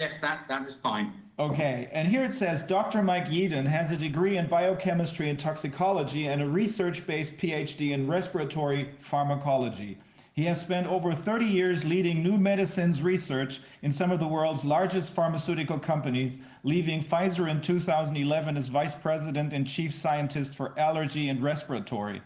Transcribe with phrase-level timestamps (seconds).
[0.00, 1.12] Yes, that, that is fine.
[1.38, 3.02] Okay, and here it says Dr.
[3.02, 8.06] Mike Yeadon has a degree in biochemistry and toxicology and a research based PhD in
[8.06, 9.98] respiratory pharmacology.
[10.32, 14.64] He has spent over 30 years leading new medicines research in some of the world's
[14.64, 21.28] largest pharmaceutical companies, leaving Pfizer in 2011 as vice president and chief scientist for allergy
[21.28, 22.22] and respiratory.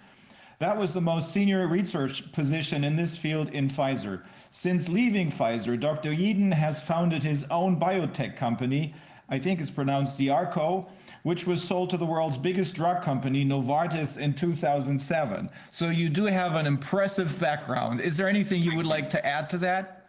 [0.64, 4.22] That was the most senior research position in this field in Pfizer.
[4.48, 6.08] Since leaving Pfizer, Dr.
[6.08, 8.94] Yeadon has founded his own biotech company,
[9.28, 10.88] I think it's pronounced Ziarco,
[11.22, 15.50] which was sold to the world's biggest drug company, Novartis, in 2007.
[15.70, 18.00] So you do have an impressive background.
[18.00, 20.06] Is there anything you would like to add to that?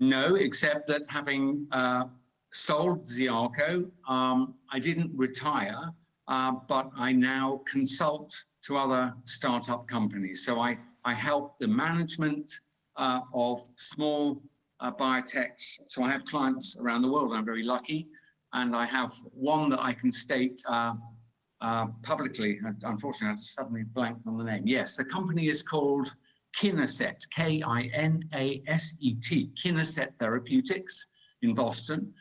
[0.00, 2.08] No, except that having uh,
[2.50, 5.94] sold Ziarco, um, I didn't retire,
[6.28, 10.44] uh, but I now consult to other startup companies.
[10.44, 12.52] So I, I help the management
[12.96, 14.42] uh, of small
[14.80, 15.78] uh, biotechs.
[15.88, 17.32] So I have clients around the world.
[17.34, 18.08] I'm very lucky.
[18.52, 20.94] And I have one that I can state uh,
[21.60, 22.58] uh, publicly.
[22.82, 24.66] Unfortunately, I suddenly blanked on the name.
[24.66, 26.12] Yes, the company is called
[26.58, 27.90] Kinaset, K-I-N-A-S-E-T,
[29.62, 31.06] Kinaset Therapeutics
[31.42, 32.12] in Boston.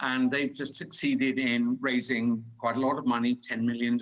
[0.00, 3.98] And they've just succeeded in raising quite a lot of money, $10 million.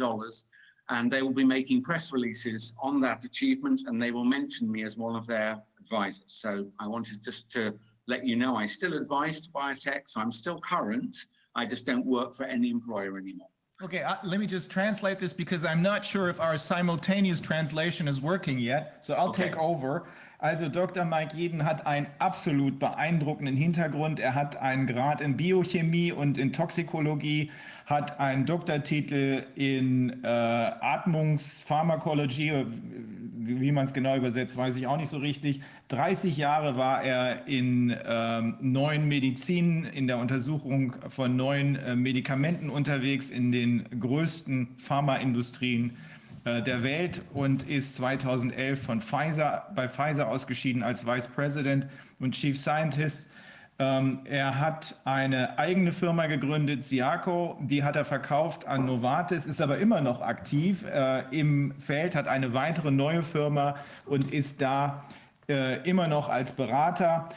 [0.88, 4.84] And they will be making press releases on that achievement and they will mention me
[4.84, 6.24] as one of their advisors.
[6.32, 7.74] So I wanted just to
[8.06, 11.16] let you know I still advise to biotech, so I'm still current.
[11.56, 13.48] I just don't work for any employer anymore.
[13.82, 18.08] Okay, uh, let me just translate this because I'm not sure if our simultaneous translation
[18.08, 19.04] is working yet.
[19.04, 19.48] So I'll Okay.
[19.50, 20.08] take over.
[20.38, 21.06] Also Dr.
[21.06, 24.20] Mike Jeden hat einen absolut beeindruckenden Hintergrund.
[24.20, 27.50] Er hat einen Grad in Biochemie und in Toxikologie,
[27.86, 32.66] hat einen Doktortitel in äh, Atmungspharmakologie, äh,
[33.38, 35.60] wie man es genau übersetzt, weiß ich auch nicht so richtig.
[35.88, 42.68] 30 Jahre war er in ähm, neuen Medizin, in der Untersuchung von neuen äh, Medikamenten
[42.68, 45.96] unterwegs, in den größten Pharmaindustrien
[46.46, 51.88] der Welt und ist 2011 von Pfizer, bei Pfizer ausgeschieden als Vice President
[52.20, 53.28] und Chief Scientist.
[53.78, 59.60] Ähm, er hat eine eigene Firma gegründet, Siaco, die hat er verkauft an Novartis, ist
[59.60, 65.04] aber immer noch aktiv äh, im Feld, hat eine weitere neue Firma und ist da
[65.48, 67.28] äh, immer noch als Berater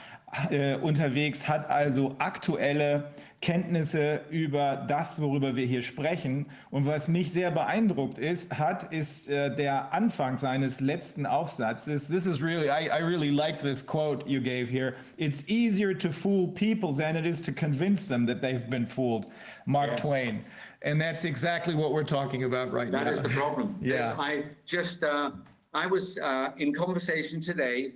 [0.50, 3.12] äh, unterwegs, hat also aktuelle
[3.42, 6.48] Kenntnisse über das, worüber wir hier sprechen.
[6.72, 12.10] Und was mich sehr beeindruckt ist, hat, ist äh, der Anfang seines letzten Aufsatzes.
[12.10, 14.96] This is really, I, I really like this quote you gave here.
[15.18, 19.28] It's easier to fool people than it is to convince them that they've been fooled.
[19.66, 20.02] Mark Yes.
[20.02, 20.44] Twain.
[20.82, 23.12] And that's exactly what we're talking about right That now.
[23.12, 23.76] is the problem.
[23.82, 24.16] Yeah.
[24.20, 25.32] I just, uh,
[25.74, 27.94] I was uh, in conversation today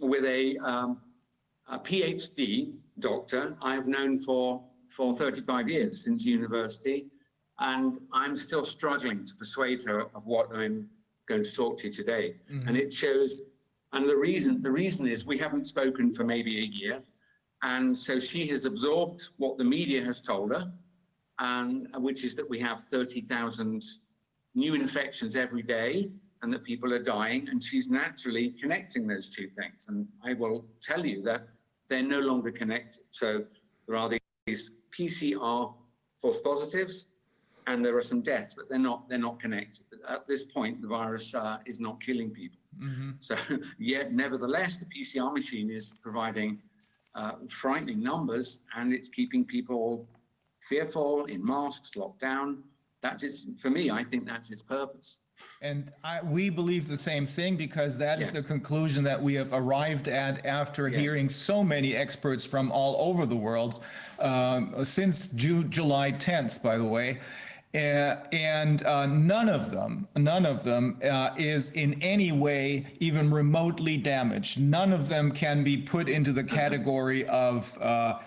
[0.00, 1.00] with a, um,
[1.68, 4.62] a PhD doctor I have known for,
[4.94, 7.06] for 35 years since university.
[7.58, 10.88] And I'm still struggling to persuade her of what I'm
[11.28, 12.36] going to talk to you today.
[12.50, 12.68] Mm-hmm.
[12.68, 13.42] And it shows,
[13.92, 17.02] and the reason, the reason is we haven't spoken for maybe a year.
[17.62, 20.72] And so she has absorbed what the media has told her,
[21.38, 23.82] and which is that we have 30,000
[24.54, 26.10] new infections every day
[26.42, 27.48] and that people are dying.
[27.48, 29.86] And she's naturally connecting those two things.
[29.88, 31.48] And I will tell you that
[31.88, 33.02] they're no longer connected.
[33.10, 33.44] So
[33.86, 34.10] there are
[34.46, 35.74] these PCR
[36.20, 37.06] false positives
[37.66, 39.84] and there are some deaths, but they're not, they're not connected.
[40.08, 42.58] At this point, the virus uh, is not killing people.
[43.20, 43.36] So
[43.78, 46.58] yet nevertheless, the PCR machine is providing
[47.14, 50.08] uh, frightening numbers and it's keeping people
[50.68, 52.64] fearful in masks, locked down.
[53.02, 55.20] That's its, for me, I think that's its purpose.
[55.62, 59.52] And I, we believe the same thing because that is the conclusion that we have
[59.52, 61.00] arrived at after Yes.
[61.00, 63.80] hearing so many experts from all over the world
[64.18, 67.18] um, since Ju- July 10th, by the way.
[67.74, 73.30] Uh, and uh, none of them, none of them uh, is in any way even
[73.32, 74.60] remotely damaged.
[74.60, 78.18] None of them can be put into the category of uh,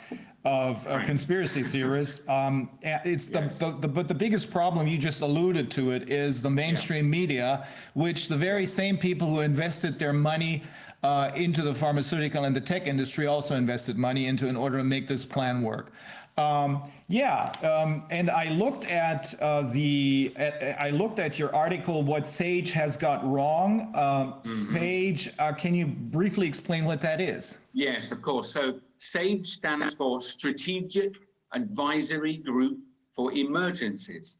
[0.47, 2.27] of uh, conspiracy theorists.
[2.29, 3.57] Um, and it's the, Yes.
[3.57, 7.67] the, the, but the biggest problem, you just alluded to it, is the mainstream media,
[7.93, 10.63] which the very same people who invested their money
[11.03, 14.83] uh, into the pharmaceutical and the tech industry also invested money into in order to
[14.83, 15.91] make this plan work.
[16.37, 22.03] Um, yeah, um, and I looked at uh, the, at, I looked at your article,
[22.03, 23.91] what Sage has got wrong.
[23.95, 27.57] Um, Sage, uh, can you briefly explain what that is?
[27.73, 28.51] Yes, of course.
[28.51, 31.15] So SAGE stands for Strategic
[31.53, 32.79] Advisory Group
[33.15, 34.39] for Emergencies.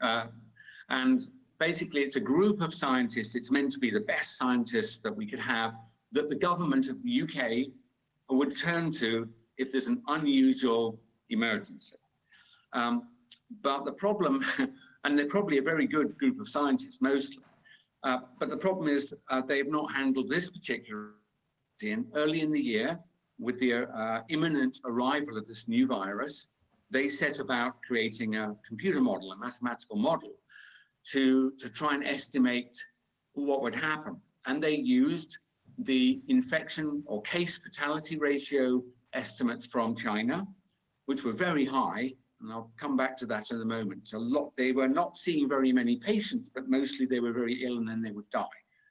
[0.00, 0.26] Uh,
[0.90, 3.34] and basically, it's a group of scientists.
[3.34, 5.76] It's meant to be the best scientists that we could have
[6.12, 7.72] that the government of the UK
[8.30, 10.98] would turn to if there's an unusual
[11.30, 11.96] emergency.
[12.72, 13.08] Um,
[13.62, 14.44] but the problem,
[15.04, 17.42] and they're probably a very good group of scientists mostly,
[18.02, 21.12] uh, but the problem is uh, they've not handled this particular
[21.82, 22.98] in early in the year
[23.38, 26.48] with the uh, imminent arrival of this new virus.
[26.90, 30.34] They set about creating a computer model, a mathematical model,
[31.12, 32.76] to to try and estimate
[33.32, 35.38] what would happen, and they used
[35.78, 38.82] the infection or case fatality ratio
[39.12, 40.46] estimates from China,
[41.06, 44.12] which were very high, and I'll come back to that in a moment.
[44.12, 47.78] A lot, they were not seeing very many patients, but mostly they were very ill
[47.78, 48.44] and then they would die.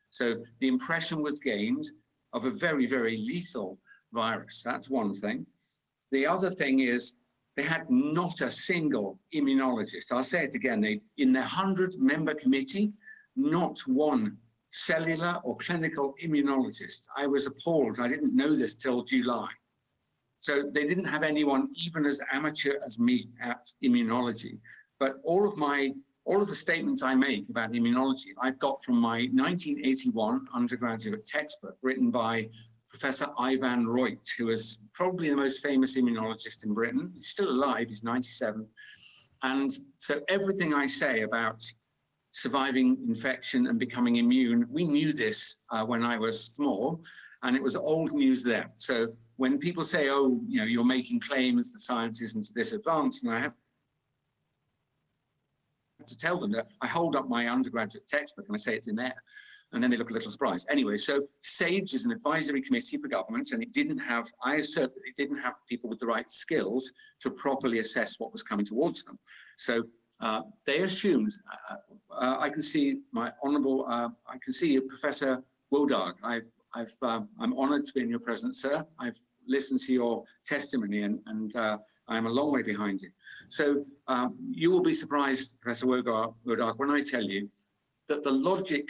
[0.10, 1.86] So the impression was gained
[2.34, 3.80] of a very, very lethal
[4.14, 4.62] virus.
[4.64, 5.46] That's one thing.
[6.12, 7.14] The other thing is
[7.56, 10.12] they had not a single immunologist.
[10.12, 10.82] I'll say it again.
[10.82, 12.94] They, in their 100 member committee,
[13.36, 14.38] not one
[14.72, 17.02] cellular or clinical immunologist.
[17.16, 18.00] I was appalled.
[18.00, 19.50] I didn't know this till July.
[20.40, 24.60] So they didn't have anyone even as amateur as me at immunology.
[25.00, 25.94] But all of my
[26.26, 31.78] all of the statements I make about immunology, I've got from my 1981 undergraduate textbook
[31.82, 32.50] written by
[32.94, 37.12] Professor Ivan Roitt, who is probably the most famous immunologist in Britain.
[37.16, 38.68] He's still alive, he's 97.
[39.42, 41.64] And so everything I say about
[42.34, 47.02] surviving infection and becoming immune, we knew this uh, when I was small,
[47.42, 48.66] and it was old news then.
[48.78, 49.08] So
[49.38, 53.34] when people say, oh, you know, you're making claims the science isn't this advanced, and
[53.34, 53.54] I have
[56.06, 58.96] to tell them that I hold up my undergraduate textbook and I say it's in
[58.96, 59.16] there.
[59.74, 60.68] And then they look a little surprised.
[60.70, 64.94] Anyway, so SAGE is an advisory committee for government, and it didn't have, I assert
[64.94, 66.92] that it didn't have people with the right skills
[67.22, 69.18] to properly assess what was coming towards them.
[69.58, 69.84] So
[70.22, 71.34] uh, they assumed,
[71.70, 71.76] uh,
[72.14, 75.44] uh, I can see my honourable, uh, I can see Professor
[75.74, 76.14] Wodarg.
[76.24, 78.86] I've, I've, um, I'm honoured to be in your presence, sir.
[79.00, 81.78] I've listened to your testimony, and, and uh,
[82.08, 83.10] I'm a long way behind you.
[83.50, 86.34] So um, you will be surprised, Professor Wodarg,
[86.78, 87.50] when I tell you
[88.08, 88.88] that the logic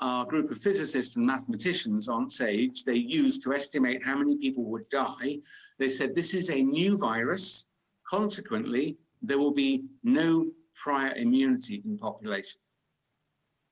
[0.00, 4.64] our group of physicists and mathematicians on SAGE, they used to estimate how many people
[4.64, 5.38] would die.
[5.78, 7.66] They said this is a new virus.
[8.08, 12.60] Consequently, there will be no prior immunity in population.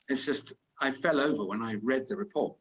[0.08, 2.56] It's just, I fell over when I read the report.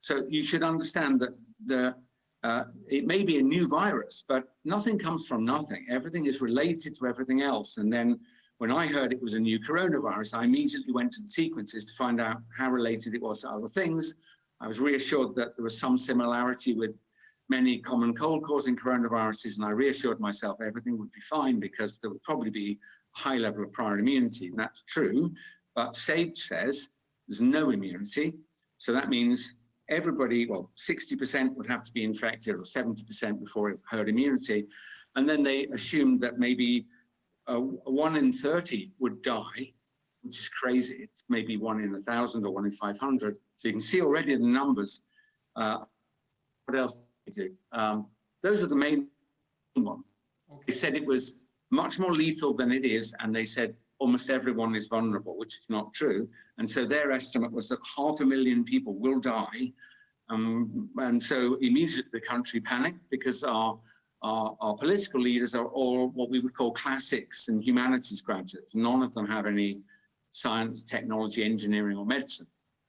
[0.00, 1.36] So you should understand that
[1.66, 1.94] the
[2.42, 5.86] uh, it may be a new virus, but nothing comes from nothing.
[5.90, 7.76] Everything is related to everything else.
[7.76, 8.18] And then
[8.60, 11.94] when I heard it was a new coronavirus, I immediately went to the sequences to
[11.94, 14.16] find out how related it was to other things.
[14.60, 16.94] I was reassured that there was some similarity with
[17.48, 22.10] many common cold causing coronaviruses, and I reassured myself everything would be fine because there
[22.10, 22.78] would probably be
[23.16, 24.48] a high level of prior immunity.
[24.48, 25.32] And that's true.
[25.74, 26.90] But SAGE says
[27.28, 28.34] there's no immunity.
[28.76, 29.54] So that means
[29.88, 34.66] everybody, well, 60% would have to be infected or 70% before herd immunity.
[35.16, 36.84] And then they assumed that maybe
[37.50, 39.72] uh, one in 30 would die,
[40.22, 40.98] which is crazy.
[41.00, 43.36] It's maybe one in a thousand or one in 500.
[43.56, 45.02] So you can see already the numbers.
[45.56, 45.78] Uh,
[46.66, 47.50] what else do they do?
[47.72, 48.06] Um,
[48.42, 49.08] those are the main
[49.76, 50.04] ones.
[50.66, 51.36] They said it was
[51.70, 55.64] much more lethal than it is, and they said almost everyone is vulnerable, which is
[55.68, 56.28] not true.
[56.58, 59.72] And so their estimate was that half a million people will die.
[60.28, 63.78] Um, and so immediately the country panicked because our,
[64.22, 68.74] our, our, political leaders are all what we would call classics and humanities graduates.
[68.74, 69.80] None of them have any
[70.30, 72.46] science, technology, engineering, or medicine.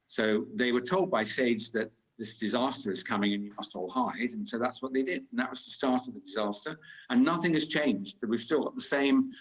[0.07, 3.89] So they were told by SAGE that this disaster is coming and you must all
[3.89, 4.31] hide.
[4.33, 5.23] And so that's what they did.
[5.31, 6.77] And that was the start of the disaster.
[7.09, 8.17] And nothing has changed.
[8.27, 9.31] We've still got the same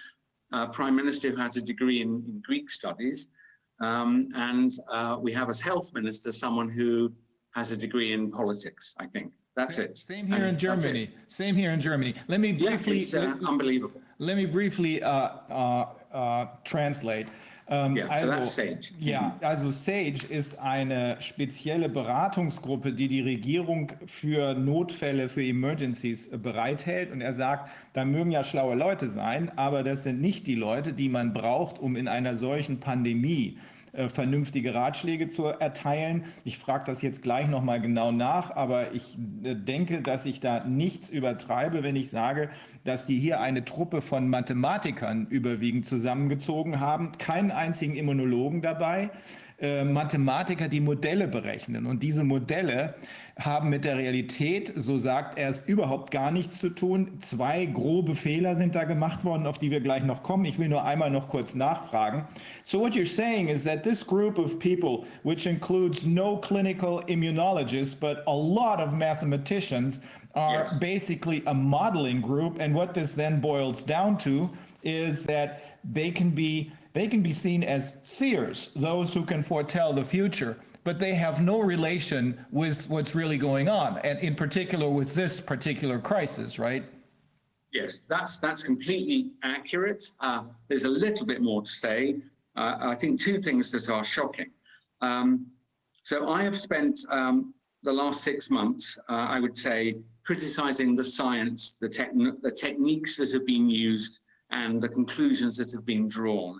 [0.52, 3.28] uh, prime minister who has a degree in, in Greek studies.
[3.80, 7.12] Um, and uh, we have as health minister someone who
[7.54, 9.32] has a degree in politics, I think.
[9.60, 9.98] That's same, it.
[9.98, 11.10] Same here and in Germany.
[11.28, 12.14] Same here in Germany.
[12.28, 12.98] Let me briefly.
[12.98, 14.00] Yeah, it's, uh, let, unbelievable.
[14.18, 15.28] Let me briefly uh,
[16.12, 17.26] uh, translate.
[17.72, 18.92] Ähm, yeah, also, so that's SAGE.
[18.98, 27.12] Ja, also SAGE ist eine spezielle Beratungsgruppe, die die Regierung für Notfälle, für Emergencies bereithält.
[27.12, 30.92] Und er sagt, da mögen ja schlaue Leute sein, aber das sind nicht die Leute,
[30.92, 36.25] die man braucht, um in einer solchen Pandemie äh, vernünftige Ratschläge zu erteilen.
[36.44, 40.64] Ich frage das jetzt gleich nochmal genau nach, aber ich äh, denke, dass ich da
[40.64, 42.50] nichts übertreibe, wenn ich sage,
[42.85, 49.11] dass die hier eine Truppe von Mathematikern überwiegend zusammengezogen haben, keinen einzigen Immunologen dabei.
[49.61, 51.85] Äh, Mathematiker, die Modelle berechnen.
[51.85, 52.94] Und diese Modelle
[53.44, 57.18] haben mit der Realität, so sagt er es, überhaupt gar nichts zu tun.
[57.20, 60.44] Zwei grobe Fehler sind da gemacht worden, auf die wir gleich noch kommen.
[60.44, 62.25] Ich will nur einmal noch kurz nachfragen.
[62.62, 67.99] So what you're saying is that this group of people, which includes no clinical immunologists,
[67.99, 70.00] but a lot of mathematicians,
[70.35, 70.78] are Yes.
[70.78, 72.61] basically a modeling group.
[72.61, 74.49] And what this then boils down to
[74.85, 79.92] is that they can be they can be seen as seers, those who can foretell
[79.92, 80.56] the future,
[80.90, 85.40] but they have no relation with what's really going on, and in particular with this
[85.40, 86.85] particular crisis, right?
[87.73, 90.02] Yes, that's that's completely accurate.
[90.18, 92.16] Uh, there's a little bit more to say.
[92.56, 94.50] Uh, I think two things that are shocking.
[95.00, 95.47] Um,
[96.02, 97.54] so I have spent um,
[97.85, 99.94] the last six months, uh, I would say,
[100.26, 105.70] criticizing the science, the, techn- the techniques that have been used, and the conclusions that
[105.70, 106.59] have been drawn.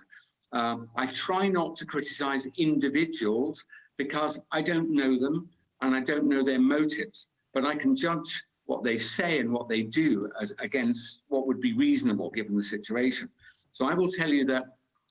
[0.53, 3.65] Um, I try not to criticize individuals
[3.97, 5.49] because I don't know them
[5.81, 9.67] and I don't know their motives, but I can judge what they say and what
[9.67, 13.29] they do as against what would be reasonable given the situation.
[13.73, 14.63] So I will tell you that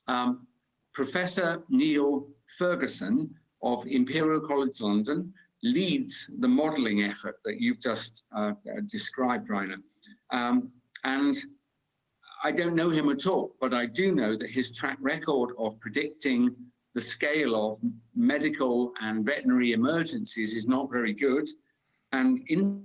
[0.09, 0.47] um,
[0.95, 2.27] Professor Neil
[2.59, 5.33] Ferguson of Imperial College London
[5.63, 8.53] leads the modelling effort that you've just uh,
[8.87, 9.77] described, Rainer.
[10.31, 10.71] Um,
[11.05, 11.37] and
[12.43, 15.79] I don't know him at all, but I do know that his track record of
[15.81, 16.55] predicting
[16.95, 17.79] the scale of
[18.15, 21.49] medical and veterinary emergencies is not very good.
[22.13, 22.85] And in,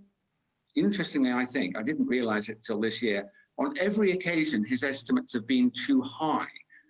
[0.76, 5.34] interestingly, I think, I didn't realize it till this year, on every occasion, his estimates
[5.34, 6.48] have been too high,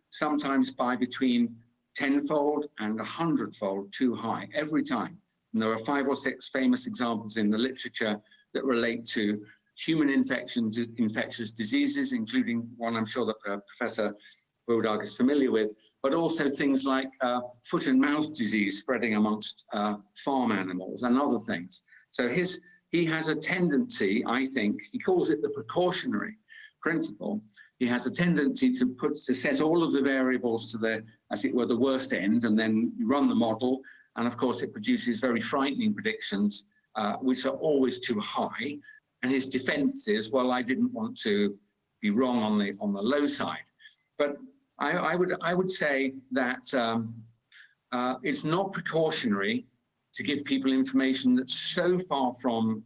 [0.09, 1.55] sometimes by between
[1.95, 5.17] tenfold and a hundredfold too high every time.
[5.53, 8.19] And there are five or six famous examples in the literature
[8.53, 9.45] that relate to
[9.77, 14.15] human infections, infectious diseases, including one I'm sure that uh, Professor
[14.69, 15.71] Wodarg is familiar with,
[16.05, 21.19] but also things like uh, foot and mouth disease spreading amongst uh, farm animals and
[21.19, 21.81] other things.
[22.11, 26.37] So his he has a tendency, I think, he calls it the precautionary
[26.79, 27.41] principle.
[27.79, 31.43] He has a tendency to put to set all of the variables to the, as
[31.43, 33.81] it were, the worst end, and then you run the model,
[34.15, 36.65] and of course it produces very frightening predictions,
[36.97, 38.77] uh, which are always too high.
[39.23, 41.57] And his defense is, well, I didn't want to
[41.99, 43.65] be wrong on the on the low side.
[44.19, 44.37] But
[44.79, 47.13] I, I would I would say that um,
[47.91, 49.67] uh, it's not precautionary
[50.13, 52.83] to give people information that's so far from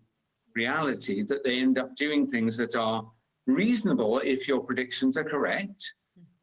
[0.56, 3.10] reality that they end up doing things that are
[3.48, 5.94] reasonable if your predictions are correct,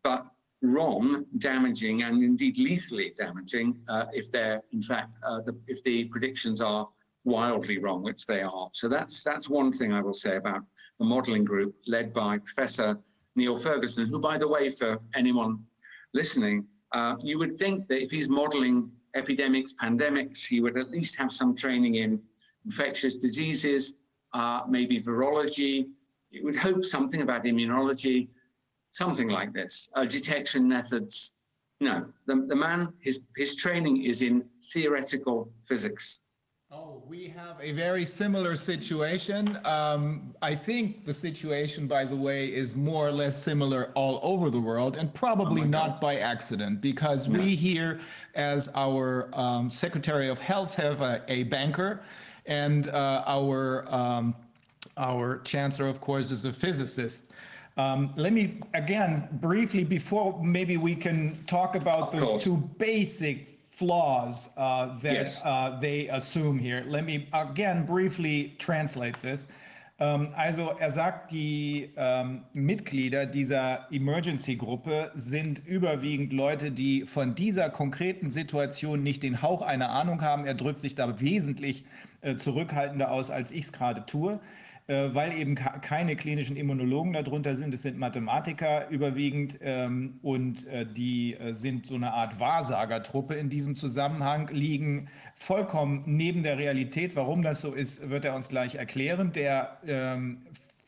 [0.03, 0.27] but
[0.63, 6.05] wrong, damaging, and indeed lethally damaging uh, if they're in fact uh, the, if the
[6.05, 6.89] predictions are
[7.25, 8.69] wildly wrong, which they are.
[8.73, 10.63] So that's that's one thing I will say about
[10.99, 12.99] the modelling group led by Professor
[13.37, 15.59] Neil Ferguson, who, by the way, for anyone
[16.15, 21.17] listening, uh, you would think that if he's modelling epidemics, pandemics, he would at least
[21.17, 22.21] have some training in
[22.65, 23.95] infectious diseases,
[24.33, 25.87] uh, maybe virology.
[26.31, 28.29] You would hope something about immunology,
[28.91, 31.35] something like this, uh, detection methods.
[31.81, 36.23] No, the, the man, his, his training is in theoretical physics.
[36.73, 39.57] Oh, we have a very similar situation.
[39.65, 44.51] Um, I think the situation, by the way, is more or less similar all over
[44.51, 48.01] the world and probably not by accident because we here,
[48.35, 52.03] as our um, Secretary of Health, have a, a banker
[52.47, 54.35] and uh, our, um,
[54.97, 57.31] our Chancellor, of course, is a physicist.
[57.77, 62.45] Um, let me again briefly before maybe we can talk about those course.
[62.45, 65.43] two basic flaws uh, that Yes.
[65.45, 66.83] uh, they assume here.
[66.87, 69.49] Let me again briefly translate this.
[69.99, 77.71] Ähm, also er sagt, die ähm, Mitglieder dieser Emergency-Gruppe sind überwiegend Leute, die von dieser
[77.71, 80.47] konkreten Situation nicht den Hauch einer Ahnung haben.
[80.47, 81.85] Er drückt sich da wesentlich
[82.21, 84.39] äh, zurückhaltender aus, als ich es gerade tue
[85.13, 87.75] weil eben keine klinischen Immunologen darunter sind.
[87.75, 93.51] Es sind Mathematiker überwiegend ähm, und äh, die äh, sind so eine Art Wahrsagertruppe in
[93.51, 97.17] diesem Zusammenhang, liegen vollkommen neben der Realität.
[97.17, 99.33] Warum das so ist, wird er uns gleich erklären.
[99.33, 100.43] Der ähm,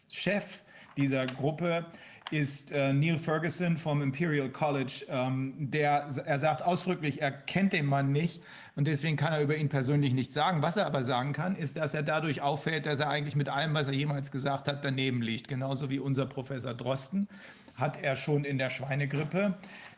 [0.09, 0.61] Chef
[0.97, 1.85] dieser Gruppe
[2.31, 5.07] ist äh, Neil Ferguson vom Imperial College.
[5.09, 8.43] Ähm, der, er sagt ausdrücklich, er kennt den Mann nicht
[8.77, 10.63] und deswegen kann er über ihn persönlich nichts sagen.
[10.63, 13.75] Was er aber sagen kann, ist, dass er dadurch auffällt, dass er eigentlich mit allem,
[13.75, 15.49] was er jemals gesagt hat, daneben liegt.
[15.49, 17.29] Genauso wie unser Professor Drosten
[17.75, 19.55] hat er schon in der Schweinegrippe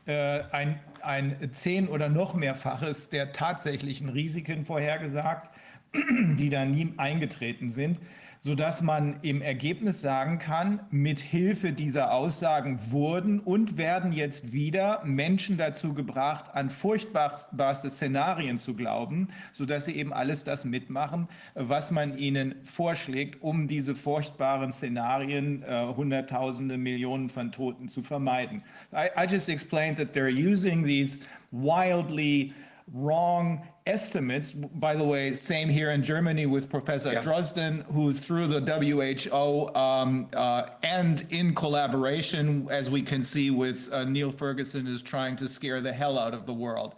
[0.06, 5.50] äh, ein, ein zehn- oder noch mehrfaches der tatsächlichen Risiken vorhergesagt
[6.38, 7.98] die da nie eingetreten sind,
[8.42, 15.02] sodass man im Ergebnis sagen kann, mit Hilfe dieser Aussagen wurden und werden jetzt wieder
[15.04, 21.90] Menschen dazu gebracht, an furchtbarste Szenarien zu glauben, sodass sie eben alles das mitmachen, was
[21.90, 28.62] man ihnen vorschlägt, um diese furchtbaren Szenarien, äh, Hunderttausende, Millionen von Toten zu vermeiden.
[28.90, 31.18] I, I just explained that they're using these
[31.50, 32.54] wildly
[32.90, 37.22] wrong estimates, by the way, same here in Germany with Professor Yeah.
[37.22, 43.92] Drosten, who through the WHO um, uh, and in collaboration, as we can see with
[43.92, 46.94] uh, Neil Ferguson, is trying to scare the hell out of the world.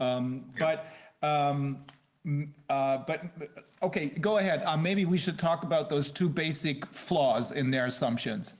[0.00, 0.86] Um, But,
[1.22, 1.78] um,
[2.68, 3.20] uh, but,
[3.82, 4.62] okay, go ahead.
[4.64, 8.54] Uh, Maybe we should talk about those two basic flaws in their assumptions.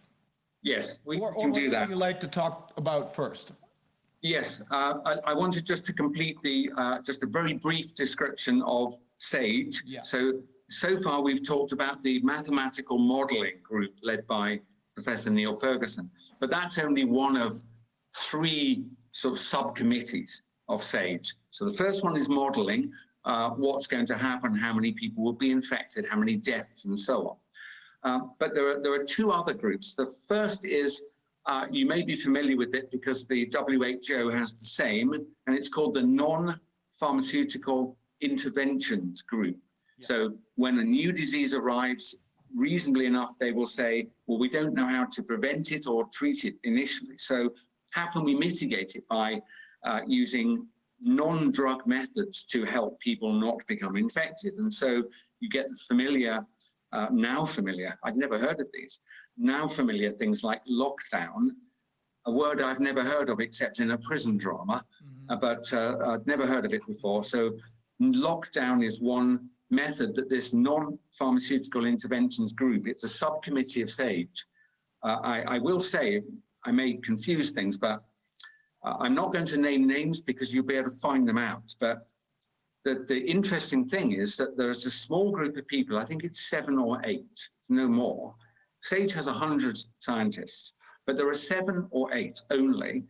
[0.62, 1.88] Yes, we Or or can what do would that.
[1.91, 3.53] you like to talk about first?
[4.25, 8.62] Yes, uh, I, I wanted just to complete the, uh, just a very brief description
[8.62, 9.83] of SAGE.
[9.85, 10.00] Yeah.
[10.00, 10.40] So,
[10.71, 14.61] so far we've talked about the mathematical modeling group led by
[14.95, 17.62] Professor Neil Ferguson, but that's only one of
[18.16, 21.35] three sort of subcommittees of SAGE.
[21.50, 22.90] So the first one is modeling,
[23.26, 26.99] uh, what's going to happen, how many people will be infected, how many deaths and
[26.99, 28.11] so on.
[28.11, 29.95] Um, but there are, there are two other groups.
[29.95, 31.02] The first is
[31.46, 35.68] uh, you may be familiar with it because the WHO has the same, and it's
[35.68, 39.56] called the Non-Pharmaceutical Interventions Group.
[40.00, 42.16] So when a new disease arrives,
[42.54, 46.44] reasonably enough, they will say, well, we don't know how to prevent it or treat
[46.44, 47.18] it initially.
[47.18, 47.50] So
[47.90, 49.40] how can we mitigate it by
[49.84, 50.66] uh, using
[51.00, 54.54] non-drug methods to help people not become infected?
[54.54, 55.04] And so
[55.40, 56.44] you get the familiar,
[56.92, 59.00] uh, now familiar, I'd never heard of these,
[59.37, 61.50] now familiar things like lockdown,
[62.26, 64.85] a word I've never heard of except in a prison drama,
[65.29, 67.25] uh, but uh, I've never heard of it before.
[67.25, 67.53] So
[68.00, 74.47] lockdown is one method that this non-pharmaceutical interventions group, it's a subcommittee of SAGE.
[75.03, 76.23] Uh, I, I will say,
[76.64, 78.03] I may confuse things, but
[78.85, 81.75] uh, I'm not going to name names because you'll be able to find them out.
[81.79, 82.07] But
[82.85, 86.49] the, the interesting thing is that there's a small group of people, I think it's
[86.49, 88.35] seven or eight, no more.
[88.85, 90.75] SAGE has 100 scientists,
[91.07, 93.05] but there are seven or eight only.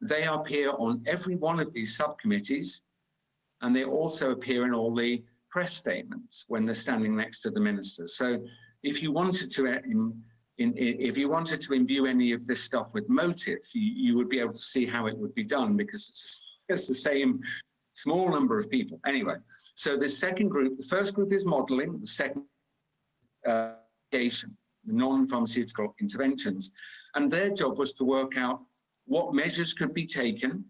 [0.00, 2.80] They appear on every one of these subcommittees,
[3.60, 7.60] and they also appear in all the press statements when they're standing next to the
[7.60, 8.16] ministers.
[8.16, 8.42] So
[8.82, 10.18] if you wanted to, uh, in,
[10.56, 14.30] in, if you wanted to imbue any of this stuff with motive, you, you would
[14.30, 17.40] be able to see how it would be done because it's, it's the same
[17.92, 18.98] small number of people.
[19.06, 19.36] Anyway,
[19.74, 22.44] so the second group, the first group is modeling, the second
[23.46, 23.72] uh,
[24.12, 24.56] the
[24.88, 26.72] non-pharmaceutical interventions,
[27.14, 28.60] and their job was to work out
[29.06, 30.64] what measures could be taken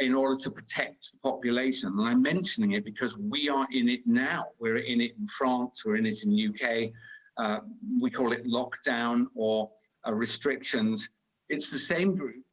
[0.00, 1.90] in order to protect the population.
[1.90, 4.46] And I'm mentioning it because we are in it now.
[4.58, 6.90] We're in it in France, we're in it in the UK.
[7.36, 7.60] Uh,
[8.00, 9.70] we call it lockdown or
[10.06, 11.10] uh, restrictions.
[11.48, 12.44] It's the same group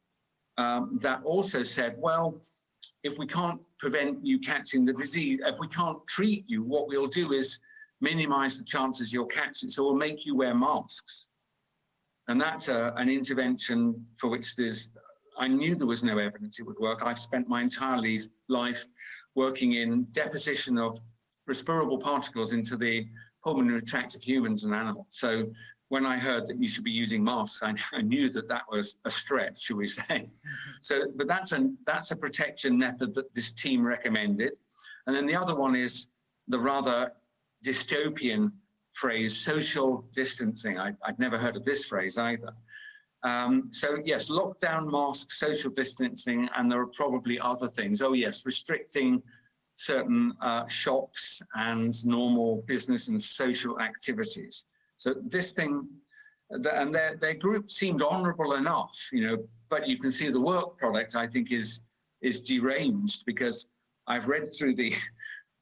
[0.58, 2.40] um, that also said, well,
[3.04, 7.08] if we can't prevent you catching the disease, if we can't treat you, what we'll
[7.08, 7.58] do is
[8.02, 9.72] minimize the chances you'll catch it.
[9.72, 11.28] So we'll make you wear masks.
[12.28, 14.90] And that's a, an intervention for which there's,
[15.38, 17.00] I knew there was no evidence it would work.
[17.02, 18.86] I've spent my entire le- life
[19.34, 21.00] working in deposition of
[21.46, 23.06] respirable particles into the
[23.42, 25.06] pulmonary tract of humans and animals.
[25.10, 25.50] So
[25.88, 28.98] when I heard that you should be using masks, I, I knew that that was
[29.04, 30.02] a stretch, shall we say.
[30.10, 30.70] Mm-hmm.
[30.82, 34.54] So, but that's a, that's a protection method that this team recommended.
[35.06, 36.08] And then the other one is
[36.48, 37.12] the rather
[37.64, 38.52] dystopian
[38.92, 40.78] phrase, social distancing.
[40.78, 42.52] I, I'd never heard of this phrase either.
[43.24, 48.02] Um, so yes, lockdown, masks, social distancing, and there are probably other things.
[48.02, 49.22] Oh yes, restricting
[49.76, 54.64] certain uh, shops and normal business and social activities.
[54.96, 55.88] So this thing,
[56.50, 60.76] and their, their group seemed honorable enough, you know, but you can see the work
[60.76, 61.80] product, I think, is,
[62.20, 63.68] is deranged because
[64.06, 64.94] I've read through the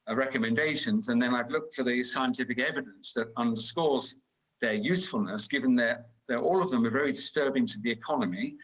[0.09, 4.17] uh, recommendations and then I've looked for the scientific evidence that underscores
[4.61, 8.55] their usefulness, given that they're, all of them are very disturbing to the economy.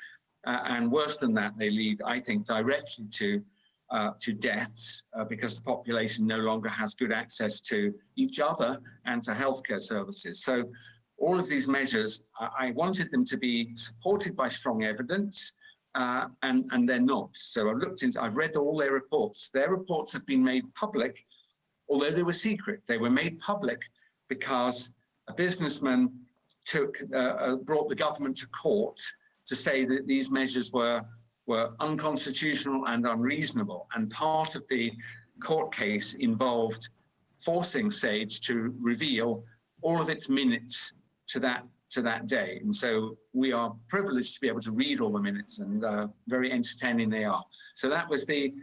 [0.46, 3.42] Uh, and worse than that, they lead, I think, directly to
[3.90, 8.80] uh, to deaths uh, because the population no longer has good access to each other
[9.06, 10.44] and to healthcare services.
[10.44, 10.70] So
[11.18, 15.54] all of these measures, I, I wanted them to be supported by strong evidence,
[15.96, 17.30] uh, and, and they're not.
[17.34, 19.50] So I've looked into, I've read all their reports.
[19.54, 21.26] Their reports have been made public,
[21.90, 22.82] although they were secret.
[22.88, 23.82] They were made public
[24.28, 24.92] because
[25.28, 26.12] a businessman
[26.66, 29.00] took, uh, uh, brought the government to court
[29.46, 31.04] to say that these measures were
[31.48, 33.88] were unconstitutional and unreasonable.
[33.96, 34.92] And part of the
[35.42, 36.90] court case involved
[37.38, 39.46] forcing SAGE to reveal
[39.82, 40.94] all of its minutes
[41.28, 42.60] to that to that day.
[42.62, 46.08] And so we are privileged to be able to read all the minutes and uh,
[46.28, 47.44] very entertaining they are.
[47.76, 48.54] So that was the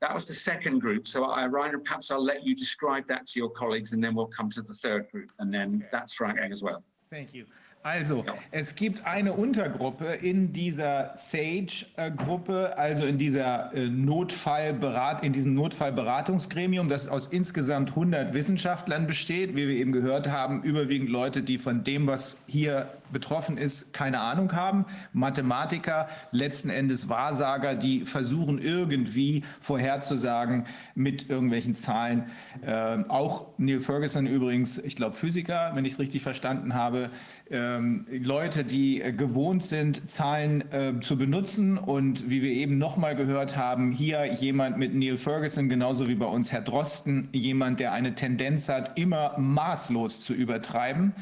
[0.00, 1.06] that was the second group.
[1.08, 4.26] So I, Rainer, perhaps I'll let you describe that to your colleagues and then we'll
[4.26, 6.82] come to the third group and then that's frightening as well.
[7.10, 7.46] Thank you.
[7.84, 15.52] Also, es gibt eine Untergruppe in dieser SAGE-Gruppe, also in dieser äh, Notfallberat, in diesem
[15.52, 21.58] Notfallberatungsgremium, das aus insgesamt 100 Wissenschaftlern besteht, wie wir eben gehört haben, überwiegend Leute, die
[21.58, 28.58] von dem, was hier betroffen ist, keine Ahnung haben, Mathematiker, letzten Endes Wahrsager, die versuchen
[28.58, 30.64] irgendwie vorherzusagen
[30.94, 32.26] mit irgendwelchen Zahlen.
[32.62, 37.10] Äh, auch Neil Ferguson übrigens, ich glaube Physiker, wenn ich es richtig verstanden habe,
[37.50, 41.78] ähm, Leute, die äh, gewohnt sind, Zahlen äh, zu benutzen.
[41.78, 46.26] Und wie wir eben nochmal gehört haben, hier jemand mit Neil Ferguson, genauso wie bei
[46.26, 51.14] uns Herr Drosten, jemand, der eine Tendenz hat, immer maßlos zu übertreiben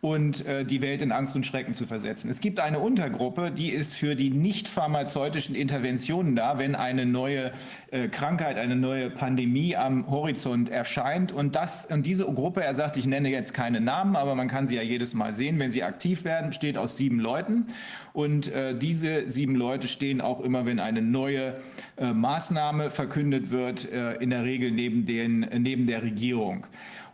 [0.00, 2.30] und äh, die Welt in Angst und Schrecken zu versetzen.
[2.30, 7.52] Es gibt eine Untergruppe, die ist für die nicht pharmazeutischen Interventionen da, wenn eine neue
[7.90, 11.32] äh, Krankheit, eine neue Pandemie am Horizont erscheint.
[11.32, 14.68] Und, das, und diese Gruppe, er sagt, ich nenne jetzt keine Namen, aber man kann
[14.68, 17.66] sie ja jedes Mal sehen, wenn sie aktiv werden, besteht aus sieben Leuten.
[18.12, 21.54] Und äh, diese sieben Leute stehen auch immer, wenn eine neue
[21.96, 26.66] äh, Maßnahme verkündet wird, äh, in der Regel neben, den, neben der Regierung.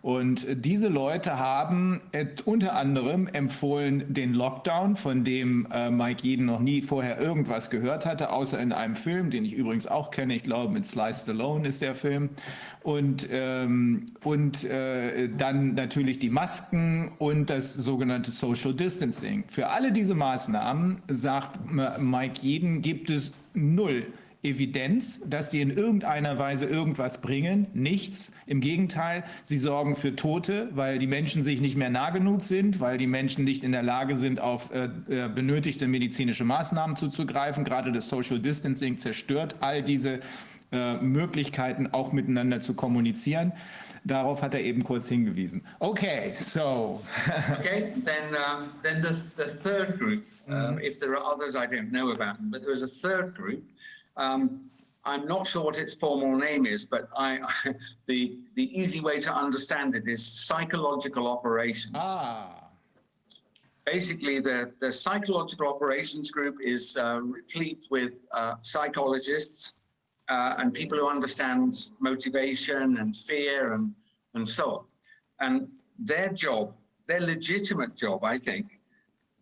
[0.04, 6.44] Und diese Leute haben äh, unter anderem empfohlen den Lockdown, von dem äh, Mike Jeden
[6.44, 10.34] noch nie vorher irgendwas gehört hatte, außer in einem Film, den ich übrigens auch kenne.
[10.34, 12.28] Ich glaube, mit Sly Stallone ist der Film.
[12.82, 19.44] Und, ähm, und äh, dann natürlich die Masken und das sogenannte Social Distancing.
[19.48, 21.60] Für alle diese Maßnahmen, sagt
[21.98, 24.04] Mike Jeden, gibt es null
[24.44, 27.66] Evidenz, dass die in irgendeiner Weise irgendwas bringen.
[27.72, 28.33] Nichts.
[28.46, 32.80] Im Gegenteil, sie sorgen für Tote, weil die Menschen sich nicht mehr nah genug sind,
[32.80, 37.64] weil die Menschen nicht in der Lage sind, auf äh, äh, benötigte medizinische Maßnahmen zuzugreifen.
[37.64, 40.20] Gerade das Social Distancing zerstört all diese
[40.72, 43.52] äh, Möglichkeiten, auch miteinander zu kommunizieren.
[44.07, 45.62] Darauf hat er eben kurz hingewiesen.
[45.78, 47.00] Okay, so.
[47.59, 51.90] Okay, then, um, then the, the third group, um, if there are others I don't
[51.90, 53.62] know about, but there is a third group.
[54.16, 54.70] Um,
[55.07, 57.40] I'm not sure what its formal name is, but I,
[58.07, 61.94] the, the easy way to understand it is psychological operations.
[61.94, 62.61] ah.
[63.85, 69.74] Basically, the, the psychological operations group is uh, replete with uh, psychologists
[70.31, 73.94] uh, and people who understand motivation and fear and,
[74.33, 74.85] and so on.
[75.40, 76.72] And their job,
[77.07, 78.81] their legitimate job, I think,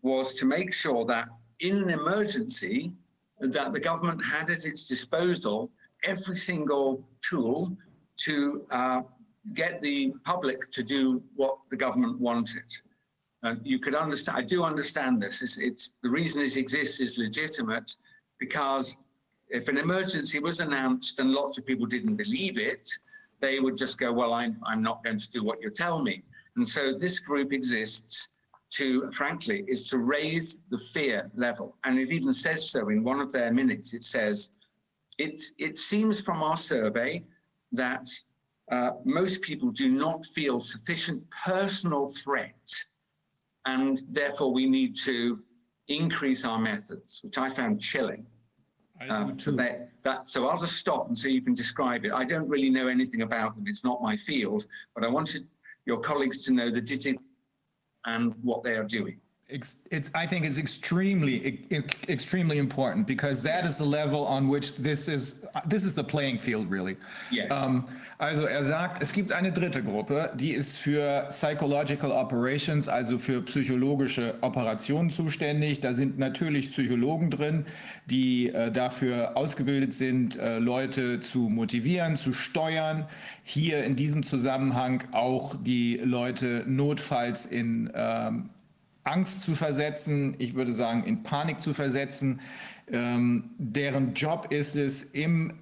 [0.01, 1.29] was to make sure that
[1.61, 2.91] in an emergency,
[3.39, 5.71] that the government had at its disposal
[6.03, 7.75] every single tool
[8.17, 9.01] to uh,
[9.53, 12.63] get the public to do what the government wanted.
[13.61, 15.41] You could understand, I do understand this.
[15.41, 17.93] It's, it's the reason it exists is legitimate
[18.39, 18.95] because
[19.49, 22.89] if an emergency was announced and lots of people didn't believe it,
[23.41, 26.23] they would just go, well, I'm, I'm not going to do what you tell me.
[26.55, 28.29] And so this group exists
[28.77, 31.77] to, frankly, is to raise the fear level.
[31.83, 33.93] And it even says so in one of their minutes.
[33.93, 34.51] It says,
[35.17, 37.23] it's, it seems from our survey
[37.71, 38.07] that
[38.71, 42.55] uh, most people do not feel sufficient personal threat
[43.65, 45.39] and therefore we need to
[45.87, 48.25] increase our methods, which I found chilling.
[49.09, 52.13] Um, so that, that, so I'll just stop and so you can describe it.
[52.13, 53.65] I don't really know anything about them.
[53.67, 55.45] It's not my field, but I wanted
[55.85, 57.15] your colleagues to know that it is
[58.05, 59.19] and what they are doing.
[59.49, 64.25] Ex- It's, I think it's extremely, e- e- extremely important because that is the level
[64.25, 66.97] on which this is, uh, this is the playing field really.
[67.31, 67.49] Yes.
[67.51, 67.85] Ähm,
[68.17, 73.41] also er sagt, es gibt eine dritte Gruppe, die ist für Psychological Operations, also für
[73.41, 75.81] psychologische Operationen zuständig.
[75.81, 77.65] Da sind natürlich Psychologen drin,
[78.05, 83.07] die äh, dafür ausgebildet sind, äh, Leute zu motivieren, zu steuern.
[83.43, 88.49] Hier in diesem Zusammenhang auch die Leute notfalls in ähm,
[89.03, 92.39] Angst zu versetzen, ich würde sagen in Panik zu versetzen.
[92.91, 95.53] Ähm, deren Job ist es, im,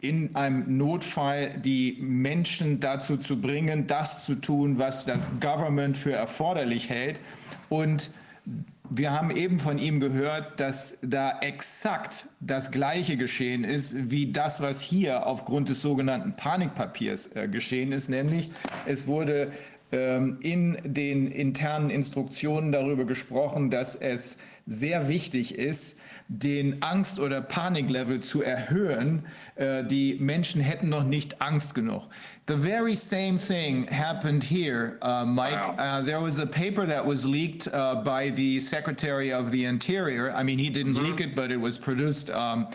[0.00, 6.12] in einem Notfall die Menschen dazu zu bringen, das zu tun, was das Government für
[6.12, 7.20] erforderlich hält.
[7.68, 8.10] Und
[8.90, 14.60] wir haben eben von ihm gehört, dass da exakt das Gleiche geschehen ist, wie das,
[14.60, 18.50] was hier aufgrund des sogenannten Panikpapiers äh, geschehen ist, nämlich
[18.86, 19.50] es wurde
[19.92, 27.40] ähm, in den internen Instruktionen darüber gesprochen, dass es sehr wichtig ist, den Angst- oder
[27.40, 29.26] Paniklevel zu erhöhen.
[29.54, 32.08] Äh, Die Menschen hätten noch nicht Angst genug.
[32.48, 35.56] The very same thing happened here, uh, Mike.
[35.56, 35.78] Wow.
[35.78, 40.32] Uh, there was a paper that was leaked uh, by the Secretary of the Interior.
[40.32, 42.68] I mean, he didn't leak it, but it was produced um,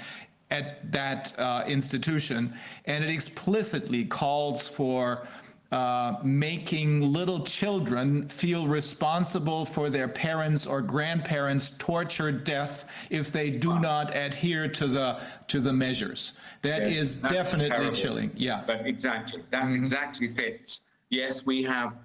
[0.50, 2.54] at that uh, institution,
[2.86, 5.26] and it explicitly calls for
[5.72, 13.50] uh, making little children feel responsible for their parents or grandparents' tortured death if they
[13.50, 16.38] do not adhere to the to the measures.
[16.62, 17.96] That Yes, is that's definitely terrible.
[17.96, 18.32] chilling.
[18.36, 18.64] Yeah.
[18.68, 19.76] But exactly, that Mm-hmm.
[19.76, 20.84] exactly fits.
[21.10, 21.98] Yes, we have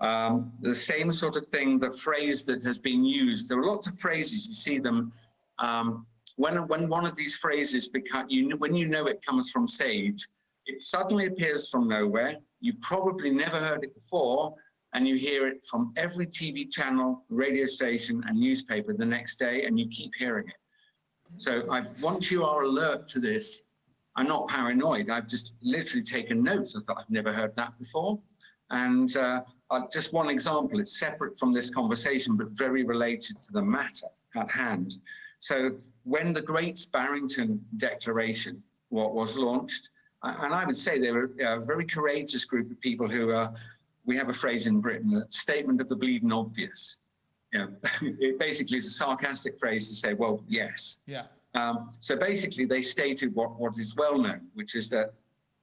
[0.00, 3.48] um, the same sort of thing, the phrase that has been used.
[3.48, 5.12] There are lots of phrases, you see them.
[5.58, 9.66] Um, when, when one of these phrases become, you, when you know it comes from
[9.66, 10.24] Sage,
[10.66, 12.36] it suddenly appears from nowhere.
[12.60, 14.54] You've probably never heard it before,
[14.94, 19.64] and you hear it from every TV channel, radio station, and newspaper the next day,
[19.64, 20.54] and you keep hearing it.
[21.36, 23.62] So I've, once you are alert to this,
[24.16, 25.10] I'm not paranoid.
[25.10, 26.74] I've just literally taken notes.
[26.74, 28.18] I thought I've never heard that before.
[28.70, 33.52] And uh, uh, just one example, it's separate from this conversation, but very related to
[33.52, 34.94] the matter at hand.
[35.40, 39.90] So when the Great Barrington Declaration wa- was launched,
[40.22, 43.52] and I would say they were a very courageous group of people who are,
[44.04, 46.96] we have a phrase in Britain, a statement of the bleeding obvious.
[47.52, 47.68] You know,
[48.02, 51.24] it basically is a sarcastic phrase to say, well, yes, Yeah.
[51.54, 55.14] um, so basically, they stated what, what is well known, which is that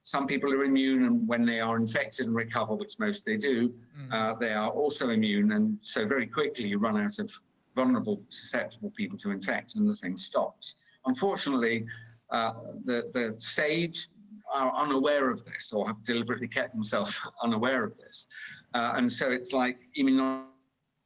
[0.02, 3.74] some people are immune, and when they are infected and recover, which most they do,
[4.12, 5.50] uh, they are also immune.
[5.52, 7.32] And so, very quickly, you run out of
[7.74, 10.76] vulnerable, susceptible people to infect, and the thing stops.
[11.06, 11.86] Unfortunately,
[12.30, 12.52] uh,
[12.84, 14.08] the, the SAGE
[14.52, 18.26] are unaware of this or have deliberately kept themselves unaware of this.
[18.74, 20.44] Uh, and so, it's like immunology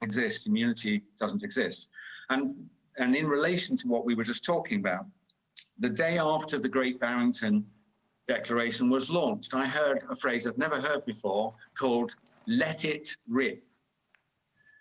[0.02, 1.90] exists, immunity doesn't exist.
[2.30, 5.06] And and in relation to what we were just talking about,
[5.78, 7.64] the day after the Great Barrington
[8.26, 12.14] Declaration was launched, I heard a phrase I've never heard before called
[12.46, 13.62] let it rip.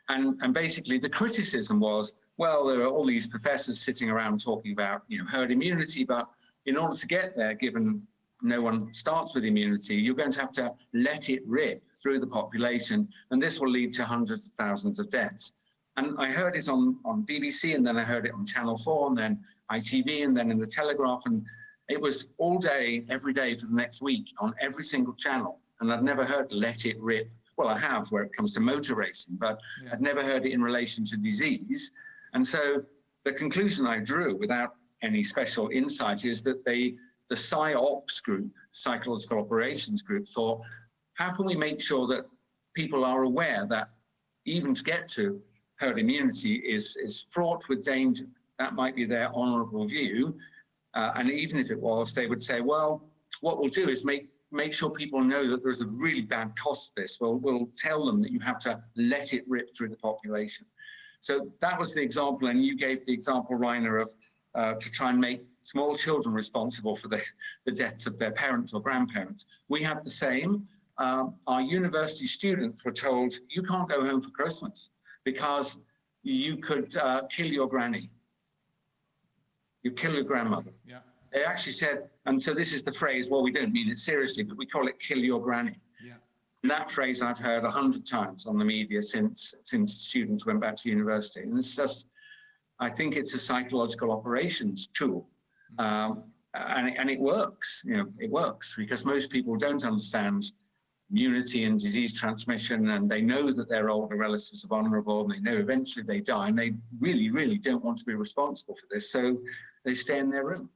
[0.09, 4.73] And, and basically the criticism was, well, there are all these professors sitting around talking
[4.73, 6.27] about, you know, herd immunity, but
[6.65, 8.05] in order to get there, given
[8.41, 12.28] no one starts with immunity, you're going to have to let it rip through the
[12.28, 15.54] population, and this will lead to hundreds of thousands of deaths.
[15.97, 19.08] And I heard it on, on BBC, and then I heard it on Channel 4,
[19.10, 21.23] and then ITV, and then in the Telegraph.
[21.25, 21.45] And
[21.89, 25.60] it was all day, every day for the next week on every single channel.
[25.82, 27.32] And I'd never heard let it rip.
[27.58, 29.93] Well, I have where it comes to motor racing, but Yeah.
[29.93, 31.91] I'd never heard it in relation to disease.
[32.34, 32.84] And so
[33.25, 36.95] the conclusion I drew without any special insight is that they,
[37.29, 40.61] the PsyOps group, Psychological Operations Group, thought,
[41.13, 42.25] how can we make sure that
[42.75, 43.89] people are aware that
[44.45, 45.41] even to get to
[45.79, 48.25] herd immunity is, is fraught with danger.
[48.57, 50.35] That might be their honourable view.
[50.93, 53.03] Uh, and even if it was, they would say, well,
[53.41, 56.95] what we'll do is make, make sure people know that there's a really bad cost
[56.95, 57.17] to this.
[57.21, 60.65] We'll, we'll tell them that you have to let it rip through the population.
[61.21, 62.47] So that was the example.
[62.47, 64.11] And you gave the example, Rainer, of
[64.55, 67.21] uh, to try and make small children responsible for the,
[67.67, 69.45] the deaths of their parents or grandparents.
[69.67, 70.67] We have the same.
[70.97, 74.89] Um, our university students were told, you can't go home for Christmas
[75.23, 75.79] because
[76.23, 78.10] you could uh, kill your granny.
[79.84, 80.71] You kill your grandmother.
[80.86, 81.01] Yeah.
[81.32, 84.43] They actually said, and so this is the phrase, well, we don't mean it seriously,
[84.43, 85.77] but we call it kill your granny.
[86.03, 86.13] Yeah.
[86.63, 90.60] And that phrase I've heard a hundred times on the media since since students went
[90.60, 91.41] back to university.
[91.41, 92.08] And it's just,
[92.79, 95.29] I think it's a psychological operations tool.
[95.77, 100.51] Um, and, and it works, you know, it works because most people don't understand
[101.12, 105.39] immunity and disease transmission and they know that their older relatives are vulnerable and they
[105.39, 109.12] know eventually they die and they really, really don't want to be responsible for this.
[109.12, 109.38] So
[109.86, 110.69] they stay in their room.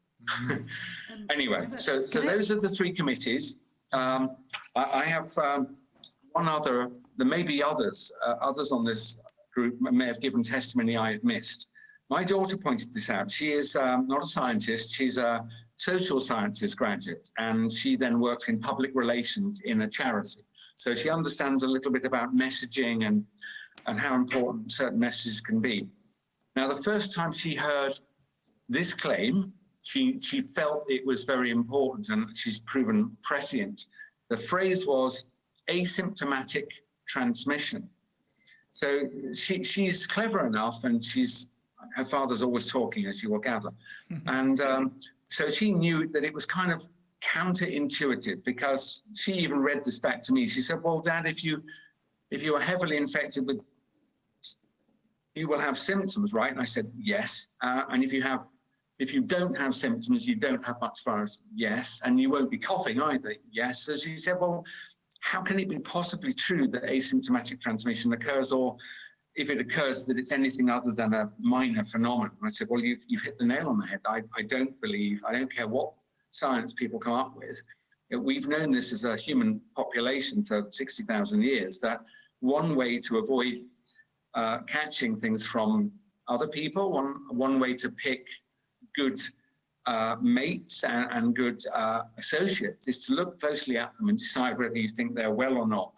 [1.29, 3.59] anyway, so, so those are the three committees.
[3.91, 4.37] Um,
[4.75, 5.75] I, I have um,
[6.31, 9.17] one other, there may be others, uh, others on this
[9.53, 11.67] group may have given testimony I have missed.
[12.13, 13.31] My daughter pointed this out.
[13.31, 15.43] She is um, not a scientist, she's a
[15.77, 20.45] social sciences graduate, and she then works in public relations in a charity.
[20.75, 23.25] So she understands a little bit about messaging and,
[23.87, 25.87] and how important certain messages can be.
[26.55, 27.99] Now, the first time she heard
[28.69, 33.87] this claim, she, she felt it was very important and she's proven prescient.
[34.29, 35.29] The phrase was
[35.67, 36.67] asymptomatic
[37.07, 37.89] transmission.
[38.73, 41.49] So she, she's clever enough and she's,
[41.95, 43.71] her father's always talking, as you will gather.
[44.27, 44.95] and um,
[45.29, 46.87] so she knew that it was kind of
[47.23, 50.45] counterintuitive because she even read this back to me.
[50.47, 51.63] She said, well, dad, if you,
[52.31, 53.61] if you are heavily infected with
[55.35, 56.51] you will have symptoms, right?
[56.51, 57.47] And I said, yes.
[57.61, 58.45] Uh, and if you have,
[58.99, 62.01] if you don't have symptoms, you don't have much virus, yes.
[62.03, 63.83] And you won't be coughing either, yes.
[63.83, 64.63] So she said, well,
[65.21, 68.75] how can it be possibly true that asymptomatic transmission occurs or
[69.35, 72.37] if it occurs that it's anything other than a minor phenomenon?
[72.43, 74.01] I said, well, you've, you've hit the nail on the head.
[74.05, 75.93] I, I don't believe, I don't care what
[76.31, 77.61] science people come up with.
[78.11, 82.01] we've known this as a human population for 60,000 years, that
[82.41, 83.63] one way to avoid
[84.35, 85.91] uh, catching things from
[86.27, 88.27] other people, one, one way to pick
[88.95, 89.19] good
[89.85, 94.57] uh, mates and, and good uh, associates is to look closely at them and decide
[94.57, 95.93] whether you think they're well or not.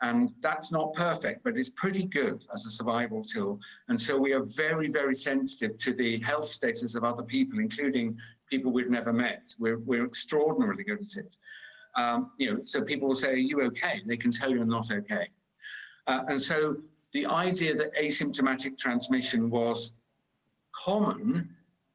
[0.00, 3.58] And that's not perfect, but it's pretty good as a survival tool.
[3.88, 8.16] And so we are very, very sensitive to the health status of other people, including
[8.48, 9.54] people we've never met.
[9.58, 11.36] We're, we're extraordinarily good at it.
[11.96, 14.00] Um, you know, so people will say, are you okay?
[14.06, 15.28] They can tell you're not okay.
[16.06, 16.76] Uh, and so
[17.12, 19.94] the idea that asymptomatic transmission was
[20.72, 21.50] common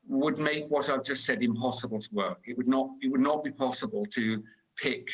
[0.09, 2.39] would make what I've just said impossible to work.
[2.45, 4.43] It would not, it would not be possible to
[4.77, 5.07] pick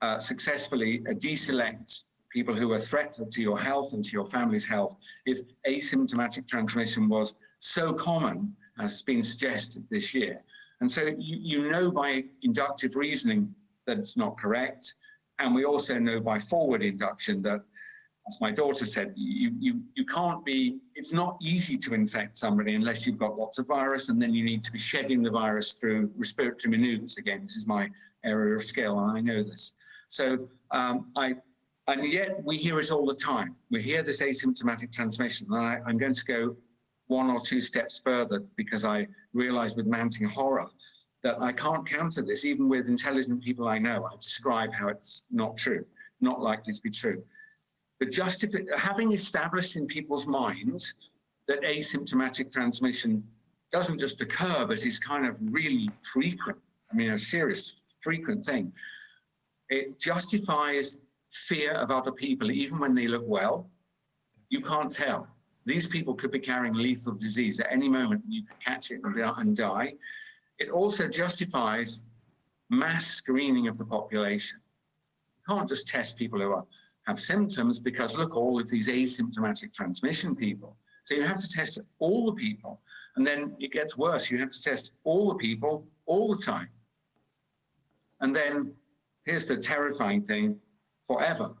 [0.00, 4.66] uh, successfully, uh, deselect people who are threatened to your health and to your family's
[4.66, 10.42] health if asymptomatic transmission was so common as has been suggested this year.
[10.80, 13.54] And so you, you know by inductive reasoning
[13.86, 14.94] that it's not correct.
[15.38, 17.60] And we also know by forward induction that,
[18.28, 22.74] as my daughter said, you, you, you can't be, it's not easy to infect somebody
[22.74, 25.72] unless you've got lots of virus and then you need to be shedding the virus
[25.72, 27.16] through respiratory maneuvers.
[27.16, 27.90] Again, this is my
[28.24, 29.74] area of skill and I know this.
[30.08, 31.34] So um, I,
[31.88, 33.56] and yet we hear it all the time.
[33.70, 35.48] We hear this asymptomatic transmission.
[35.50, 36.56] And I, I'm going to go
[37.08, 40.68] one or two steps further because I realize with mounting horror
[41.22, 44.04] that I can't counter this, even with intelligent people I know.
[44.04, 45.84] I describe how it's not true,
[46.20, 47.22] not likely to be true.
[47.98, 50.94] But just if it, having established in people's minds
[51.48, 53.24] that asymptomatic transmission
[53.70, 56.58] doesn't just occur, but is kind of really frequent,
[56.92, 58.72] I mean, a serious, frequent thing,
[59.68, 60.98] it justifies
[61.32, 63.70] fear of other people, even when they look well.
[64.50, 65.26] You can't tell.
[65.64, 69.00] These people could be carrying lethal disease at any moment, and you could catch it
[69.02, 69.94] and die.
[70.58, 72.04] It also justifies
[72.68, 74.60] mass screening of the population.
[75.38, 76.66] You can't just test people who are,
[77.06, 80.76] have symptoms because look, all of these asymptomatic transmission people.
[81.04, 82.80] So you have to test all the people.
[83.16, 84.30] And then it gets worse.
[84.30, 86.68] You have to test all the people all the time.
[88.20, 88.74] And then
[89.24, 90.58] here's the terrifying thing
[91.12, 91.54] forever.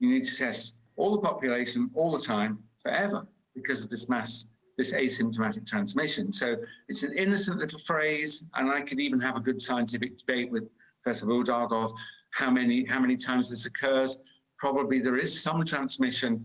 [0.00, 4.46] You need to test all the population all the time forever because of this mass,
[4.76, 6.32] this asymptomatic transmission.
[6.32, 6.56] So
[6.88, 10.64] it's an innocent little phrase, and I could even have a good scientific debate with
[11.02, 11.92] Professor of
[12.32, 14.18] how many how many times this occurs.
[14.58, 16.44] Probably there is some transmission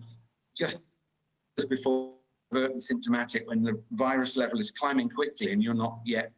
[0.58, 0.82] just
[1.70, 2.14] before
[2.78, 6.32] symptomatic when the virus level is climbing quickly and you're not yet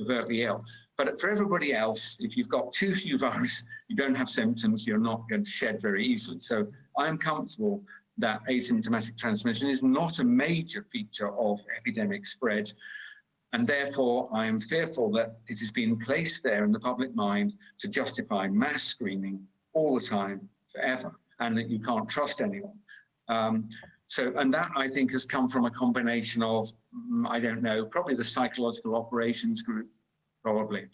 [0.00, 0.64] overtly ill.
[0.96, 4.98] But for everybody else, if you've got too few virus, you don't have symptoms, you're
[4.98, 6.40] not going to shed very easily.
[6.40, 6.66] So
[6.98, 7.82] I'm comfortable
[8.18, 12.72] that asymptomatic transmission is not a major feature of epidemic spread.
[13.52, 17.54] And therefore, I am fearful that it has been placed there in the public mind
[17.78, 22.78] to justify mass screening all the time, forever, and that you can't trust anyone.
[23.28, 23.68] Um,
[24.08, 27.86] so, and that I think has come from a combination of, mm, I don't know,
[27.86, 29.88] probably the psychological operations group,
[30.42, 30.86] probably.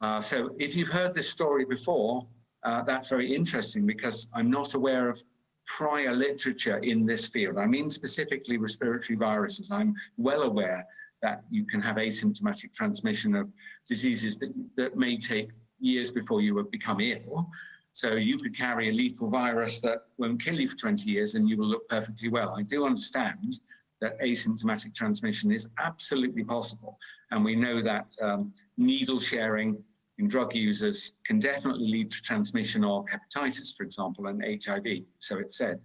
[0.00, 2.26] Uh, so if you've heard this story before,
[2.64, 5.22] uh, that's very interesting because I'm not aware of
[5.66, 7.56] prior literature in this field.
[7.56, 9.70] I mean specifically respiratory viruses.
[9.70, 10.84] I'm well aware
[11.22, 13.48] that you can have asymptomatic transmission of
[13.88, 17.48] diseases that, that may take years before you have become ill.
[17.92, 21.48] So you could carry a lethal virus that won't kill you for 20 years and
[21.48, 22.54] you will look perfectly well.
[22.56, 23.60] I do understand
[24.00, 26.98] that asymptomatic transmission is absolutely possible.
[27.30, 29.82] And we know that um, needle sharing
[30.18, 35.38] in drug users can definitely lead to transmission of hepatitis, for example, and HIV, so
[35.38, 35.80] it's said.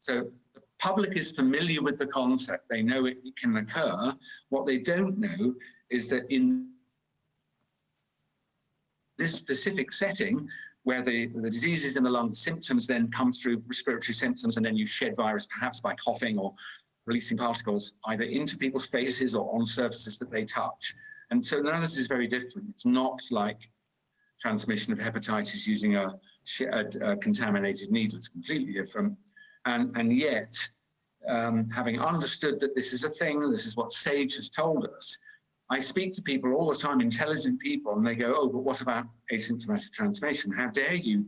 [0.00, 2.68] So the public is familiar with the concept.
[2.68, 4.14] They know it, it can occur.
[4.50, 5.54] What they don't know
[5.90, 6.70] is that in
[9.18, 10.48] this specific setting,
[10.84, 14.66] where the, the disease is in the lung, symptoms then come through respiratory symptoms, and
[14.66, 16.52] then you shed virus, perhaps by coughing or
[17.06, 20.94] releasing particles either into people's faces or on surfaces that they touch.
[21.30, 22.68] And so now this is very different.
[22.70, 23.70] It's not like
[24.40, 26.18] transmission of hepatitis using a,
[26.60, 28.18] a, a contaminated needle.
[28.18, 29.16] It's completely different.
[29.64, 30.56] And, and yet,
[31.28, 35.16] um, having understood that this is a thing, this is what SAGE has told us,
[35.72, 38.82] I speak to people all the time, intelligent people, and they go, oh, but what
[38.82, 40.52] about asymptomatic transmission?
[40.52, 41.24] How dare you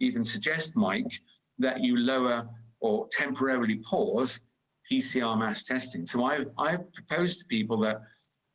[0.00, 1.22] even suggest, Mike,
[1.58, 2.46] that you lower
[2.80, 4.40] or temporarily pause
[4.92, 6.06] PCR mass testing?
[6.06, 8.02] So I, I've proposed to people that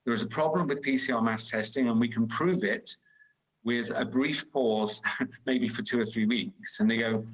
[0.05, 2.95] there is a problem with PCR mass testing and we can prove it
[3.63, 5.01] with a brief pause,
[5.47, 6.81] maybe for two or three weeks.
[6.81, 7.25] And they go,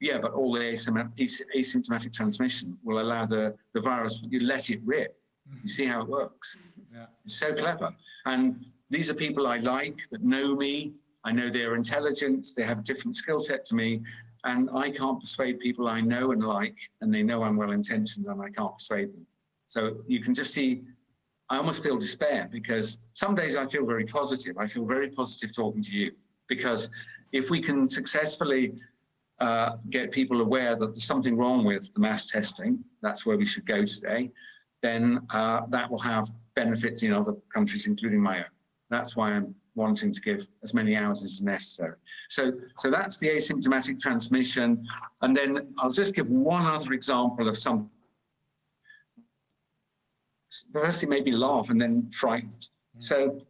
[0.00, 5.16] yeah, but all the asymptomatic transmission will allow the, the virus, you let it rip.
[5.64, 6.56] You see how it works.
[6.92, 7.06] Yeah.
[7.24, 7.94] It's so clever.
[8.26, 10.92] And these are people I like that know me.
[11.24, 14.00] I know their intelligence, they have a different skill set to me,
[14.44, 18.26] and I can't persuade people I know and like, and they know I'm well intentioned
[18.26, 19.26] and I can't persuade them.
[19.66, 20.82] So you can just see,
[21.50, 24.56] I almost feel despair because some days I feel very positive.
[24.56, 26.12] I feel very positive talking to you
[26.48, 26.90] because
[27.32, 28.72] if we can successfully
[29.40, 33.44] uh, get people aware that there's something wrong with the mass testing, that's where we
[33.44, 34.30] should go today,
[34.82, 38.44] then uh, that will have benefits in other countries, including my own.
[38.90, 41.96] That's why I'm wanting to give as many hours as necessary.
[42.28, 44.86] So, so that's the asymptomatic transmission.
[45.22, 47.90] And then I'll just give one other example of some.
[50.72, 52.68] Firstly, maybe laugh and then frightened.
[52.98, 53.40] So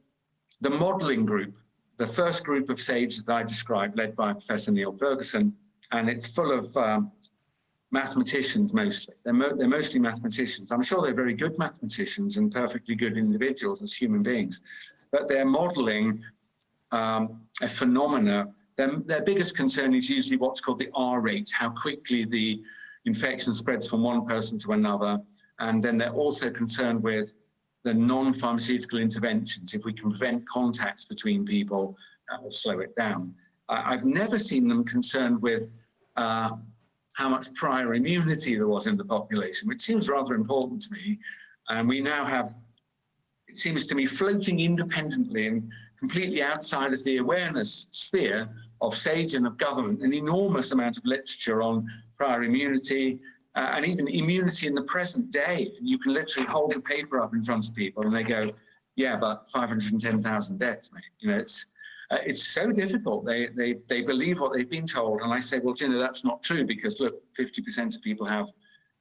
[0.60, 1.56] the modeling group,
[1.96, 5.54] the first group of SAGE that I described, led by Professor Neil Ferguson,
[5.92, 7.10] and it's full of um,
[7.90, 9.14] mathematicians mostly.
[9.24, 10.70] They're, mo- they're mostly mathematicians.
[10.70, 14.60] I'm sure they're very good mathematicians and perfectly good individuals as human beings,
[15.10, 16.22] but they're modeling
[16.92, 18.48] um, a phenomena.
[18.76, 22.62] Their, their biggest concern is usually what's called the R rate, how quickly the
[23.04, 25.20] infection spreads from one person to another.
[25.58, 27.34] And then they're also concerned with
[27.82, 29.74] the non-pharmaceutical interventions.
[29.74, 31.96] If we can prevent contacts between people,
[32.28, 33.34] that will slow it down.
[33.68, 35.70] I, I've never seen them concerned with
[36.16, 36.50] uh,
[37.12, 41.18] how much prior immunity there was in the population, which seems rather important to me.
[41.68, 42.54] And we now have,
[43.48, 48.48] it seems to me, floating independently and completely outside of the awareness sphere
[48.80, 51.86] of SAGE and of government, an enormous amount of literature on
[52.16, 53.20] prior immunity
[53.56, 55.72] uh, and even immunity in the present day.
[55.78, 58.50] And you can literally hold the paper up in front of people and they go,
[58.96, 61.02] yeah, but 510,000 deaths, mate.
[61.18, 61.66] You know, it's,
[62.10, 63.24] uh, it's so difficult.
[63.24, 65.20] They, they, they believe what they've been told.
[65.20, 68.48] And I say, well, you know, that's not true because look, 50% of people have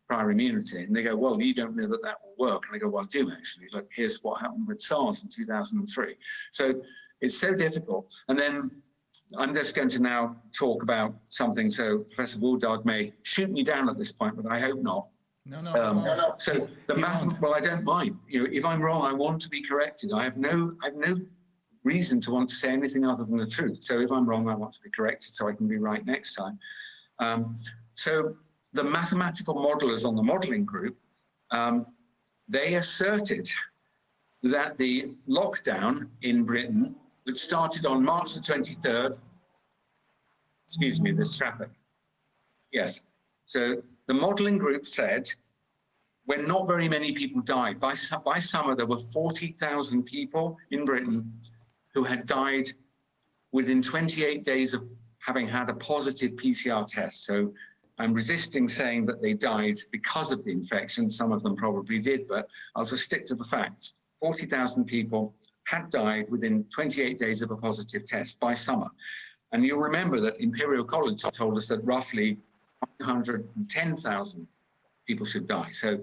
[0.07, 0.83] prior immunity.
[0.83, 2.63] And they go, well, you don't know that that will work.
[2.67, 3.67] And I go, well, I do actually.
[3.73, 6.15] Look, here's what happened with SARS in 2003.
[6.51, 6.81] So
[7.21, 8.13] it's so difficult.
[8.27, 8.71] And then
[9.37, 11.69] I'm just going to now talk about something.
[11.69, 15.07] So Professor Wodarg may shoot me down at this point, but I hope not.
[15.45, 16.33] No, no, Um, no, no.
[16.37, 18.17] so the math, well, I don't mind.
[18.27, 20.11] You know, if I'm wrong, I want to be corrected.
[20.13, 21.19] I have no, I have no
[21.83, 23.83] reason to want to say anything other than the truth.
[23.83, 26.35] So if I'm wrong, I want to be corrected so I can be right next
[26.35, 26.59] time.
[27.19, 27.55] Um,
[27.95, 28.35] so
[28.73, 30.97] the mathematical modelers on the modeling group,
[31.51, 31.85] um,
[32.47, 33.49] they asserted
[34.43, 39.17] that the lockdown in Britain, which started on March the 23rd,
[40.65, 41.69] excuse me, there's traffic.
[42.71, 43.01] Yes.
[43.45, 45.29] So the modeling group said
[46.25, 51.33] when not very many people died, by, by summer there were 40,000 people in Britain
[51.99, 52.69] who had died
[53.51, 54.83] within 28 days of
[55.17, 57.25] having had a positive PCR test.
[57.25, 57.53] So
[57.97, 61.11] I'm resisting saying that they died because of the infection.
[61.11, 63.95] Some of them probably did, but I'll just stick to the facts.
[64.21, 65.33] 40,000 people
[65.65, 68.87] had died within 28 days of a positive test by summer.
[69.51, 72.37] And you'll remember that Imperial College told us that roughly
[72.99, 74.47] 110,000
[75.05, 75.71] people should die.
[75.71, 75.99] So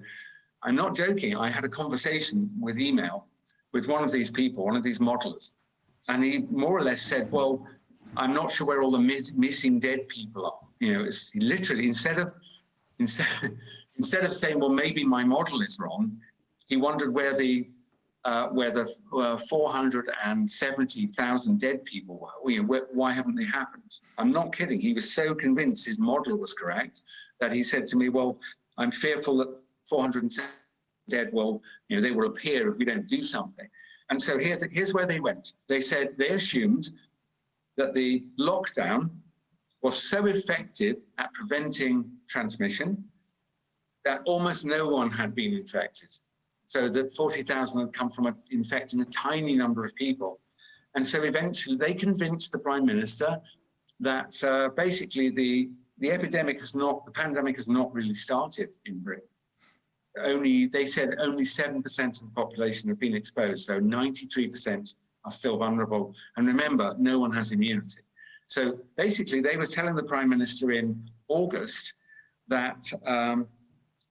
[0.63, 1.37] I'm not joking.
[1.37, 3.29] I had a conversation with email
[3.73, 5.53] with one of these people, one of these modelers,
[6.09, 7.67] and he more or less said, "Well,
[8.17, 11.87] I'm not sure where all the miss- missing dead people are." You know, it's literally
[11.87, 12.35] instead of
[12.99, 13.57] instead
[13.97, 16.19] instead of saying, "Well, maybe my model is wrong,"
[16.67, 17.69] he wondered where the
[18.27, 22.31] uh, where the uh, 470,000 dead people were.
[22.51, 23.85] You know, where, why haven't they happened?
[24.19, 24.81] I'm not kidding.
[24.81, 27.03] He was so convinced his model was correct
[27.39, 28.41] that he said to me, "Well,
[28.79, 30.43] I'm fearful that 470
[31.09, 33.69] dead well, you know, they will appear if we don't do something."
[34.11, 35.55] And so here, here's where they went.
[35.69, 36.91] They said they assumed
[37.77, 39.11] that the lockdown
[39.83, 43.05] was so effective at preventing transmission
[44.05, 46.11] that almost no one had been infected.
[46.65, 50.41] So that 40,000 had come from infecting a tiny number of people.
[50.95, 53.41] And so eventually they convinced the prime minister
[54.01, 59.01] that uh, basically the, the epidemic has not, the pandemic has not really started in
[59.01, 59.29] Britain.
[60.23, 61.79] Only, they said only 7%
[62.21, 63.67] of the population have been exposed.
[63.67, 64.95] So 93%
[65.25, 66.15] are still vulnerable.
[66.37, 68.01] And remember, no one has immunity.
[68.47, 71.95] So basically they were telling the prime minister in August
[72.49, 73.49] that um,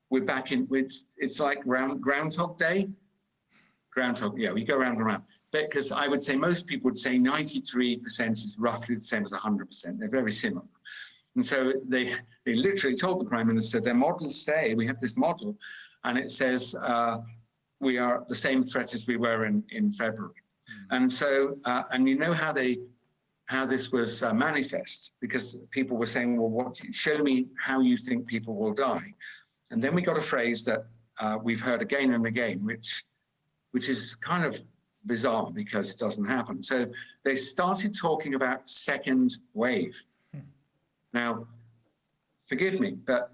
[0.09, 2.89] we're back in, it's, it's like round, Groundhog Day.
[3.91, 5.23] Groundhog, yeah, we go round and round.
[5.51, 9.97] Because I would say most people would say 93% is roughly the same as 100%.
[9.97, 10.65] They're very similar.
[11.35, 12.13] And so they,
[12.45, 15.57] they literally told the prime minister, their models say, we have this model,
[16.05, 17.17] and it says uh,
[17.79, 20.41] we are the same threat as we were in, in February.
[20.91, 22.79] And so, uh, and you know how they,
[23.45, 27.97] how this was uh, manifest, because people were saying, well, what, show me how you
[27.97, 29.13] think people will die.
[29.71, 30.85] And then we got a phrase that
[31.19, 33.03] uh, we've heard again and again, which,
[33.71, 34.63] which is kind of
[35.05, 36.63] bizarre because it doesn't happen.
[36.63, 36.87] So
[37.23, 39.95] they started talking about second wave.
[41.13, 41.47] Now,
[42.47, 43.31] forgive me, but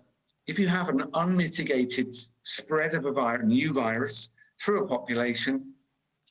[0.48, 4.30] if you have an unmitigated spread of a new virus
[4.62, 5.74] through a population,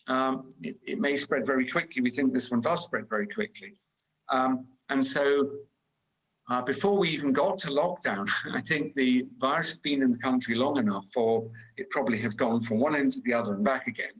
[0.08, 2.02] um, it, it may spread very quickly.
[2.02, 3.74] We think this one does spread very quickly.
[4.30, 5.50] Um, and so
[6.50, 10.18] uh, before we even got to lockdown, I think the virus had been in the
[10.18, 13.64] country long enough for it probably have gone from one end to the other and
[13.64, 14.12] back again.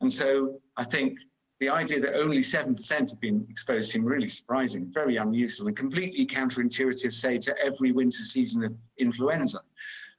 [0.00, 1.18] And so I think
[1.60, 6.26] the idea that only 7% have been exposed seemed really surprising, very unusual, and completely
[6.26, 9.60] counterintuitive, say, to every winter season of influenza.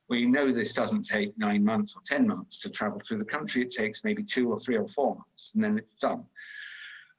[0.09, 3.61] We know this doesn't take nine months or 10 months to travel through the country.
[3.61, 6.25] It takes maybe two or three or four months, and then it's done.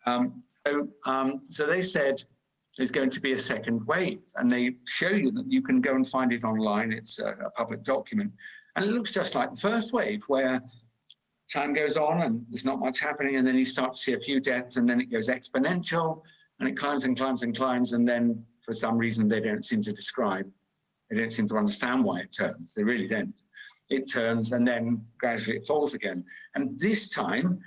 [0.06, 2.22] Um, so, um, so they said
[2.76, 5.94] there's going to be a second wave, and they show you that you can go
[5.94, 6.92] and find it online.
[6.92, 8.32] It's a, a public document,
[8.74, 10.60] and it looks just like the first wave, where
[11.52, 14.20] time goes on and there's not much happening, and then you start to see a
[14.20, 16.22] few deaths, and then it goes exponential,
[16.60, 19.80] and it climbs and climbs and climbs, and then for some reason they don't seem
[19.82, 20.46] to describe,
[21.10, 22.74] they don't seem to understand why it turns.
[22.74, 23.34] They really don't.
[23.88, 26.24] It turns, and then gradually it falls again.
[26.54, 27.58] And this time,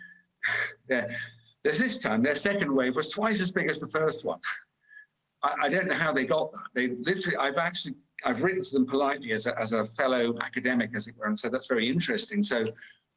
[0.88, 4.40] there's this time their second wave was twice as big as the first one.
[5.44, 6.68] I, I don't know how they got that.
[6.76, 10.96] They literally, I've actually, I've written to them politely as a, as a fellow academic,
[10.96, 12.44] as it were, and said that's very interesting.
[12.44, 12.66] So,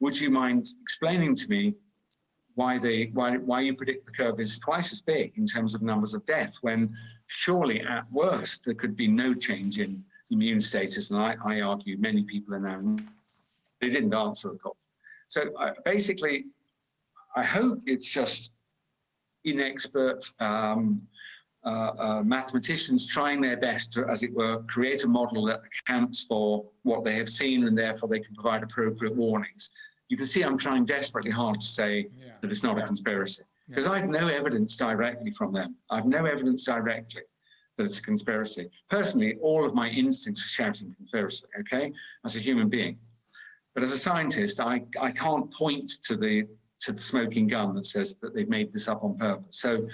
[0.05, 1.73] would you mind explaining to me
[2.57, 5.81] why they, why, why you predict the curve is twice as big in terms of
[5.81, 6.95] numbers of death when
[7.27, 11.11] surely at worst there could be no change in immune status?
[11.11, 12.97] And I, I argue many people are now,
[13.81, 14.77] they didn't answer of course.
[15.29, 16.45] So uh, basically,
[17.35, 18.53] I hope it's just
[19.47, 21.01] inexpert um,
[21.65, 26.25] uh, uh, mathematicians trying their best to, as it were, create a model that accounts
[26.25, 29.71] for what they have seen and therefore they can provide appropriate warnings.
[30.09, 32.33] You can see I'm trying desperately hard to say Yeah.
[32.41, 35.77] that it's not a conspiracy because I have no evidence directly from them.
[35.91, 37.23] I have no evidence directly
[37.77, 38.71] that it's a conspiracy.
[38.91, 41.93] Personally, all of my instincts are shouting conspiracy, okay,
[42.25, 42.99] as a human being.
[43.75, 46.47] But as a scientist, I, I can't point to the
[46.81, 49.59] to the smoking gun that says that they've made this up on purpose.
[49.59, 49.89] So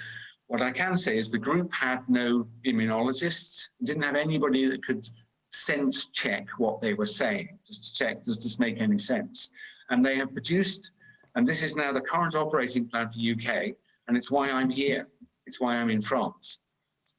[0.48, 5.08] what I can say is the group had no immunologists, didn't have anybody that could
[5.52, 9.50] sense check what they were saying, just to check, does this make any sense?
[9.90, 10.92] And they have produced,
[11.34, 13.74] and this is now the current operating plan for UK,
[14.08, 15.08] and it's why I'm here.
[15.46, 16.60] It's why I'm in France,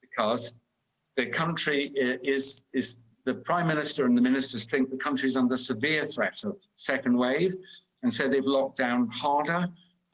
[0.01, 0.55] because
[1.17, 5.37] the country uh, is, is the prime minister and the ministers think the country is
[5.37, 7.55] under severe threat of second wave.
[8.03, 9.67] And so they've locked down harder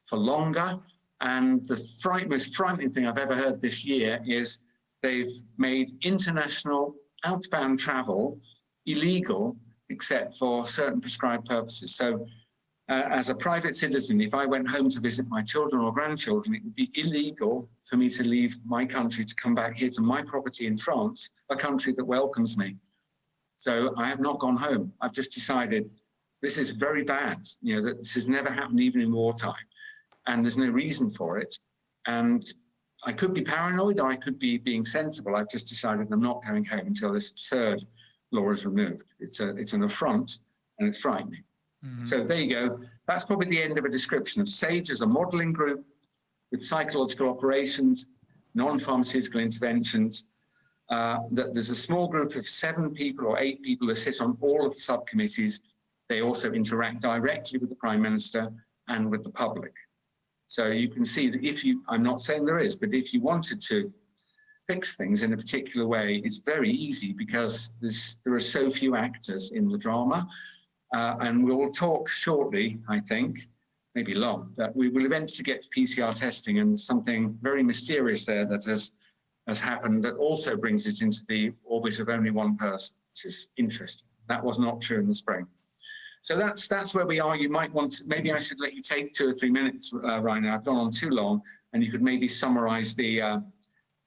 [0.05, 0.79] for longer.
[1.21, 4.59] And the fright, most frightening thing I've ever heard this year is
[5.01, 8.39] they've made international outbound travel
[8.85, 9.57] illegal
[9.89, 11.95] except for certain prescribed purposes.
[11.95, 12.27] So
[12.89, 16.55] uh, as a private citizen, if I went home to visit my children or grandchildren,
[16.55, 20.01] it would be illegal for me to leave my country to come back here to
[20.01, 22.77] my property in France, a country that welcomes me.
[23.55, 24.93] So I have not gone home.
[25.01, 25.91] I've just decided
[26.41, 29.55] this is very bad, you know, that this has never happened even in wartime.
[30.27, 31.57] And there's no reason for it.
[32.05, 32.45] And
[33.03, 35.35] I could be paranoid or I could be being sensible.
[35.35, 37.85] I've just decided I'm not going home until this absurd
[38.31, 39.03] law is removed.
[39.19, 40.39] It's a it's an affront
[40.79, 41.43] and it's frightening.
[42.03, 42.79] So there you go.
[43.07, 45.85] That's probably the end of a description of SAGE as a modeling group
[46.51, 48.07] with psychological operations,
[48.55, 50.25] non-pharmaceutical interventions.
[50.89, 54.37] Uh, that there's a small group of seven people or eight people that sit on
[54.39, 55.61] all of the subcommittees.
[56.07, 58.51] They also interact directly with the Prime Minister
[58.87, 59.73] and with the public.
[60.47, 63.21] So you can see that if you, I'm not saying there is, but if you
[63.21, 63.91] wanted to
[64.65, 69.51] fix things in a particular way, it's very easy because there are so few actors
[69.51, 70.27] in the drama.
[70.95, 73.47] Uh, and we'll talk shortly, I think,
[73.95, 78.65] maybe long, that we will eventually get PCR testing and something very mysterious there that
[78.65, 78.91] has,
[79.47, 83.47] has happened that also brings it into the orbit of only one person, which is
[83.57, 84.07] interesting.
[84.29, 85.47] That was not true in the spring.
[86.27, 87.37] So that's that's where we are.
[87.37, 90.19] You might want to, maybe I should let you take two or three minutes, uh,
[90.19, 90.53] Reiner.
[90.53, 93.39] I've gone on too long, and you could maybe summarise the uh,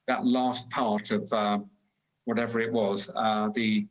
[0.06, 1.60] that last part of uh,
[2.26, 3.10] whatever it was.
[3.16, 3.86] Uh, the.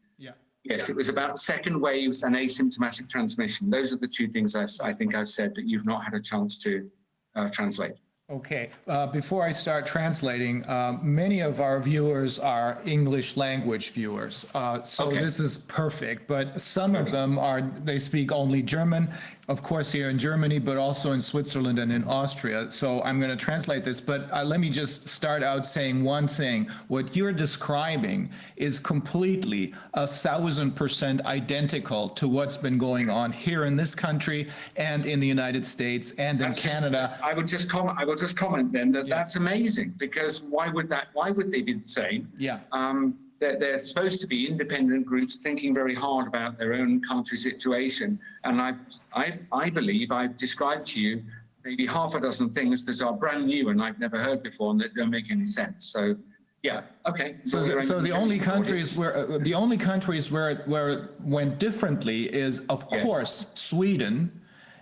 [0.64, 3.70] Yes, it was about second waves and asymptomatic transmission.
[3.70, 6.20] Those are the two things I've, I think I've said that you've not had a
[6.22, 6.90] chance to
[7.36, 7.94] uh, translate.
[8.32, 14.46] Okay, uh, before I start translating, um, many of our viewers are English language viewers.
[14.54, 15.18] Uh, So Okay.
[15.20, 19.10] this is perfect, but some of them are, they speak only German
[19.50, 22.72] of course, here in Germany, but also in Switzerland and in Austria.
[22.72, 26.28] So I'm going to translate this, but uh, let me just start out saying one
[26.28, 26.70] thing.
[26.88, 33.66] What you're describing is completely a thousand percent identical to what's been going on here
[33.66, 37.18] in this country and in the United States and in That's just- Canada.
[37.24, 40.90] I would just comment, I will just comment then that that's amazing because why would
[40.90, 42.32] that, why would they be the same?
[42.38, 42.60] Yeah.
[42.72, 47.38] Um, they're, they're supposed to be independent groups thinking very hard about their own country
[47.38, 48.20] situation.
[48.44, 48.74] And I,
[49.14, 51.24] I, I believe I've described to you
[51.64, 54.82] maybe half a dozen things that are brand new and I've never heard before and
[54.82, 55.86] that don't make any sense.
[55.86, 56.16] So,
[56.64, 57.38] yeah, okay.
[57.46, 61.10] So, the- so the only countries where, uh, the only countries where, it- where it
[61.22, 63.04] went differently is, of Yes.
[63.04, 64.32] course, Sweden.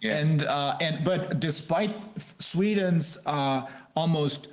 [0.02, 0.28] Yes.
[0.28, 1.96] And, uh, and, but despite
[2.40, 3.62] Sweden's, uh,
[3.96, 4.50] almost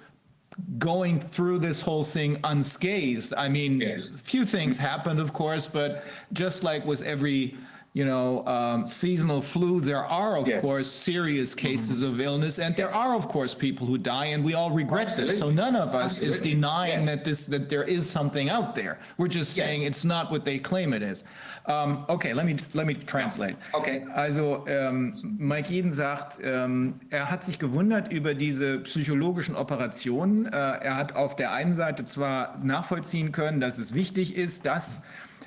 [0.79, 4.11] going through this whole thing unscathed, I mean, Yes.
[4.11, 7.57] few things happened, of course, but just like with every,
[7.95, 10.61] you know, um, seasonal flu, there are, of Yes.
[10.61, 14.55] course, serious cases of illness, and there are, of course, people who die, and we
[14.55, 15.39] all regret this.
[15.39, 15.55] So Absolutely.
[15.55, 16.51] none of us is Absolutely.
[16.55, 17.07] denying Yes.
[17.07, 18.99] that this, that there is something out there.
[19.17, 19.91] We're just saying Yes.
[19.91, 21.23] it's not what they claim it is.
[21.67, 23.55] Um, okay, let me, let me translate.
[23.73, 24.05] Okay.
[24.17, 30.47] Also ähm, Mike Yeadon sagt, ähm, er hat sich gewundert über diese psychologischen Operationen.
[30.47, 35.03] Äh, er hat auf der einen Seite zwar nachvollziehen können, dass es wichtig ist, dass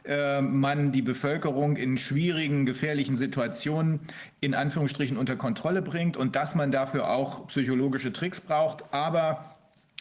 [0.08, 4.00] äh, man die Bevölkerung in schwierigen, gefährlichen Situationen
[4.42, 9.46] in Anführungsstrichen unter Kontrolle bringt und dass man dafür auch psychologische Tricks braucht, aber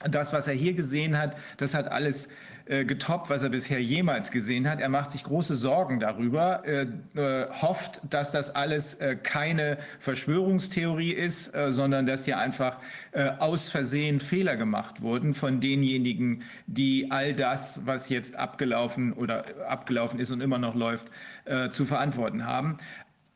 [0.05, 2.29] das, was er hier gesehen hat, das hat alles
[2.67, 4.81] getoppt, was er bisher jemals gesehen hat.
[4.81, 11.13] Er macht sich große Sorgen darüber, äh, äh, hofft, dass das alles äh, keine Verschwörungstheorie
[11.13, 12.79] ist, äh, sondern dass hier einfach
[13.13, 19.45] äh, aus Versehen Fehler gemacht wurden von denjenigen, die all das, was jetzt abgelaufen oder
[19.69, 21.11] abgelaufen ist und immer noch läuft,
[21.45, 22.79] äh, zu verantworten haben.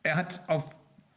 [0.03, 0.65] Er hat auf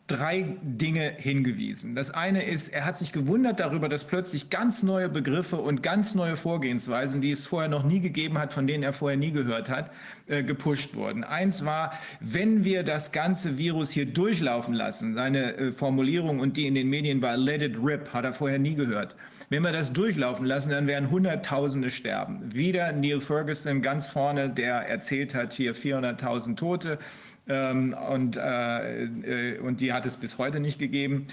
[0.06, 1.94] drei Dinge hingewiesen.
[1.94, 6.14] Das eine ist, er hat sich gewundert darüber, dass plötzlich ganz neue Begriffe und ganz
[6.14, 9.70] neue Vorgehensweisen, die es vorher noch nie gegeben hat, von denen er vorher nie gehört
[9.70, 9.90] hat,
[10.26, 11.24] äh, gepusht wurden.
[11.24, 16.66] Eins war, wenn wir das ganze Virus hier durchlaufen lassen, seine äh, Formulierung und die
[16.66, 19.16] in den Medien war, let it rip, hat er vorher nie gehört.
[19.48, 22.52] Wenn wir das durchlaufen lassen, dann werden Hunderttausende sterben.
[22.54, 26.98] Wieder Neil Ferguson ganz vorne, der erzählt hat, hier 400.000 Tote.
[27.46, 31.26] Ähm, und, äh, äh, und die hat es bis heute nicht gegeben.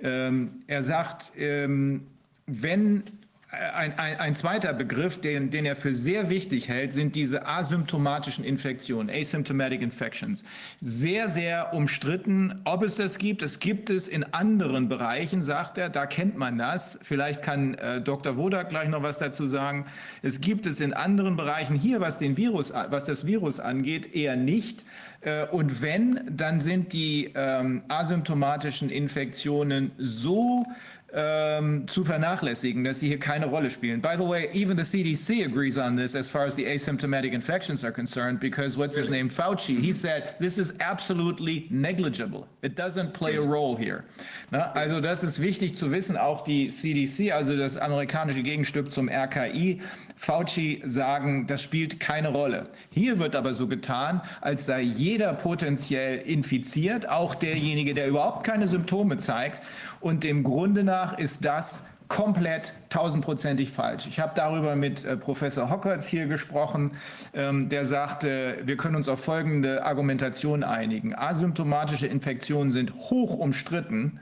[0.00, 2.06] Ähm, er sagt, ähm,
[2.46, 3.02] wenn
[3.50, 7.46] äh, ein, ein, ein zweiter Begriff, den, den er für sehr wichtig hält, sind diese
[7.46, 10.44] asymptomatischen Infektionen, asymptomatic infections.
[10.80, 13.42] Sehr, sehr umstritten, ob es das gibt.
[13.42, 16.98] Es gibt es in anderen Bereichen, sagt er, da kennt man das.
[17.02, 18.36] Vielleicht kann äh, Dr.
[18.36, 19.86] Wodak gleich noch was dazu sagen.
[20.22, 24.36] Es gibt es in anderen Bereichen hier, was, den Virus, was das Virus angeht, eher
[24.36, 24.84] nicht.
[25.20, 30.64] Äh, Und wenn, dann sind die ähm, asymptomatischen Infektionen so
[31.12, 34.02] ähm, zu vernachlässigen, dass sie hier keine Rolle spielen.
[34.02, 37.82] By the way, even the CDC agrees on this as far as the asymptomatic infections
[37.82, 42.46] are concerned, because what's his name, Fauci, he said this is absolutely negligible.
[42.62, 44.04] It doesn't play a role here.
[44.50, 46.16] Na, also das ist wichtig zu wissen.
[46.16, 49.80] Auch die CDC, also das amerikanische Gegenstück zum RKI,
[50.16, 52.68] Fauci sagen, das spielt keine Rolle.
[52.90, 58.66] Hier wird aber so getan, als sei jeder potenziell infiziert, auch derjenige, der überhaupt keine
[58.66, 59.62] Symptome zeigt.
[60.00, 64.06] Und im Grunde nach ist das komplett tausendprozentig falsch.
[64.06, 66.92] Ich habe darüber mit äh, Professor Hockertz hier gesprochen,
[67.34, 71.14] ähm, der sagte, wir können uns auf folgende Argumentation einigen.
[71.14, 74.20] Asymptomatische Infektionen sind hoch umstritten.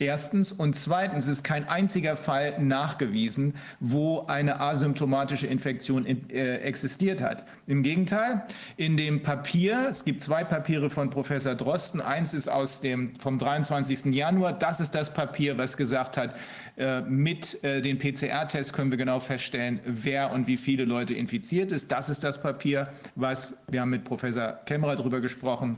[0.00, 7.20] Erstens und zweitens ist kein einziger Fall nachgewiesen, wo eine asymptomatische Infektion in, äh, existiert
[7.20, 7.44] hat.
[7.66, 8.44] Im Gegenteil,
[8.76, 13.38] in dem Papier, es gibt zwei Papiere von Professor Drosten, eins ist aus dem vom
[13.38, 14.14] 23.
[14.14, 16.36] Januar, das ist das Papier, was gesagt hat,
[16.76, 21.72] äh, mit äh, den PCR-Tests können wir genau feststellen, wer und wie viele Leute infiziert
[21.72, 21.90] ist.
[21.90, 25.76] Das ist das Papier, was wir haben mit Professor Kämmerer darüber gesprochen,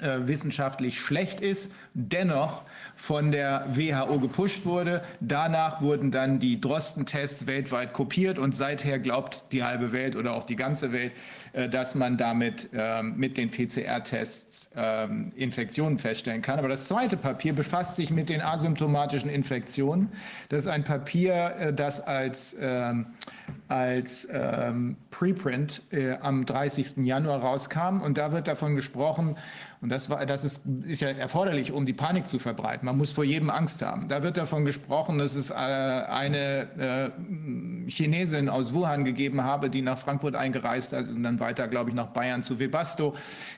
[0.00, 2.64] wissenschaftlich schlecht ist, dennoch
[3.02, 5.02] von der WHO gepusht wurde.
[5.18, 10.44] Danach wurden dann die Drosten-Tests weltweit kopiert und seither glaubt die halbe Welt oder auch
[10.44, 11.10] die ganze Welt,
[11.52, 16.60] äh, dass man damit ähm, mit den PCR-Tests ähm, Infektionen feststellen kann.
[16.60, 20.12] Aber das zweite Papier befasst sich mit den asymptomatischen Infektionen.
[20.48, 23.06] Das ist ein Papier, äh, das als ähm,
[23.68, 24.28] als
[25.22, 27.06] Preprint äh, am 30.
[27.06, 28.00] Januar rauskam.
[28.00, 29.36] Und da wird davon gesprochen,
[29.80, 32.86] und das, war, das ist, ist ja erforderlich, um die Panik zu verbreiten.
[32.86, 34.08] Man muss vor jedem Angst haben.
[34.08, 37.12] Da wird davon gesprochen, dass es äh, eine
[37.86, 41.90] äh, Chinesin aus Wuhan gegeben habe, die nach Frankfurt eingereist ist und dann weiter, glaube
[41.90, 43.14] ich, nach Bayern zu Webasto,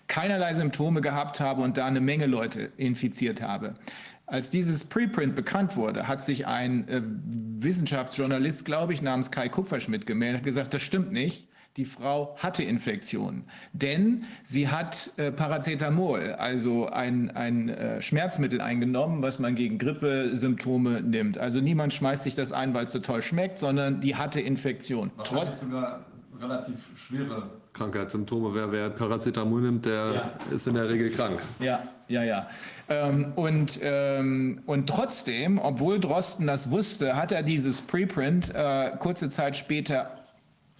[0.07, 3.77] keinerlei Symptome gehabt habe und da eine Menge Leute infiziert habe.
[4.27, 10.07] Als dieses Preprint bekannt wurde, hat sich ein äh, Wissenschaftsjournalist, glaube ich, namens Kai Kupferschmidt
[10.07, 11.49] gemeldet und gesagt, das stimmt nicht.
[11.77, 19.23] Die Frau hatte Infektionen, denn sie hat äh, Paracetamol, also ein, ein äh, Schmerzmittel eingenommen,
[19.23, 21.37] was man gegen Grippesymptome nimmt.
[21.37, 25.11] Also niemand schmeißt sich das ein, weil es so toll schmeckt, sondern die hatte Infektion.
[25.25, 26.05] Trotz sogar
[26.41, 28.55] relativ schwere Krankheitssymptome.
[28.55, 30.33] Wer, wer Paracetamol nimmt, der Ja.
[30.55, 31.41] ist in der Regel krank.
[31.59, 32.47] Ja, ja, ja.
[32.89, 39.29] Ähm, und, ähm, und trotzdem, obwohl Drosten das wusste, hat er dieses Preprint äh, kurze
[39.29, 40.24] Zeit später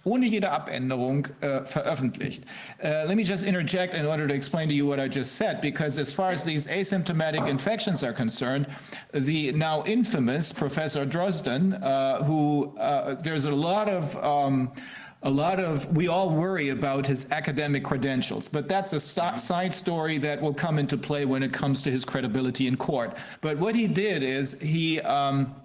[0.05, 2.43] ohne jede Abänderung äh, veröffentlicht.
[2.83, 5.61] Uh, let me just interject in order to explain to you what I just said,
[5.61, 8.67] because as far as these asymptomatic infections are concerned,
[9.13, 14.71] the now infamous Professor Drosten, uh, who uh, there's a lot of um,
[15.23, 20.19] a lot of we all worry about his academic credentials but that's a side story
[20.19, 23.73] that will come into play when it comes to his credibility in court but what
[23.73, 25.55] he did is he um,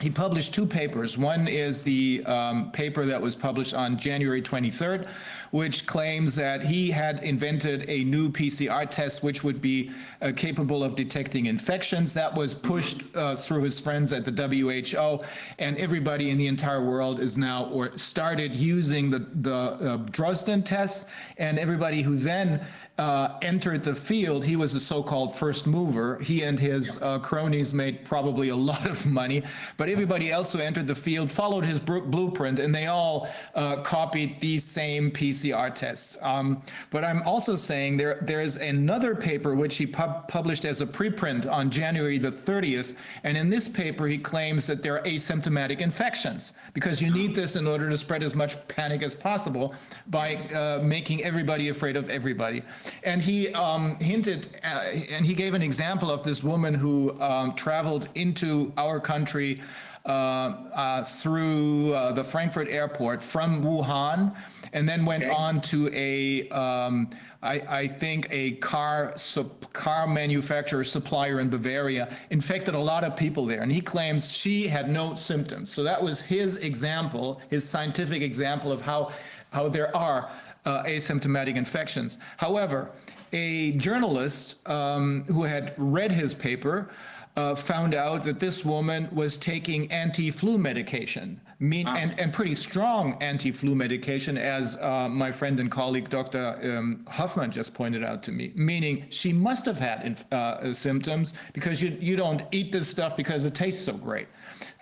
[0.00, 1.18] he published two papers.
[1.18, 5.06] One is the um, paper that was published on January 23rd,
[5.50, 9.90] which claims that he had invented a new PCR test which would be
[10.22, 12.14] uh, capable of detecting infections.
[12.14, 15.24] That was pushed uh, through his friends at the WHO,
[15.58, 20.64] and everybody in the entire world is now or started using the, the uh, Drosten
[20.64, 21.06] test,
[21.38, 22.64] and everybody who then
[23.00, 26.18] uh, entered the field, he was a so-called first mover.
[26.18, 29.42] He and his uh, cronies made probably a lot of money,
[29.78, 34.38] but everybody else who entered the field followed his blueprint, and they all uh, copied
[34.40, 35.10] these same
[35.40, 36.18] PCR tests.
[36.22, 40.80] Um, but I'm also saying there there is another paper which he pub- published as
[40.80, 45.02] a preprint on January the 30th, and in this paper he claims that there are
[45.02, 49.74] asymptomatic infections because you need this in order to spread as much panic as possible
[50.08, 52.62] by uh, making everybody afraid of everybody.
[53.02, 54.66] And he um, hinted, uh,
[55.10, 59.60] and he gave an example of this woman who um, traveled into our country
[60.06, 64.34] uh, uh, through uh, the Frankfurt airport from Wuhan,
[64.72, 65.32] and then went Okay.
[65.32, 67.10] on to a, um,
[67.42, 73.16] I, I think, a car sup- car manufacturer supplier in Bavaria, infected a lot of
[73.16, 75.70] people there, and he claims she had no symptoms.
[75.72, 79.12] So that was his example, his scientific example of how
[79.52, 80.30] how there are
[80.64, 82.18] uh, asymptomatic infections.
[82.36, 82.90] However,
[83.32, 86.90] a journalist um, who had read his paper
[87.36, 93.22] uh, found out that this woman was taking anti-flu medication, mean, and, and pretty strong
[93.22, 96.58] anti-flu medication, as uh, my friend and colleague Dr.
[96.62, 101.34] Um, Hoffman just pointed out to me, meaning she must have had inf- uh, symptoms
[101.52, 104.28] because you, you don't eat this stuff because it tastes so great.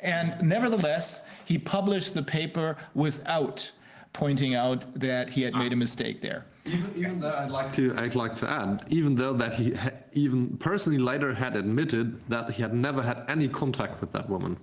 [0.02, 3.70] And nevertheless, he published the paper without
[4.12, 6.46] pointing out that he had made a mistake there.
[6.64, 9.90] Even, even though I'd like to, I'd like to add, even though that he ha-
[10.12, 14.58] even personally later had admitted that he had never had any contact with that woman.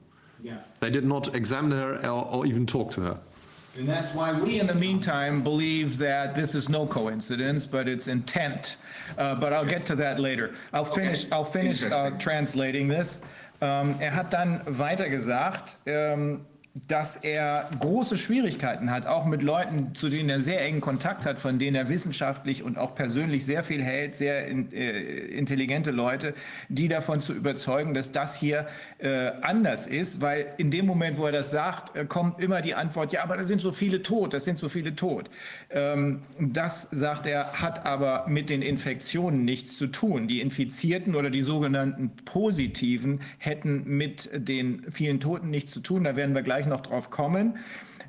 [0.45, 0.57] Yeah.
[0.79, 3.17] They did not examine her or, or even talk to her.
[3.77, 8.07] And that's why we, in the meantime, believe that this is no coincidence, but it's
[8.07, 8.77] intent.
[9.17, 10.53] Uh, But I'll get to that later.
[10.71, 12.19] I'll finish, I'll finish uh, Interesting.
[12.19, 13.19] translating this.
[13.61, 16.45] Ähm, Er hat dann weiter gesagt, ähm,
[16.87, 21.39] dass er große Schwierigkeiten hat, auch mit Leuten, zu denen er sehr engen Kontakt hat,
[21.39, 26.33] von denen er wissenschaftlich und auch persönlich sehr viel hält, sehr in, äh, intelligente Leute,
[26.67, 28.67] die davon zu überzeugen, dass das hier
[28.97, 32.75] äh, anders ist, weil in dem Moment, wo er das sagt, äh, kommt immer die
[32.75, 35.29] Antwort, ja, aber da sind so viele tot, das sind so viele tot.
[35.69, 40.27] Ähm, das, sagt er, hat aber mit den Infektionen nichts zu tun.
[40.27, 46.17] Die Infizierten oder die sogenannten Positiven hätten mit den vielen Toten nichts zu tun, da
[46.17, 47.57] werden wir gleich noch drauf kommen.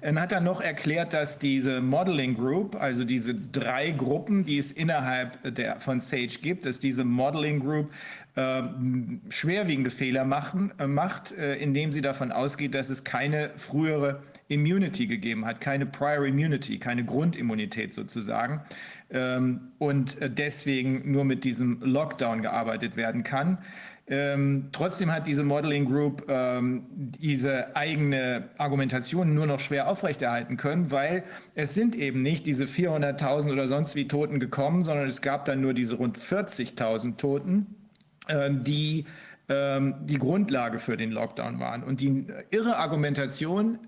[0.03, 4.71] Dann hat er noch erklärt, dass diese Modeling Group, also diese drei Gruppen, die es
[4.71, 7.91] innerhalb der, von Sage gibt, dass diese Modeling Group
[8.37, 8.63] äh,
[9.31, 15.07] schwerwiegende Fehler machen, äh, macht, äh, indem sie davon ausgeht, dass es keine frühere Immunity
[15.07, 18.61] gegeben hat, keine Prior Immunity, keine Grundimmunität sozusagen.
[19.11, 23.59] Ähm, und äh, deswegen nur mit diesem Lockdown gearbeitet werden kann.
[24.09, 30.93] Ähm, trotzdem hat diese Modeling Group ähm, diese eigene Argumentation nur noch schwer aufrechterhalten können,
[30.93, 31.25] weil
[31.57, 35.61] es sind eben nicht diese 400.000 oder sonst wie Toten gekommen, sondern es gab dann
[35.61, 37.75] nur diese rund 40.000 Toten,
[38.29, 39.07] äh, die
[39.49, 41.83] ähm, die Grundlage für den Lockdown waren.
[41.83, 43.79] Und die irre Argumentation äh,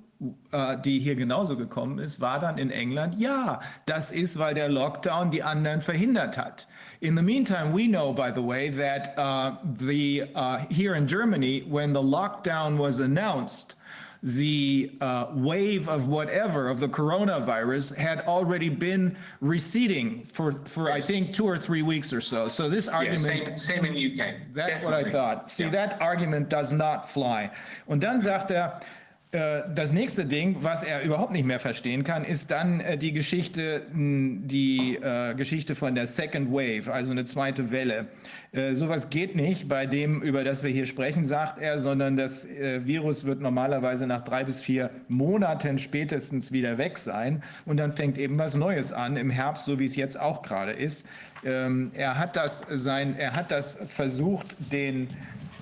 [0.85, 5.31] die hier genauso gekommen ist, war dann in England, ja, das ist, weil der Lockdown
[5.31, 6.67] die anderen verhindert hat.
[7.01, 11.63] In the meantime, we know, by the way, that uh, the uh, here in Germany,
[11.69, 13.77] when the lockdown was announced,
[14.23, 21.01] the uh, wave of whatever of the coronavirus had already been receding for, for I
[21.01, 22.49] think two or three weeks or so.
[22.49, 24.35] So this argument same, same in the UK.
[24.53, 25.51] That's what I thought.
[25.51, 25.71] See, Yeah.
[25.71, 27.51] that argument does not fly.
[27.87, 28.85] Und dann sagt er, äh,
[29.31, 33.83] das nächste Ding, was er überhaupt nicht mehr verstehen kann, ist dann äh, die Geschichte,
[33.93, 38.07] die äh, Geschichte von der Second Wave, also eine zweite Welle.
[38.53, 42.47] Äh, sowas geht nicht bei dem, über das wir hier sprechen, sagt er, sondern das
[42.47, 47.93] äh, Virus wird normalerweise nach drei bis vier Monaten spätestens wieder weg sein und dann
[47.93, 51.07] fängt eben was Neues an im Herbst, so wie es jetzt auch gerade ist.
[51.45, 55.09] Ähm, er hat das sein, er hat das versucht, den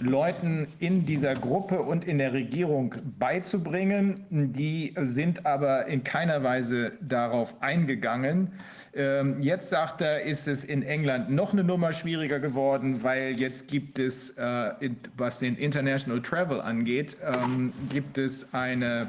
[0.01, 4.25] Leuten in dieser Gruppe und in der Regierung beizubringen.
[4.31, 8.53] Die sind aber in keiner Weise darauf eingegangen.
[8.95, 13.69] Ähm, Jetzt sagt er, ist es in England noch eine Nummer schwieriger geworden, weil jetzt
[13.69, 19.09] gibt es, äh, was den International Travel angeht, ähm, gibt es eine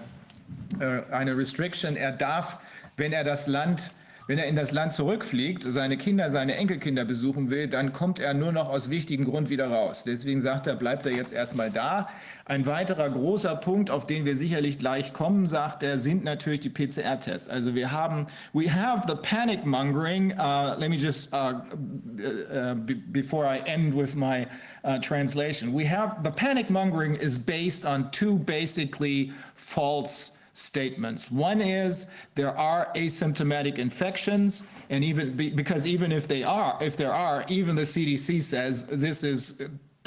[0.79, 1.95] äh, eine Restriction.
[1.95, 2.59] Er darf,
[2.97, 3.91] wenn er das Land,
[4.27, 8.33] wenn er in das Land zurückfliegt, seine Kinder, seine Enkelkinder besuchen will, dann kommt er
[8.33, 10.03] nur noch aus wichtigem Grund wieder raus.
[10.03, 12.09] Deswegen sagt er, bleibt er jetzt erstmal da.
[12.43, 16.69] Ein weiterer großer Punkt, auf den wir sicherlich gleich kommen, sagt er, sind natürlich die
[16.69, 17.47] PCR-Tests.
[17.47, 20.33] Also wir haben, we have the panic mongering.
[20.33, 24.45] Uh, let me just, uh, uh, be- before I end with my
[24.83, 31.31] uh, translation, we have the panic mongering is based on two basically false statements.
[31.31, 36.97] One is there are asymptomatic infections, and even be, because even if they are, if
[36.97, 39.61] there are, even the CDC says this is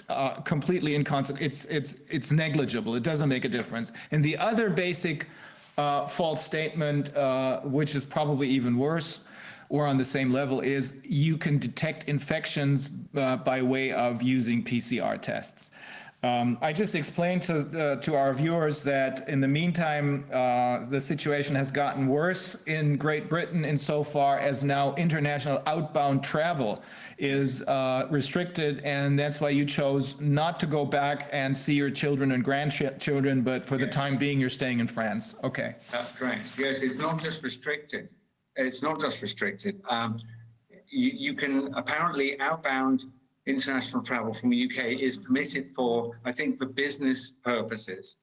[0.09, 1.47] uh, completely inconsequential.
[1.47, 2.97] It's it's it's negligible.
[2.97, 3.93] It doesn't make a difference.
[4.11, 5.29] And the other basic
[5.79, 9.21] uh, false statement, uh, which is probably even worse
[9.69, 14.65] or on the same level, is you can detect infections uh, by way of using
[14.65, 15.71] PCR tests.
[16.23, 21.01] Um, I just explained to, uh, to our viewers that in the meantime, uh, the
[21.01, 26.83] situation has gotten worse in Great Britain insofar as now international outbound travel
[27.17, 31.91] is uh, restricted, and that's why you chose not to go back and see your
[31.91, 35.37] children and grandchildren, but for the time being, you're staying in France.
[35.43, 35.75] Okay.
[35.91, 36.47] That's correct.
[36.59, 38.13] Yes, it's not just restricted.
[38.57, 39.81] It's not just restricted.
[39.89, 40.21] Um,
[40.91, 43.05] you, you can apparently outbound
[43.47, 48.19] international travel from the UK is permitted for, I think, for business purposes.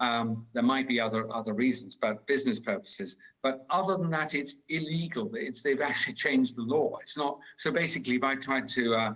[0.00, 3.16] Um, there might be other other reasons, but business purposes.
[3.42, 5.30] But other than that, it's illegal.
[5.34, 6.96] It's they've actually changed the law.
[7.00, 7.38] It's not.
[7.58, 9.14] So basically, if I tried to uh,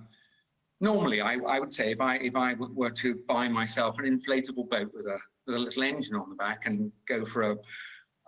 [0.81, 4.69] normally I, I would say if I if I were to buy myself an inflatable
[4.69, 7.57] boat with a with a little engine on the back and go for a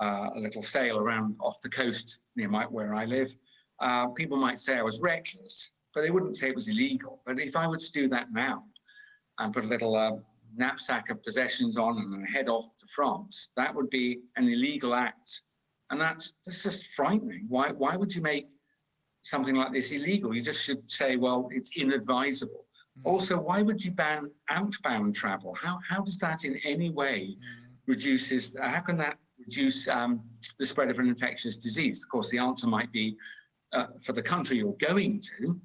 [0.01, 3.35] uh, a little sail around off the coast near my, where I live,
[3.81, 7.21] uh, people might say I was reckless, but they wouldn't say it was illegal.
[7.27, 8.63] But if I were to do that now
[9.41, 10.13] and put a little uh,
[10.55, 15.43] knapsack of possessions on and head off to France, that would be an illegal act.
[15.91, 17.47] And that's, that's just frightening.
[17.49, 18.47] Why, why would you make
[19.23, 20.33] something like this illegal?
[20.33, 22.67] You just should say, well, it's inadvisable.
[23.03, 25.57] Also, why would you ban outbound travel?
[25.61, 27.37] How, how does that in any way
[27.89, 30.23] reduces, how can that reduce um,
[30.61, 32.05] the spread of an infectious disease?
[32.05, 33.17] Of course, the answer might be
[33.73, 35.61] uh, for the country you're going to,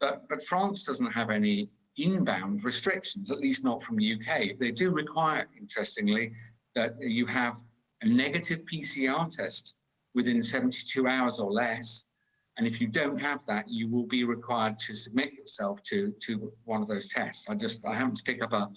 [0.00, 1.68] but, but France doesn't have any
[1.98, 4.58] inbound restrictions, at least not from the UK.
[4.58, 6.32] They do require, interestingly,
[6.74, 7.58] that you have
[8.02, 9.74] a negative PCR test
[10.14, 12.06] within 72 hours or less.
[12.58, 16.52] And if you don't have that, you will be required to submit yourself to, to
[16.64, 17.48] one of those tests.
[17.48, 18.70] I just, I happened to pick up a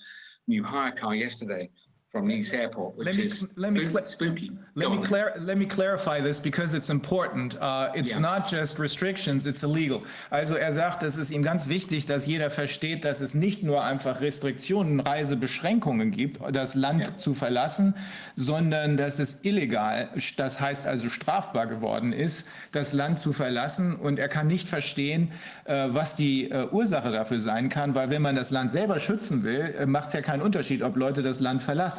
[0.47, 1.69] new hire car yesterday
[2.11, 4.51] from Nice Airport, Let which me- is let me cla- spooky.
[4.73, 5.03] Let Go me, on.
[5.03, 7.55] clar- let me clarify this because it's important.
[7.61, 8.19] Uh, it's Yeah.
[8.19, 10.01] not just restrictions, it's illegal.
[10.31, 13.83] Also er sagt, es ist ihm ganz wichtig, dass jeder versteht, dass es nicht nur
[13.83, 17.17] einfach Restriktionen, Reisebeschränkungen gibt, das Land Ja.
[17.17, 17.93] zu verlassen,
[18.35, 23.95] sondern dass es illegal, das heißt also strafbar geworden ist, das Land zu verlassen.
[23.95, 25.31] Und er kann nicht verstehen,
[25.65, 29.43] äh, was die äh, Ursache dafür sein kann, weil wenn man das Land selber schützen
[29.43, 31.98] will, äh, macht es ja keinen Unterschied, ob Leute das Land verlassen.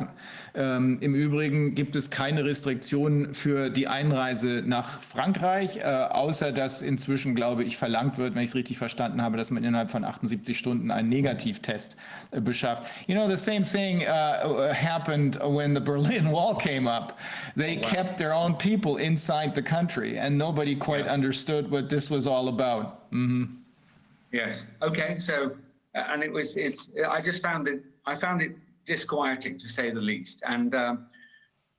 [0.54, 6.82] Ähm, Im Übrigen gibt es keine Restriktionen für die Einreise nach Frankreich, äh, außer dass
[6.82, 10.04] inzwischen, glaube ich, verlangt wird, wenn ich es richtig verstanden habe, dass man innerhalb von
[10.04, 11.96] 78 Stunden einen Negativtest
[12.32, 12.84] äh, beschafft.
[13.06, 17.18] You know, the same thing uh, happened when the Berlin Wall came up.
[17.56, 22.26] They kept their own people inside the country, and nobody quite understood what this was
[22.26, 23.00] all about.
[24.32, 24.66] Yes.
[24.82, 25.16] Okay.
[25.18, 25.52] So,
[25.94, 28.52] uh, and it was, it's, I just found it, I found it
[28.84, 30.42] disquieting to say the least.
[30.46, 31.06] And um,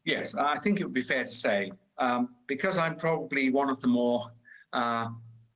[0.06, 3.80] Yes, I think it would be fair to say, um, because I'm probably one of
[3.82, 4.32] the more
[4.74, 5.10] uh,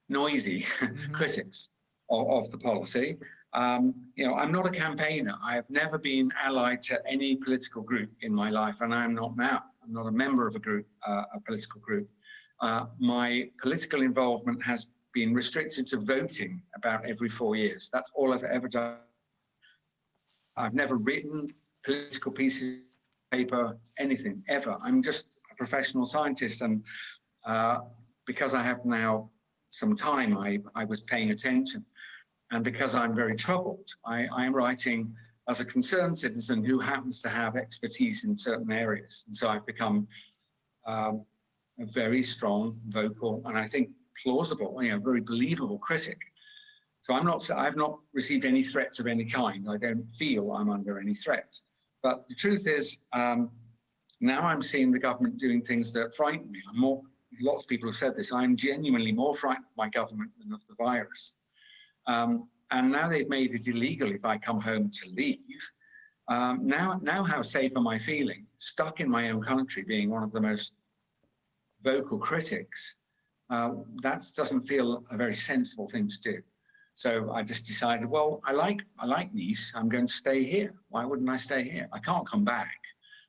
[0.08, 0.66] noisy
[1.14, 1.70] critics
[2.10, 3.18] of, of the policy.
[3.54, 5.36] Um, you know, I'm not a campaigner.
[5.44, 9.36] I have never been allied to any political group in my life, and I'm not
[9.36, 9.64] now.
[9.84, 12.08] I'm not a member of a group, uh, a political group.
[12.60, 17.90] Uh, my political involvement has been restricted to voting about every four years.
[17.92, 18.98] That's all I've ever done.
[20.58, 21.54] I've never written
[21.84, 22.82] political pieces,
[23.32, 24.78] paper, anything ever.
[24.84, 26.84] I'm just a professional scientist, and
[27.46, 27.80] uh,
[28.26, 29.30] because I have now
[29.72, 31.86] some time, I, I was paying attention,
[32.52, 35.14] and because I'm very troubled, I, I am writing
[35.50, 39.66] as a concerned citizen who happens to have expertise in certain areas, and so I've
[39.66, 40.08] become
[40.88, 41.26] um,
[41.80, 43.90] a very strong, vocal, and I think
[44.24, 46.20] plausible, you know, very believable critic.
[47.06, 49.68] So I'm not, I've not received any threats of any kind.
[49.70, 51.54] I don't feel I'm under any threat.
[52.02, 53.52] But the truth is, um,
[54.22, 56.64] now I'm seeing the government doing things that frighten me.
[56.68, 57.04] I'm more,
[57.40, 60.74] lots of people have said this, I'm genuinely more frightened by government than of the
[60.80, 61.36] virus.
[62.08, 65.40] Um, and now they've made it illegal if I come home to leave.
[66.28, 68.48] Um, now, now how safe am I feeling?
[68.58, 70.74] Stuck in my own country, being one of the most
[71.84, 72.96] vocal critics,
[73.52, 76.42] uh, that doesn't feel a very sensible thing to do.
[76.96, 79.74] So I just decided, well, I like I like Nice.
[79.76, 80.74] I'm going to stay here.
[80.88, 81.90] Why wouldn't I stay here?
[81.92, 82.78] I can't come back,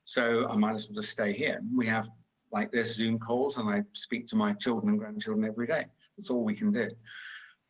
[0.05, 1.59] so I might as well just stay here.
[1.75, 2.09] We have
[2.53, 5.85] like this Zoom calls, and I speak to my children and grandchildren every day.
[6.17, 6.89] That's all we can do.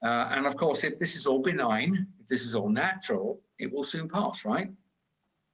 [0.04, 3.74] Uh, and of course, if this is all benign, if this is all natural, it
[3.74, 4.70] will soon pass, right?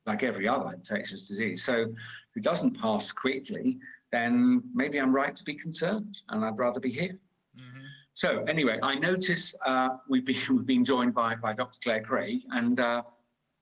[0.06, 1.64] Like every other infectious disease.
[1.64, 3.80] So if it doesn't pass quickly,
[4.12, 7.18] then maybe I'm right to be concerned, and I'd rather be here.
[8.16, 11.80] So anyway, I notice uh, we've been we've been joined by by Dr.
[11.84, 13.04] Clare Craig, and uh,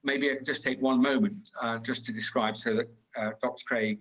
[0.04, 3.64] maybe I could just take one moment uh, just to describe so that uh, Dr.
[3.66, 4.00] Craig,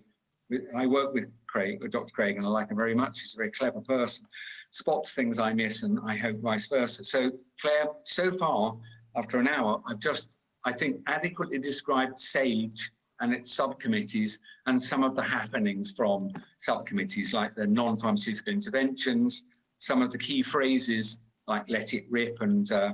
[0.76, 2.12] I work with Craig, with Dr.
[2.12, 3.20] Craig, and I like him very much.
[3.20, 4.26] He's a very clever person,
[4.70, 7.05] spots things I miss, and I hope vice versa.
[7.05, 7.30] So
[7.61, 8.76] Clare, so far
[9.16, 12.90] after an hour, I've just I think adequately described SAGE
[13.20, 19.46] and its subcommittees and some of the happenings from subcommittees like the non-pharmaceutical interventions
[19.80, 22.92] some of the key phrases like let it rip and uh,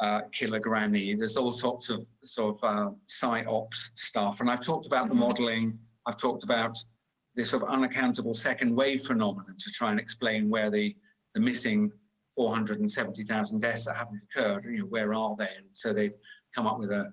[0.00, 1.14] uh, kill a granny.
[1.14, 4.40] There's all sorts of sort of uh, psyops stuff.
[4.40, 5.78] And I've talked about the modeling.
[6.06, 6.76] I've talked about
[7.36, 10.96] this sort of unaccountable second wave phenomenon to try and explain where the,
[11.34, 11.92] the missing
[12.34, 15.50] 470,000 deaths that haven't occurred, you know, where are they?
[15.56, 16.14] And so they've
[16.54, 17.12] come up with a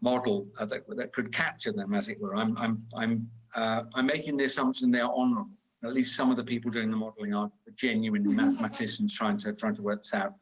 [0.00, 2.36] model uh, that, that could capture them, as it were.
[2.36, 6.36] I'm, I'm, I'm, uh, I'm making the assumption they are honorable at least some of
[6.36, 10.34] the people doing the modelling are genuine mathematicians trying to trying to work this out.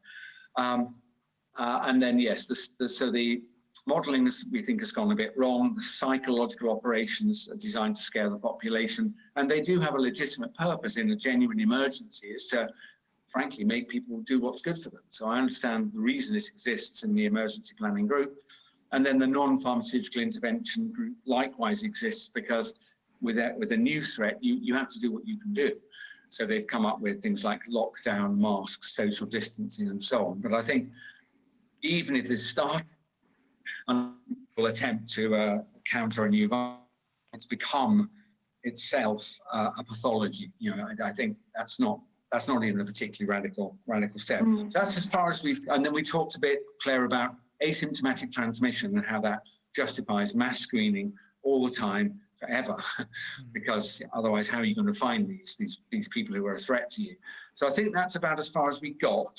[0.56, 0.88] Um,
[1.56, 3.42] uh, and then yes, the, the, so the
[3.86, 5.74] modelling we think has gone a bit wrong.
[5.74, 10.54] The psychological operations are designed to scare the population, and they do have a legitimate
[10.54, 12.68] purpose in a genuine emergency, is to
[13.28, 15.02] frankly make people do what's good for them.
[15.10, 18.34] So I understand the reason it exists in the emergency planning group.
[18.92, 22.74] And then the non-pharmaceutical intervention group likewise exists because
[23.20, 25.72] with a, with a new threat, you, you have to do what you can do.
[26.28, 30.40] So they've come up with things like lockdown, masks, social distancing, and so on.
[30.40, 30.88] But I think
[31.82, 32.82] even if this start
[33.88, 35.58] will attempt to uh,
[35.90, 36.80] counter a new virus,
[37.32, 38.10] it's become
[38.64, 40.50] itself uh, a pathology.
[40.58, 42.00] You know, I, I, think that's not
[42.32, 44.40] that's not even a particularly radical radical step.
[44.40, 44.72] Mm.
[44.72, 45.60] So that's as far as we.
[45.68, 49.42] And then we talked a bit, Clare, about asymptomatic transmission and how that
[49.74, 51.12] justifies mass screening
[51.42, 52.76] all the time forever
[53.52, 56.58] because otherwise how are you going to find these these these people who are a
[56.58, 57.16] threat to you?
[57.54, 59.38] So i think that's about as far as we got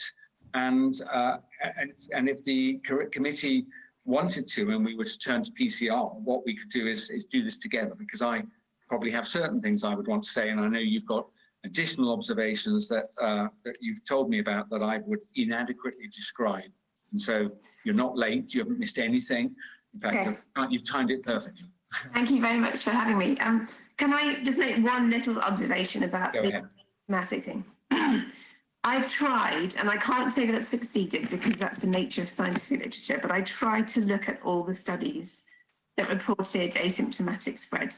[0.53, 1.37] and uh,
[1.79, 2.79] and, and if the
[3.11, 3.65] committee
[4.05, 7.25] wanted to and we were to turn to pcr what we could do is, is
[7.25, 8.41] do this together because i
[8.87, 11.27] probably have certain things i would want to say and i know you've got
[11.65, 16.71] additional observations that uh, that you've told me about that i would inadequately describe.
[17.11, 17.49] And so
[17.83, 19.55] you're not late you haven't missed anything.
[19.93, 20.37] In fact okay.
[20.57, 21.67] you've, you've timed it perfectly
[22.13, 23.37] Thank you very much for having me.
[23.39, 23.67] Um,
[23.97, 26.67] can I just make one little observation about Go the ahead.
[27.07, 27.63] Massey thing?
[28.83, 32.79] I've tried, and I can't say that it's succeeded because that's the nature of scientific
[32.79, 35.43] literature, but I tried to look at all the studies
[35.97, 37.93] that reported asymptomatic spread.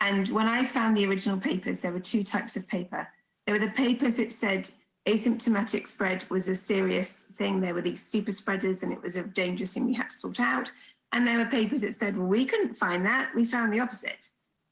[0.00, 3.06] And when I found the original papers, there were two types of paper.
[3.46, 4.68] There were the papers that said
[5.08, 7.60] asymptomatic spread was a serious thing.
[7.60, 10.40] There were these super spreaders and it was a dangerous thing we had to sort
[10.40, 10.70] out.
[11.12, 13.34] And there were papers that said, well, we couldn't find that.
[13.34, 14.30] We found the opposite.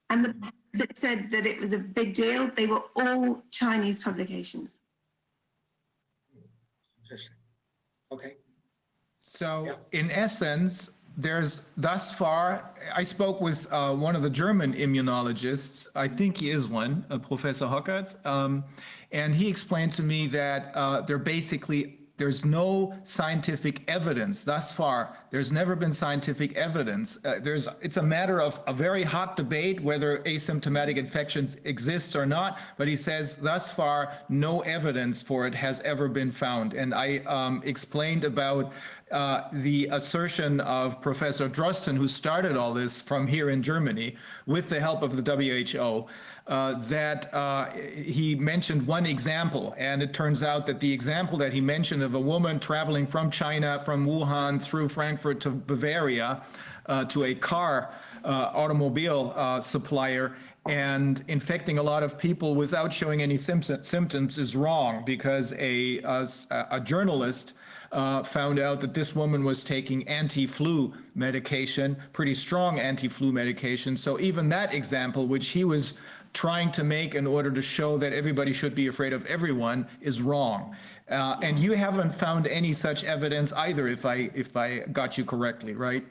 [0.09, 4.03] And the papers that said that it was a big deal, they were all Chinese
[4.03, 4.81] publications.
[7.03, 7.37] Interesting.
[8.13, 8.37] Okay.
[9.21, 9.99] So Yeah.
[10.01, 15.89] in essence, there's thus far, I spoke with uh, one of the German immunologists.
[15.95, 18.25] I think he is one, uh, Professor Hockertz.
[18.25, 18.65] Um,
[19.13, 25.17] and he explained to me that uh, they're basically, there's no scientific evidence thus far.
[25.31, 27.19] There's never been scientific evidence.
[27.25, 32.27] Uh, there's, it's a matter of a very hot debate whether asymptomatic infections exist or
[32.27, 32.59] not.
[32.77, 36.75] But he says thus far, no evidence for it has ever been found.
[36.75, 38.71] And I um, explained about
[39.11, 44.15] uh, the assertion of Professor Drosten, who started all this from here in Germany
[44.47, 46.07] with the help of the WHO,
[46.51, 49.73] uh, that uh, he mentioned one example.
[49.79, 53.31] And it turns out that the example that he mentioned of a woman traveling from
[53.31, 56.43] China, from Wuhan through Frankfurt to Bavaria
[56.87, 57.95] uh, to a car
[58.25, 60.35] uh, automobile uh, supplier
[60.67, 65.99] and infecting a lot of people without showing any symptom- symptoms is wrong because a,
[66.01, 66.27] a,
[66.73, 67.55] a journalist
[67.93, 73.97] uh, found out that this woman was taking anti-flu medication, pretty strong anti-flu medication.
[73.97, 75.95] So even that example, which he was
[76.33, 80.23] trying to make in order to show that everybody should be afraid of everyone, is
[80.23, 80.77] wrong.
[81.09, 85.25] Uh, and you haven't found any such evidence either, if I if I got you
[85.25, 86.05] correctly, right?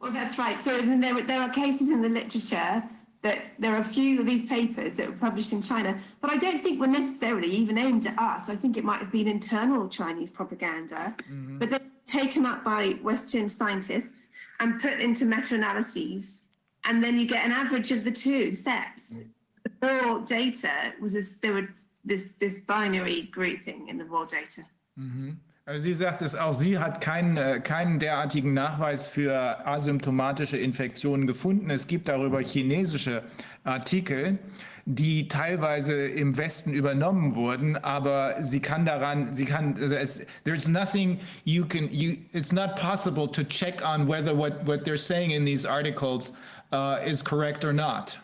[0.00, 0.60] Well, that's right.
[0.62, 2.82] So then there, there are cases in the literature
[3.22, 6.38] that there are a few of these papers that were published in China, but I
[6.38, 8.48] don't think were necessarily even aimed at us.
[8.48, 11.14] I think it might have been internal Chinese propaganda,
[11.58, 16.44] but they're taken up by Western scientists and put into meta-analyses,
[16.84, 19.24] and then you get an average of the two sets.
[19.64, 21.68] The raw data was this, there were
[22.04, 24.62] this this binary grouping in the raw data.
[24.98, 25.30] Mm-hmm.
[25.66, 31.26] Also sie sagt es auch, sie hat keinen, äh, keinen derartigen Nachweis für asymptomatische Infektionen
[31.26, 31.70] gefunden.
[31.70, 33.22] Es gibt darüber chinesische
[33.62, 34.38] Artikel,
[34.86, 41.20] die teilweise im Westen übernommen wurden, aber sie kann daran, sie kann, es, there's nothing
[41.44, 45.44] you can, you, it's not possible to check on whether what, what they're saying in
[45.44, 46.32] these articles
[46.72, 48.16] uh, is correct or not.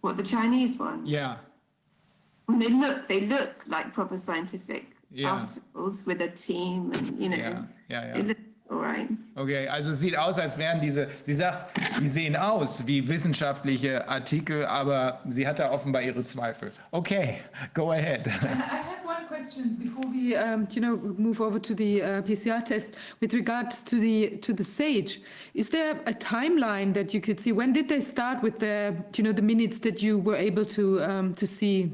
[0.00, 1.08] What the Chinese ones?
[1.08, 1.36] Yeah.
[2.48, 5.30] And they look they look like proper scientific Yeah.
[5.30, 8.12] articles with a team and you know Yeah, yeah, yeah.
[8.14, 8.38] they look
[8.70, 9.08] all right.
[9.34, 11.66] Okay, also es sieht aus, als wären diese, sie sagt,
[12.00, 16.70] die sehen aus wie wissenschaftliche Artikel, aber sie hat da offenbar ihre Zweifel.
[16.90, 17.38] Okay,
[17.72, 18.26] go ahead.
[18.26, 22.62] I have one question before we, um, you know, move over to the uh, PCR
[22.62, 22.90] test.
[23.22, 25.22] With regards to the to the SAGE,
[25.54, 27.52] is there a timeline that you could see?
[27.52, 31.00] When did they start with the, you know, the minutes that you were able to
[31.02, 31.90] um, to see,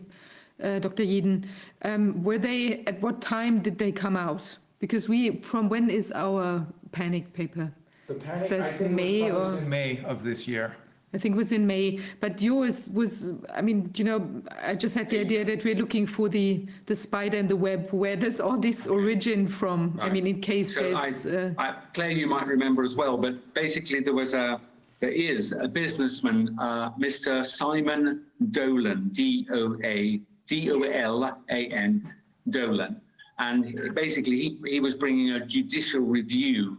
[0.61, 1.05] uh, Dr.
[1.05, 1.45] Jeden?
[1.83, 4.59] Um, were they at what time did they come out?
[4.85, 7.72] Because we, from when is our panic paper?
[8.11, 9.57] Is this May or?
[9.57, 10.76] In May of this year.
[11.14, 14.28] I think it was in May, but yours was, I mean, you know,
[14.62, 17.89] I just had the idea that we're looking for the, the spider and the web.
[17.93, 19.99] Where does all this origin from?
[20.03, 23.16] I mean, in case So I, there's, uh, I, Clare, you might remember as well,
[23.16, 24.61] but basically there was a,
[25.01, 27.43] there is a businessman, uh, Mr.
[27.43, 32.14] Simon Dolan, D-O-A, D-O-L-A-N,
[32.51, 33.01] Dolan.
[33.39, 36.78] And basically he, he was bringing a judicial review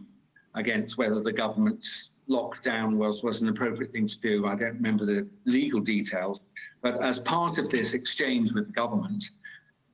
[0.54, 4.46] against whether the government's lockdown was, was an appropriate thing to do.
[4.46, 6.40] I don't remember the legal details,
[6.82, 9.30] but as part of this exchange with the government,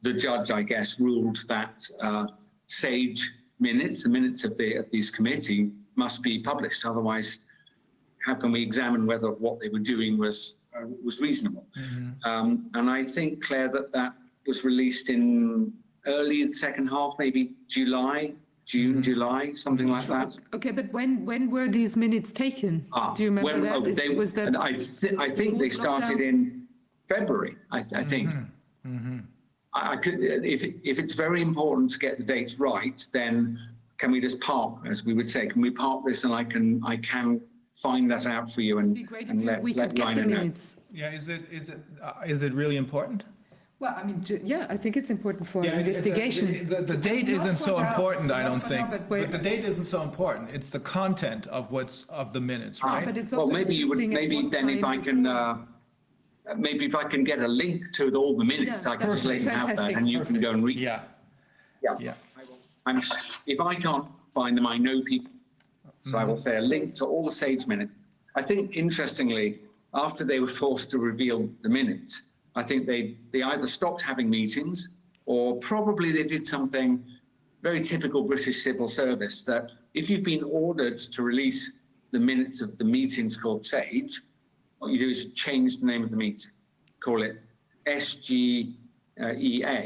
[0.02, 2.26] the judge, I guess, ruled that uh,
[2.68, 6.84] SAGE minutes, the minutes of the of these committee, must be published.
[6.86, 7.40] Otherwise,
[8.24, 11.66] how can we examine whether what they were doing was uh, was reasonable?
[12.24, 14.14] Um, and I think, Clare, that that
[14.46, 15.72] was released in
[16.06, 18.32] early second half, maybe July,
[18.64, 20.36] June, July, something like that.
[20.54, 22.84] okay, but when, when were these minutes taken?
[22.92, 23.76] Ah, Do you remember when- that?
[23.76, 24.48] oh, Is- they- Was that?
[24.48, 26.28] and I, thi- I think they before started lockdown?
[26.28, 26.62] in
[27.08, 28.30] February, I, I think.
[28.86, 29.18] Mm-hmm.
[29.74, 33.58] I, I could, if, if it's very important to get the dates right, then
[33.98, 36.80] can we just park, as we would say, can we park this and I can,
[36.84, 37.40] I can
[37.74, 39.96] find that out for you and, It'd be great and if let, we let could
[39.96, 40.36] get the Reiner know.
[40.38, 40.76] minutes.
[40.92, 43.24] Yeah, is it, is it, uh, is it really important?
[43.82, 46.68] Well, I mean, ju- yeah, I think it's important for Yeah, it- it's a- investigation.
[46.68, 48.80] The, the date Not isn't for so now, important, I not don't for think.
[48.84, 50.50] now, but But wait- the date isn't so important.
[50.52, 53.04] It's the content of what's, of the minutes, right?
[53.04, 55.02] But it's Well, also maybe you would, interesting at maybe what then if I time
[55.02, 55.58] can, uh,
[56.56, 59.24] maybe if I can get a link to all the minutes, Yeah, I can just
[59.24, 59.96] let you have that fantastic.
[59.96, 60.78] and you can go and read.
[60.78, 61.00] Yeah,
[61.82, 61.96] Yeah.
[61.98, 62.14] yeah.
[62.86, 63.02] I'm,
[63.48, 65.32] if I can't find them, I know people.
[66.08, 67.92] So I will say a link to all the Sage minutes.
[68.36, 69.58] I think interestingly,
[69.92, 72.22] after they were forced to reveal the minutes,
[72.54, 74.90] I think they, they either stopped having meetings
[75.26, 77.04] or probably they did something
[77.62, 81.72] very typical British civil service that if you've been ordered to release
[82.10, 84.22] the minutes of the meetings called Sage,
[84.78, 86.50] what you do is change the name of the meeting,
[87.02, 87.40] call it
[87.86, 88.74] SGEA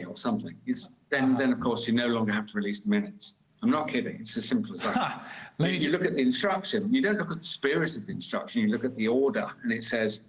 [0.09, 0.57] or something.
[0.67, 1.39] It's, then, uh-huh.
[1.39, 3.35] then of course you no longer have to release the minutes.
[3.63, 4.17] I'm not kidding.
[4.21, 4.95] It's as simple as that.
[4.97, 5.33] Ha!
[5.59, 8.63] You you look at the instruction, you don't look at the spirit of the instruction,
[8.63, 10.21] you look at the order and it says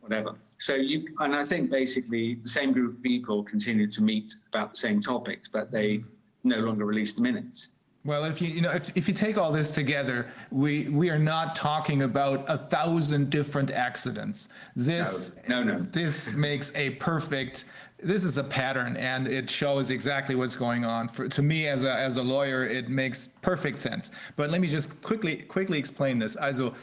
[0.00, 0.34] whatever.
[0.58, 4.72] So you, and I think basically the same group of people continue to meet about
[4.72, 6.02] the same topics, but they
[6.44, 7.70] no longer release the minutes.
[8.02, 11.18] Well, if you, you know, if, if you take all this together, we, we are
[11.18, 14.48] not talking about a thousand different accidents.
[14.74, 15.82] This, No, no, no.
[15.82, 17.66] this makes a perfect,
[18.02, 21.08] this is a pattern and it shows exactly what's going on.
[21.08, 24.12] For, to me, as a, as a lawyer, it makes perfect sense.
[24.34, 26.36] But let me just quickly, quickly explain this.
[26.36, 26.74] Also,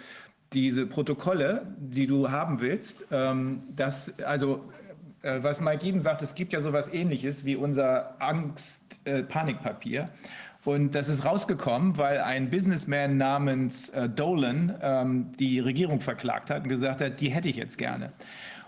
[0.53, 4.69] diese Protokolle, die du haben willst, ähm, das, also,
[5.21, 10.09] äh, was Mike Eden sagt, es gibt ja sowas ähnliches wie unser Angst-Panikpapier.
[10.65, 16.63] Und das ist rausgekommen, weil ein Businessman namens äh, Dolan ähm, die Regierung verklagt hat
[16.63, 18.09] und gesagt hat, die hätte ich jetzt gerne.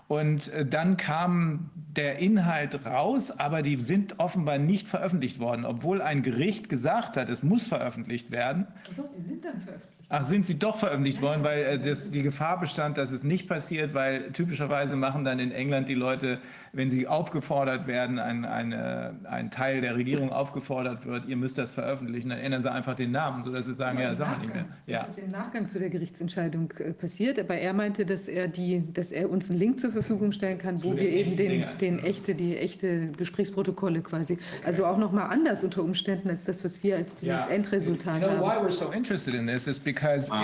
[0.07, 6.01] Und äh, dann kam der Inhalt raus, aber die sind offenbar nicht veröffentlicht worden, obwohl
[6.01, 8.67] ein Gericht gesagt hat, es muss veröffentlicht werden.
[8.95, 9.98] Doch, die sind dann veröffentlicht.
[10.11, 13.47] Ach, sind sie doch veröffentlicht worden, weil äh, das, die Gefahr bestand, dass es nicht
[13.47, 16.39] passiert, weil typischerweise machen dann in England die Leute,
[16.73, 21.71] wenn sie aufgefordert werden, ein, eine, ein Teil der Regierung aufgefordert wird, ihr müsst das
[21.71, 24.55] veröffentlichen, dann ändern sie einfach den Namen, sodass sie sagen, ja, das haben wir nicht
[24.55, 24.65] mehr.
[24.87, 25.03] Ja.
[25.03, 28.83] Das ist im Nachgang zu der Gerichtsentscheidung äh, passiert, aber er meinte, dass er die,
[28.91, 31.77] dass er uns einen Link zur Verfügung stellen kann, wo wir eben den, Dingern.
[31.77, 36.63] den echte, die echte Gesprächsprotokolle quasi, also auch noch mal anders unter Umständen als das,
[36.65, 37.47] was wir als dieses Yeah.
[37.49, 38.65] Endresultat You know why haben.
[38.65, 39.98] we're so interested in this is because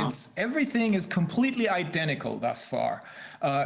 [0.07, 3.03] it's everything is completely identical thus far.
[3.41, 3.64] Uh,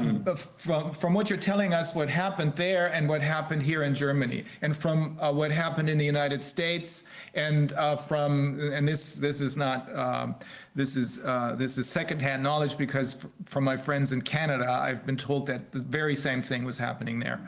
[0.57, 4.43] From from what you're telling us, what happened there and what happened here in Germany,
[4.61, 9.41] and from uh, what happened in the United States, and uh, from and this this
[9.41, 9.79] is not.
[9.95, 10.35] Um,
[10.75, 15.17] this is uh, this is secondhand knowledge because from my friends in Canada, I've been
[15.17, 17.39] told that the very same thing was happening there.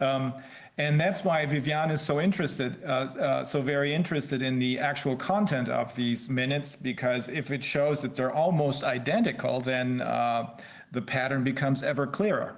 [0.00, 0.32] Um,
[0.78, 5.16] and that's why Viviane is so interested, uh, uh, so very interested in the actual
[5.16, 10.56] content of these minutes, because if it shows that they're almost identical, then uh,
[10.92, 12.54] the pattern becomes ever clearer.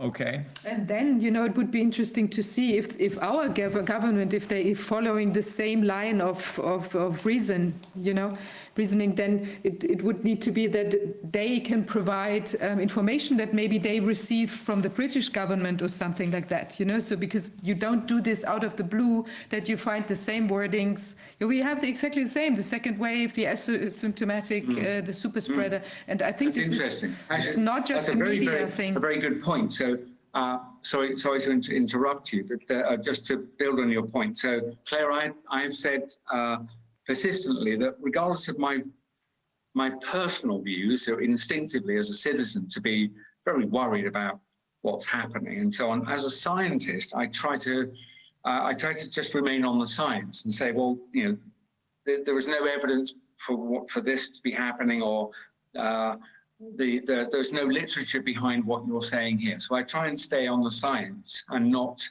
[0.00, 0.46] Okay.
[0.64, 4.32] And then, you know, it would be interesting to see if, if our gov- government,
[4.32, 8.32] if they if following the same line of, of, of reason, you know,
[8.76, 13.52] reasoning, then it, it would need to be that they can provide um, information that
[13.52, 17.50] maybe they receive from the British government or something like that, you know, so because
[17.62, 21.16] you don't do this out of the blue, that you find the same wordings.
[21.40, 25.82] We have the, exactly the same, the second wave, the asymptomatic, uh, the super spreader,
[26.08, 27.10] and I think That's this interesting.
[27.10, 28.96] is, Actually, it's not just a a very, media very, thing.
[28.96, 29.72] A very good point.
[29.72, 29.98] So,
[30.34, 34.38] uh, sorry, sorry to inter- interrupt you, but uh, just to build on your point.
[34.38, 36.58] So, Clare, I, I've said uh,
[37.06, 38.82] persistently that regardless of my
[39.74, 43.10] my personal views, so instinctively as a citizen, to be
[43.46, 44.38] very worried about
[44.82, 46.06] what's happening and so on.
[46.08, 47.90] As a scientist, I try to
[48.44, 51.38] uh, I try to just remain on the science and say, well, you know,
[52.04, 55.30] there, there is no evidence for what for this to be happening or
[55.78, 56.16] uh,
[56.76, 59.58] the, the there's no literature behind what you're saying here.
[59.58, 62.08] So I try and stay on the science and not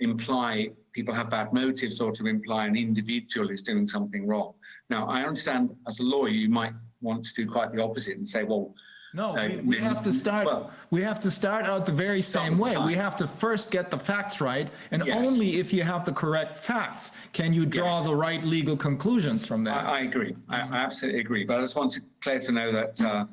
[0.00, 4.54] imply people have bad motives or to imply an individual is doing something wrong.
[4.88, 8.26] Now, I understand as a lawyer, you might want to do quite the opposite and
[8.26, 8.74] say, well,
[9.12, 12.22] No, Uh, we- we have to start, well- we have to start out the very
[12.22, 12.76] same way.
[12.76, 15.26] We have to first get the facts right, and Yes.
[15.26, 18.04] only if you have the correct facts can you draw Yes.
[18.06, 19.84] the right legal conclusions from that.
[19.84, 20.36] I, I agree.
[20.48, 21.42] I, I absolutely agree.
[21.44, 23.26] But I just wanted Clare to know that uh,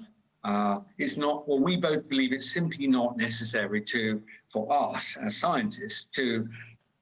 [0.43, 4.19] uh, it's not, well, we both believe it's simply not necessary to,
[4.51, 6.47] for us as scientists to,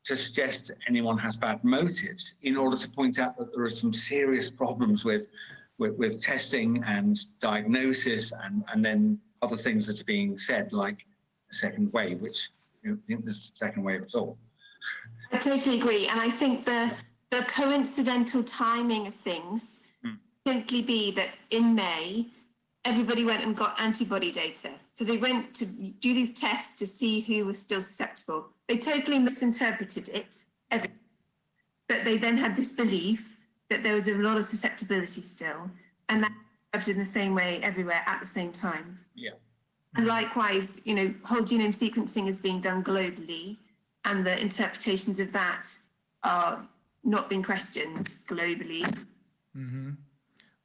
[0.06, 3.94] to suggest anyone has bad motives in order to point out that there are some
[3.94, 5.28] serious problems with,
[5.78, 11.06] with, with testing and diagnosis and, and then other things that are being said, like
[11.50, 12.50] the second wave, which
[12.84, 14.38] I don't think there's a second wave at all.
[15.32, 16.92] I totally agree, and I think the
[17.32, 20.14] the coincidental timing of things hmm.
[20.46, 22.28] simply be that in May,
[22.86, 24.70] everybody went and got antibody data.
[24.94, 28.46] So they went to do these tests to see who was still susceptible.
[28.70, 33.38] They totally misinterpreted it, but they then had this belief
[33.70, 35.70] that there was a lot of susceptibility still,
[36.10, 36.32] and that
[36.74, 39.00] interpreted in the same way everywhere at the same time.
[39.16, 39.32] Yeah.
[39.96, 43.58] And likewise, you know, whole genome sequencing is being done globally,
[44.04, 45.68] and the interpretations of that
[46.24, 46.68] are
[47.04, 48.84] not being questioned globally.
[49.56, 49.92] Mm-hmm.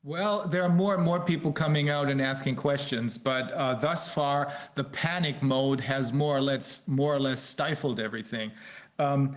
[0.02, 4.10] Well, there are more and more people coming out and asking questions, but uh, thus
[4.12, 8.50] far, the panic mode has more or less, more or less stifled everything.
[8.98, 9.36] Um,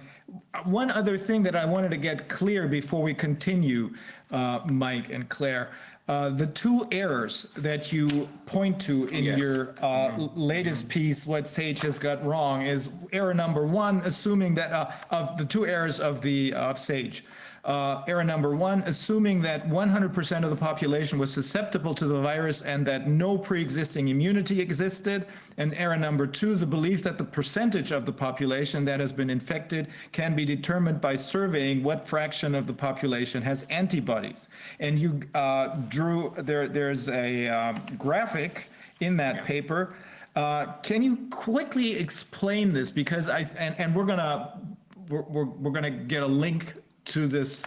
[0.64, 3.94] One other thing that I wanted to get clear before we continue,
[4.32, 5.72] uh, Mike and Clare,
[6.08, 9.38] uh, the two errors that you point to in Yes.
[9.38, 14.56] your uh, l- latest piece, what Sage has got wrong, is error number one, assuming
[14.56, 17.24] that, uh, of the two errors of the, of Sage.
[17.66, 22.62] Uh, error number one, assuming that 100% of the population was susceptible to the virus
[22.62, 25.26] and that no pre-existing immunity existed.
[25.56, 29.30] And error number two, the belief that the percentage of the population that has been
[29.30, 34.50] infected can be determined by surveying what fraction of the population has antibodies.
[34.82, 38.68] And you uh, drew, there, there's a um, graphic
[39.00, 39.94] in that paper.
[40.36, 42.92] Uh, Can you quickly explain this?
[42.92, 44.60] Because I, and, and we're gonna,
[45.08, 46.74] we're, we're, we're gonna get a link
[47.06, 47.66] to this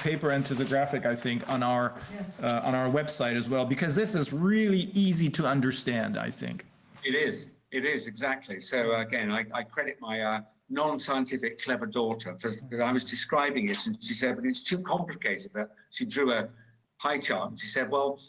[0.00, 1.94] paper and to the graphic, I think, on our,
[2.42, 6.64] uh, on our website as well, because this is really easy to understand, I think.
[7.04, 7.50] It is.
[7.70, 8.60] It is exactly.
[8.60, 10.40] So again, I, I credit my uh,
[10.70, 15.50] non-scientific clever daughter because I was describing it, and she said, "But it's too complicated."
[15.52, 16.48] But she drew a
[16.98, 18.20] pie chart, and she said, "Well,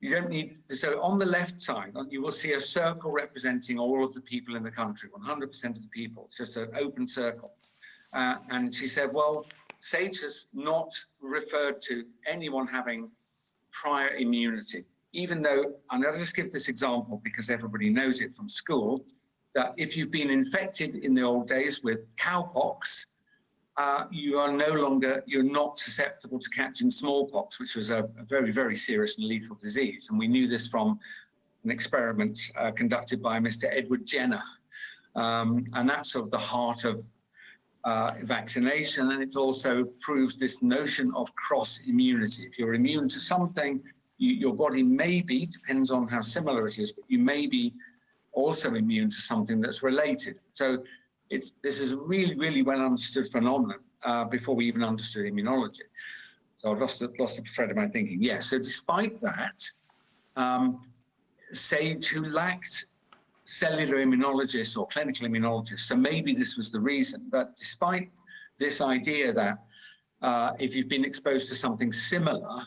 [0.00, 4.04] you don't need." So on the left side, you will see a circle representing all
[4.04, 6.26] of the people in the country, 100% of the people.
[6.28, 7.52] It's just an open circle.
[8.12, 9.46] Uh, and she said, "Well,
[9.80, 13.10] SAGE has not referred to anyone having
[13.72, 18.48] prior immunity, even though, and I'll just give this example because everybody knows it from
[18.48, 19.04] school,
[19.54, 23.06] that if you've been infected in the old days with cowpox,
[23.76, 28.24] uh, you are no longer, you're not susceptible to catching smallpox, which was a, a
[28.28, 30.10] very, very serious and lethal disease.
[30.10, 30.98] And we knew this from
[31.64, 33.64] an experiment uh, conducted by Mr.
[33.70, 34.42] Edward Jenner.
[35.16, 37.02] Um, and that's sort of the heart of
[37.84, 42.46] uh, vaccination, and it also proves this notion of cross immunity.
[42.46, 43.82] If you're immune to something,
[44.18, 47.72] you, your body may be, depends on how similar it is, but you may be
[48.32, 50.38] also immune to something that's related.
[50.52, 50.82] So
[51.30, 55.86] it's this is a really, really well understood phenomenon uh, before we even understood immunology.
[56.58, 58.22] So I've lost lost the thread of my thinking.
[58.22, 58.50] Yes.
[58.50, 59.64] so despite that,
[60.36, 60.86] um,
[61.52, 62.86] SAGE who lacked
[63.50, 65.80] cellular immunologists or clinical immunologists.
[65.80, 67.26] So maybe this was the reason.
[67.30, 68.10] But despite
[68.58, 69.58] this idea that
[70.22, 72.66] uh, if you've been exposed to something similar,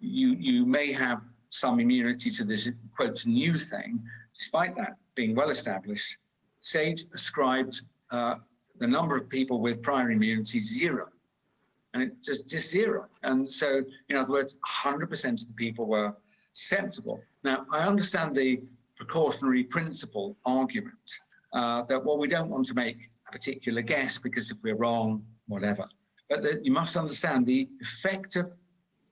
[0.00, 1.20] you, you may have
[1.50, 4.02] some immunity to this quote new thing.
[4.34, 6.18] Despite that being well established,
[6.60, 8.34] SAGE ascribed uh,
[8.78, 11.06] the number of people with prior immunity zero.
[11.94, 13.06] And it just, just zero.
[13.22, 16.14] And so, in other words, 100% of the people were
[16.52, 17.20] susceptible.
[17.44, 18.60] Now, I understand the
[18.96, 20.94] precautionary principle argument
[21.52, 25.24] uh, that, well, we don't want to make a particular guess because if we're wrong,
[25.46, 25.86] whatever.
[26.28, 28.50] But that you must understand the effect of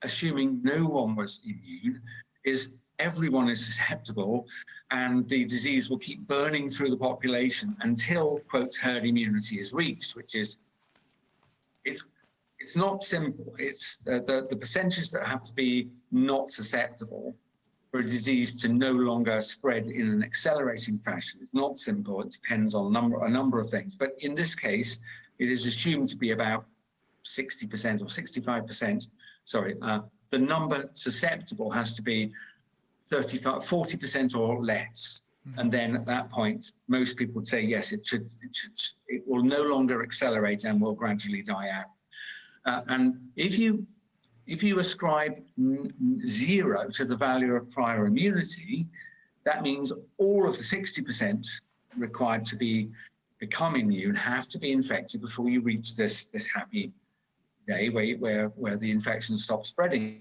[0.02, 2.00] assuming no one was immune
[2.44, 4.46] is everyone is susceptible
[4.90, 10.14] and the disease will keep burning through the population until, quote, herd immunity is reached,
[10.14, 10.58] which is,
[11.84, 12.10] it's,
[12.58, 13.54] it's not simple.
[13.58, 17.34] It's uh, the, the percentages that have to be not susceptible
[17.94, 21.38] for a disease to no longer spread in an accelerating fashion.
[21.40, 22.20] It's not simple.
[22.22, 23.94] It depends on number, a number of things.
[23.94, 24.98] But in this case,
[25.38, 26.64] it is assumed to be about
[27.24, 29.06] 60% or 65%.
[29.44, 30.00] Sorry, uh,
[30.30, 32.32] the number susceptible has to be
[33.02, 35.20] 35, 40% or less.
[35.56, 38.72] And then at that point, most people would say, yes, it should, it should,
[39.06, 41.90] it will no longer accelerate and will gradually die out.
[42.66, 43.86] Uh, and if you
[44.46, 45.42] if you ascribe
[46.26, 48.86] zero to the value of prior immunity,
[49.44, 51.46] that means all of the 60%
[51.96, 52.90] required to be
[53.40, 56.92] become immune have to be infected before you reach this, this happy
[57.66, 60.20] day where, where, where the infection stops spreading.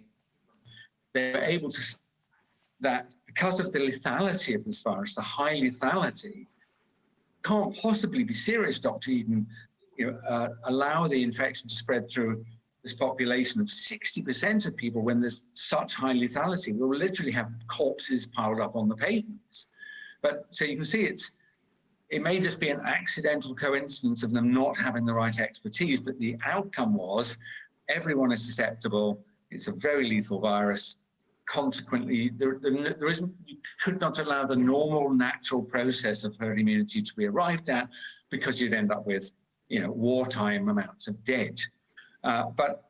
[1.13, 1.81] They're able to,
[2.81, 6.47] that because of the lethality of this virus, the high lethality,
[7.43, 9.45] can't possibly be serious, doctor, even
[9.97, 12.43] you know, uh, allow the infection to spread through
[12.83, 16.75] this population of 60% of people when there's such high lethality.
[16.75, 19.67] We'll literally have corpses piled up on the pavements.
[20.21, 21.31] But so you can see it's
[22.09, 26.19] it may just be an accidental coincidence of them not having the right expertise, but
[26.19, 27.37] the outcome was
[27.89, 29.19] everyone is susceptible.
[29.49, 30.97] It's a very lethal virus.
[31.45, 36.59] Consequently, there, there, there isn't, you could not allow the normal natural process of herd
[36.59, 37.89] immunity to be arrived at
[38.29, 39.31] because you'd end up with,
[39.69, 41.59] you know, wartime amounts of dead.
[42.23, 42.85] Uh, but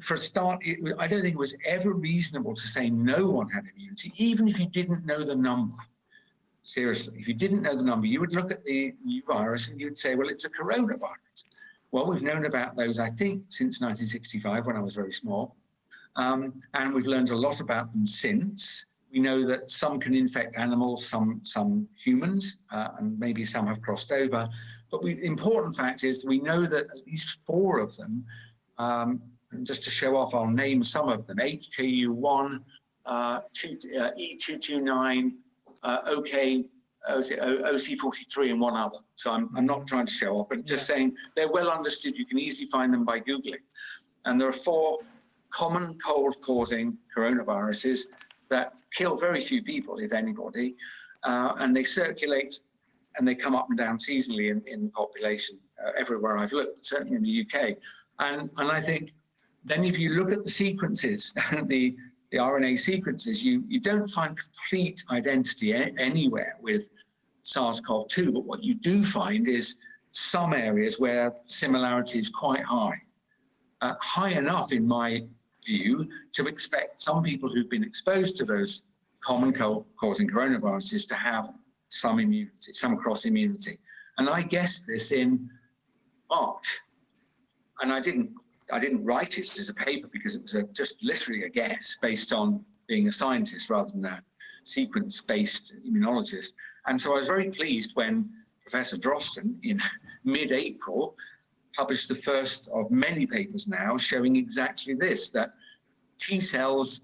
[0.00, 3.48] for a start, it, I don't think it was ever reasonable to say no one
[3.48, 5.76] had immunity, even if you didn't know the number.
[6.64, 9.80] Seriously, if you didn't know the number, you would look at the new virus and
[9.80, 11.44] you'd say, well, it's a coronavirus.
[11.92, 15.54] Well, we've known about those, I think, since 1965 when I was very small.
[16.16, 18.84] Um, and we've learned a lot about them since.
[19.12, 23.80] We know that some can infect animals, some some humans, uh, and maybe some have
[23.80, 24.48] crossed over.
[24.90, 28.24] But the important fact is we know that at least four of them
[28.78, 29.20] um,
[29.52, 31.38] and just to show off, I'll name some of them.
[31.38, 32.60] HKU1,
[33.06, 35.32] uh, two, uh, E229,
[35.82, 36.64] uh, OK,
[37.08, 38.98] OC, OC43 and one other.
[39.14, 42.16] So I'm, I'm not trying to show off, but just saying they're well understood.
[42.16, 43.62] You can easily find them by Googling.
[44.24, 44.98] And there are four
[45.50, 48.06] common cold causing coronaviruses
[48.48, 50.76] that kill very few people, if anybody,
[51.24, 52.60] uh, and they circulate
[53.16, 56.84] and they come up and down seasonally in, in the population uh, everywhere I've looked,
[56.84, 57.76] certainly in the UK.
[58.18, 59.12] And, and I think
[59.64, 61.32] then if you look at the sequences,
[61.64, 61.96] the,
[62.30, 66.90] the RNA sequences, you, you don't find complete identity anywhere with
[67.42, 69.76] SARS-CoV-2, but what you do find is
[70.12, 73.00] some areas where similarity is quite high.
[73.82, 75.22] Uh, high enough, in my
[75.64, 78.84] view, to expect some people who've been exposed to those
[79.22, 81.50] common co- causing coronaviruses to have
[81.90, 83.78] some immunity, some cross immunity.
[84.18, 85.50] And I guessed this in
[86.30, 86.80] March.
[87.80, 88.30] And I didn't,
[88.72, 91.96] I didn't write it as a paper because it was a, just literally a guess
[92.00, 94.22] based on being a scientist rather than a
[94.64, 96.54] sequence-based immunologist.
[96.86, 98.28] And so I was very pleased when
[98.62, 99.80] Professor Drosten in
[100.24, 101.16] mid-April
[101.76, 105.54] published the first of many papers now showing exactly this, that
[106.18, 107.02] T cells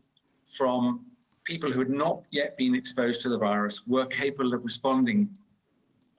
[0.56, 1.04] from
[1.44, 5.28] people who had not yet been exposed to the virus were capable of responding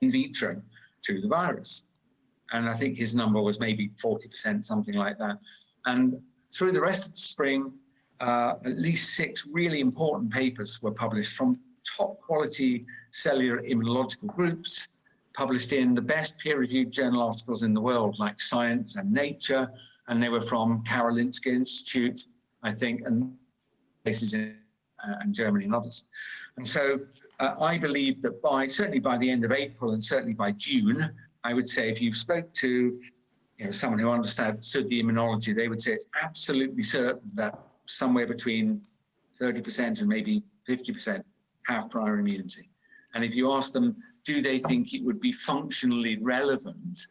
[0.00, 0.60] in vitro
[1.02, 1.83] to the virus.
[2.54, 5.38] And I think his number was maybe 40%, something like that.
[5.86, 6.20] And
[6.54, 7.72] through the rest of the spring,
[8.20, 11.58] uh, at least six really important papers were published from
[11.96, 14.86] top quality cellular immunological groups,
[15.34, 19.68] published in the best peer reviewed journal articles in the world, like Science and Nature.
[20.06, 22.20] And they were from Karolinska Institute,
[22.62, 23.34] I think, and
[24.04, 24.56] places in
[25.04, 26.04] uh, and Germany and others.
[26.56, 27.00] And so
[27.40, 31.10] uh, I believe that by certainly by the end of April and certainly by June,
[31.44, 32.98] I would say if you spoke to
[33.58, 38.26] you know, someone who understood the immunology, they would say it's absolutely certain that somewhere
[38.26, 38.82] between
[39.40, 41.22] 30% and maybe 50%
[41.66, 42.70] have prior immunity.
[43.14, 47.06] And if you ask them, do they think it would be functionally relevant?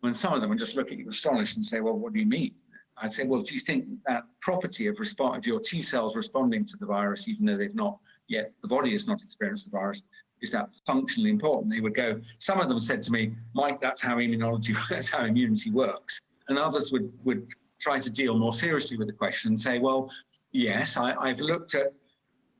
[0.00, 2.18] When some of them would just look at you astonished and say, well, what do
[2.18, 2.54] you mean?
[2.96, 6.66] I'd say, well, do you think that property of respond of your T cells responding
[6.66, 7.98] to the virus, even though they've not
[8.28, 10.02] yet, the body has not experienced the virus,
[10.42, 11.72] is that functionally important?
[11.72, 15.24] They would go, some of them said to me, Mike, that's how immunology, that's how
[15.24, 16.20] immunity works.
[16.48, 17.46] And others would, would
[17.80, 20.10] try to deal more seriously with the question and say, well,
[20.52, 21.92] yes, I, I've looked at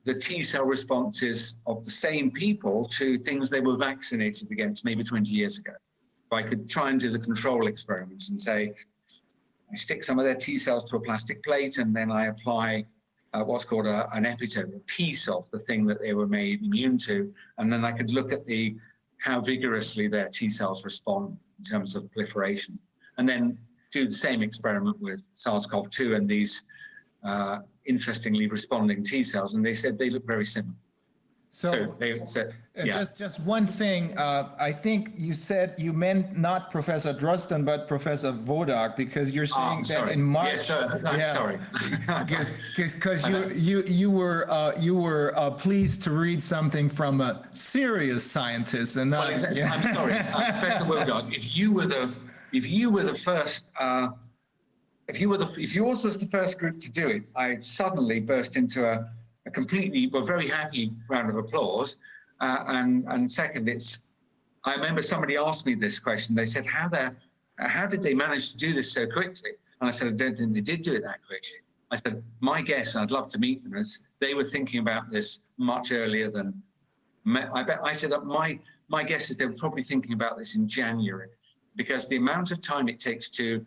[0.03, 5.03] the T cell responses of the same people to things they were vaccinated against maybe
[5.03, 5.73] 20 years ago.
[6.25, 8.73] If I could try and do the control experiments and say,
[9.71, 12.85] I stick some of their T cells to a plastic plate and then I apply
[13.33, 16.63] uh, what's called a, an epitope, a piece of the thing that they were made
[16.63, 17.33] immune to.
[17.57, 18.75] And then I could look at the
[19.19, 22.77] how vigorously their T cells respond in terms of proliferation.
[23.17, 23.57] And then
[23.91, 26.63] do the same experiment with SARS-CoV-2 and these
[27.23, 29.53] uh, interestingly responding T cells.
[29.53, 30.75] And they said they look very similar.
[31.53, 32.93] So So, they said, uh, yeah.
[32.93, 37.89] just, just one thing, uh, I think you said, you meant not Professor Drosten, but
[37.89, 40.13] Professor Wodarg, because you're Oh, saying I'm that sorry.
[40.13, 40.47] in March.
[40.53, 41.01] Yes, sir.
[41.05, 41.33] I'm Yeah.
[41.33, 41.59] sorry.
[42.25, 47.19] Because, because you, you, you were, uh, you were uh, pleased to read something from
[47.19, 49.53] a serious scientist and Well, not.
[49.53, 49.73] yeah.
[49.73, 52.09] I'm sorry, uh, Professor Wodarg, if you were the,
[52.53, 54.07] if you were the first, uh,
[55.09, 58.21] if you were the, if yours was the first group to do it, I suddenly
[58.21, 59.09] burst into a,
[59.45, 61.97] a completely, well, very happy round of applause.
[62.39, 64.01] Uh, and, and second, it's,
[64.63, 66.35] I remember somebody asked me this question.
[66.35, 67.15] They said, how the,
[67.57, 69.51] how did they manage to do this so quickly?
[69.79, 71.57] And I said, I don't think they did do it that quickly.
[71.89, 75.09] I said, my guess, and I'd love to meet them, is they were thinking about
[75.11, 76.61] this much earlier than
[77.25, 78.59] I bet I said that my
[78.89, 81.29] my guess is they were probably thinking about this in January
[81.75, 83.65] because the amount of time it takes to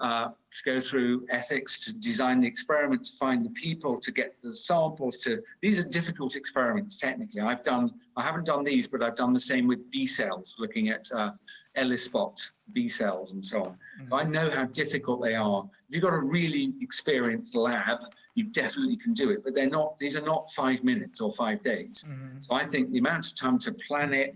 [0.00, 4.36] uh, to go through ethics, to design the experiment, to find the people, to get
[4.42, 7.40] the samples, to these are difficult experiments technically.
[7.40, 10.88] I've done I haven't done these, but I've done the same with B cells, looking
[10.88, 11.32] at uh,
[11.76, 12.36] ELISpot
[12.72, 13.76] B cells and so on.
[14.08, 15.64] So I know how difficult they are.
[15.88, 17.98] If you've got a really experienced lab,
[18.34, 19.42] you definitely can do it.
[19.44, 22.04] But they're not; these are not five minutes or five days.
[22.40, 24.34] So I think the amount of time to plan it,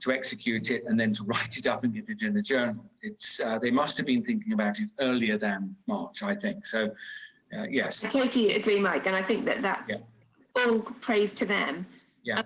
[0.00, 2.84] to execute it, and then to write it up and get it in the journal,
[3.02, 6.22] it's uh, they must have been thinking about it earlier than March.
[6.22, 6.90] I think so.
[7.56, 8.04] Uh, yes.
[8.04, 10.02] I totally agree, Mike, and I think that that's
[10.56, 11.86] all praise to them.
[12.22, 12.42] Yeah.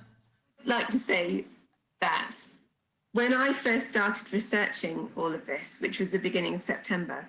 [0.61, 1.45] I'd like to say
[2.01, 2.37] that
[3.13, 7.27] when I first started researching all of this, which was the beginning of September,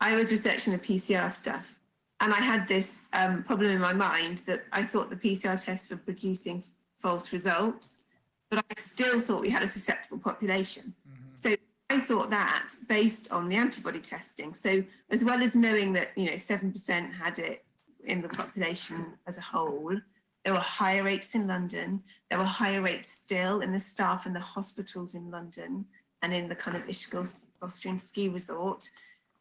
[0.00, 1.74] I was researching the PCR stuff.
[2.20, 5.90] And I had this um, problem in my mind that I thought the PCR tests
[5.90, 6.64] were producing
[6.96, 8.04] false results,
[8.50, 10.94] but I still thought we had a susceptible population.
[11.08, 11.24] Mm-hmm.
[11.36, 11.56] So
[11.90, 14.54] I thought that based on the antibody testing.
[14.54, 17.64] So as well as knowing that, you know, 7% had it
[18.04, 19.96] in the population as a whole,
[20.44, 22.02] there were higher rates in London.
[22.30, 25.84] There were higher rates still in the staff in the hospitals in London
[26.22, 28.90] and in the kind of Ischgl Austrian ski resort.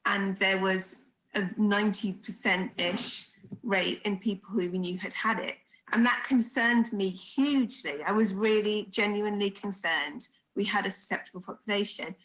[0.06, 0.98] And there was
[1.36, 3.28] a 90%-ish
[3.64, 5.56] rate in people who we knew had had it.
[5.94, 8.04] And that concerned me hugely.
[8.06, 12.16] I was really genuinely concerned we had a susceptible population.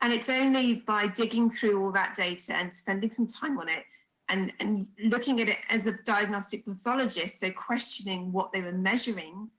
[0.00, 3.84] And it's only by digging through all that data and spending some time on it
[4.30, 9.50] and, and looking at it as a diagnostic pathologist, so questioning what they were measuring,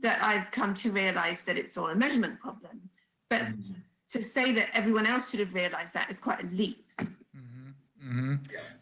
[0.00, 2.90] that I've come to realize that it's all a measurement problem.
[3.30, 3.76] But mm.
[4.10, 6.85] to say that everyone else should have realized that is quite a leap.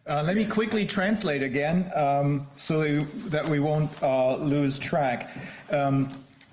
[0.06, 5.30] Uh, let me quickly translate again, um, so that we won't uh, lose track.
[5.70, 6.10] Ähm,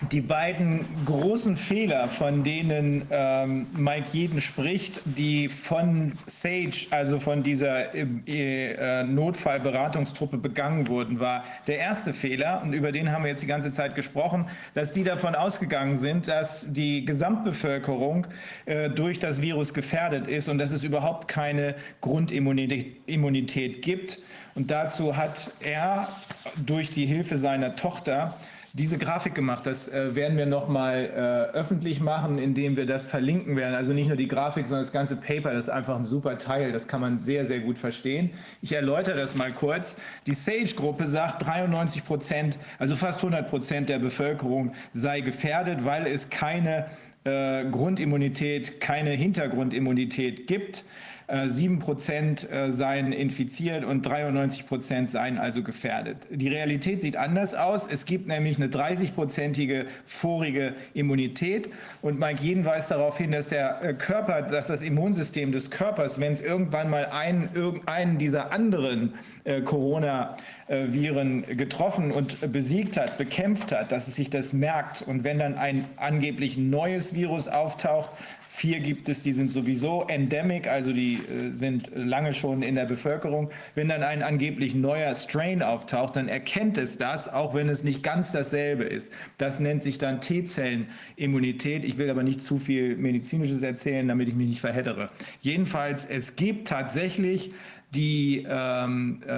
[0.09, 7.43] die beiden großen Fehler, von denen ähm, Mike Jeden spricht, die von SAGE, also von
[7.43, 13.29] dieser äh, äh, Notfallberatungstruppe begangen wurden, war der erste Fehler, und über den haben wir
[13.29, 18.25] jetzt die ganze Zeit gesprochen, dass die davon ausgegangen sind, dass die Gesamtbevölkerung
[18.65, 24.19] äh, durch das Virus gefährdet ist und dass es überhaupt keine Grundimmunität Immunität gibt.
[24.55, 26.07] Und dazu hat er
[26.65, 28.35] durch die Hilfe seiner Tochter
[28.73, 29.65] diese Grafik gemacht.
[29.65, 31.09] Das äh, werden wir nochmal
[31.53, 33.75] äh, öffentlich machen, indem wir das verlinken werden.
[33.75, 35.53] Also nicht nur die Grafik, sondern das ganze Paper.
[35.53, 36.71] Das ist einfach ein super Teil.
[36.71, 38.31] Das kann man sehr, sehr gut verstehen.
[38.61, 39.97] Ich erläutere das mal kurz.
[40.25, 46.29] Die SAGE-Gruppe sagt, 93 Prozent, also fast 100 Prozent der Bevölkerung sei gefährdet, weil es
[46.29, 46.85] keine
[47.23, 50.85] äh, Grundimmunität, keine Hintergrundimmunität gibt.
[51.31, 56.27] Äh, 7% äh, seien infiziert und 93% seien also gefährdet.
[56.29, 57.87] Die Realität sieht anders aus.
[57.87, 61.69] Es gibt nämlich eine 30-prozentige vorige Immunität
[62.01, 66.19] und Mike Jeden weist darauf hin, dass der äh, Körper, dass das Immunsystem des Körpers,
[66.19, 69.13] wenn es irgendwann mal einen, irgendeinen dieser anderen
[69.65, 75.01] Corona-Viren getroffen und besiegt hat, bekämpft hat, dass es sich das merkt.
[75.01, 78.11] Und wenn dann ein angeblich neues Virus auftaucht,
[78.61, 82.85] Vier gibt es, die sind sowieso endemic, also die äh, sind lange schon in der
[82.85, 83.49] Bevölkerung.
[83.73, 88.03] Wenn dann ein angeblich neuer Strain auftaucht, dann erkennt es das, auch wenn es nicht
[88.03, 89.11] ganz dasselbe ist.
[89.39, 91.83] Das nennt sich dann T-Zellenimmunität.
[91.83, 95.07] Ich will aber nicht zu viel Medizinisches erzählen, damit ich mich nicht verheddere.
[95.39, 97.53] Jedenfalls, es gibt tatsächlich
[97.91, 99.31] die ähm, äh,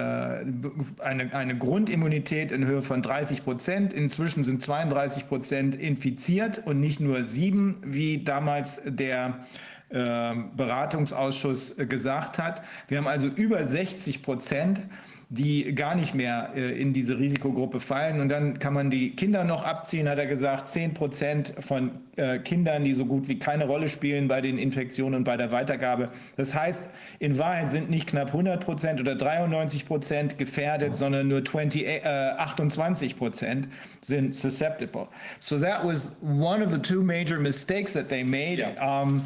[1.02, 3.92] eine, eine Grundimmunität in Höhe von 30 Prozent.
[3.92, 9.44] Inzwischen sind 32 Prozent infiziert und nicht nur sieben, wie damals der
[9.88, 12.62] äh, Beratungsausschuss gesagt hat.
[12.86, 14.82] Wir haben also über 60 Prozent
[15.28, 18.20] die gar nicht mehr äh, in diese Risikogruppe fallen.
[18.20, 20.68] Und dann kann man die Kinder noch abziehen, hat er gesagt.
[20.68, 25.16] 10 Prozent von äh, Kindern, die so gut wie keine Rolle spielen bei den Infektionen
[25.16, 26.10] und bei der Weitergabe.
[26.36, 31.44] Das heißt, in Wahrheit sind nicht knapp 100 Prozent oder 93 Prozent gefährdet, sondern nur
[31.44, 32.00] 20, äh,
[32.38, 33.68] 28 Prozent
[34.00, 35.08] sind susceptible.
[35.40, 38.62] So that was one of the two major mistakes that they made.
[38.80, 39.24] Um,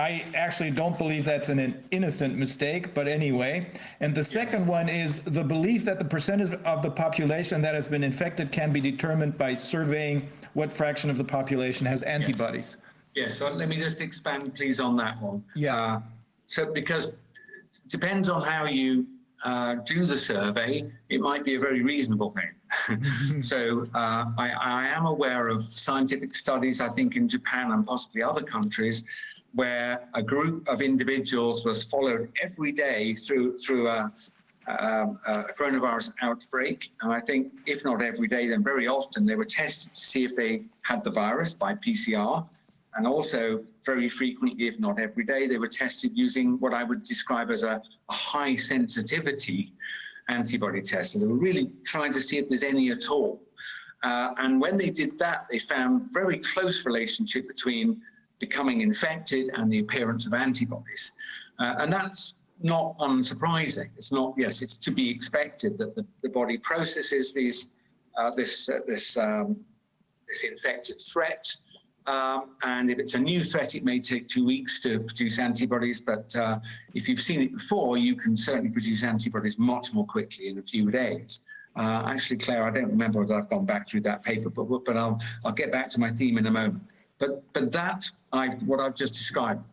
[0.00, 3.70] I actually don't believe that's an innocent mistake, but anyway.
[4.00, 7.86] And the second one is the belief that the percentage of the population that has
[7.86, 12.78] been infected can be determined by surveying what fraction of the population has antibodies.
[13.14, 15.44] Yes, so let me just expand, please, on that one.
[15.54, 15.76] Yeah.
[15.76, 16.00] Uh,
[16.46, 17.16] So because it
[17.88, 19.06] depends on how you
[19.44, 22.52] uh, do the survey, it might be a very reasonable thing.
[23.42, 24.48] So uh, I,
[24.80, 29.04] I am aware of scientific studies, I think in Japan and possibly other countries,
[29.54, 34.12] where a group of individuals was followed every day through, through a,
[34.68, 36.92] um, a coronavirus outbreak.
[37.02, 40.24] And I think if not every day, then very often they were tested to see
[40.24, 42.46] if they had the virus by PCR.
[42.96, 47.02] And also very frequently, if not every day, they were tested using what I would
[47.02, 49.72] describe as a, a high sensitivity
[50.28, 51.14] antibody test.
[51.14, 53.40] And they were really trying to see if there's any at all.
[54.02, 58.00] Uh, and when they did that, they found very close relationship between
[58.40, 61.12] becoming infected and the appearance of antibodies.
[61.60, 63.90] Uh, and that's not unsurprising.
[63.96, 67.70] It's not, yes, it's to be expected that the, the body processes these,
[68.18, 69.56] uh, this, uh, this, um,
[70.28, 71.46] this infective threat.
[72.06, 76.00] Um, and if it's a new threat, it may take two weeks to produce antibodies.
[76.00, 76.58] But uh,
[76.94, 80.62] if you've seen it before, you can certainly produce antibodies much more quickly in a
[80.62, 81.40] few days.
[81.76, 84.96] Uh, actually, Clare, I don't remember whether I've gone back through that paper, but but
[84.96, 86.82] I'll I'll get back to my theme in a moment.
[87.18, 89.64] But but that I what I've just described,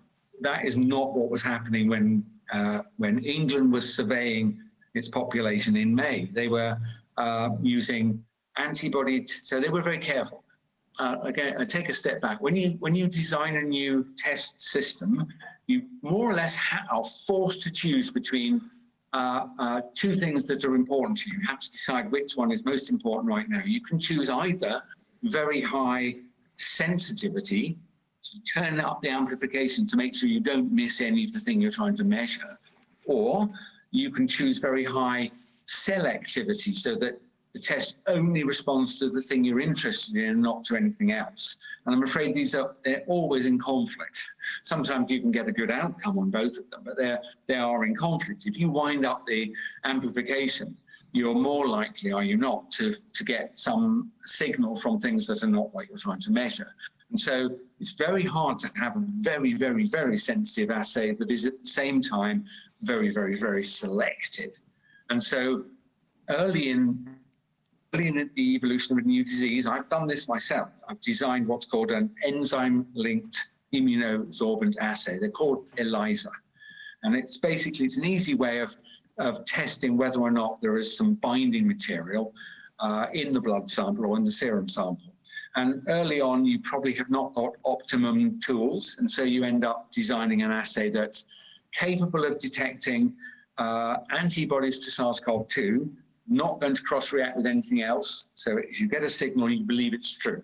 [0.42, 4.60] that is not what was happening when uh, when England was surveying
[4.94, 6.30] its population in May.
[6.34, 6.78] They were
[7.18, 8.24] uh, using
[8.58, 10.44] antibody, so they were very careful.
[11.00, 12.42] Uh, again, I take a step back.
[12.42, 15.28] When you when you design a new test system,
[15.68, 16.58] you more or less
[16.92, 18.60] are forced to choose between
[19.14, 21.40] uh, uh, two things that are important to you.
[21.40, 23.62] You have to decide which one is most important right now.
[23.64, 24.82] You can choose either
[25.24, 26.16] very high
[26.58, 27.78] sensitivity,
[28.52, 31.72] turn up the amplification to make sure you don't miss any of the thing you're
[31.72, 32.58] trying to measure,
[33.06, 33.50] or
[33.92, 35.32] you can choose very high
[35.68, 37.20] selectivity so that
[37.54, 41.58] the test only responds to the thing you're interested in and not to anything else.
[41.86, 44.24] And I'm afraid these are, they're always in conflict.
[44.64, 47.86] Sometimes you can get a good outcome on both of them, but they're, they are
[47.86, 48.46] in conflict.
[48.46, 49.54] If you wind up the
[49.86, 50.76] amplification,
[51.14, 55.48] you're more likely, are you not, to, to get some signal from things that are
[55.48, 56.68] not what you're trying to measure.
[57.10, 61.46] And so it's very hard to have a very, very, very sensitive assay that is
[61.46, 62.46] at the same time
[62.82, 64.52] very, very, very selective.
[65.10, 65.64] And so
[66.30, 67.18] early in
[67.94, 70.70] early in the evolution of a new disease, I've done this myself.
[70.90, 73.38] I've designed what's called an enzyme-linked
[73.74, 75.18] immunosorbent assay.
[75.20, 76.30] They're called ELISA.
[77.04, 78.76] And it's basically, it's an easy way of,
[79.18, 82.34] of testing whether or not there is some binding material
[82.80, 85.07] uh, in the blood sample or in the serum sample.
[85.58, 88.98] And early on, you probably have not got optimum tools.
[89.00, 91.26] And so you end up designing an assay that's
[91.74, 93.16] capable of detecting
[93.58, 95.90] uh, antibodies to SARS-CoV-2,
[96.28, 98.30] not going to cross-react with anything else.
[98.36, 100.44] So if you get a signal, you believe it's true.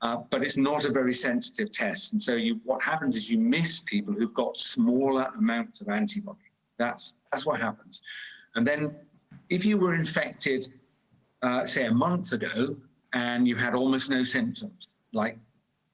[0.00, 2.12] Uh, but it's not a very sensitive test.
[2.12, 6.38] And so you, what happens is you miss people who've got smaller amounts of antibody.
[6.78, 8.00] That's, that's what happens.
[8.54, 8.94] And then
[9.48, 10.68] if you were infected,
[11.42, 12.76] uh, say a month ago,
[13.16, 15.38] and you had almost no symptoms, like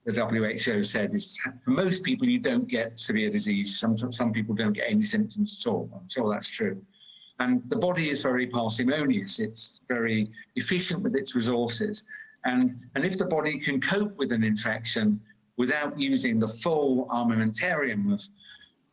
[0.05, 3.79] the WHO said, is for most people you don't get severe disease.
[3.79, 5.89] Some some people don't get any symptoms at all.
[5.95, 6.77] I'm sure that's true.
[7.39, 9.39] And the body is very parsimonious.
[9.39, 12.05] It's very efficient with its resources.
[12.45, 12.63] And,
[12.95, 15.21] and if the body can cope with an infection
[15.57, 18.21] without using the full armamentarium of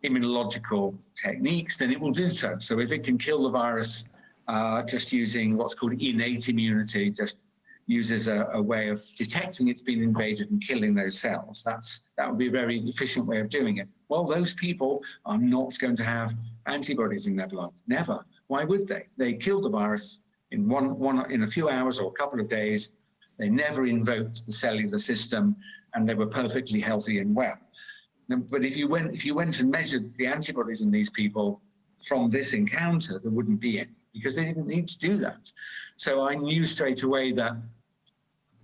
[0.04, 2.58] immunological techniques, then it will do so.
[2.60, 4.08] So if it can kill the virus
[4.48, 7.38] uh, just using what's called innate immunity, just
[7.90, 11.64] uses a, a, way of detecting it's been invaded and killing those cells.
[11.66, 13.88] That's that would be a very efficient way of doing it.
[14.10, 16.36] Well, those people are not going to have
[16.68, 17.72] antibodies in their blood.
[17.88, 18.24] Never.
[18.46, 19.08] Why would they?
[19.18, 20.22] They killed the virus
[20.52, 22.92] in one one in a few hours or a couple of days.
[23.40, 25.56] They never invoked the cellular system,
[25.96, 27.58] and they were perfectly healthy and well.
[28.28, 31.60] But if you went if you went and measured the antibodies in these people
[32.08, 35.52] from this encounter, there wouldn't be any because they didn't need to do that.
[35.98, 37.54] So I knew straight away that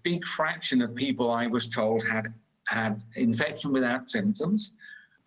[0.06, 2.32] big fraction of people I was told had
[2.68, 4.72] had infection without symptoms,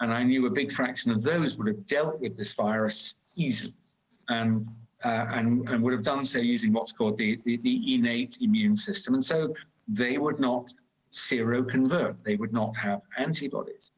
[0.01, 3.75] and I knew a big fraction of those would have dealt with this virus easily,
[4.29, 4.67] and
[5.05, 8.77] uh, and and would have done so using what's called the, the the innate immune
[8.77, 9.53] system, and so
[9.89, 10.73] they would not
[11.11, 13.93] seroconvert, they would not have antibodies.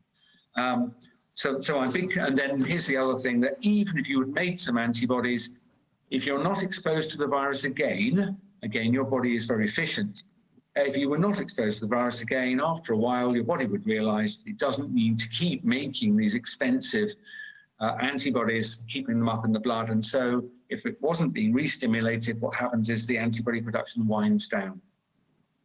[0.56, 0.94] Um,
[1.34, 4.32] so so I'm big, and then here's the other thing that even if you had
[4.32, 5.50] made some antibodies,
[6.10, 10.24] if you're not exposed to the virus again, again your body is very efficient
[10.76, 13.86] if you were not exposed to the virus again, after a while, your body would
[13.86, 17.10] realize it doesn't need to keep making these expensive
[17.80, 19.90] uh, antibodies, keeping them up in the blood.
[19.90, 24.80] And so if it wasn't being re-stimulated, what happens is the antibody production winds down.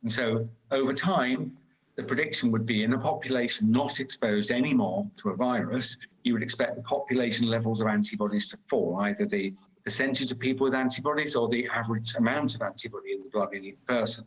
[0.02, 1.56] And so over time,
[1.96, 6.44] the prediction would be in a population not exposed anymore to a virus, you would
[6.44, 9.54] expect the population levels of antibodies to fall, either the
[9.86, 13.64] percentage of people with antibodies or the average amount of antibody in the blood in
[13.64, 14.26] each person.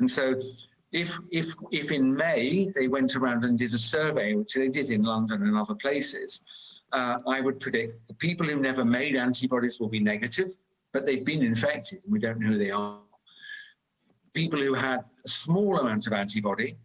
[0.00, 0.34] And so
[0.92, 4.90] if, if, if in May they went around and did a survey, which they did
[4.90, 6.42] in London and other places,
[6.92, 10.50] uh, I would predict the people who never made antibodies will be negative,
[10.92, 12.00] but they've been infected.
[12.02, 13.00] And we don't know who they are.
[14.34, 16.76] People who had a small amount of antibody,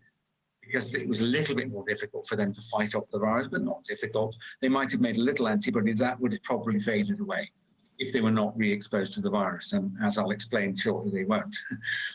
[0.61, 3.47] because it was a little bit more difficult for them to fight off the virus,
[3.47, 4.37] but not difficult.
[4.61, 7.51] They might have made a little antibody that would have probably faded away
[8.01, 9.73] if they were not re-exposed to the virus.
[9.73, 11.55] And as I'll explain shortly, they won't.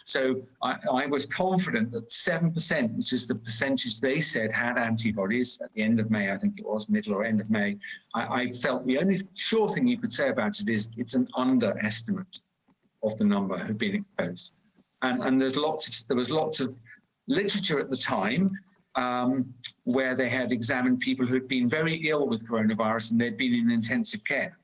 [0.05, 5.61] So I, I was confident that 7%, which is the percentage they said had antibodies
[5.63, 7.77] at the end of May, I think it was middle or end of May,
[8.15, 11.29] I, I felt the only sure thing you could say about it is it's an
[11.37, 12.41] underestimate
[13.03, 14.53] of the number who've been exposed.
[15.03, 16.77] And, and there's lots of, there was lots of
[17.29, 18.51] literature at the time
[18.97, 19.53] um,
[19.85, 23.55] where they had examined people who had been very ill with coronavirus and they'd been
[23.55, 24.57] in intensive care.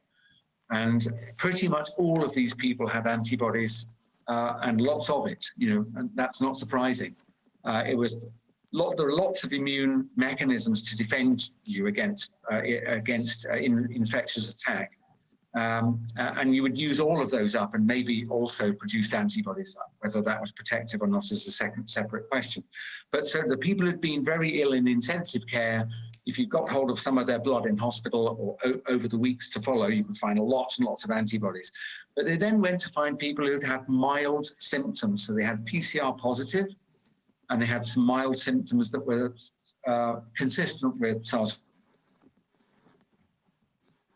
[0.73, 3.87] And pretty much all of these people had antibodies
[4.27, 7.15] uh, and lots of it, you know, and that's not surprising.
[7.65, 8.27] Uh, it was
[8.73, 13.89] lot, there are lots of immune mechanisms to defend you against uh, against uh, in,
[13.93, 14.93] infectious attack.
[15.55, 19.77] Um, uh, and you would use all of those up and maybe also produced antibodies
[19.79, 19.93] up.
[20.01, 22.65] Whether that was protective or not is a second separate question.
[23.11, 25.87] But so the people who'd been very ill in intensive care
[26.27, 29.51] if you got hold of some of their blood in hospital or over the weeks
[29.51, 31.73] to follow, you could find lots and lots of antibodies.
[32.15, 35.27] But they then went to find people who'd had mild symptoms.
[35.27, 36.67] So they had PCR positive
[37.51, 39.35] and they had some mild symptoms that were
[39.87, 41.61] uh, consistent with SARS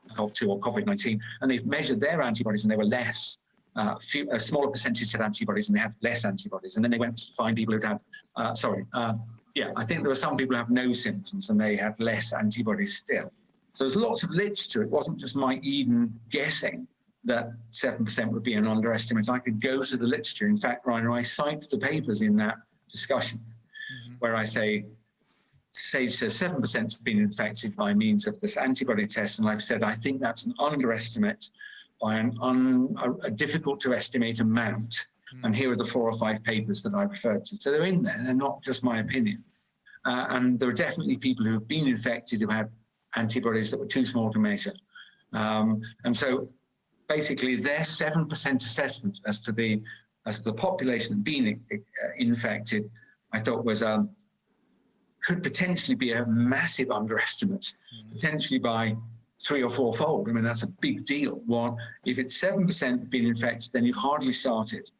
[0.08, 3.38] SARS-CoV-2 or COVID-19, and they've measured their antibodies and they were less,
[3.74, 6.76] uh, few, a smaller percentage had antibodies and they had less antibodies.
[6.76, 8.00] And then they went to find people who'd had,
[8.36, 9.14] uh, sorry, uh,
[9.56, 12.34] yeah, I think there were some people who have no symptoms and they had less
[12.34, 13.32] antibodies still.
[13.72, 14.82] So there's lots of literature.
[14.82, 16.86] It wasn't just Mike Yeadon guessing
[17.24, 19.30] that 7% would be an underestimate.
[19.30, 20.46] I could go to the literature.
[20.46, 22.56] In fact, Ryan, I cite the papers in that
[22.90, 24.16] discussion mm-hmm.
[24.18, 24.84] where I say,
[25.72, 29.38] Sage says 7% have been infected by means of this antibody test.
[29.38, 31.48] And I've said, I think that's an underestimate
[32.00, 35.06] by an un, a, a difficult to estimate amount.
[35.42, 37.56] And here are the four or five papers that I referred to.
[37.56, 38.18] So they're in there.
[38.22, 39.42] They're not just my opinion.
[40.04, 42.70] Uh, and there are definitely people who have been infected who had
[43.16, 44.74] antibodies that were too small to measure.
[45.32, 46.48] Um, and so
[47.08, 49.82] basically their 7% assessment as to the
[50.26, 51.76] as to the population being uh,
[52.18, 52.90] infected,
[53.32, 54.10] I thought was um,
[55.24, 57.74] could potentially be a massive underestimate,
[58.10, 58.96] potentially by
[59.40, 60.28] three or four fold.
[60.28, 61.42] I mean, that's a big deal.
[61.46, 64.90] One, if it's 7% being infected, then you've hardly started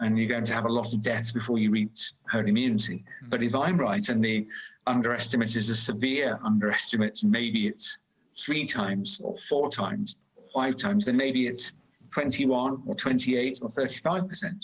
[0.00, 3.04] and you're going to have a lot of deaths before you reach herd immunity.
[3.28, 4.46] But if I'm right and the
[4.86, 7.98] underestimate is a severe underestimate, and maybe it's
[8.36, 11.74] three times or four times, or five times, then maybe it's
[12.12, 14.54] 21 or 28 or 35%.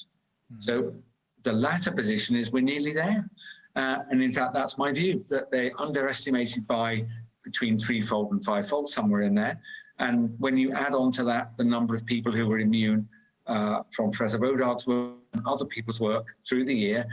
[0.58, 0.94] So
[1.42, 3.28] the latter position is we're nearly there.
[3.76, 7.04] Uh, and in fact, that's my view that they underestimated by
[7.44, 9.60] between threefold and fivefold, somewhere in there.
[9.98, 13.08] And when you add on to that the number of people who were immune
[13.46, 15.12] uh, from Professor Bodog's work
[15.46, 17.06] other people's work through the year,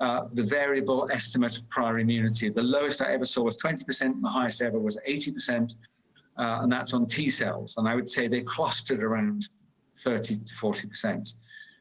[0.00, 4.22] uh, the variable estimate of prior immunity, the lowest I ever saw was 20%, and
[4.22, 5.72] the highest ever was 80%,
[6.38, 7.74] uh, and that's on T cells.
[7.78, 9.48] And I would say they clustered around
[9.98, 11.34] 30 to 40%.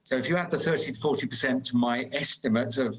[0.03, 2.95] So if you add the 30 to 40% to my estimate of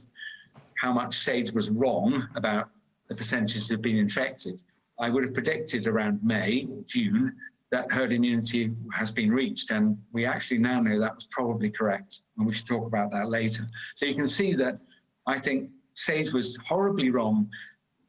[0.79, 2.69] how much SAGE was wrong about
[3.09, 4.61] the percentages of being infected,
[4.99, 7.35] I would have predicted around May June
[7.71, 9.71] that herd immunity has been reached.
[9.71, 12.21] And we actually now know that was probably correct.
[12.37, 13.67] And we should talk about that later.
[13.95, 14.79] So you can see that
[15.27, 17.49] I think SAGE was horribly wrong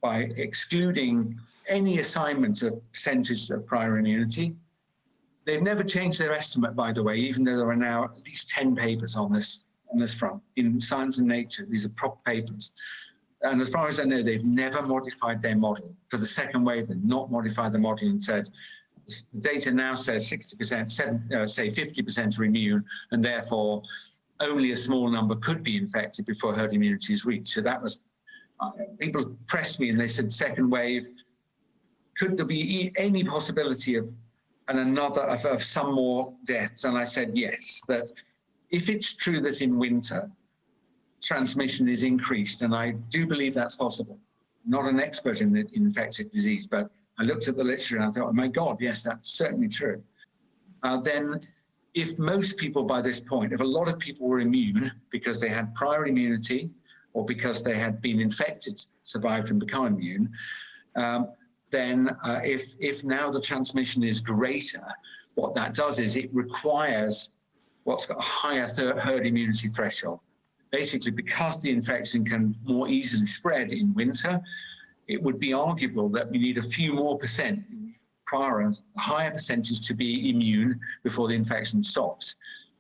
[0.02, 4.56] by excluding any assignment of percentages of prior immunity.
[5.46, 8.50] They've never changed their estimate, by the way, even though there are now at least
[8.50, 11.66] 10 papers on this on this front in Science and Nature.
[11.66, 12.74] These are proper papers.
[13.42, 15.96] And as far as I know, they've never modified their model.
[16.10, 18.50] For the second wave, they've not modified the model and said,
[19.06, 23.82] the data now says 60%, seven, uh, say 50% are immune, and therefore
[24.40, 27.50] only a small number could be infected before herd immunity is reached.
[27.50, 28.02] So that was,
[28.60, 31.10] uh, people pressed me and they said, second wave,
[32.18, 34.10] could there be any possibility of
[34.70, 36.84] and another of, of some more deaths?
[36.84, 38.12] And I said, yes, that
[38.70, 40.30] if it's true that in winter
[41.22, 44.20] transmission is increased, and I do believe that's possible.
[44.66, 48.06] Not an expert in the in infectious disease, but I looked at the literature and
[48.06, 50.04] I thought, oh my God, yes, that's certainly true.
[50.84, 51.40] Uh, then,
[51.98, 55.50] if most people by this point, if a lot of people were immune because they
[55.50, 56.70] had prior immunity
[57.14, 60.30] or because they had been infected, survived and become immune,
[60.96, 61.30] um,
[61.72, 64.86] then uh, if if now the transmission is greater,
[65.34, 67.32] what that does is it requires
[67.86, 68.68] what's got a higher
[69.00, 70.20] herd immunity threshold.
[70.72, 74.40] Basically, because the infection can more easily spread in winter,
[75.08, 77.64] it would be arguable that we need a few more percent
[78.28, 82.36] prior, higher percentage to be immune before the infection stops.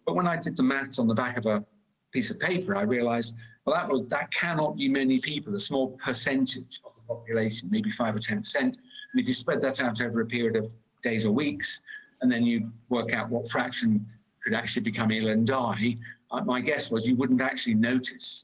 [0.05, 1.65] But when I did the maths on the back of a
[2.11, 5.97] piece of paper, I realized, well, that, will, that cannot be many people, a small
[6.03, 8.55] percentage of the population, maybe five or 10%.
[8.57, 8.77] And
[9.15, 10.71] if you spread that out over a period of
[11.01, 11.81] days or weeks,
[12.21, 14.05] and then you work out what fraction
[14.43, 15.97] could actually become ill and die,
[16.31, 18.43] uh, my guess was you wouldn't actually notice.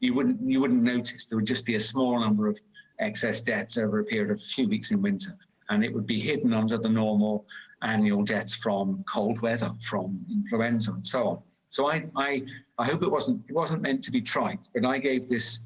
[0.00, 1.26] You wouldn't, you wouldn't notice.
[1.26, 2.60] There would just be a small number of
[3.00, 5.36] excess deaths over a period of a few weeks in winter.
[5.70, 7.46] And it would be hidden under the normal
[7.82, 11.42] annual deaths from cold weather, from influenza and so on.
[11.70, 12.42] So I, I,
[12.78, 15.60] I hope it wasn't, it wasn't meant to be trite, but I gave this,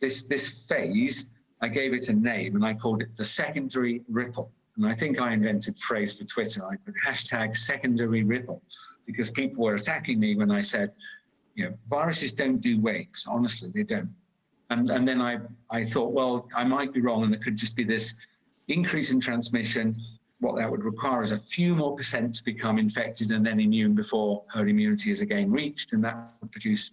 [0.00, 1.28] this, this phase,
[1.62, 4.52] I gave it a name and I called it the secondary ripple.
[4.76, 6.64] And I think I invented the phrase for Twitter.
[6.64, 8.62] I put hashtag secondary ripple
[9.06, 10.92] because people were attacking me when I said,
[11.54, 13.26] you know, viruses don't do waves.
[13.28, 14.14] Honestly, they don't.
[14.70, 15.38] And, and then I,
[15.70, 18.14] I thought, well, I might be wrong and it could just be this
[18.70, 19.96] increase in transmission.
[20.40, 23.94] What that would require is a few more percent to become infected and then immune
[23.94, 25.92] before herd immunity is again reached.
[25.92, 26.92] And that would produce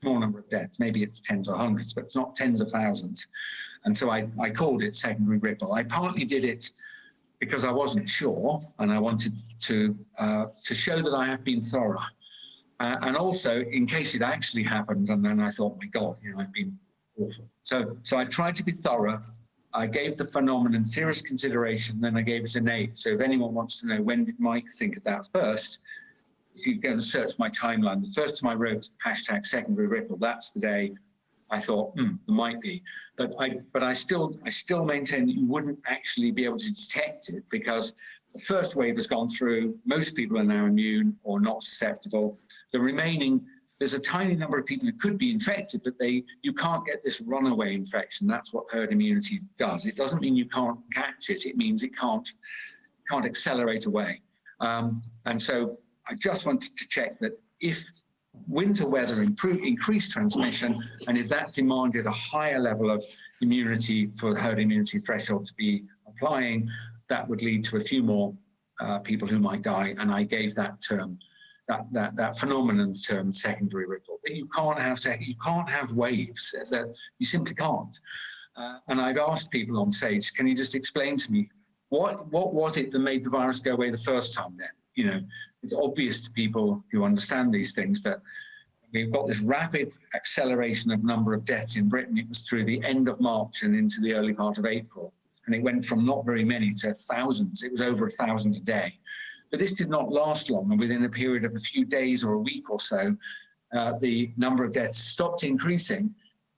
[0.00, 0.78] small number of deaths.
[0.78, 3.26] Maybe it's tens or hundreds, but it's not tens of thousands.
[3.84, 5.74] And so I, I called it secondary ripple.
[5.74, 6.70] I partly did it
[7.38, 11.60] because I wasn't sure and I wanted to, uh, to show that I have been
[11.60, 11.98] thorough.
[12.78, 16.32] Uh, and also in case it actually happened and then I thought, my God, you
[16.32, 16.78] know, I've been
[17.18, 17.44] awful.
[17.64, 19.22] So, so I tried to be thorough
[19.72, 22.98] I gave the phenomenon serious consideration, then I gave it an eight.
[22.98, 25.78] So if anyone wants to know when did Mike think of that first,
[26.54, 30.50] you go and search my timeline, the first time I wrote hashtag secondary ripple, that's
[30.50, 30.92] the day
[31.50, 32.82] I thought, hmm, there might be.
[33.16, 36.74] But I, but I still, I still maintain that you wouldn't actually be able to
[36.74, 37.94] detect it because
[38.34, 39.76] the first wave has gone through.
[39.84, 42.38] Most people are now immune or not susceptible.
[42.72, 43.44] The remaining,
[43.80, 47.02] there's a tiny number of people who could be infected, but they, you can't get
[47.02, 48.28] this runaway infection.
[48.28, 49.86] That's what herd immunity does.
[49.86, 51.46] It doesn't mean you can't catch it.
[51.46, 52.28] It means it can't,
[53.10, 54.20] can't accelerate away.
[54.60, 57.90] Um, and so I just wanted to check that if
[58.46, 60.76] winter weather improve, increased transmission,
[61.08, 63.02] and if that demanded a higher level of
[63.40, 66.68] immunity for herd immunity threshold to be applying,
[67.08, 68.34] that would lead to a few more
[68.80, 69.94] uh, people who might die.
[69.98, 71.18] And I gave that term,
[71.70, 74.18] that that that phenomenon term, secondary ripple.
[74.26, 76.54] You can't have sec- you can't have waves.
[76.70, 77.96] That you simply can't.
[78.56, 81.48] Uh, and I've asked people on stage, can you just explain to me
[81.88, 84.54] what what was it that made the virus go away the first time?
[84.58, 85.20] Then you know,
[85.62, 88.20] it's obvious to people who understand these things that
[88.92, 92.18] we've got this rapid acceleration of number of deaths in Britain.
[92.18, 95.14] It was through the end of March and into the early part of April.
[95.46, 97.62] And it went from not very many to thousands.
[97.62, 98.98] It was over a thousand a day.
[99.50, 100.70] But this did not last long.
[100.70, 103.16] And within a period of a few days or a week or so,
[103.72, 106.14] uh, the number of deaths stopped increasing,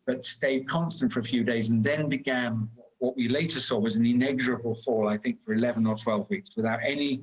[0.07, 3.97] but stayed constant for a few days and then began what we later saw was
[3.97, 7.23] an inexorable fall, I think, for 11 or 12 weeks without any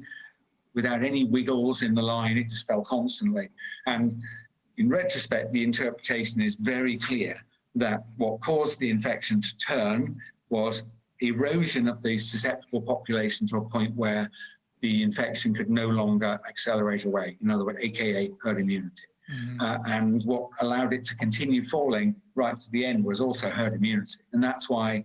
[0.75, 2.37] without any wiggles in the line.
[2.37, 3.49] It just fell constantly.
[3.87, 4.21] And
[4.77, 7.35] in retrospect, the interpretation is very clear
[7.75, 10.19] that what caused the infection to turn
[10.49, 10.85] was
[11.21, 14.29] erosion of the susceptible population to a point where
[14.81, 17.38] the infection could no longer accelerate away.
[17.41, 19.03] In other words, AKA herd immunity.
[19.60, 23.73] Uh, and what allowed it to continue falling right to the end was also herd
[23.73, 24.19] immunity.
[24.34, 25.03] And that's why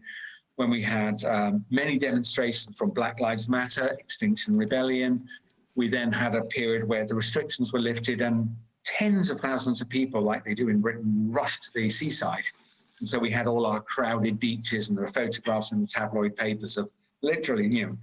[0.57, 5.27] when we had um, many demonstrations from Black Lives Matter, Extinction Rebellion,
[5.75, 8.49] we then had a period where the restrictions were lifted and
[8.87, 12.45] tens of thousands of people, like they do in Britain, rushed to the seaside.
[13.01, 16.37] And so we had all our crowded beaches and there were photographs in the tabloid
[16.37, 16.89] papers of
[17.23, 17.99] literally, you know,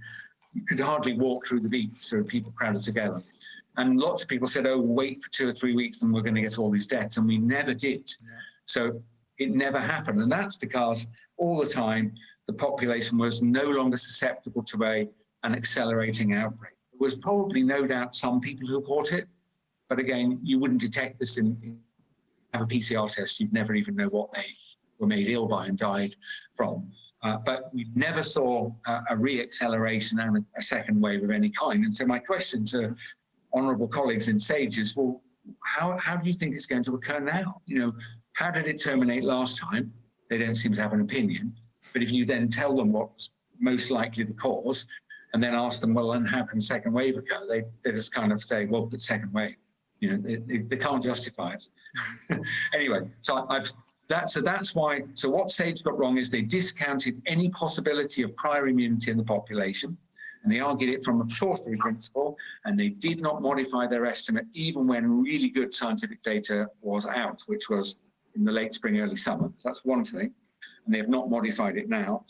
[0.54, 3.22] you could hardly walk through the beach, there were people crowded together.
[3.78, 6.34] And lots of people said, oh, wait for two or three weeks and we're going
[6.34, 7.16] to get all these deaths.
[7.16, 8.12] And we never did.
[8.66, 9.02] So
[9.38, 10.20] it never happened.
[10.20, 11.08] And that's because
[11.38, 12.12] all the time
[12.46, 15.08] the population was no longer susceptible to a,
[15.42, 16.74] an accelerating outbreak.
[16.92, 19.26] There was probably no doubt some people who caught it.
[19.88, 21.78] But again, you wouldn't detect this in, in
[22.52, 23.40] have a PCR test.
[23.40, 24.46] You'd never even know what they
[24.98, 26.14] were made ill by and died
[26.54, 26.90] from.
[27.22, 31.48] Uh, but we never saw uh, a re-acceleration and a, a second wave of any
[31.50, 31.84] kind.
[31.84, 32.96] And so my question to
[33.54, 35.22] honourable colleagues in SAGE is, well,
[35.64, 37.60] how, how do you think it's going to occur now?
[37.66, 37.92] You know,
[38.32, 39.92] how did it terminate last time?
[40.30, 41.54] They don't seem to have an opinion.
[41.92, 43.30] But if you then tell them what's
[43.60, 44.86] most likely the cause,
[45.34, 47.46] and then ask them, well, and how can second wave occur?
[47.48, 49.56] They, they just kind of say, well, but second wave.
[50.00, 52.40] You know, they, they, they can't justify it.
[52.74, 53.72] anyway, so I've
[54.08, 55.02] that so that's why.
[55.14, 59.24] So what Sage got wrong is they discounted any possibility of prior immunity in the
[59.24, 59.96] population,
[60.42, 64.46] and they argued it from a cautionary principle, and they did not modify their estimate
[64.54, 67.96] even when really good scientific data was out, which was
[68.34, 69.50] in the late spring, early summer.
[69.58, 70.32] So that's one thing,
[70.84, 72.24] and they have not modified it now.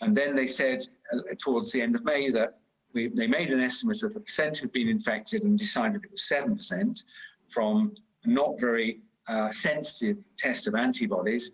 [0.00, 2.58] And then they said uh, towards the end of May that
[2.92, 6.22] we, they made an estimate of the percent who'd been infected and decided it was
[6.22, 7.04] 7%
[7.48, 7.94] from
[8.24, 11.52] not very uh, sensitive test of antibodies.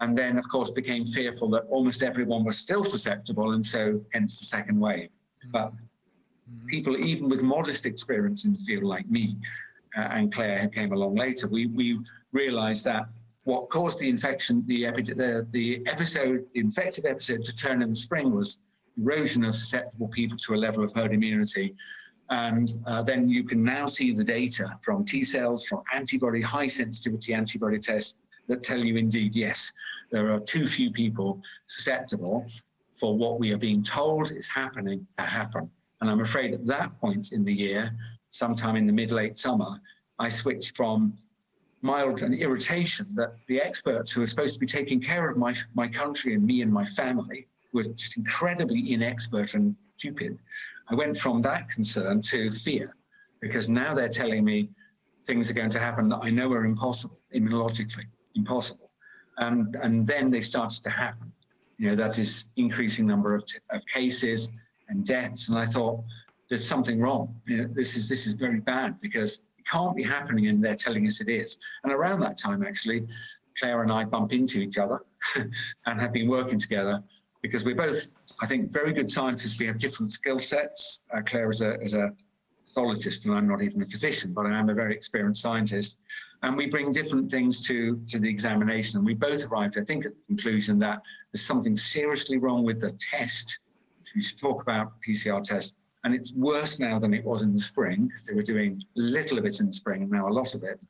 [0.00, 4.38] And then, of course, became fearful that almost everyone was still susceptible, and so hence
[4.38, 5.10] the second wave.
[5.52, 5.72] But
[6.66, 9.36] people, even with modest experience in the field, like me
[9.96, 12.00] uh, and Claire, who came along later, we, we
[12.32, 13.06] realized that
[13.44, 17.90] what caused the infection, the, epi- the, the episode, the infective episode to turn in
[17.90, 18.58] the spring was
[18.98, 21.74] erosion of susceptible people to a level of herd immunity.
[22.30, 26.68] And uh, then you can now see the data from T cells, from antibody, high
[26.68, 28.14] sensitivity antibody tests
[28.46, 29.72] that tell you indeed, yes,
[30.10, 32.46] there are too few people susceptible
[32.92, 35.70] for what we are being told is happening to happen.
[36.00, 37.92] And I'm afraid at that point in the year,
[38.30, 39.80] sometime in the mid late summer,
[40.18, 41.14] I switched from
[41.82, 45.54] mild and irritation that the experts who are supposed to be taking care of my,
[45.74, 50.38] my country and me and my family were just incredibly inexpert and stupid.
[50.90, 52.94] I went from that concern to fear
[53.40, 54.70] because now they're telling me
[55.22, 58.90] things are going to happen that I know are impossible, immunologically impossible.
[59.38, 61.32] And, and then they started to happen.
[61.78, 64.50] You know, that is increasing number of, of cases
[64.88, 65.48] and deaths.
[65.48, 66.02] And I thought,
[66.50, 67.34] there's something wrong.
[67.46, 70.74] You know, this is this is very bad because it can't be happening and they're
[70.74, 71.58] telling us it is.
[71.84, 73.06] And around that time, actually,
[73.56, 75.00] Claire and I bump into each other
[75.86, 77.02] and have been working together
[77.40, 78.08] because we're both,
[78.40, 79.58] I think, very good scientists.
[79.58, 81.02] We have different skill sets.
[81.12, 82.12] Uh, Claire is a, is a
[82.66, 85.98] pathologist, and I'm not even a physician, but I am a very experienced scientist.
[86.42, 88.96] And we bring different things to, to the examination.
[88.96, 91.02] And we both arrived, I think, at the conclusion that
[91.32, 93.58] there's something seriously wrong with the test.
[94.14, 95.74] We should talk about PCR test.
[96.04, 99.38] And it's worse now than it was in the spring because they were doing little
[99.38, 100.82] of it in the spring now a lot of it.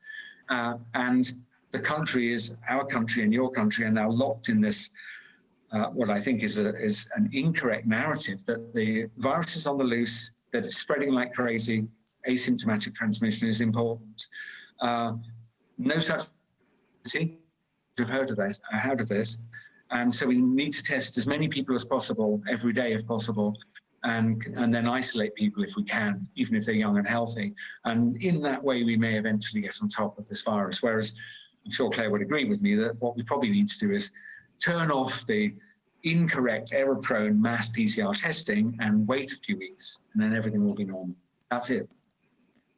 [0.47, 1.33] Uh, and
[1.71, 4.89] the country is, our country and your country are now locked in this
[5.71, 9.77] uh, what I think is, a, is an incorrect narrative that the virus is on
[9.77, 11.87] the loose, that it's spreading like crazy,
[12.27, 14.27] asymptomatic transmission is important.
[14.81, 15.13] Uh,
[15.77, 16.25] no such,
[17.07, 17.37] thing.
[17.97, 19.39] you've heard of this, I heard of this.
[19.91, 23.55] And so we need to test as many people as possible every day if possible
[24.03, 27.53] and, and then isolate people if we can, even if they're young and healthy.
[27.85, 30.81] And in that way, we may eventually get on top of this virus.
[30.81, 31.13] Whereas
[31.65, 34.11] I'm sure Claire would agree with me that what we probably need to do is
[34.61, 35.53] turn off the
[36.03, 40.75] incorrect, error prone mass PCR testing and wait a few weeks, and then everything will
[40.75, 41.15] be normal.
[41.49, 41.89] That's it.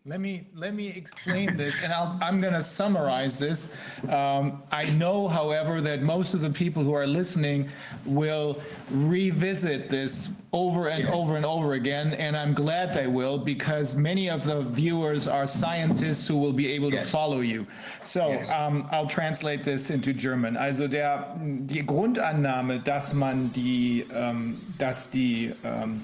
[0.05, 3.69] Let me let me explain this, and I'll, I'm going to summarize this.
[4.09, 7.69] Um, I know, however, that most of the people who are listening
[8.05, 8.61] will
[8.91, 14.29] revisit this over and over and over again, and I'm glad they will because many
[14.29, 17.09] of the viewers are scientists who will be able to Yes.
[17.09, 17.65] follow you.
[18.01, 18.51] So Yes.
[18.51, 20.57] um, I'll translate this into German.
[20.57, 21.33] Also der
[21.65, 26.03] die Grundannahme, dass man die, ähm, dass die ähm,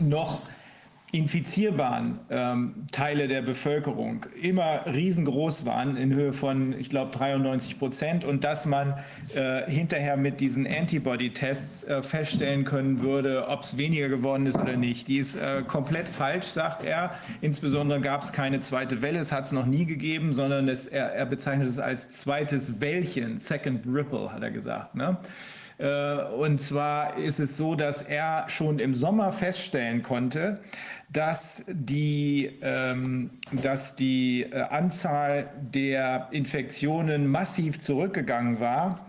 [0.00, 0.42] noch
[1.16, 8.24] infizierbaren ähm, Teile der Bevölkerung immer riesengroß waren in Höhe von, ich glaube, 93 Prozent
[8.24, 8.94] und dass man
[9.34, 14.76] äh, hinterher mit diesen Antibody-Tests äh, feststellen können würde, ob es weniger geworden ist oder
[14.76, 15.08] nicht.
[15.08, 17.14] Die ist äh, komplett falsch, sagt er.
[17.40, 21.12] Insbesondere gab es keine zweite Welle, es hat es noch nie gegeben, sondern es, er,
[21.12, 24.94] er bezeichnet es als zweites Wellchen, Second Ripple, hat er gesagt.
[24.94, 25.16] Ne?
[25.78, 30.60] Äh, Und zwar ist es so, dass er schon im Sommer feststellen konnte,
[31.12, 39.06] dass die, ähm, dass die äh, Anzahl der Infektionen massiv zurückgegangen war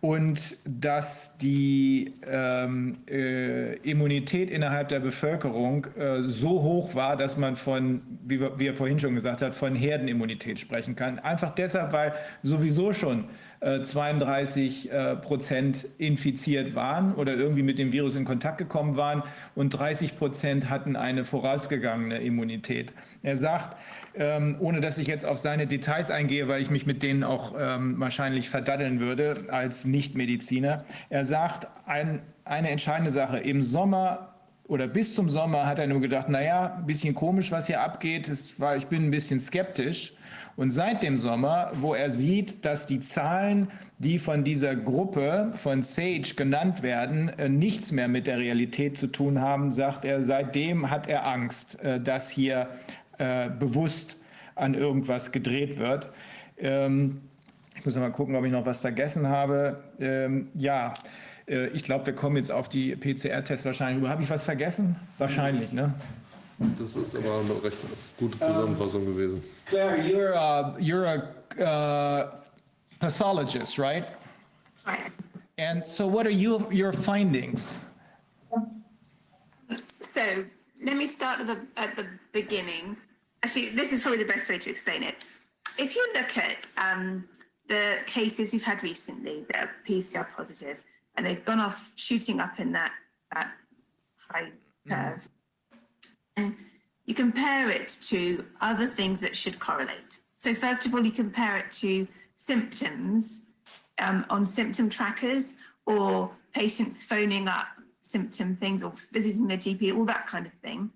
[0.00, 7.56] und dass die ähm, äh, Immunität innerhalb der Bevölkerung äh, so hoch war, dass man
[7.56, 11.18] von, wie, wie er vorhin schon gesagt hat, von Herdenimmunität sprechen kann.
[11.18, 12.12] Einfach deshalb, weil
[12.42, 13.24] sowieso schon
[13.60, 19.22] 32 äh, Prozent infiziert waren oder irgendwie mit dem Virus in Kontakt gekommen waren
[19.54, 22.92] und 30 Prozent hatten eine vorausgegangene Immunität.
[23.22, 23.76] Er sagt,
[24.14, 27.54] ähm, ohne dass ich jetzt auf seine Details eingehe, weil ich mich mit denen auch
[27.58, 30.78] ähm, wahrscheinlich verdaddeln würde als Nichtmediziner,
[31.10, 34.34] er sagt, ein, eine entscheidende Sache, im Sommer
[34.68, 38.30] oder bis zum Sommer hat er nur gedacht, naja, ein bisschen komisch, was hier abgeht.
[38.60, 40.12] War, ich bin ein bisschen skeptisch.
[40.58, 43.68] Und seit dem Sommer, wo er sieht, dass die Zahlen,
[43.98, 49.06] die von dieser Gruppe von Sage genannt werden, äh, nichts mehr mit der Realität zu
[49.06, 52.70] tun haben, sagt er, seitdem hat er Angst, äh, dass hier
[53.18, 54.18] äh, bewusst
[54.56, 56.10] an irgendwas gedreht wird.
[56.58, 57.20] Ähm,
[57.78, 59.84] ich muss mal gucken, ob ich noch was vergessen habe.
[60.00, 60.92] Ähm, ja,
[61.72, 64.06] ich glaube, wir kommen jetzt auf die PCR-Tests wahrscheinlich.
[64.06, 64.96] Habe ich was vergessen?
[65.16, 65.94] Wahrscheinlich, ne?
[66.58, 67.78] Das ist aber eine recht
[68.18, 69.42] gute Zusammenfassung gewesen.
[69.66, 72.40] Claire, you're a, you're a uh,
[72.98, 74.04] pathologist, right?
[74.84, 75.12] Right.
[75.56, 77.78] And so what are you, your findings?
[80.00, 80.44] So
[80.82, 82.96] let me start at the at the beginning.
[83.44, 85.24] Actually, this is probably the best way to explain it.
[85.78, 87.28] If you look at um,
[87.68, 90.82] the cases we've had recently that are PCR positive,
[91.16, 92.92] and they've gone off shooting up in that
[93.32, 93.52] that
[94.28, 94.50] high
[94.88, 95.28] curve,
[96.38, 96.54] and
[97.06, 100.20] you compare it to other things that should correlate.
[100.34, 102.06] So first of all, you compare it to
[102.36, 103.42] symptoms
[103.98, 105.56] um, on symptom trackers
[105.86, 107.66] or patients phoning up
[108.00, 110.90] symptom things or visiting their GP, all that kind of thing.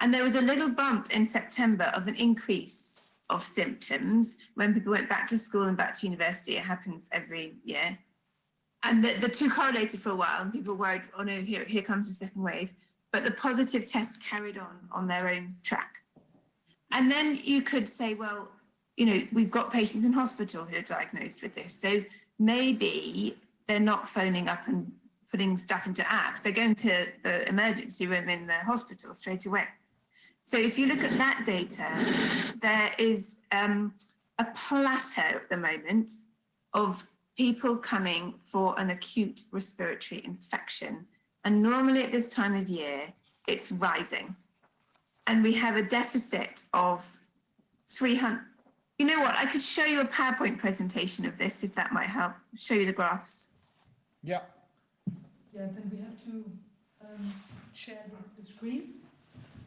[0.00, 4.92] And there was a little bump in September of an increase of symptoms when people
[4.92, 6.56] went back to school and back to university.
[6.56, 7.98] It happens every year.
[8.82, 11.82] And the, the two correlated for a while, and people worried, oh no, here, here
[11.82, 12.70] comes the second wave.
[13.14, 16.00] But the positive tests carried on on their own track.
[16.90, 18.48] And then you could say, well,
[18.96, 21.72] you know, we've got patients in hospital who are diagnosed with this.
[21.72, 22.04] So
[22.40, 23.36] maybe
[23.68, 24.90] they're not phoning up and
[25.30, 26.42] putting stuff into apps.
[26.42, 29.68] They're going to the emergency room in the hospital straight away.
[30.42, 31.90] So if you look at that data,
[32.60, 33.94] there is um,
[34.40, 36.10] a plateau at the moment
[36.72, 41.06] of people coming for an acute respiratory infection.
[41.44, 43.12] And normally at this time of year,
[43.46, 44.34] it's rising.
[45.26, 47.06] And we have a deficit of
[47.88, 48.40] 300.
[48.98, 49.34] You know what?
[49.36, 52.32] I could show you a PowerPoint presentation of this if that might help.
[52.56, 53.48] Show you the graphs.
[54.22, 54.40] Yeah.
[55.54, 56.44] Yeah, then we have to
[57.04, 57.32] um,
[57.74, 58.94] share the, the screen.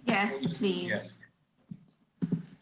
[0.05, 0.89] Yes, please.
[0.89, 1.13] Yes.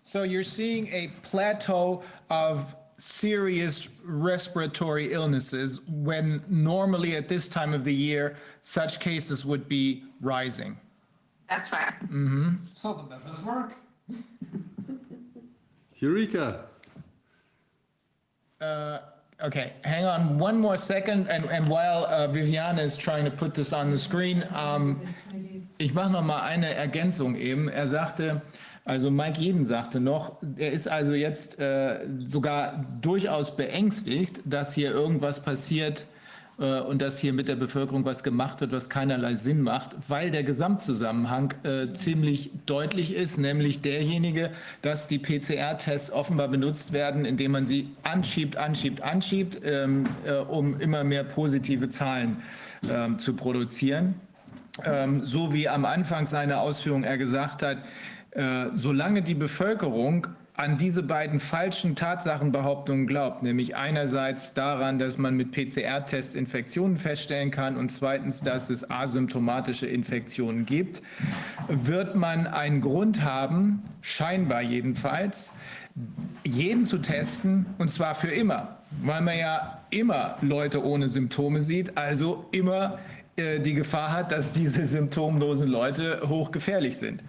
[0.03, 7.83] So you're seeing a plateau of serious respiratory illnesses when normally at this time of
[7.83, 10.77] the year, such cases would be rising.
[11.49, 11.93] That's right.
[12.75, 13.75] So the methods work.
[15.97, 16.65] Eureka.
[19.43, 21.27] Okay, hang on one more second.
[21.27, 25.01] And, and while uh, Viviane is trying to put this on the screen, um,
[25.77, 27.67] ich mache noch mal eine Ergänzung eben.
[27.69, 28.41] Er sagte,
[28.85, 34.91] also Mike Jeden sagte noch, er ist also jetzt äh, sogar durchaus beängstigt, dass hier
[34.91, 36.05] irgendwas passiert
[36.59, 40.29] äh, und dass hier mit der Bevölkerung was gemacht wird, was keinerlei Sinn macht, weil
[40.29, 44.51] der Gesamtzusammenhang äh, ziemlich deutlich ist, nämlich derjenige,
[44.83, 50.79] dass die PCR-Tests offenbar benutzt werden, indem man sie anschiebt, anschiebt, anschiebt, ähm, äh, um
[50.79, 52.37] immer mehr positive Zahlen
[52.87, 54.13] ähm, zu produzieren.
[54.83, 57.77] Ähm, so wie am Anfang seiner Ausführung er gesagt hat,
[58.35, 65.35] äh, solange die Bevölkerung an diese beiden falschen Tatsachenbehauptungen glaubt, nämlich einerseits daran, dass man
[65.35, 71.01] mit PCR-Tests Infektionen feststellen kann und zweitens, dass es asymptomatische Infektionen gibt,
[71.67, 75.51] wird man einen Grund haben, scheinbar jedenfalls,
[76.43, 81.97] jeden zu testen und zwar für immer, weil man ja immer Leute ohne Symptome sieht,
[81.97, 82.99] also immer
[83.37, 87.23] äh, die Gefahr hat, dass diese symptomlosen Leute hochgefährlich sind.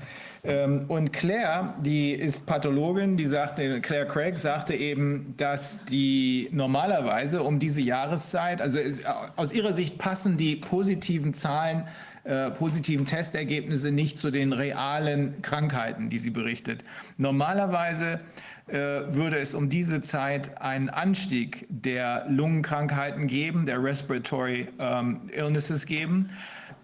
[0.46, 7.42] Ähm, Und Claire, die ist Pathologin, die sagte, Claire Craig sagte eben, dass die normalerweise
[7.42, 9.00] um diese Jahreszeit, also es-
[9.36, 11.84] aus ihrer Sicht passen die positiven Zahlen,
[12.24, 16.82] äh, positiven Testergebnisse nicht zu den realen Krankheiten, die sie berichtet.
[17.18, 18.20] Normalerweise
[18.68, 18.74] äh,
[19.14, 26.30] würde es um diese Zeit einen Anstieg der Lungenkrankheiten geben, der Respiratory ähm, Illnesses geben.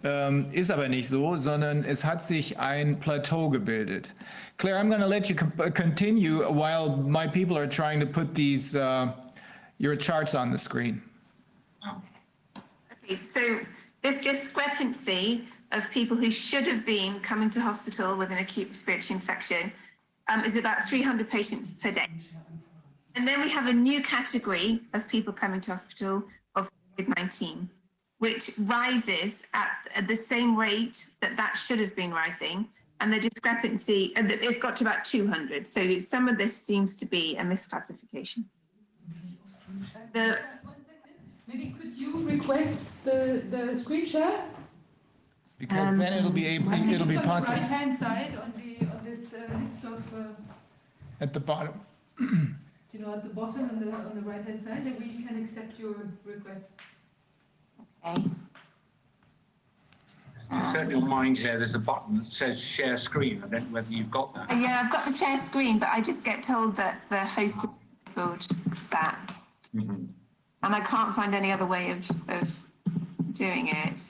[0.04, 4.12] Ähm, ist aber nicht so, sondern es hat sich ein Plateau gebildet.
[4.58, 8.74] Claire, I'm going to let you continue while my people are trying to put these
[8.74, 9.12] uh,
[9.78, 11.02] your charts on the screen.
[13.04, 13.60] Okay, so
[14.02, 19.14] this discrepancy of people who should have been coming to hospital with an acute respiratory
[19.14, 19.72] infection
[20.28, 22.08] um, is about 300 patients per day.
[23.14, 26.24] And then we have a new category of people coming to hospital
[26.54, 27.68] of COVID-19,
[28.22, 32.68] which rises at, at the same rate that that should have been rising.
[33.00, 35.66] And the discrepancy, and it's got to about 200.
[35.66, 38.44] So some of this seems to be a misclassification.
[40.12, 41.16] The, One second.
[41.48, 44.44] Maybe could you request the, the screen share?
[45.58, 48.86] Because then it'll be able, it'll be it's on the possible right-hand side on the,
[48.86, 51.74] on this uh, list of, uh, at the bottom.
[52.20, 55.76] you know, at the bottom on the, on the right-hand side, that we can accept
[55.76, 56.66] your request.
[58.06, 58.22] Okay.
[60.70, 63.42] Certainly on mind here, there's a button that says share screen.
[63.42, 64.50] I don't know whether you've got that.
[64.50, 67.70] Yeah, I've got the share screen, but I just get told that the host has
[68.16, 68.46] enabled
[68.90, 69.18] that.
[69.74, 70.14] And
[70.62, 72.54] I can't find any other way of, of
[73.32, 74.02] doing it.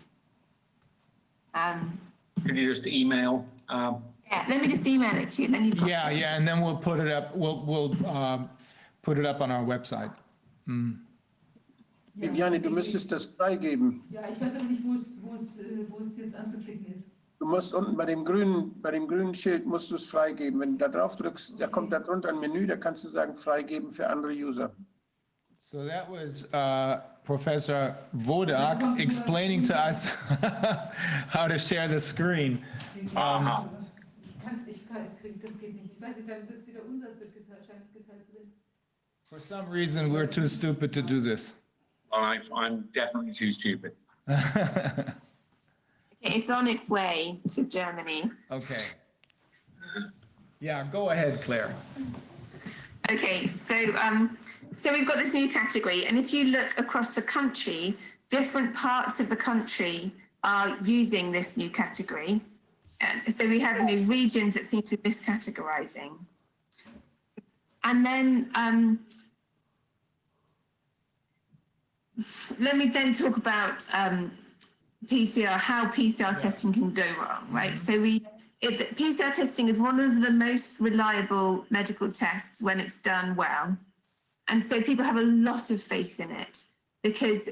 [1.54, 1.96] Um,
[2.44, 5.64] Could you just email, um, yeah, let me just email it to you, and then
[5.64, 6.18] you've got Yeah, it.
[6.18, 8.50] yeah, and then we'll put it up, we'll, we'll um,
[9.02, 10.10] put it up on our website.
[12.14, 14.02] Viviane, du müsstest das freigeben.
[14.10, 17.06] Ja, ich weiß aber nicht, wo es, wo es, äh, wo es jetzt anzuklicken ist.
[17.38, 20.60] Du musst unten bei dem grünen, bei dem grünen Schild musst du es freigeben.
[20.60, 23.34] Wenn du da drauf drückst, da kommt da drunter ein Menü, da kannst du sagen
[23.34, 24.72] freigeben für andere User.
[25.58, 30.10] So that was uh, Professor Vodak explaining to us
[31.32, 32.62] how to share the screen.
[33.16, 33.68] aha,
[34.24, 34.82] Ich kann's nicht
[35.20, 35.94] kriegen, das geht nicht.
[35.94, 38.52] Ich weiß nicht, dann wird es wieder unser, es wird geteilt, scheint geteilt zu werden.
[39.24, 41.54] For some reason, we're too stupid to do this.
[42.12, 43.92] Well, I, I'm definitely too stupid.
[46.24, 48.30] Okay, it's on its way to Germany.
[48.48, 48.84] Okay.
[50.60, 51.74] Yeah, go ahead, Claire.
[53.10, 54.38] Okay, so um,
[54.76, 57.96] so we've got this new category, and if you look across the country,
[58.28, 60.12] different parts of the country
[60.44, 62.40] are using this new category.
[63.00, 66.16] And so we have new regions that seem to be miscategorizing.
[67.82, 69.00] And then um,
[72.58, 74.30] let me then talk about um,
[75.06, 77.78] PCR, how PCR testing can go wrong, right?
[77.78, 78.24] So we,
[78.60, 83.76] it, PCR testing is one of the most reliable medical tests when it's done well.
[84.48, 86.64] And so people have a lot of faith in it
[87.02, 87.48] because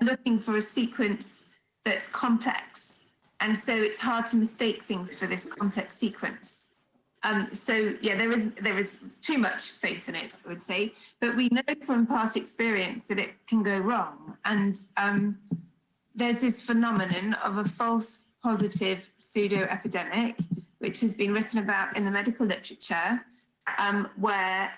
[0.00, 1.46] looking for a sequence
[1.84, 3.04] that's complex.
[3.40, 6.67] And so it's hard to mistake things for this complex sequence.
[7.24, 10.92] Um, so yeah, there is there is too much faith in it, I would say.
[11.20, 14.36] But we know from past experience that it can go wrong.
[14.44, 15.38] And um,
[16.14, 20.36] there's this phenomenon of a false positive pseudo epidemic,
[20.78, 23.20] which has been written about in the medical literature,
[23.78, 24.72] um, where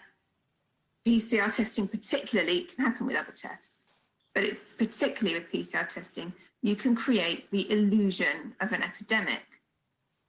[1.06, 3.86] PCR testing, particularly, can happen with other tests,
[4.34, 9.42] but it's particularly with PCR testing, you can create the illusion of an epidemic.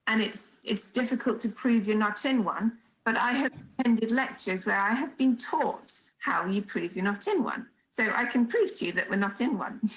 [0.08, 4.66] And it's it's difficult to prove you're not in one, but I have attended lectures
[4.66, 7.68] where I have been taught how you prove you're not in one.
[7.92, 9.82] So I can prove to you that we're not in one.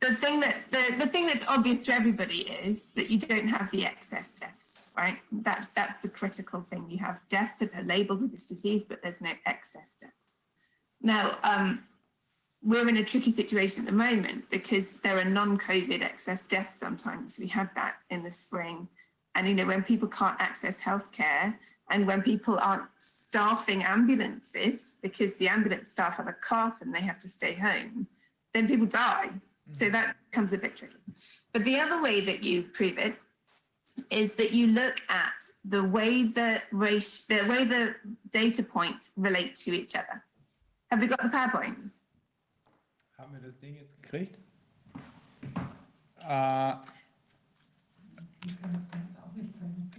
[0.00, 3.70] the thing that the, the thing that's obvious to everybody is that you don't have
[3.70, 5.18] the excess deaths, right?
[5.32, 6.86] That's that's the critical thing.
[6.88, 10.12] You have deaths that are labeled with this disease, but there's no excess death.
[11.02, 11.84] Now, um,
[12.62, 17.38] we're in a tricky situation at the moment because there are non-COVID excess deaths sometimes.
[17.38, 18.88] We had that in the spring.
[19.34, 21.54] And, you know, when people can't access healthcare
[21.90, 27.00] and when people aren't staffing ambulances because the ambulance staff have a cough and they
[27.00, 28.06] have to stay home,
[28.52, 29.30] then people die.
[29.70, 29.92] So mm-hmm.
[29.92, 30.96] that becomes a bit tricky.
[31.52, 33.14] But the other way that you prove it
[34.10, 37.94] is that you look at the way the race, the way the
[38.30, 40.24] data points relate to each other.
[40.90, 41.90] Have we got the PowerPoint?
[43.18, 44.38] Haben wir das Ding jetzt gekriegt?
[46.22, 46.74] Uh,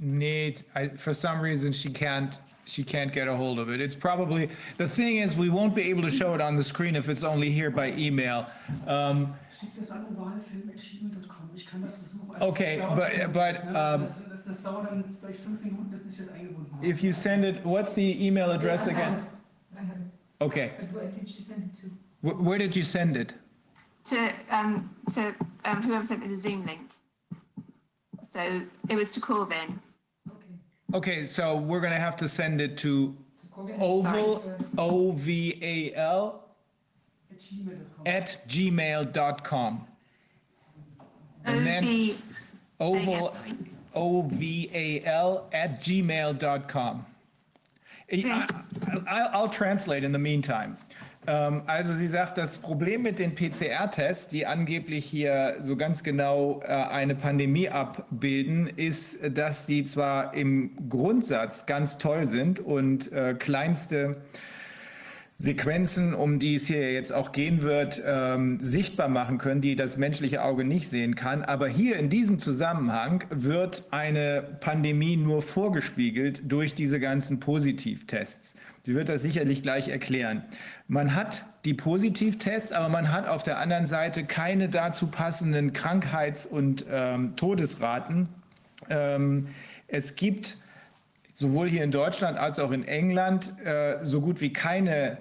[0.01, 3.81] Nee, I, for some reason she can't, she can't get a hold of it.
[3.81, 6.95] It's probably, the thing is, we won't be able to show it on the screen
[6.95, 8.45] if it's only here by email.
[8.87, 11.49] Um, Schick das an ovalfilm.gmail.com.
[11.53, 12.41] Ich kann das noch mal.
[12.41, 15.61] Okay, Das dauert but- dann- but, ja, um, das, das, das dauert dann vielleicht fünf
[15.65, 16.87] Minuten, bis ich das eingebunden habe.
[16.87, 19.15] if you send it, what's the email address again?
[19.75, 20.11] I have it.
[20.39, 21.87] Okay, But where did she send it to?
[22.21, 23.33] Wh- where did you send it?
[24.05, 25.35] to um to
[25.65, 26.81] um whoever sent me the Zoom link.
[28.27, 29.79] So it was to Corvin.
[30.27, 30.97] Okay.
[30.97, 33.75] Okay, so we're gonna have to send it to To Corbin.
[33.79, 34.43] oval,
[34.77, 36.43] O-V-A-L,
[37.31, 38.07] At gmail.com.
[38.07, 39.87] at gmail.com.
[41.45, 42.17] And then- OV
[42.79, 43.53] Oval, Sorry.
[43.93, 47.05] O-V-A-L at gmail.com.
[48.07, 48.47] Ich, I-
[49.07, 50.77] I'll, I'll translate in the meantime.
[51.29, 56.61] Ähm, also sie sagt, das Problem mit den PCR-Tests, die angeblich hier so ganz genau
[56.63, 63.35] äh, eine Pandemie abbilden, ist, dass die zwar im Grundsatz ganz toll sind und äh,
[63.35, 64.17] kleinste
[65.41, 69.95] Sequenzen, um die es hier jetzt auch gehen wird, ähm, sichtbar machen können, die das
[69.95, 71.43] menschliche Auge nicht sehen kann.
[71.43, 78.55] Aber hier in diesem Zusammenhang wird eine Pandemie nur vorgespiegelt durch diese ganzen Positivtests.
[78.83, 80.43] Sie wird das sicherlich gleich erklären.
[80.89, 86.45] Man hat die Positivtests, aber man hat auf der anderen Seite keine dazu passenden Krankheits-
[86.45, 88.27] und ähm, Todesraten.
[88.89, 89.47] Ähm,
[89.87, 90.57] es gibt
[91.33, 95.17] sowohl hier in Deutschland als auch in England äh, so gut wie keine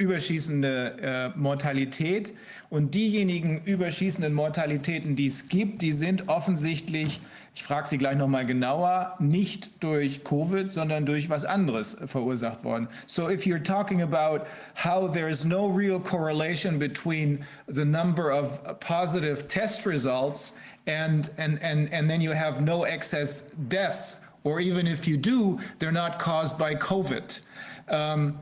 [0.00, 2.34] überschießende äh, Mortalität.
[2.70, 7.20] Und diejenigen überschießenden Mortalitäten, die es gibt, die sind offensichtlich,
[7.54, 12.88] ich frage Sie gleich nochmal genauer, nicht durch Covid, sondern durch was anderes verursacht worden.
[13.06, 14.46] So if you're talking about
[14.76, 20.54] how there is no real correlation between the number of positive test results
[20.86, 25.58] and, and, and, and then you have no excess deaths, or even if you do,
[25.78, 27.40] they're not caused by COVID.
[27.88, 28.38] Um,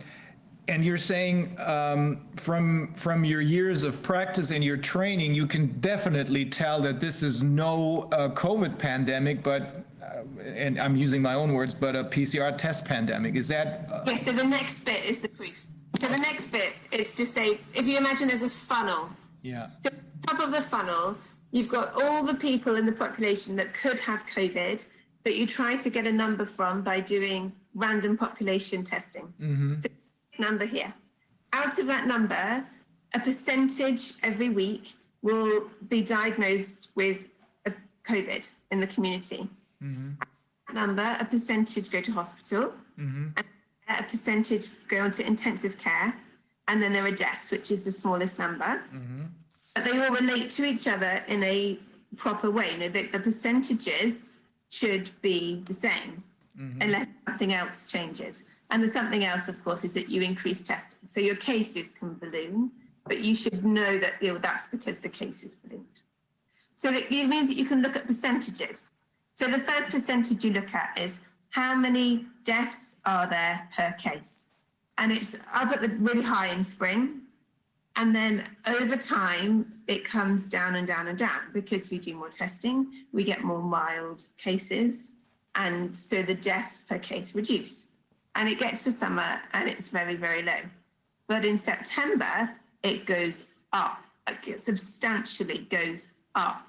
[0.69, 5.69] and you're saying um, from from your years of practice and your training, you can
[5.81, 11.35] definitely tell that this is no uh, COVID pandemic, but uh, and I'm using my
[11.35, 13.35] own words, but a PCR test pandemic.
[13.35, 15.66] Is that uh, Yeah, so the next bit is the proof.
[15.99, 19.09] So the next bit is to say, if you imagine there's a funnel,
[19.43, 19.70] yeah?
[19.81, 19.89] so
[20.27, 21.16] top of the funnel,
[21.51, 24.86] you've got all the people in the population that could have COVID
[25.24, 29.32] that you try to get a number from by doing random population testing.
[29.81, 29.89] So
[30.39, 30.93] number here.
[31.52, 32.65] Out of that number,
[33.15, 34.93] a percentage every week
[35.23, 37.28] will be diagnosed with
[37.66, 37.73] a
[38.05, 39.48] COVID in the community.
[39.82, 40.12] Mm-hmm.
[40.74, 43.44] Number, a percentage go to hospital, and
[43.89, 46.15] a percentage go onto intensive care,
[46.69, 48.82] and then there are deaths, which is the smallest number.
[48.94, 49.23] Mm-hmm.
[49.74, 51.78] But they all relate to each other in a
[52.16, 52.73] proper way.
[52.73, 56.23] You know, the, the percentages should be the same
[56.81, 58.44] unless something else changes.
[58.70, 60.99] And the something else, of course, is that you increase testing.
[61.07, 62.70] So your cases can balloon,
[63.07, 66.03] but you should know that you know, that's because the case is ballooned.
[66.77, 68.93] So it means that you can look at percentages.
[69.35, 74.47] So the first percentage you look at is how many deaths are there per case?
[74.99, 77.23] And it's up at the really high in spring.
[77.97, 82.28] And then over time, it comes down and down and down because we do more
[82.28, 85.12] testing, we get more mild cases.
[85.57, 87.88] And so the deaths per case reduce.
[88.34, 90.60] And it gets to summer and it's very, very low.
[91.26, 92.50] But in September,
[92.82, 96.66] it goes up like, substantially goes up.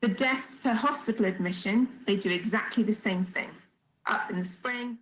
[0.00, 3.50] The deaths per hospital admission, they do exactly the same thing.
[4.06, 4.98] Up in the spring,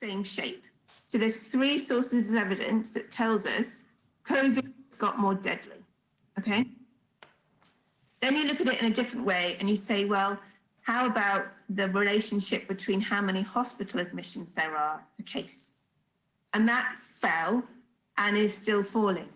[0.00, 0.64] same shape.
[1.06, 3.84] So there's three sources of evidence that tells us
[4.26, 5.84] COVID has got more deadly.
[6.38, 6.66] Okay.
[8.20, 10.38] Then you look at it in a different way and you say, well,
[10.82, 15.72] how about the relationship between how many hospital admissions there are a case?
[16.54, 17.62] And that fell
[18.16, 19.28] and is still falling.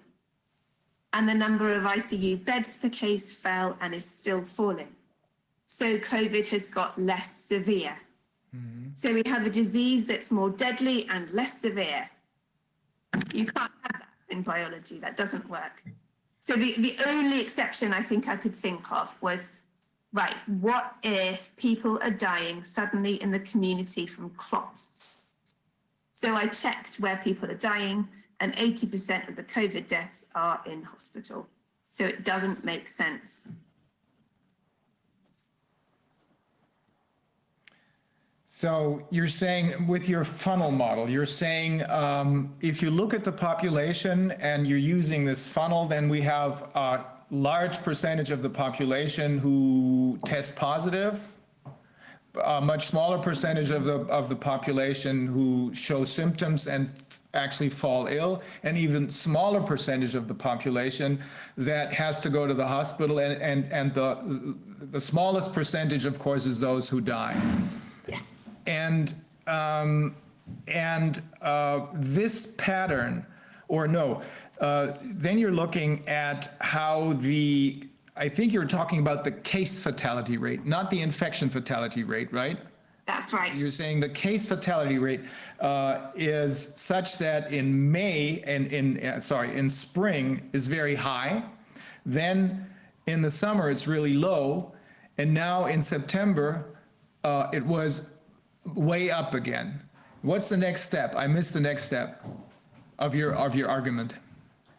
[1.13, 4.89] And the number of ICU beds per case fell and is still falling.
[5.67, 7.97] So COVID has got less severe.
[8.57, 8.89] Mm-hmm.
[8.95, 12.09] So we have a disease that's more deadly and less severe.
[13.33, 15.85] You can't have that in biology, that doesn't work.
[16.43, 19.51] So the, the only exception I think I could think of was,
[20.13, 25.23] right, what if people are dying suddenly in the community from clots?
[26.13, 28.09] So I checked where people are dying
[28.41, 31.47] and 80% of the COVID deaths are in hospital.
[31.93, 33.47] So it doesn't make sense.
[38.55, 43.33] So you're saying with your funnel model, you're saying um, if you look at the
[43.33, 49.39] population and you're using this funnel, then we have a large percentage of the population
[49.39, 51.27] who test positive,
[52.45, 56.93] a much smaller percentage of the of the population who show symptoms and
[57.33, 61.19] actually fall ill, and even smaller percentage of the population
[61.57, 64.55] that has to go to the hospital, and and and the
[64.91, 67.35] the smallest percentage, of course, is those who die.
[68.07, 68.32] Yes.
[68.67, 69.15] And,
[69.47, 70.17] um,
[70.67, 73.27] and, uh, this pattern,
[73.69, 74.23] or no,
[74.61, 77.85] uh, then you're looking at how the,
[78.17, 82.59] I think you're talking about the case fatality rate, not the infection fatality rate, right?
[83.07, 83.55] That's right.
[83.55, 85.25] You're saying the case fatality rate
[85.61, 91.43] uh, is such that in May and in, uh, sorry, in spring is very high.
[92.07, 92.67] Then
[93.07, 94.73] in the summer, it's really low.
[95.19, 96.77] And now in September,
[97.25, 98.12] uh, it was
[98.75, 99.81] way up again.
[100.23, 101.15] What's the next step?
[101.17, 102.25] I missed the next step
[102.99, 104.19] of your, of your argument.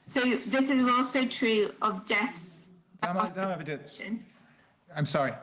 [0.06, 2.60] So this is also true of deaths.
[3.02, 4.20] per Sag mal- sag mal bitte.
[4.96, 5.34] I'm sorry.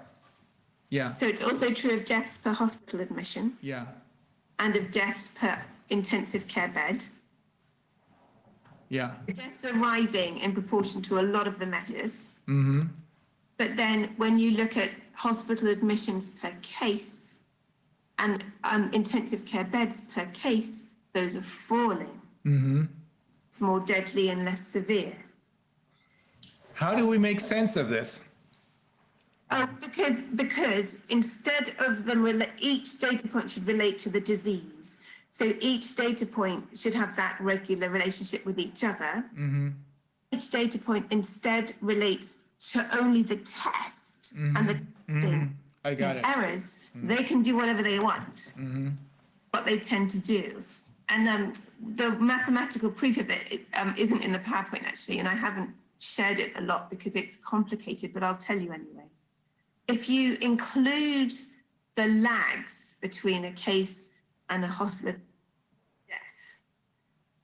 [0.91, 3.87] Yeah, So it's also true of deaths per hospital admission yeah.
[4.59, 5.57] and of deaths per
[5.89, 7.05] intensive care bed.
[8.89, 12.33] Yeah, Deaths are rising in proportion to a lot of the measures.
[12.49, 12.89] Mm-hmm.
[13.57, 17.20] But then when you look at hospital admissions per case
[18.21, 22.17] and um, intensive care beds per case, those are falling.
[23.49, 25.17] It's more deadly and less severe.
[26.75, 28.21] how do we make sense of this?
[29.51, 34.99] Uh, because because instead of them, rela- each data point should relate to the disease.
[35.33, 39.13] So each data point should have that regular relationship with each other.
[40.33, 42.41] Each data point instead relates
[42.73, 44.75] to only the test and the
[45.09, 45.57] testing.
[45.85, 46.27] I got it.
[46.27, 48.53] Errors, they can do whatever they want.
[49.51, 50.63] What they tend to do.
[51.09, 51.53] And um,
[51.97, 55.71] the mathematical proof of it, it um, isn't in the PowerPoint actually, and I haven't
[55.99, 59.09] shared it a lot because it's complicated, but I'll tell you anyway.
[59.89, 61.33] If you include
[61.97, 64.11] the lags between a case
[64.51, 65.15] and a hospital
[66.09, 66.61] death,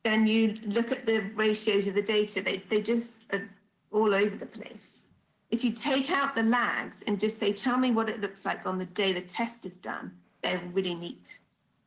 [0.05, 3.49] then you look at the ratios of the data, they, they just are
[3.91, 5.06] all over the place.
[5.51, 8.67] If you take out the lags and just say, tell me what it looks like
[8.67, 10.13] on the day the test is done,
[10.43, 11.39] they're really neat.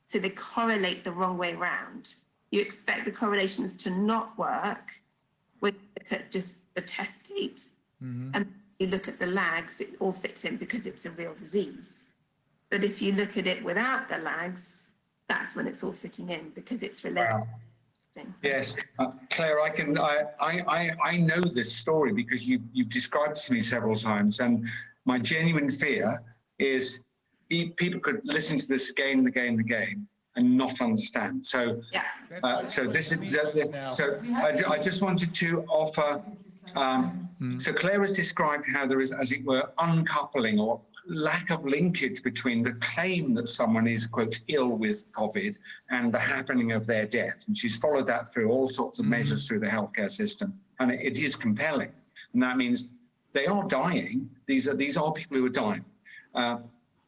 [0.07, 2.15] So they correlate the wrong way round.
[2.51, 5.01] You expect the correlations to not work
[5.59, 7.63] when you look at just the test date.
[8.03, 8.31] Mm-hmm.
[8.33, 12.03] And you look at the lags, it all fits in because it's a real disease.
[12.69, 14.87] But if you look at it without the lags,
[15.27, 17.33] that's when it's all fitting in because it's related.
[17.33, 17.47] Wow.
[18.43, 22.89] Yes, uh, Clare, I can, I, I, I, I know this story because you, you've
[22.89, 24.39] described it to me several times.
[24.39, 24.67] And
[25.05, 26.19] my genuine fear
[26.57, 27.03] is
[27.49, 31.45] pe- people could listen to this again and again and again and not understand.
[31.45, 32.03] So, Yeah.
[32.43, 36.21] uh, so this is, uh, so I, I just wanted to offer,
[36.75, 41.65] um, so Clare has described how there is, as it were, uncoupling or lack of
[41.65, 45.55] linkage between the claim that someone is, quote, ill with COVID
[45.89, 47.43] and the happening of their death.
[47.47, 50.53] And she's followed that through all sorts of measures through the healthcare system.
[50.79, 51.91] And it, it is compelling.
[52.33, 52.93] And that means
[53.33, 54.29] they are dying.
[54.45, 55.85] These are, these are people who are dying.
[56.35, 56.57] Uh,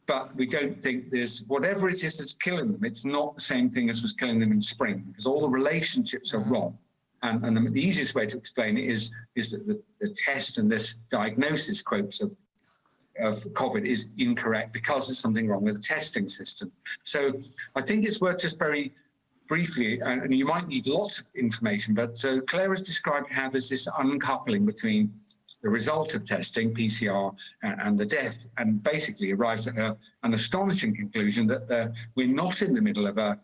[0.07, 2.83] but we don't think there's whatever it is that's killing them.
[2.83, 6.33] It's not the same thing as was killing them in spring because all the relationships
[6.33, 6.77] are wrong.
[7.23, 10.57] And, and the, the easiest way to explain it is is that the, the test
[10.57, 12.31] and this diagnosis quotes are
[13.19, 16.71] of COVID is incorrect because there's something wrong with the testing system.
[17.03, 17.33] So
[17.75, 18.93] I think it's worth just very
[19.47, 23.49] briefly, and, and you might need lots of information, but so Clare has described how
[23.49, 25.11] there's this uncoupling between
[25.61, 30.95] the result of testing, PCR, and, the death, and basically arrives at a, an astonishing
[30.95, 33.37] conclusion that the, we're not in the middle of a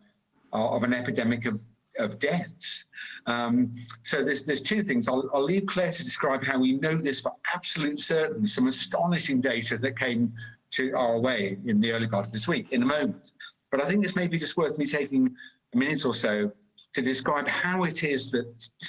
[0.53, 1.61] of an epidemic of,
[1.99, 2.85] of deaths.
[3.25, 3.71] Um,
[4.03, 5.07] so there's, there's two things.
[5.07, 9.41] I'll, I'll leave Clare to describe how we know this for absolute certain, some astonishing
[9.41, 10.33] data that came
[10.71, 13.31] to our way in the early part of this week in a moment.
[13.71, 15.35] But I think it's maybe just worth me taking
[15.73, 16.51] a minute or so
[16.93, 18.47] to describe how it is that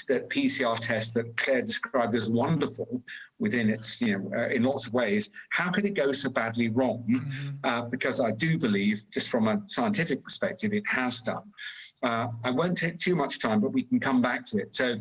[0.09, 3.03] that PCR test that Clare described as wonderful
[3.39, 6.69] within its, you know, uh, in lots of ways, how could it go so badly
[6.69, 7.05] wrong?
[7.65, 11.53] Uh, because I do believe, just from a scientific perspective, it has done.
[12.03, 14.75] Uh, I won't take too much time, but we can come back to it.
[14.75, 14.97] So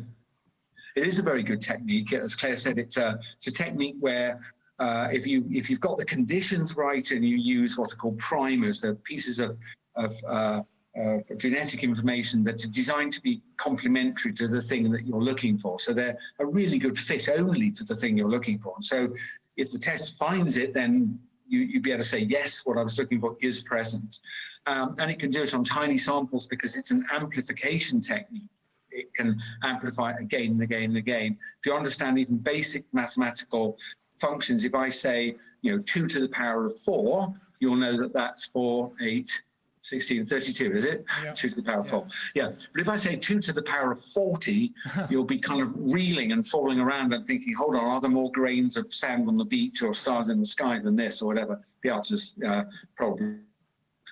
[0.96, 2.12] it is a very good technique.
[2.12, 4.40] As Clare said, it's a, it's a technique where
[4.78, 8.18] uh, if you if you've got the conditions right and you use what are called
[8.18, 9.58] primers, they're pieces of
[9.96, 10.62] of uh,
[10.98, 15.58] uh, genetic information that are designed to be complementary to the thing that you're looking
[15.58, 15.78] for.
[15.78, 18.76] So they're a really good fit only for the thing you're looking for.
[18.80, 19.12] So
[19.56, 22.82] if the test finds it, then you, you'd be able to say, yes, what I
[22.82, 24.20] was looking for is present.
[24.68, 28.50] Um, and it can do it on tiny samples because it's an amplification technique.
[28.90, 31.38] It can amplify again and again and again.
[31.58, 33.78] If you understand even basic mathematical
[34.20, 38.12] functions, if I say, you know, two to the power of four, you'll know that
[38.12, 39.42] that's four, eight,
[39.80, 41.04] 16, 32, is it?
[41.24, 41.32] Yeah.
[41.32, 42.06] Two to the power of four.
[42.34, 42.50] Yeah.
[42.74, 44.74] But if I say two to the power of 40,
[45.10, 48.30] you'll be kind of reeling and falling around and thinking, hold on, are there more
[48.32, 51.58] grains of sand on the beach or stars in the sky than this or whatever?
[51.82, 52.64] The answer's uh,
[52.96, 53.36] probably.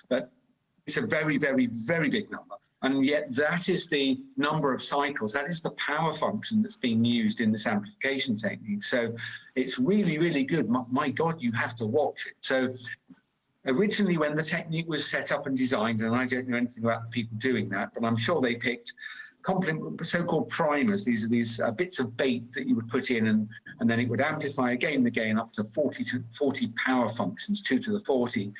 [0.09, 0.31] But
[0.87, 2.55] it's a very, very, very big number.
[2.81, 7.03] And yet that is the number of cycles, that is the power function that's being
[7.03, 8.83] used in this amplification technique.
[8.83, 9.15] So
[9.55, 10.69] it's really, really good.
[10.69, 12.35] My, my God, you have to watch it.
[12.39, 12.73] So
[13.65, 17.11] originally when the technique was set up and designed, and I don't know anything about
[17.11, 18.93] people doing that, but I'm sure they picked
[20.03, 21.03] so-called primers.
[21.05, 23.47] These are these uh, bits of bait that you would put in and,
[23.79, 27.61] and then it would amplify again and again up to 40 to 40 power functions,
[27.61, 28.53] two to the 40.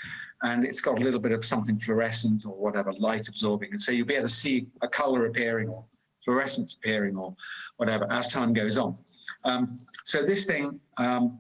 [0.44, 3.72] And it's got a little bit of something fluorescent or whatever, light absorbing.
[3.72, 5.84] And so you'll be able to see a color appearing or
[6.24, 7.36] fluorescence appearing or
[7.78, 8.98] whatever as time goes on.
[9.46, 9.74] Um,
[10.06, 11.40] so this thing, um,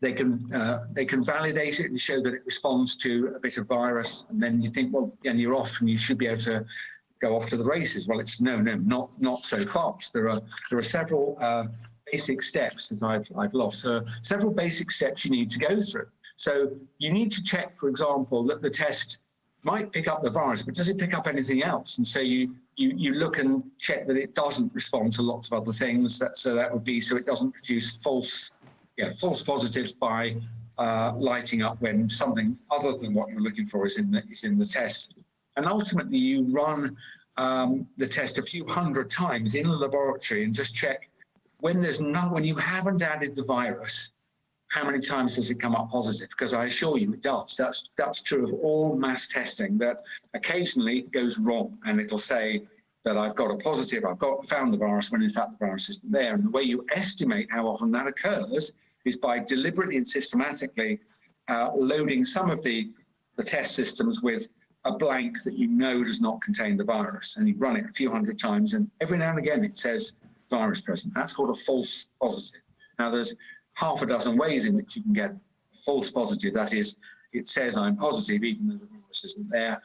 [0.00, 3.56] they can uh, they can validate it and show that it responds to a bit
[3.56, 6.42] of virus, and then you think, well, and you're off, and you should be able
[6.42, 6.64] to
[7.22, 8.06] go off to the races.
[8.06, 10.12] Well, it's no, no, not not so fast.
[10.12, 11.64] There are there are several uh,
[12.10, 13.86] basic steps that I've I've lost.
[13.86, 16.08] Uh, several basic steps you need to go through.
[16.36, 19.18] So you need to check, for example, that the test
[19.62, 21.98] might pick up the virus, but does it pick up anything else?
[21.98, 25.54] And so you you you look and check that it doesn't respond to lots of
[25.54, 26.18] other things.
[26.18, 28.52] That so that would be so it doesn't produce false
[28.96, 30.36] yeah, false positives by
[30.78, 34.44] uh, lighting up when something other than what you're looking for is in the, is
[34.44, 35.14] in the test.
[35.56, 36.96] And ultimately, you run
[37.36, 41.08] um, the test a few hundred times in a laboratory and just check
[41.58, 44.12] when there's not when you haven't added the virus,
[44.74, 46.28] how many times does it come up positive?
[46.30, 47.54] Because I assure you, it does.
[47.56, 49.78] That's that's true of all mass testing.
[49.78, 49.98] That
[50.34, 52.64] occasionally goes wrong, and it'll say
[53.04, 55.88] that I've got a positive, I've got found the virus when in fact the virus
[55.90, 56.34] isn't there.
[56.34, 58.72] And the way you estimate how often that occurs
[59.04, 60.98] is by deliberately and systematically
[61.48, 62.90] uh, loading some of the,
[63.36, 64.48] the test systems with
[64.86, 67.36] a blank that you know does not contain the virus.
[67.36, 70.14] And you run it a few hundred times, and every now and again it says
[70.50, 71.14] virus present.
[71.14, 72.62] That's called a false positive.
[72.98, 73.36] Now, there's
[73.74, 75.34] half a dozen ways in which you can get
[75.84, 76.54] false positive.
[76.54, 76.96] That is,
[77.32, 79.82] it says I'm positive, even though the virus isn't there.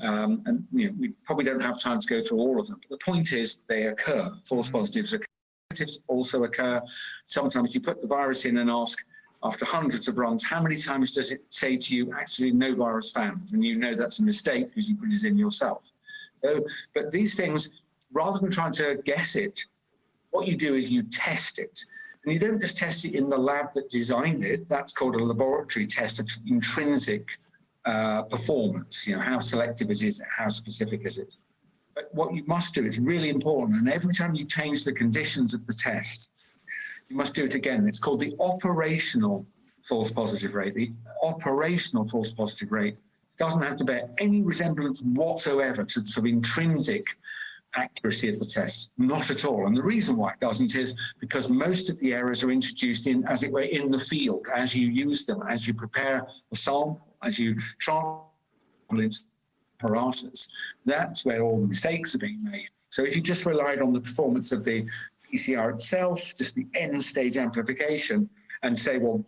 [0.00, 2.80] Um, and you know, we probably don't have time to go through all of them.
[2.88, 4.32] But the point is, they occur.
[4.44, 5.26] False positives occur
[5.72, 6.82] negatives also occur.
[7.26, 8.98] Sometimes you put the virus in and ask,
[9.44, 13.10] after hundreds of runs, how many times does it say to you, actually, no virus
[13.10, 13.48] found?
[13.52, 15.92] And you know that's a mistake because you put it in yourself.
[16.36, 16.64] So,
[16.94, 17.70] but these things,
[18.12, 19.64] rather than trying to guess it,
[20.30, 21.84] what you do is you test it.
[22.24, 24.68] And you don't just test it in the lab that designed it.
[24.68, 27.26] That's called a laboratory test of intrinsic
[27.84, 29.06] uh, performance.
[29.06, 30.20] You know, how selective is it?
[30.36, 31.34] How specific is it?
[31.94, 33.78] But what you must do is really important.
[33.78, 36.28] And every time you change the conditions of the test,
[37.08, 37.88] you must do it again.
[37.88, 39.44] It's called the operational
[39.82, 40.74] false positive rate.
[40.74, 40.92] The
[41.22, 42.96] operational false positive rate
[43.36, 47.06] doesn't have to bear any resemblance whatsoever to sort of intrinsic
[47.74, 48.90] accuracy of the test.
[48.98, 49.66] Not at all.
[49.66, 53.24] And the reason why it doesn't is because most of the errors are introduced in,
[53.28, 57.06] as it were, in the field, as you use them, as you prepare the sample,
[57.22, 58.20] as you try
[59.82, 60.48] apparatus.
[60.84, 62.68] That's where all the mistakes are being made.
[62.90, 64.86] So if you just relied on the performance of the
[65.32, 68.28] PCR itself, just the end stage amplification,
[68.62, 69.24] and say, well,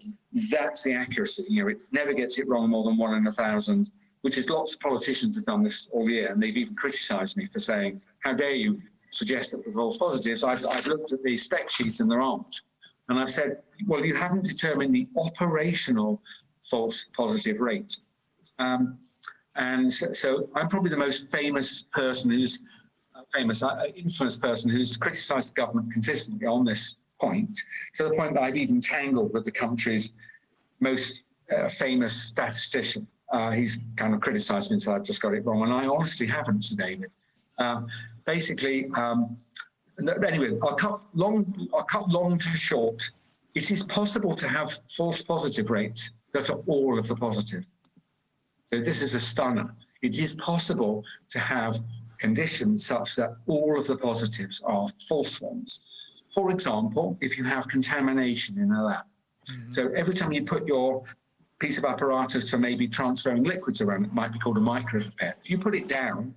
[0.50, 1.44] that's the accuracy.
[1.48, 3.90] You know, it never gets it wrong more than one in a thousand,
[4.20, 7.46] which is lots of politicians have done this all year, and they've even criticised me
[7.46, 8.80] for saying, how dare you
[9.10, 10.42] suggest that the false positives?
[10.42, 12.62] I've, I've looked at the spec sheets and there aren't.
[13.08, 16.22] And I've said, well, you haven't determined the operational
[16.70, 17.98] false positive rate.
[18.58, 18.98] Um,
[19.56, 22.62] and so, so I'm probably the most famous person who's
[23.14, 27.56] uh, famous, uh, infamous person who's criticised the government consistently on this point,
[27.96, 30.14] to the point that I've even tangled with the country's
[30.80, 31.24] most
[31.54, 33.06] uh, famous statistician.
[33.32, 35.86] Uh, he's kind of criticised me and said I've just got it wrong, and I
[35.86, 37.10] honestly haven't, Sir David.
[37.58, 37.86] Um,
[38.26, 39.36] basically, um,
[40.26, 41.68] anyway, I'll cut long.
[41.74, 43.10] I'll cut long to short.
[43.54, 47.64] It is possible to have false positive rates that are all of the positive.
[48.66, 49.72] So this is a stunner.
[50.02, 51.80] It is possible to have
[52.18, 55.80] conditions such that all of the positives are false ones.
[56.34, 59.04] For example, if you have contamination in a lab.
[59.70, 61.04] So every time you put your
[61.60, 65.34] piece of apparatus for maybe transferring liquids around, it might be called a micropipette.
[65.42, 66.34] If you put it down,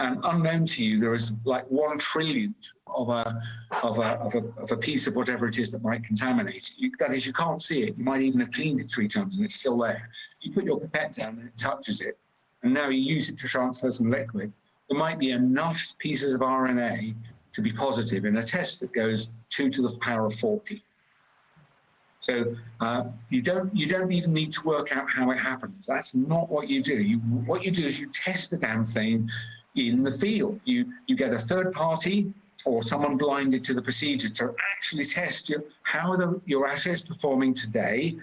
[0.00, 3.40] and unknown to you, there is like one trillionth of a
[3.82, 6.72] of a of a, of a piece of whatever it is that might contaminate.
[6.78, 7.98] You, that is, you can't see it.
[7.98, 10.08] You might even have cleaned it three times and it's still there.
[10.40, 12.18] You put your pipette down and it touches it,
[12.62, 14.54] and now you use it to transfer some liquid.
[14.88, 17.14] There might be enough pieces of RNA
[17.52, 20.82] to be positive in a test that goes two to the power of 40.
[22.20, 25.84] So uh, you don't you don't even need to work out how it happens.
[25.86, 26.94] That's not what you do.
[26.94, 29.28] You what you do is you test the damn thing
[29.74, 30.60] in the field.
[30.64, 32.32] You you get a third party
[32.64, 37.54] or someone blinded to the procedure to actually test you how the, your assays performing
[37.54, 38.16] today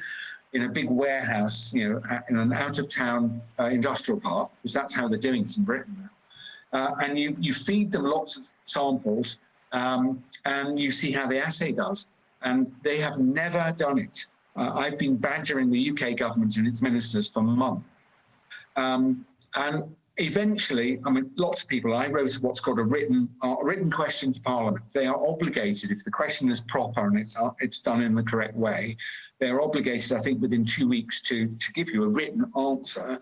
[0.54, 4.74] in a big warehouse, you know, in an out of town uh, industrial park, because
[4.74, 6.10] that's how they're doing it in Britain now.
[6.80, 9.40] Uh, and you you feed them lots of samples
[9.72, 12.06] um, and you see how the assay does
[12.42, 14.26] and they have never done it.
[14.56, 17.86] Uh, I've been badgering the UK government and its ministers for months.
[18.76, 19.26] Um,
[19.56, 23.92] and eventually, I mean, lots of people, I wrote what's called a written, uh, written
[23.92, 24.86] question to Parliament.
[24.94, 28.24] They are obligated, if the question is proper and it's, uh, it's done in the
[28.24, 28.98] correct way,
[29.40, 33.20] they're obligated, I think, within two weeks to, to give you a written answer.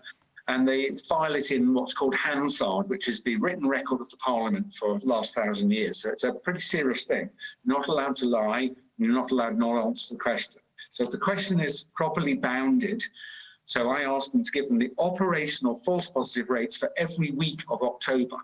[0.48, 4.16] And they file it in what's called Hansard, which is the written record of the
[4.18, 6.02] Parliament for the last thousand years.
[6.02, 7.28] So it's a pretty serious thing.
[7.64, 8.70] You're not allowed to lie.
[8.96, 10.60] You're not allowed not to answer the question.
[10.92, 13.02] So if the question is properly bounded,
[13.66, 17.62] so I asked them to give them the operational false positive rates for every week
[17.68, 18.36] of October.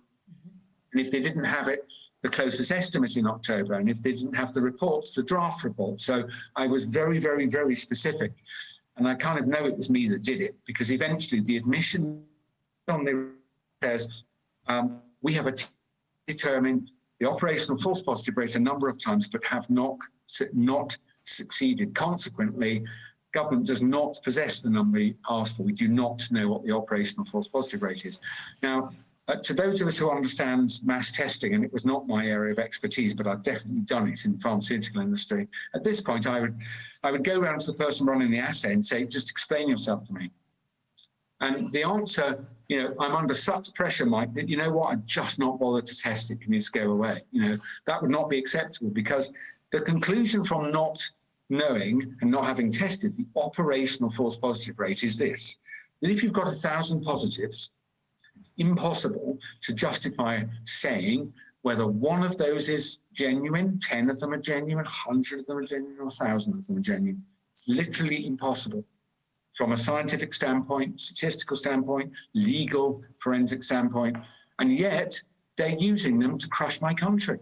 [0.92, 1.86] And if they didn't have it,
[2.22, 3.74] the closest estimate in October.
[3.74, 6.00] And if they didn't have the reports, the draft report.
[6.00, 6.24] So
[6.56, 8.32] I was very, very, very specific.
[8.96, 12.24] And I kind of know it was me that did it because eventually the admission
[12.88, 13.30] on the
[13.82, 14.08] says
[14.68, 15.52] um, we have
[16.26, 16.90] determined
[17.20, 19.96] the operational false positive rate a number of times, but have not
[20.52, 21.94] not succeeded.
[21.94, 22.84] Consequently,
[23.32, 25.62] government does not possess the number we asked for.
[25.62, 28.20] We do not know what the operational false positive rate is.
[28.62, 28.92] Now,
[29.28, 32.52] uh, to those of us who understand mass testing, and it was not my area
[32.52, 35.48] of expertise, but I've definitely done it in the pharmaceutical industry.
[35.74, 36.58] At this point, I would
[37.04, 40.06] I would go around to the person running the assay and say, just explain yourself
[40.06, 40.30] to me.
[41.40, 45.02] And the answer, you know, I'm under such pressure, Mike, that you know what, I'm
[45.04, 46.40] just not bothered to test it.
[46.40, 47.22] Can you just go away?
[47.32, 47.56] You know,
[47.86, 49.32] that would not be acceptable because
[49.72, 51.02] the conclusion from not
[51.52, 55.58] knowing and not having tested the operational false positive rate is this
[56.00, 57.70] that if you've got a thousand positives,
[58.58, 64.84] impossible to justify saying whether one of those is genuine, 10 of them are genuine,
[64.84, 67.22] 100 of them are genuine, or 1,000 of them are genuine.
[67.52, 68.84] It's literally impossible
[69.54, 74.16] from a scientific standpoint, statistical standpoint, legal, forensic standpoint.
[74.58, 75.22] And yet
[75.56, 77.38] they're using them to crush my country.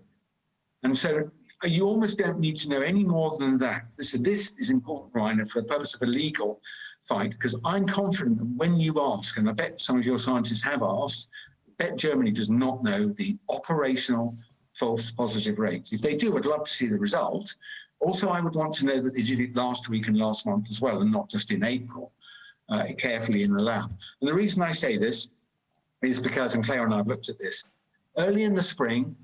[0.82, 1.31] And so
[1.69, 3.85] you almost don't need to know any more than that.
[4.01, 6.61] So this is important, Reiner, for the purpose of a legal
[7.03, 10.62] fight, because I'm confident that when you ask, and I bet some of your scientists
[10.65, 11.28] have asked,
[11.69, 14.37] I bet Germany does not know the operational
[14.74, 15.93] false positive rates.
[15.93, 17.55] If they do, I'd love to see the result.
[18.01, 20.69] Also, I would want to know that they did it last week and last month
[20.70, 22.12] as well, and not just in April,
[22.70, 23.91] uh, carefully in the lab.
[24.20, 25.28] And the reason I say this
[26.03, 27.65] is because, and Clare and I have looked at this,
[28.16, 29.15] early in the spring,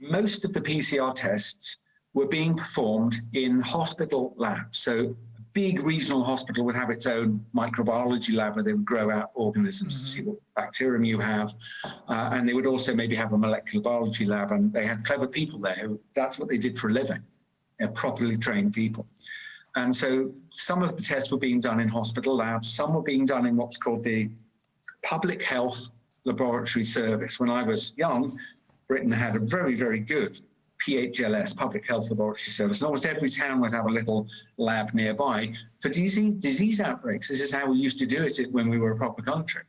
[0.00, 1.78] most of the PCR tests
[2.14, 4.78] were being performed in hospital labs.
[4.78, 9.10] So a big regional hospital would have its own microbiology lab where they would grow
[9.10, 11.54] out organisms to see what bacterium you have.
[11.84, 15.26] Uh, and they would also maybe have a molecular biology lab and they had clever
[15.26, 17.22] people there who that's what they did for a living,
[17.80, 19.06] know, properly trained people.
[19.76, 23.24] And so some of the tests were being done in hospital labs, some were being
[23.24, 24.30] done in what's called the
[25.04, 25.90] public health
[26.24, 27.38] laboratory service.
[27.38, 28.38] When I was young,
[28.88, 30.40] Britain had a very, very good
[30.84, 35.52] PHLS, Public Health Laboratory Service, and almost every town would have a little lab nearby
[35.80, 37.28] for disease, disease outbreaks.
[37.28, 39.62] This is how we used to do it when we were a proper country.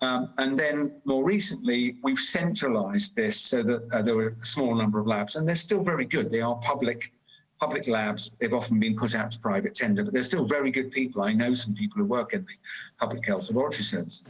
[0.00, 4.74] Um, and then more recently, we've centralized this so that uh, there were a small
[4.74, 6.30] number of labs, and they're still very good.
[6.30, 7.12] They are public
[7.60, 8.32] public labs.
[8.40, 11.22] They've often been put out to private tender, but they're still very good people.
[11.22, 12.54] I know some people who work in the
[12.98, 14.24] public health laboratory service.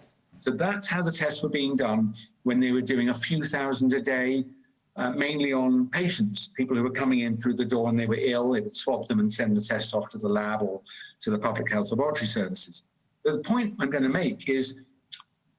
[0.44, 2.12] So that's how the tests were being done
[2.42, 4.44] when they were doing a few thousand a day,
[4.94, 8.18] uh, mainly on patients, people who were coming in through the door and they were
[8.18, 8.52] ill.
[8.52, 10.82] They would swab them and send the test off to the lab or
[11.22, 12.82] to the public health laboratory services.
[13.24, 14.80] But the point I'm going to make is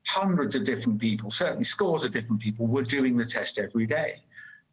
[0.06, 4.22] hundreds of different people, certainly scores of different people, were doing the test every day.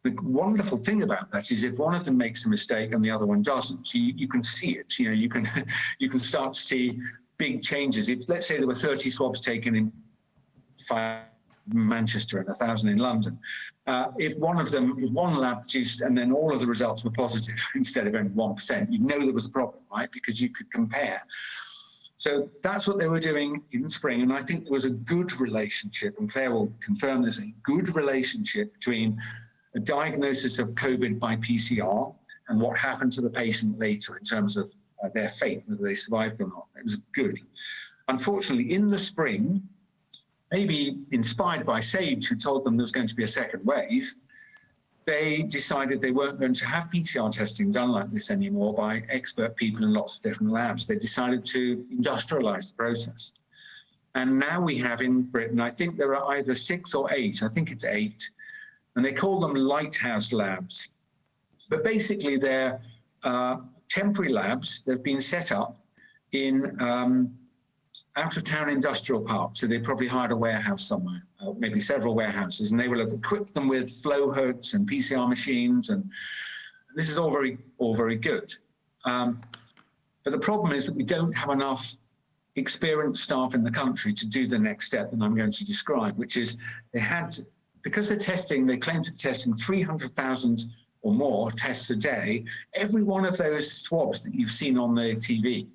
[0.03, 3.09] The wonderful thing about that is if one of them makes a mistake and the
[3.09, 4.99] other one doesn't, you, you can see it.
[4.99, 5.49] You know, you can
[5.97, 6.99] you can start to see
[7.37, 8.09] big changes.
[8.09, 9.91] If let's say there were 30 swabs taken in
[10.87, 11.23] five
[11.71, 13.39] Manchester and a thousand in London,
[13.87, 17.03] uh, if one of them, if one lab produced and then all of the results
[17.03, 20.09] were positive instead of only one percent, you'd know there was a problem, right?
[20.11, 21.21] Because you could compare.
[22.17, 24.21] So that's what they were doing in spring.
[24.21, 27.93] And I think there was a good relationship, and Clare will confirm this, a good
[27.95, 29.21] relationship between
[29.75, 32.15] a diagnosis of COVID by PCR
[32.47, 34.73] and what happened to the patient later in terms of
[35.03, 36.67] uh, their fate, whether they survived or not.
[36.77, 37.39] It was good.
[38.07, 39.61] Unfortunately, in the spring,
[40.51, 44.13] maybe inspired by SAGE, who told them there was going to be a second wave,
[45.05, 49.55] they decided they weren't going to have PCR testing done like this anymore by expert
[49.57, 50.85] people in lots of different labs.
[50.85, 53.33] They decided to industrialize the process.
[54.15, 57.47] And now we have in Britain, I think there are either six or eight, I
[57.47, 58.29] think it's eight,
[58.95, 60.89] and they call them lighthouse labs.
[61.69, 62.79] But basically, they're
[63.23, 63.57] uh,
[63.93, 65.77] temporary labs that have been set up
[66.31, 67.31] in um,
[68.15, 69.59] out of town industrial parks.
[69.59, 73.13] So they probably hired a warehouse somewhere, uh, maybe several warehouses, and they will have
[73.13, 75.89] equipped them with flow hoods and PCR machines.
[75.89, 76.09] And
[76.95, 78.53] this is all very, all very good.
[79.05, 79.41] Um,
[80.23, 81.95] but the problem is that we don't have enough
[82.55, 86.17] experienced staff in the country to do the next step that I'm going to describe,
[86.17, 86.57] which is
[86.93, 87.35] they had,
[87.83, 90.65] because they're testing, they claim to be testing 300,000
[91.03, 92.43] or more tests a day.
[92.73, 95.67] Every one of those swabs that you've seen on the TV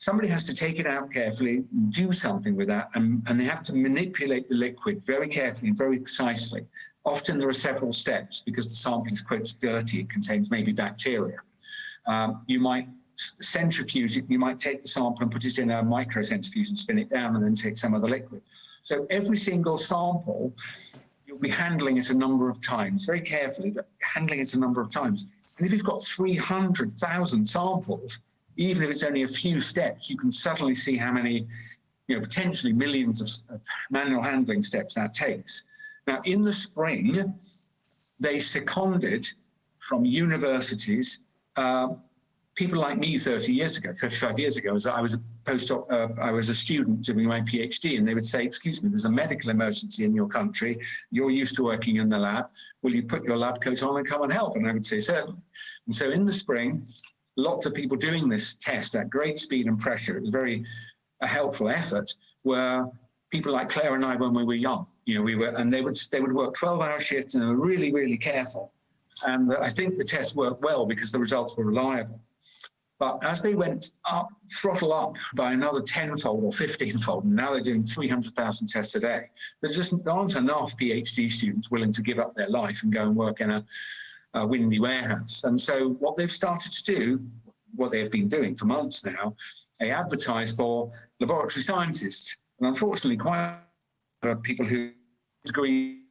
[0.00, 3.62] somebody has to take it out carefully, do something with that, and, and they have
[3.62, 6.64] to manipulate the liquid very carefully and very precisely.
[7.04, 11.36] Often there are several steps because the sample is quite dirty, it contains maybe bacteria.
[12.06, 15.82] Um, you might centrifuge it, you might take the sample and put it in a
[15.82, 18.40] microcentrifuge and spin it down and then take some of the liquid.
[18.80, 20.54] So every single sample,
[21.30, 24.80] you'll be handling it a number of times, very carefully, but handling it a number
[24.80, 25.26] of times.
[25.56, 28.18] And if you've got 300,000 samples,
[28.56, 31.46] even if it's only a few steps, you can suddenly see how many,
[32.08, 33.60] you know, potentially millions of, of
[33.92, 35.62] manual handling steps that takes.
[36.08, 37.32] Now, in the spring,
[38.18, 39.28] they seconded
[39.78, 41.20] from universities
[41.54, 41.90] uh,
[42.56, 46.08] people like me 30 years ago, 35 years ago, as I was a postdoc, uh,
[46.20, 49.10] I was a student doing my PhD, and they would say, "Excuse me, there's a
[49.10, 50.78] medical emergency in your country.
[51.10, 52.46] You're used to working in the lab.
[52.82, 55.00] Will you put your lab coat on and come and help?" And I would say,
[55.00, 55.42] "Certainly."
[55.86, 56.84] And so, in the spring,
[57.36, 60.16] lots of people doing this test at great speed and pressure.
[60.16, 60.64] It was very
[61.20, 62.14] a helpful effort.
[62.44, 62.90] Were
[63.30, 64.86] people like Clare and I when we were young.
[65.06, 67.56] You know, we were, and they would they would work 12-hour shifts and they were
[67.56, 68.72] really, really careful.
[69.24, 72.20] And I think the test worked well because the results were reliable.
[73.00, 77.62] But as they went up, throttle up by another tenfold or 15fold, and now they're
[77.62, 79.30] doing 300,000 tests a day,
[79.62, 83.16] there just aren't enough PhD students willing to give up their life and go and
[83.16, 83.64] work in a,
[84.34, 85.44] a windy warehouse.
[85.44, 87.20] And so what they've started to do,
[87.74, 89.34] what they've been doing for months now,
[89.80, 92.36] they advertise for laboratory scientists.
[92.58, 93.60] And unfortunately, quite
[94.22, 94.90] a lot of people who
[95.46, 96.02] degree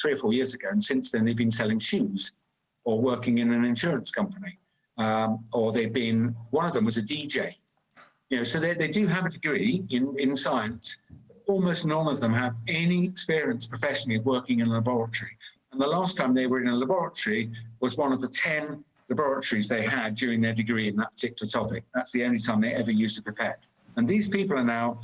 [0.00, 2.32] three or four years ago, and since then they've been selling shoes
[2.84, 4.56] or working in an insurance company
[5.02, 7.54] um, or they've been, one of them was a DJ.
[8.30, 10.98] You know, so they, they do have a degree in, in science.
[11.48, 15.36] Almost none of them have any experience professionally working in a laboratory.
[15.72, 17.50] And the last time they were in a laboratory
[17.80, 21.84] was one of the 10 laboratories they had during their degree in that particular topic.
[21.94, 23.64] That's the only time they ever used a pipette.
[23.96, 25.00] And these people are now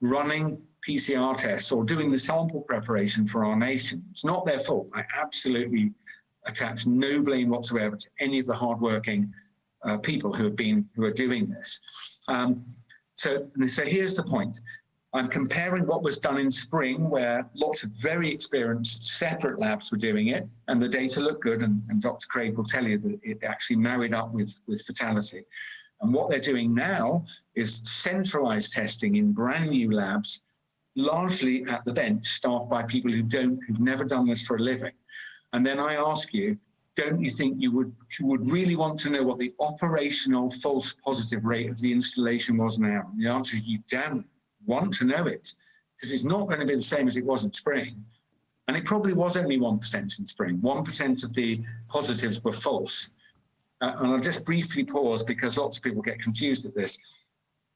[0.00, 4.04] running PCR tests or doing the sample preparation for our nation.
[4.10, 4.88] It's not their fault.
[4.94, 5.92] I absolutely
[6.46, 9.32] attach no blame whatsoever to any of the hardworking
[9.84, 11.80] uh, people who have been who are doing this.
[12.28, 12.64] Um,
[13.16, 14.60] so, so here's the point.
[15.14, 19.98] I'm comparing what was done in spring, where lots of very experienced separate labs were
[19.98, 21.62] doing it, and the data looked good.
[21.62, 22.26] And, and Dr.
[22.28, 25.44] Craig will tell you that it actually married up with, with fatality.
[26.00, 30.42] And what they're doing now is centralized testing in brand new labs,
[30.96, 34.60] largely at the bench, staffed by people who don't, who've never done this for a
[34.60, 34.92] living.
[35.52, 36.56] And then I ask you,
[36.96, 40.94] don't you think you would you would really want to know what the operational false
[41.04, 43.08] positive rate of the installation was now?
[43.10, 44.24] And the answer is you damn
[44.66, 45.52] want to know it
[45.96, 48.04] because it's not going to be the same as it was in spring.
[48.68, 50.58] And it probably was only 1% in spring.
[50.58, 53.10] 1% of the positives were false.
[53.80, 56.96] Uh, and I'll just briefly pause because lots of people get confused at this.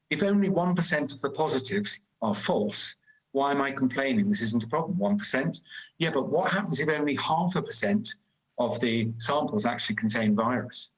[0.09, 2.95] If only 1% of the positives are false,
[3.33, 4.29] why am I complaining?
[4.29, 5.59] This isn't a problem, 1%.
[5.99, 8.15] Yeah, but what happens if only half a percent
[8.57, 10.91] of the samples actually contain virus?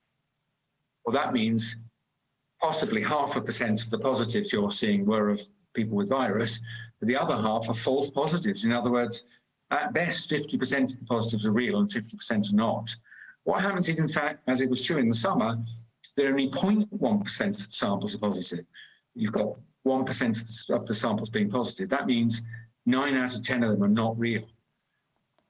[1.06, 1.76] Well, that means
[2.62, 5.42] possibly half a percent of the positives you're seeing were of
[5.74, 6.60] people with virus,
[7.00, 8.66] but the other half are false positives.
[8.66, 9.26] In other words,
[9.72, 12.96] at best, 50% of the positives are real and 50% are not.
[13.44, 15.58] What happens if, in fact, as it was true in the summer,
[16.18, 18.66] there are only 0.1% of the samples are positive?
[19.16, 19.56] You've got
[19.88, 21.90] 1% of the samples being positive.
[21.90, 22.42] That means
[22.86, 24.44] nine out of 10 of them are not real.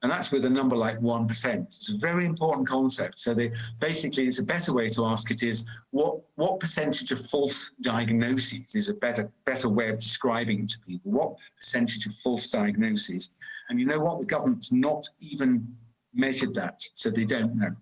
[0.02, 1.66] And that's with a number like 1%.
[1.66, 3.20] It's a very important concept.
[3.20, 7.26] So they, basically, it's a better way to ask it is what, what percentage of
[7.26, 11.12] false diagnoses is a better, better way of describing to people?
[11.12, 13.30] What percentage of false diagnoses?
[13.70, 14.20] And you know what?
[14.20, 15.68] The government's not even
[16.14, 17.76] measured that, so they don't know.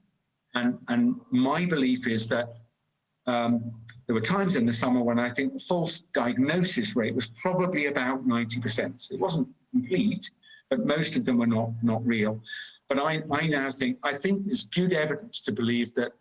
[0.55, 2.55] And, and my belief is that
[3.27, 3.71] um,
[4.07, 7.87] there were times in the summer when I think the false diagnosis rate was probably
[7.87, 9.11] about 90%.
[9.11, 10.31] It wasn't complete,
[10.69, 12.41] but most of them were not, not real.
[12.89, 16.13] But I, I now think, I think there's good evidence to believe that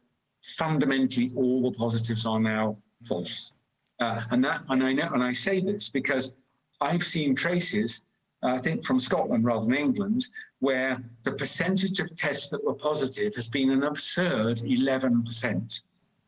[0.43, 3.53] fundamentally all the positives are now false.
[4.01, 6.35] Uh, and that, and I know, and I say this because
[6.81, 8.03] I've seen traces,
[8.43, 10.27] uh, I think from Scotland rather than England,
[10.59, 15.83] where the percentage of tests that were positive has been an absurd 11%.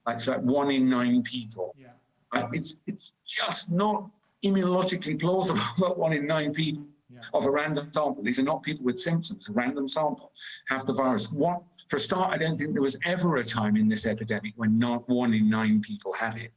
[0.06, 1.74] Like, It's like one in nine people.
[1.78, 1.88] Yeah.
[2.32, 4.08] Uh, It's, it's just not
[4.44, 6.86] immunologically plausible that one in nine people
[7.20, 7.38] Yeah.
[7.38, 10.32] of a random sample, these are not people with symptoms, a random sample,
[10.68, 11.30] have the virus.
[11.32, 14.52] What, for a start, I don't think there was ever a time in this epidemic
[14.56, 16.52] when not one in nine people had it.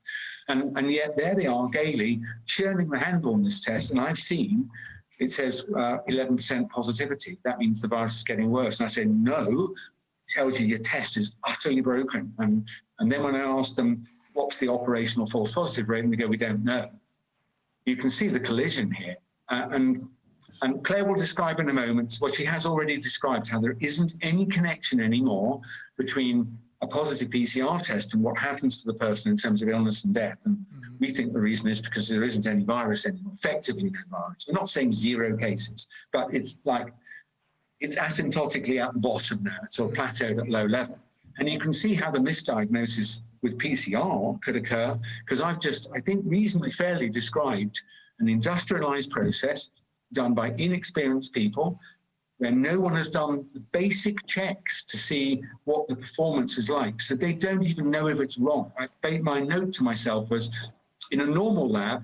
[0.47, 3.91] And, and yet there they are gaily churning the handle on this test.
[3.91, 4.69] And I've seen
[5.21, 7.37] it says uh, 11% positivity.
[7.45, 8.79] That means the virus is getting worse.
[8.79, 9.71] And I say, no,
[10.27, 12.33] tells you your test is utterly broken.
[12.39, 12.67] And,
[12.99, 16.03] and then when I ask them, what's the operational false positive rate?
[16.03, 16.89] And they go, we don't know.
[17.85, 19.15] You can see the collision here.
[19.49, 20.09] Uh, and,
[20.61, 24.13] and Clare will describe in a moment what she has already described, how there isn't
[24.21, 25.61] any connection anymore
[25.97, 30.03] between a positive PCR test and what happens to the person in terms of illness
[30.03, 30.39] and death.
[30.45, 30.95] And mm-hmm.
[30.99, 34.45] we think the reason is because there isn't any virus anymore, effectively no virus.
[34.47, 36.93] We're not saying zero cases, but it's like
[37.79, 39.57] it's asymptotically at the bottom now.
[39.63, 40.99] It's sort of plateaued at low level.
[41.39, 45.99] And you can see how the misdiagnosis with PCR could occur because I've just, I
[46.01, 47.81] think, reasonably fairly described
[48.19, 49.71] an industrialized process
[50.13, 51.79] done by inexperienced people
[52.41, 56.99] where no one has done basic checks to see what the performance is like.
[56.99, 58.71] So they don't even know if it's wrong.
[58.79, 60.49] I, made my note to myself was
[61.11, 62.03] in a normal lab,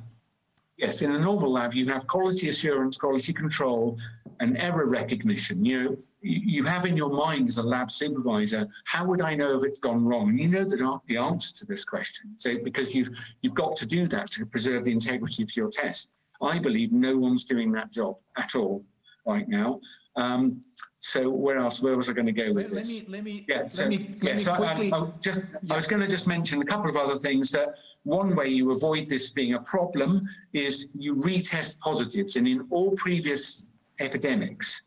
[0.77, 3.97] yes, in a normal lab, you have quality assurance, quality control,
[4.39, 5.65] and error recognition.
[5.65, 9.57] You know, you have in your mind as a lab supervisor, how would I know
[9.57, 10.29] if it's gone wrong?
[10.29, 12.33] And you know that the answer to this question.
[12.35, 13.09] So because you've
[13.41, 16.09] you've got to do that to preserve the integrity of your test.
[16.41, 18.83] I believe no one's doing that job at all
[19.25, 19.79] right now.
[20.15, 20.61] Um,
[20.99, 21.81] so where else?
[21.81, 23.01] Where was I going to go with Let let this?
[23.03, 24.93] me, let me, Yeah, let so, me, yeah, let me so I, quickly.
[24.93, 27.69] I, just, I was going to just mention a couple of other things that
[28.03, 30.21] one way you avoid this being a problem
[30.53, 32.35] is you retest positives.
[32.35, 33.63] And in all previous
[33.99, 34.81] epidemics,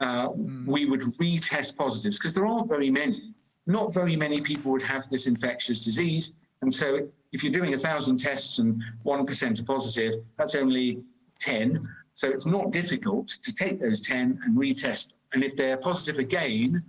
[0.00, 0.28] uh,
[0.66, 3.34] we would retest positives because there aren't very many.
[3.66, 6.32] Not very many people would have this infectious disease.
[6.62, 11.02] And so if you're doing a thousand tests and 1% are positive, that's only
[11.38, 11.86] 10.
[12.14, 15.08] So it's not difficult to take those 10 and retest.
[15.08, 15.18] them.
[15.34, 16.82] And if they're positive again,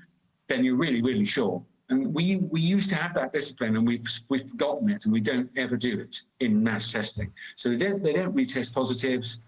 [0.48, 1.62] then you're really, really sure.
[1.90, 5.20] And we, we used to have that discipline and we've, we've forgotten it and we
[5.20, 7.30] don't ever do it in mass testing.
[7.58, 9.42] So they don't, they don't retest positives.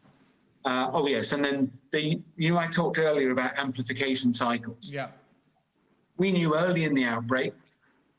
[0.65, 4.91] Uh, oh yes, and then the, you know, I talked earlier about amplification cycles.
[4.91, 5.07] Yeah.
[6.17, 7.53] We knew early in the outbreak,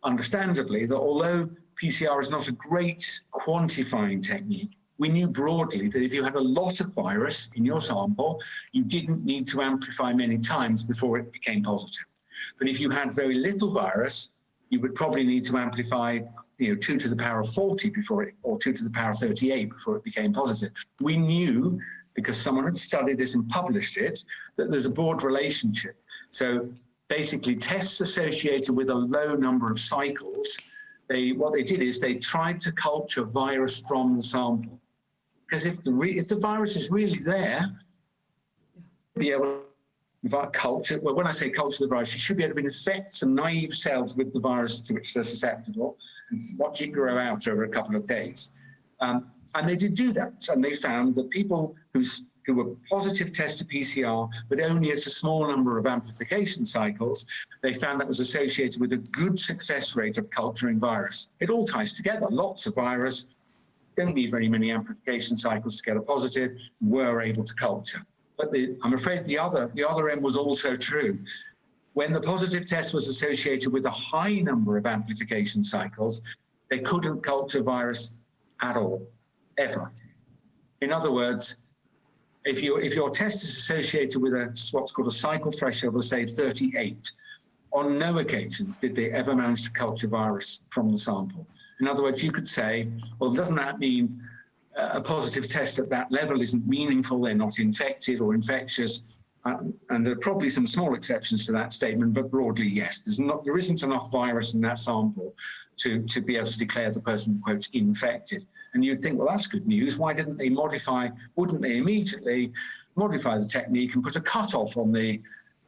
[0.03, 1.51] understandably, that although
[1.81, 6.41] PCR is not a great quantifying technique, we knew broadly that if you had a
[6.41, 8.39] lot of virus in your sample,
[8.73, 12.05] you didn't need to amplify many times before it became positive.
[12.59, 14.31] But if you had very little virus,
[14.69, 16.21] you would probably need to amplify,
[16.59, 19.13] you know, two to the power of 40 before it, or two to the power
[19.13, 20.75] of 38 before it became positive.
[21.01, 21.81] We knew,
[22.15, 24.23] because someone had studied this and published it,
[24.57, 25.97] that there's a broad relationship.
[26.31, 26.69] So
[27.09, 30.59] basically tests associated with a low number of cycles,
[31.11, 34.81] they, what they did is they tried to culture virus from the sample.
[35.45, 37.69] Because if the, re, if the virus is really there,
[39.19, 39.63] be able
[40.31, 43.13] to culture, well, when I say culture the virus, you should be able to infect
[43.13, 45.97] some naive cells with the virus to which they're susceptible
[46.31, 48.51] and watch it grow out over a couple of days.
[49.01, 50.49] Um, and they did do that.
[50.49, 55.11] And they found that people who's, who were positive tested PCR, but only as a
[55.11, 57.27] small number of amplification cycles,
[57.63, 61.29] they found that was associated with a good success rate of culturing virus.
[61.41, 62.27] It all ties together.
[62.31, 63.27] Lots of virus,
[63.97, 68.03] don't need very many amplification cycles to get a positive, were able to culture.
[68.37, 71.19] But the, I'm afraid the other, the other end was also true.
[71.93, 76.23] When the positive test was associated with a high number of amplification cycles,
[76.71, 78.15] they couldn't culture virus
[78.63, 79.07] at all,
[79.59, 79.93] ever.
[80.81, 81.59] In other words,
[82.45, 86.05] if, you, if your test is associated with a, what's called a cycle threshold of,
[86.05, 87.11] say, 38,
[87.73, 91.47] on no occasion did they ever manage to culture virus from the sample.
[91.81, 92.89] In other words, you could say,
[93.19, 94.21] well, doesn't that mean
[94.77, 99.03] uh, a positive test at that level isn't meaningful, they're not infected or infectious?
[99.45, 103.19] Uh, and there are probably some small exceptions to that statement, but broadly, yes, there's
[103.19, 105.35] not, there isn't enough virus in that sample
[105.79, 108.47] to, to be able to declare the person, quote, infected.
[108.75, 109.99] And you'd think, well, that's good news.
[109.99, 112.53] Why didn't they modify, wouldn't they immediately
[112.95, 115.21] modify the technique and put a cutoff on the,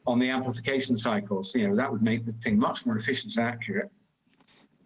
[0.07, 1.55] on the amplification cycles?
[1.55, 3.91] You know, that would make the thing much more efficient and accurate.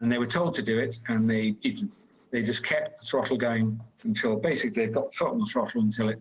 [0.01, 1.93] And they were told to do it and they didn't.
[2.31, 6.20] They just kept the throttle going until basically they've got on the throttle until it,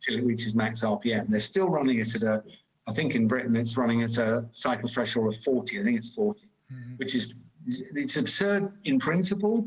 [0.00, 1.28] until it reaches max RPM.
[1.28, 2.42] They're still running it at a,
[2.86, 5.80] I think in Britain it's running at a cycle threshold of 40.
[5.80, 6.94] I think it's 40, mm-hmm.
[6.96, 7.34] which is,
[7.66, 9.64] it's absurd in principle.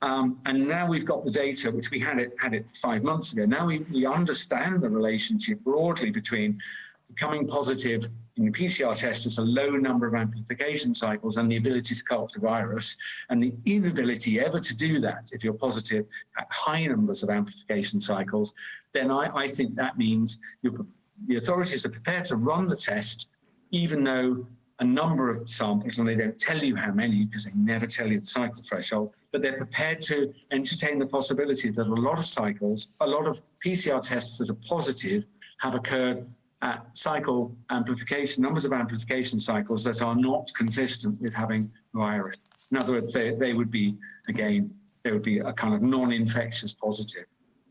[0.00, 3.32] Um, and now we've got the data, which we had it had it five months
[3.32, 3.44] ago.
[3.44, 6.60] Now we, we understand the relationship broadly between
[7.08, 11.56] becoming positive in the PCR test as a low number of amplification cycles and the
[11.56, 12.96] ability to culture the virus,
[13.30, 16.06] and the inability ever to do that if you're positive
[16.38, 18.54] at high numbers of amplification cycles,
[18.94, 23.28] then I, I think that means the authorities are prepared to run the test,
[23.72, 24.46] even though
[24.78, 28.06] a number of samples, and they don't tell you how many because they never tell
[28.06, 32.26] you the cycle threshold, but they're prepared to entertain the possibility that a lot of
[32.26, 35.24] cycles, a lot of PCR tests that are positive
[35.60, 36.26] have occurred
[36.62, 42.36] at cycle amplification, numbers of amplification cycles that are not consistent with having virus.
[42.70, 43.96] In other words, they, they would be,
[44.28, 44.74] again,
[45.04, 47.24] they would be a kind of non-infectious positive.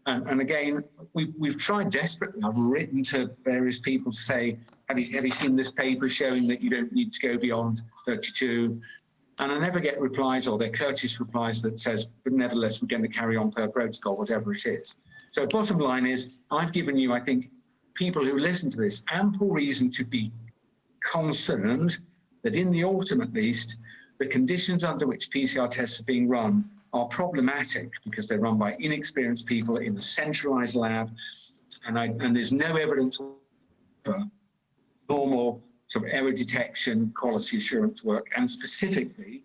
[0.06, 2.42] And, and again, we, we've tried desperately.
[2.44, 6.48] I've written to various people to say, have you, have you seen this paper showing
[6.48, 8.80] that you don't need to go beyond 32?
[9.40, 13.04] And I never get replies or they're courteous replies that says, but nevertheless, we're going
[13.04, 14.96] to carry on per protocol, whatever it is.
[15.32, 17.52] So bottom line is, I've given you, I think,
[17.94, 20.32] people who listen to this ample reason to be
[21.04, 22.00] concerned
[22.44, 23.78] that in the autumn at least,
[24.20, 28.76] the conditions under which PCR tests are being run are problematic because they're run by
[28.80, 31.12] inexperienced people in a centralized lab.
[31.86, 33.20] And, I, and there's no evidence
[35.10, 38.28] normal sort of error detection, quality assurance work.
[38.36, 39.44] And specifically,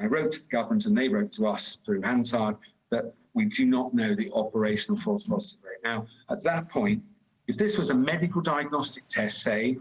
[0.00, 2.56] I wrote to the government and they wrote to us through Hansard
[2.90, 5.78] that we do not know the operational false positive rate.
[5.82, 7.02] Now, at that point,
[7.46, 9.78] if this was a medical diagnostic test, say,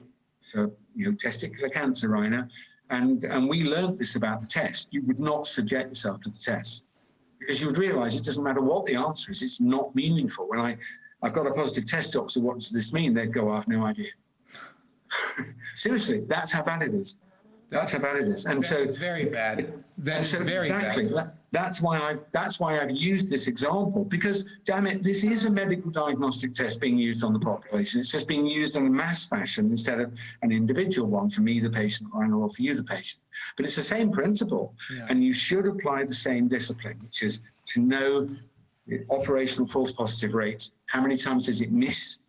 [0.51, 2.47] for you know, testicular cancer, Reiner,
[2.89, 6.37] and, and we learned this about the test, you would not subject yourself to the
[6.37, 6.85] test
[7.39, 10.47] because you would realize it doesn't matter what the answer is, it's not meaningful.
[10.47, 10.77] When I,
[11.21, 13.13] I've got a positive test doctor, what does this mean?
[13.13, 14.09] They'd go, I have no idea.
[15.75, 17.15] Seriously, that's how bad it is.
[17.69, 18.45] That's how bad it is.
[18.45, 19.73] And so It's very bad.
[19.97, 21.15] That is so very exactly, bad.
[21.15, 25.45] that- that's why I've that's why I've used this example because damn it, this is
[25.45, 28.01] a medical diagnostic test being used on the population.
[28.01, 30.11] It's just being used in a mass fashion instead of
[30.41, 33.21] an individual one for me, the patient, or for you, the patient.
[33.55, 35.07] But it's the same principle, Yeah.
[35.09, 38.27] and you should apply the same discipline, which is to know
[38.85, 40.71] the operational false positive rates.
[40.87, 42.19] How many times does it miss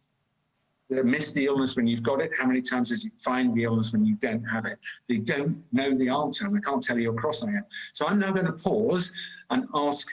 [0.90, 2.30] miss the illness when you've got it?
[2.38, 4.78] How many times does it find the illness when you don't have it?
[5.08, 7.64] They don't know the answer, and I can't tell you how cross I am.
[7.92, 9.12] So I'm now going to pause
[9.50, 10.08] and ask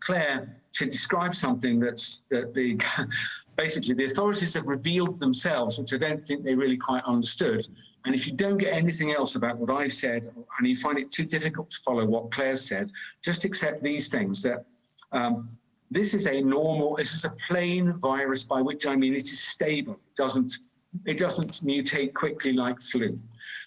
[0.00, 2.80] Clare to describe something that's that the
[3.56, 7.66] basically the authorities have revealed themselves, which I don't think they really quite understood.
[8.04, 11.10] And if you don't get anything else about what I've said, and you find it
[11.10, 12.90] too difficult to follow what Clare said,
[13.22, 14.64] just accept these things that
[15.12, 15.48] um,
[15.92, 19.40] this is a normal, this is a plain virus, by which I mean it is
[19.40, 19.94] stable.
[19.94, 20.52] It doesn't,
[21.06, 23.18] it doesn't mutate quickly like flu.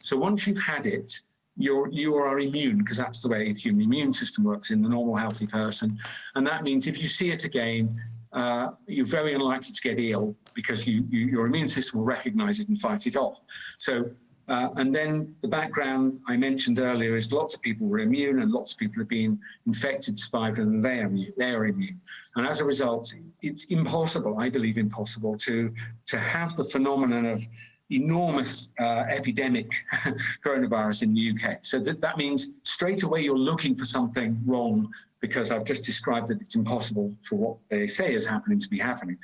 [0.01, 1.21] So once you've had it,
[1.57, 4.89] you're, you are immune because that's the way the human immune system works in the
[4.89, 5.97] normal healthy person.
[6.35, 7.95] And that means if you see it again,
[8.33, 12.59] uh, you're very unlikely to get ill because you, you, your immune system will recognize
[12.59, 13.37] it and fight it off.
[13.77, 14.09] So,
[14.47, 18.51] uh, and then the background I mentioned earlier is lots of people were immune and
[18.51, 21.33] lots of people have been infected, survived, and they are immune.
[21.37, 21.99] They are immune.
[22.35, 25.73] And as a result, it's impossible, I believe impossible, to,
[26.07, 27.45] to have the phenomenon of
[27.91, 29.71] enormous uh, epidemic
[30.45, 31.59] coronavirus in the UK.
[31.61, 34.91] So that, that means straight away you're looking for something wrong
[35.21, 38.79] because I've just described that it's impossible for what they say is happening to be
[38.79, 39.17] happening.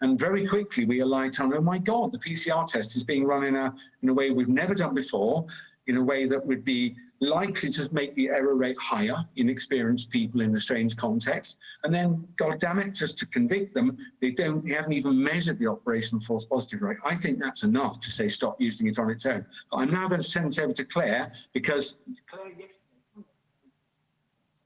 [0.00, 3.44] And very quickly we alight on, oh my God, the PCR test is being run
[3.44, 5.46] in a, in a way we've never done before,
[5.86, 10.10] in a way that would be likely to make the error rate higher in experienced
[10.10, 11.56] people in a strange context.
[11.82, 15.58] And then, God damn it, just to convict them, they don't, they haven't even measured
[15.58, 16.98] the operational false positive rate.
[17.04, 19.46] I think that's enough to say stop using it on its own.
[19.70, 21.96] But I'm now going to send it over to Clare because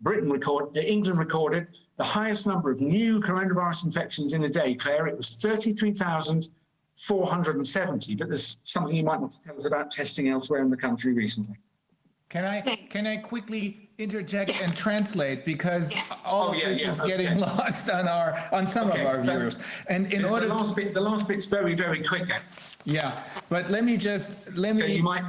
[0.00, 4.74] Britain recorded, England recorded the highest number of new coronavirus infections in a day.
[4.74, 8.14] Clare, it was 33,470.
[8.16, 11.12] But there's something you might want to tell us about testing elsewhere in the country
[11.12, 11.58] recently.
[12.30, 14.62] Can I, can I quickly interject Yes.
[14.62, 16.22] and translate because Yes.
[16.24, 17.38] all Oh, of yeah, this yeah, is getting okay.
[17.58, 19.58] lost on our, on some of our so- viewers.
[19.88, 22.30] And in The- order, the to- last bit, the last bit's very, very quick.
[22.30, 22.38] eh?
[22.84, 25.24] yeah, but let me just, let So you me, might,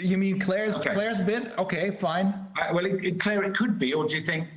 [0.00, 0.90] you mean Clare's, Okay.
[0.94, 1.52] Clare's bit?
[1.58, 2.28] Okay, fine.
[2.58, 4.48] uh, well, it, it, Clare, it could be, or do you think?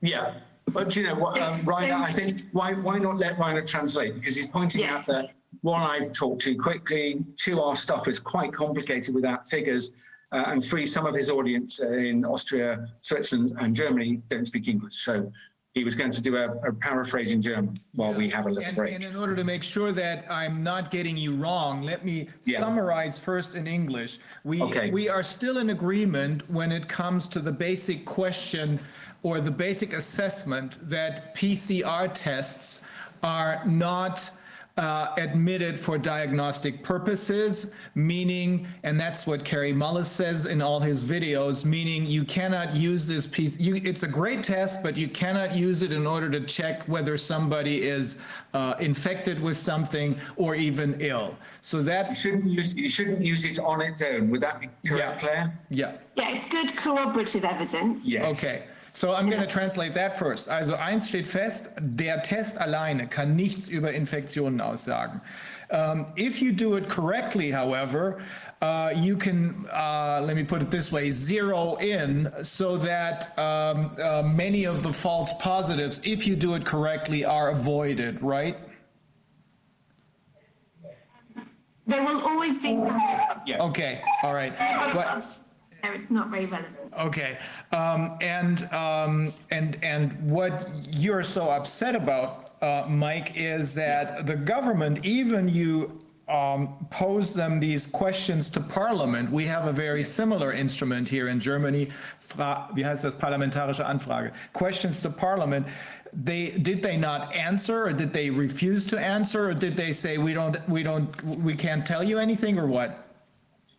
[0.00, 0.34] Yeah,
[0.68, 4.14] but do you know what, um, Reiner, I think why why not let Reiner translate
[4.14, 4.98] because he's pointing Yeah.
[4.98, 5.30] out that
[5.62, 9.92] one I've talked too quickly, two our stuff is quite complicated without figures,
[10.32, 14.68] uh, and three some of his audience uh, in Austria, Switzerland, and Germany don't speak
[14.68, 15.30] English, so.
[15.74, 18.64] He was going to do a, a paraphrase in German while we have a little
[18.64, 18.94] And, break.
[18.94, 22.60] and in order to make sure that I'm not getting you wrong, let me Yeah.
[22.60, 24.18] summarize first in English.
[24.42, 24.90] We, Okay.
[24.90, 28.80] we are still in agreement when it comes to the basic question
[29.22, 32.80] or the basic assessment that PCR tests
[33.22, 34.30] are not
[34.78, 41.64] admitted for diagnostic purposes, meaning, and that's what Kary Mullis says in all his videos,
[41.64, 45.82] meaning you cannot use this piece, you, it's a great test, but you cannot use
[45.82, 48.18] it in order to check whether somebody is
[48.52, 51.36] uh, infected with something or even ill.
[51.62, 54.30] So You shouldn't use you shouldn't use it on its own.
[54.30, 55.28] Would that be correct, Yeah.
[55.28, 55.58] Clare?
[55.70, 55.92] yeah.
[56.16, 58.06] Yeah, it's good corroborative evidence.
[58.06, 58.38] Yes.
[58.44, 58.64] Okay,
[58.96, 60.48] so I'm going to translate that first.
[60.48, 65.20] Also eins steht fest, der Test alleine kann nichts über Infektionen aussagen.
[65.68, 68.22] Um, if you do it correctly, however,
[68.62, 73.94] uh, you can, uh, let me put it this way, zero in so that um,
[74.02, 78.56] uh, many of the false positives, if you do it correctly, are avoided, right?
[81.86, 82.98] There will always be some
[83.60, 84.56] Okay, all right.
[84.94, 85.26] But,
[85.82, 86.85] there, it's not very relevant.
[86.98, 87.38] Okay,
[87.72, 94.36] um, and, um, and, and what you're so upset about, uh, Mike, is that the
[94.36, 99.30] government, even you, um, pose them these questions to Parliament.
[99.30, 101.88] We have a very similar instrument here in Germany.
[102.18, 103.14] Fra wie heißt das?
[103.14, 104.32] Parlamentarische Anfrage.
[104.52, 105.66] Questions to Parliament.
[106.12, 110.18] They, did they not answer or did they refuse to answer or did they say,
[110.18, 113.05] we don't, we don't, we can't tell you anything or what?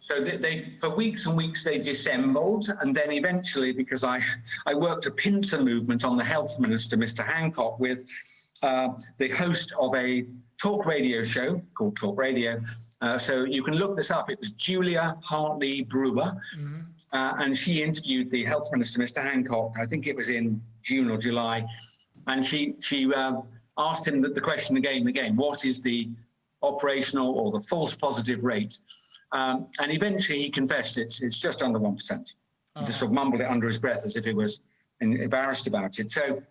[0.07, 4.21] So they, they, for weeks and weeks, they dissembled, and then eventually, because I,
[4.65, 7.27] I worked a pincer movement on the health minister, Mr.
[7.27, 8.05] Hancock, with
[8.63, 10.25] uh, the host of a
[10.61, 12.61] talk radio show called Talk Radio.
[13.01, 14.29] Uh, so you can look this up.
[14.29, 16.31] It was Julia Hartley Brewer,
[17.11, 19.21] uh, and she interviewed the health minister, Mr.
[19.21, 19.73] Hancock.
[19.77, 21.65] I think it was in June or July,
[22.27, 23.41] and she she uh,
[23.77, 26.09] asked him the, the question again and again: What is the
[26.63, 28.79] operational or the false positive rate?
[29.31, 32.33] Um, and eventually he confessed it's, it's just under 1%.
[32.79, 34.61] He just sort of mumbled it under his breath as if he was
[35.01, 36.11] embarrassed about it.
[36.11, 36.41] So,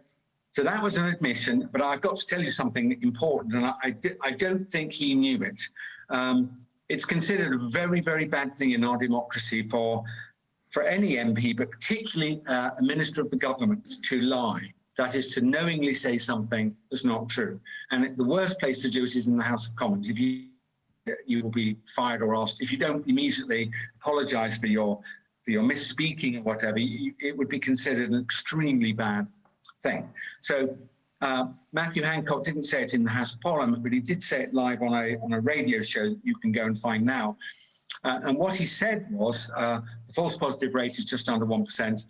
[0.55, 3.75] so that was an admission, but I've got to tell you something important, and I,
[3.83, 5.61] I, I don't think he knew it.
[6.11, 6.51] Um,
[6.89, 10.05] it's considered a very, very bad thing in our democracy for,
[10.71, 14.73] for any MP, but particularly uh, a minister of the government, to lie.
[14.97, 17.61] That is to knowingly say something that's not true.
[17.91, 20.09] And the worst place to do it is in the House of Commons.
[20.09, 20.47] If you
[21.27, 22.61] you will be fired or asked.
[22.61, 23.71] If you don't immediately
[24.01, 25.01] apologise for your
[25.45, 29.29] for your misspeaking or whatever, you, it would be considered an extremely bad
[29.81, 30.09] thing.
[30.41, 30.77] So
[31.23, 34.43] uh, Matthew Hancock didn't say it in the House of Parliament, but he did say
[34.43, 37.37] it live on a on a radio show that you can go and find now.
[38.05, 41.65] Uh, and what he said was uh, the false positive rate is just under one
[41.65, 42.05] percent.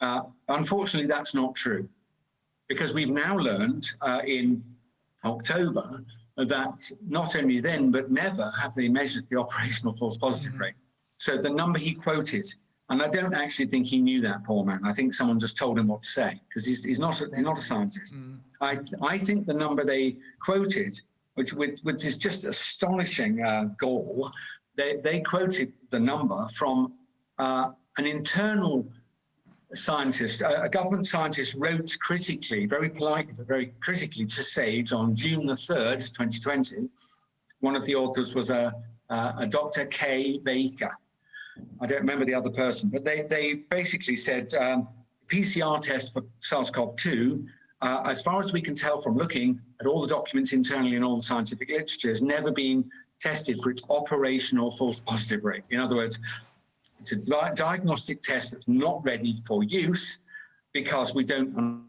[0.00, 1.88] Uh, unfortunately, that's not true,
[2.68, 4.62] because we've now learned uh, in
[5.24, 6.04] October
[6.44, 10.74] that not only then but never have they measured the operational false positive rate.
[11.18, 12.52] So the number he quoted,
[12.88, 14.80] and I don't actually think he knew that poor man.
[14.84, 17.44] I think someone just told him what to say because he's, he's not a, he's
[17.44, 18.14] not a scientist.
[18.60, 21.00] I I think the number they quoted,
[21.34, 24.30] which which, which is just astonishing uh, gall,
[24.76, 26.94] they they quoted the number from
[27.38, 28.86] uh, an internal
[29.74, 35.46] scientist, a, government scientist wrote critically, very politely, but very critically to Sage on June
[35.46, 36.88] the 3rd, 2020,
[37.60, 38.74] one of the authors was a,
[39.10, 39.86] a, a Dr.
[39.86, 40.90] Kay Baker.
[41.80, 44.88] I don't remember the other person, but they, they basically said um,
[45.28, 47.46] PCR test for SARS-CoV-2,
[47.80, 51.04] uh, as far as we can tell from looking at all the documents internally and
[51.04, 52.88] all the scientific literature, has never been
[53.20, 55.64] tested for its operational false positive rate.
[55.70, 56.18] In other words,
[57.02, 60.20] it's a di- diagnostic test that's not ready for use
[60.72, 61.84] because we don't un-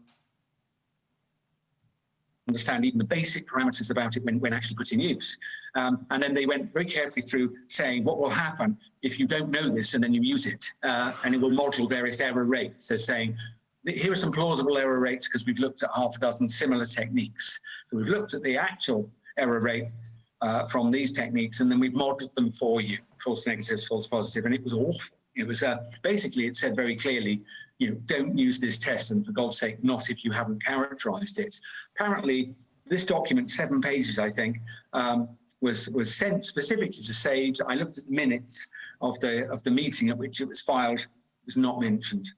[2.48, 5.38] understand even the basic parameters about it when, when actually put in use.
[5.76, 9.50] Um, and then they went very carefully through saying what will happen if you don't
[9.50, 10.66] know this and then you use it.
[10.82, 12.88] Uh, and it will model various error rates.
[12.88, 13.36] They're saying,
[13.86, 17.60] here are some plausible error rates because we've looked at half a dozen similar techniques.
[17.88, 19.88] So we've looked at the actual error rate
[20.44, 24.44] uh, from these techniques and then we've modeled them for you, false negatives, false positive,
[24.44, 25.16] and it was awful.
[25.36, 27.42] It was uh, basically, it said very clearly,
[27.78, 31.38] you know, don't use this test and for God's sake, not if you haven't characterized
[31.38, 31.58] it.
[31.96, 32.54] Apparently,
[32.86, 34.58] this document, seven pages, I think,
[34.92, 35.30] um,
[35.62, 37.60] was, was sent specifically to SAGE.
[37.66, 38.66] I looked at the minutes
[39.00, 42.30] of the, of the meeting at which it was filed, it was not mentioned.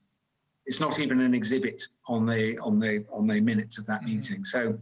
[0.65, 4.45] It's not even an exhibit on the, on the, on the minutes of that meeting.
[4.45, 4.79] So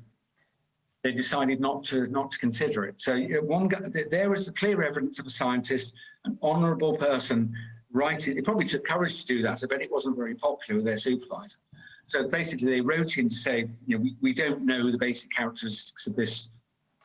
[1.05, 2.95] they decided not to not to consider it.
[2.97, 7.55] So one there- is clear evidence of a scientist, an honourable person
[7.93, 8.39] writing.
[8.39, 9.63] It probably took courage to do that.
[9.63, 11.59] I bet it wasn't very popular with their supervisor.
[12.07, 15.31] So basically, they wrote in to say, you know, we, we don't know the basic
[15.31, 16.51] characteristics of this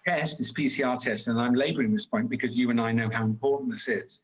[0.06, 3.26] test, this PCR test, and I'm labouring this point because you and I know how
[3.26, 4.24] important this is.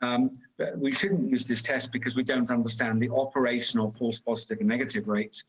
[0.00, 4.58] Um, but we shouldn't use this test because we don't understand the operational false positive
[4.58, 5.44] and negative rates.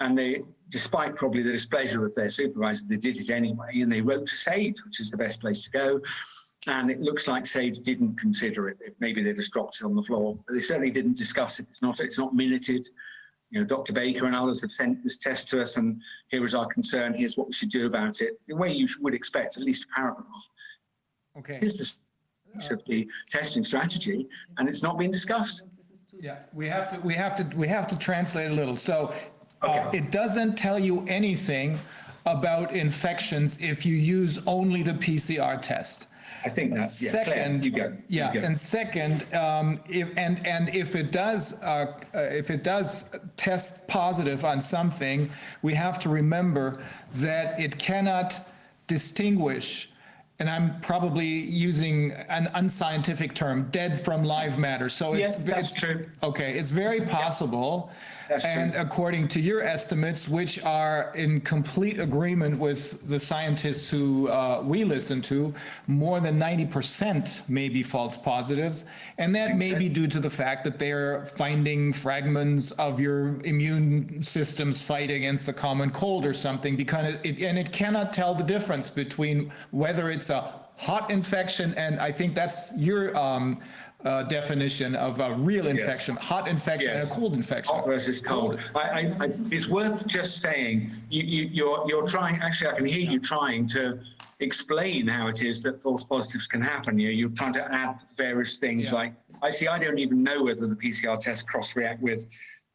[0.00, 3.80] And they, despite probably the displeasure of their supervisor, they did it anyway.
[3.80, 6.00] And they wrote to SAGE, which is the best place to go.
[6.66, 8.78] And it looks like SAGE didn't consider it.
[9.00, 10.38] Maybe they just dropped it on the floor.
[10.46, 11.66] But they certainly didn't discuss it.
[11.70, 12.88] It's not, it's not minuted.
[13.50, 13.92] You know, Dr.
[13.92, 17.14] Baker and others have sent this test to us, and here is our concern.
[17.14, 18.40] Here's what we should do about it.
[18.48, 20.26] The way you would expect, at least a paragraph.
[21.38, 21.58] Okay.
[21.60, 21.98] This Is
[22.68, 24.26] the of the testing strategy,
[24.58, 25.62] and it's not being discussed.
[26.18, 28.76] Yeah, we have to, we have to, we have to translate a little.
[28.76, 29.14] So
[29.62, 31.78] uh, it doesn't tell you anything
[32.26, 36.08] about infections if you use only the PCR test.
[36.44, 37.10] I think that's yeah.
[37.10, 37.86] Clare, Second, you go.
[37.86, 38.40] You yeah, go.
[38.40, 43.88] and second, um, if, and, and if it does, uh, uh, if it does test
[43.88, 45.30] positive on something,
[45.62, 46.82] we have to remember
[47.16, 48.48] that it cannot
[48.86, 49.90] distinguish,
[50.38, 54.88] and I'm probably using an unscientific term, dead from live matter.
[54.88, 55.38] So it's.
[55.38, 56.06] Yeah, that's it's- true.
[56.22, 57.90] Okay, it's very possible.
[58.28, 58.52] That's true.
[58.52, 64.62] And according to your estimates, which are in complete agreement with the scientists who uh,
[64.64, 65.54] we listen to,
[65.86, 68.84] more than 90% may be false positives.
[69.18, 74.22] And that may be due to the fact that they're finding fragments of your immune
[74.22, 78.44] system's fight against the common cold or something, because it, and it cannot tell the
[78.44, 83.60] difference between whether it's a hot infection, and I think that's your um,
[84.04, 87.12] uh, definition of a real infection, hot infection and a Yes.
[87.12, 87.74] cold infection.
[87.74, 88.58] Hot versus cold.
[88.74, 92.36] I, I, I, it's worth just saying you, you, you're, you're trying.
[92.40, 93.98] Actually, I can hear you trying to
[94.40, 96.98] explain how it is that false positives can happen.
[96.98, 98.94] You, you're trying to add various things Yeah.
[98.96, 99.66] like I see.
[99.66, 102.26] I don't even know whether the PCR test cross-react with,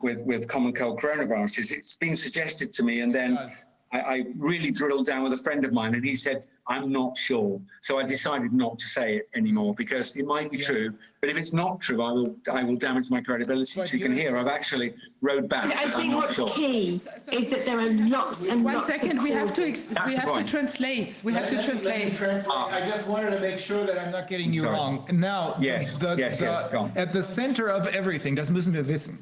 [0.02, 1.72] with, with common cold coronaviruses.
[1.72, 3.36] It's been suggested to me, and then.
[3.36, 3.64] does.
[3.94, 7.12] I, I really drilled down with a friend of mine, and he said, "I'm not
[7.18, 10.88] sure." So I decided not to say it anymore because it might be true,
[11.20, 13.72] but if it's not true, I will I will damage my credibility.
[13.76, 14.90] But so you can hear I've actually
[15.30, 15.66] rode back.
[15.76, 16.48] I I'm think not what's sure.
[16.48, 17.02] key
[17.40, 20.14] is that there are lots and One lots second, of we have to, ex- we
[20.16, 22.14] the have to translate, we have to Let me- let me translate.
[22.18, 22.56] translate.
[22.58, 22.78] Ah.
[22.80, 24.74] I just wanted to make sure that I'm not getting you Sorry.
[24.76, 24.94] wrong.
[25.12, 26.92] Now, Yes, the- yes, the- yes, go on.
[26.96, 29.18] at the center of everything, das müssen wir wissen,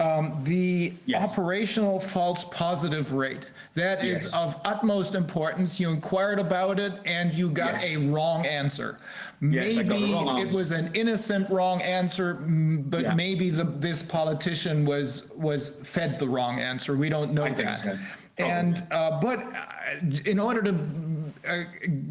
[0.00, 1.30] um, the Yes.
[1.30, 4.34] operational false positive rate, that is Yes.
[4.34, 5.78] of utmost importance.
[5.78, 7.84] You inquired about it and you got Yes.
[7.84, 8.98] a wrong answer.
[9.42, 10.58] Yes, I got the Maybe wrong it answer.
[10.58, 13.14] was an innocent wrong answer, mm, but Yeah.
[13.14, 16.96] maybe the, this politician was, was fed the wrong answer.
[16.96, 17.78] We don't know I think that.
[17.78, 17.98] so.
[18.48, 20.74] And, uh, but uh, in order to
[21.48, 21.64] uh,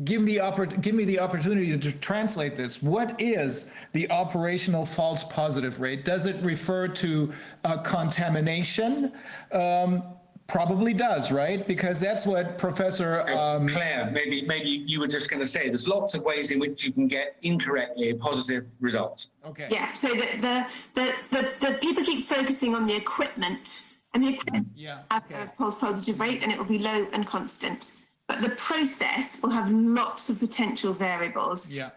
[0.03, 5.24] give the oppor- give me the opportunity to translate this, what is the operational false
[5.24, 6.06] positive rate?
[6.06, 7.32] Does it refer to
[7.64, 9.11] uh, contamination?
[9.51, 10.03] Um,
[10.49, 11.67] Probably does, right?
[11.67, 15.88] Because that's what Professor, um, Clare, maybe maybe you were just going to say there's
[15.88, 19.27] lots of ways in which you can get incorrectly a positive result.
[19.45, 19.67] okay.
[19.69, 24.29] Yeah, so the, the, the, the, the people keep focusing on the equipment and the
[24.29, 25.43] equipment Yeah, have okay.
[25.43, 27.93] a false positive rate and it will be low and constant.
[28.27, 31.67] But the process will have lots of potential variables.
[31.69, 31.89] Yeah,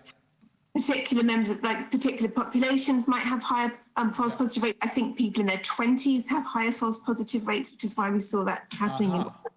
[0.75, 4.77] Particular members, of like particular populations might have higher um, false positive rate.
[4.81, 8.19] I think people in their 20s have higher false positive rates, which is why we
[8.19, 9.11] saw that happening.
[9.11, 9.49] in Uh-huh.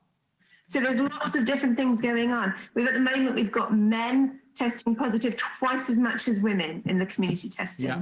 [0.67, 2.53] So there's lots of different things going on.
[2.73, 6.97] We've at the moment we've got men testing positive twice as much as women in
[6.97, 7.87] the community testing.
[7.87, 8.01] Ja.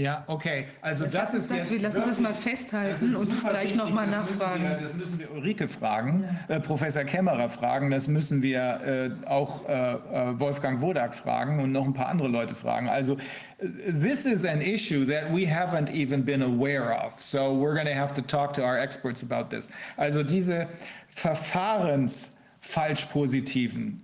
[0.00, 0.68] Ja, okay.
[0.80, 4.06] Also das, ist das, jetzt wir lassen das mal Das festhalten ist und gleich nochmal
[4.06, 4.62] das müssen nachfragen.
[4.62, 9.68] Wir, das müssen wir Ulrike fragen, äh, Professor Kämmerer fragen, das müssen wir äh, auch
[9.68, 12.88] äh, äh, Wolfgang Wodak fragen und noch ein paar andere Leute fragen.
[12.88, 13.18] Also
[13.58, 17.20] äh, this is an issue that we haven't even been aware of.
[17.20, 19.68] So we're going to have to talk to our experts about this.
[19.98, 20.66] Also diese
[21.14, 24.02] Verfahrensfalschpositiven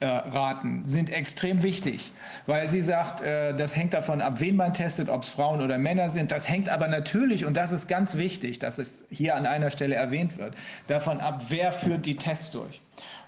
[0.00, 2.12] äh, Raten sind extrem wichtig,
[2.46, 5.76] weil sie sagt, äh, das hängt davon ab, wen man testet, ob es Frauen oder
[5.76, 6.30] Männer sind.
[6.30, 9.96] Das hängt aber natürlich, und das ist ganz wichtig, dass es hier an einer Stelle
[9.96, 10.54] erwähnt wird,
[10.86, 12.80] davon ab, wer führt die Tests durch.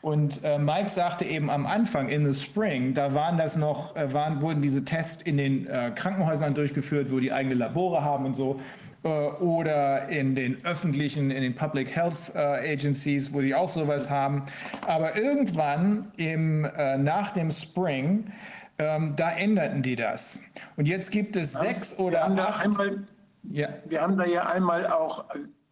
[0.03, 4.13] Und äh, Mike sagte eben am Anfang in the Spring, da waren das noch, äh,
[4.13, 8.35] waren, wurden diese Tests in den äh, Krankenhäusern durchgeführt, wo die eigene Labore haben und
[8.35, 8.61] so
[9.03, 14.45] oder in den öffentlichen, in den Public Health äh, Agencies, wo die auch sowas haben.
[14.87, 18.31] Aber irgendwann im, äh, nach dem Spring,
[18.79, 20.43] ähm, da änderten die das.
[20.77, 22.65] Und jetzt gibt es sechs Wir oder acht.
[22.65, 23.05] einmal,
[23.45, 25.25] Ja, wir haben da ja einmal auch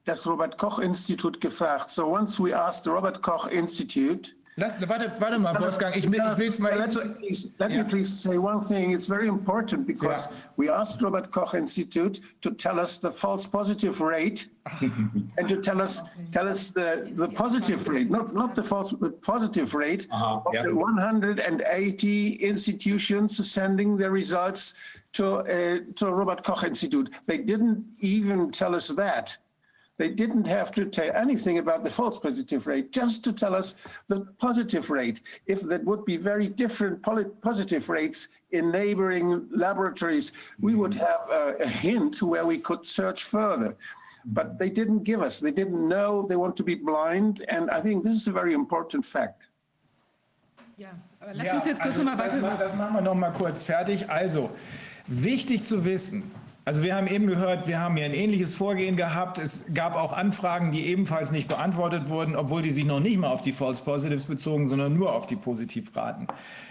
[0.04, 1.90] das Robert-Koch-Institut gefragt.
[1.90, 6.14] So once we asked the Robert Koch Institute, lass, warte, warte mal, Wolfgang, ich, will-
[6.32, 6.98] ich will es mal let, zu.
[7.04, 7.82] me please, let Yeah.
[7.82, 8.90] me please say one thing.
[8.92, 10.36] It's very important because Yeah.
[10.56, 14.48] we asked Robert Koch Institute to tell us the false positive rate
[15.38, 19.10] and to tell us tell us the, the positive rate, not not the false, the
[19.32, 20.62] positive rate Uh-huh, of yeah.
[20.64, 24.74] the 180 institutions sending their results
[25.12, 27.10] to uh, to Robert Koch Institute.
[27.26, 29.36] They didn't even tell us that.
[29.98, 33.74] They didn't have to tell anything about the false positive rate, just to tell us
[34.06, 35.20] the positive rate.
[35.46, 41.00] If there would be very different poli- positive rates in neighboring laboratories, we would mm-hmm.
[41.00, 43.76] have a, a hint where we could search further.
[44.24, 47.44] But they didn't give us, they didn't know, they want to be blind.
[47.48, 49.48] And I think this is a very important fact.
[50.76, 52.54] Ja, aber lass uns jetzt kurz also nochmal das, weiter.
[52.54, 54.08] ma- das machen wir noch mal kurz fertig.
[54.08, 54.50] Also,
[55.08, 56.30] wichtig zu wissen.
[56.68, 59.38] Also wir haben eben gehört, wir haben hier ein ähnliches Vorgehen gehabt.
[59.38, 63.28] Es gab auch Anfragen, die ebenfalls nicht beantwortet wurden, obwohl die sich noch nicht mal
[63.28, 66.26] auf die False Positives bezogen, sondern nur auf die Positivraten.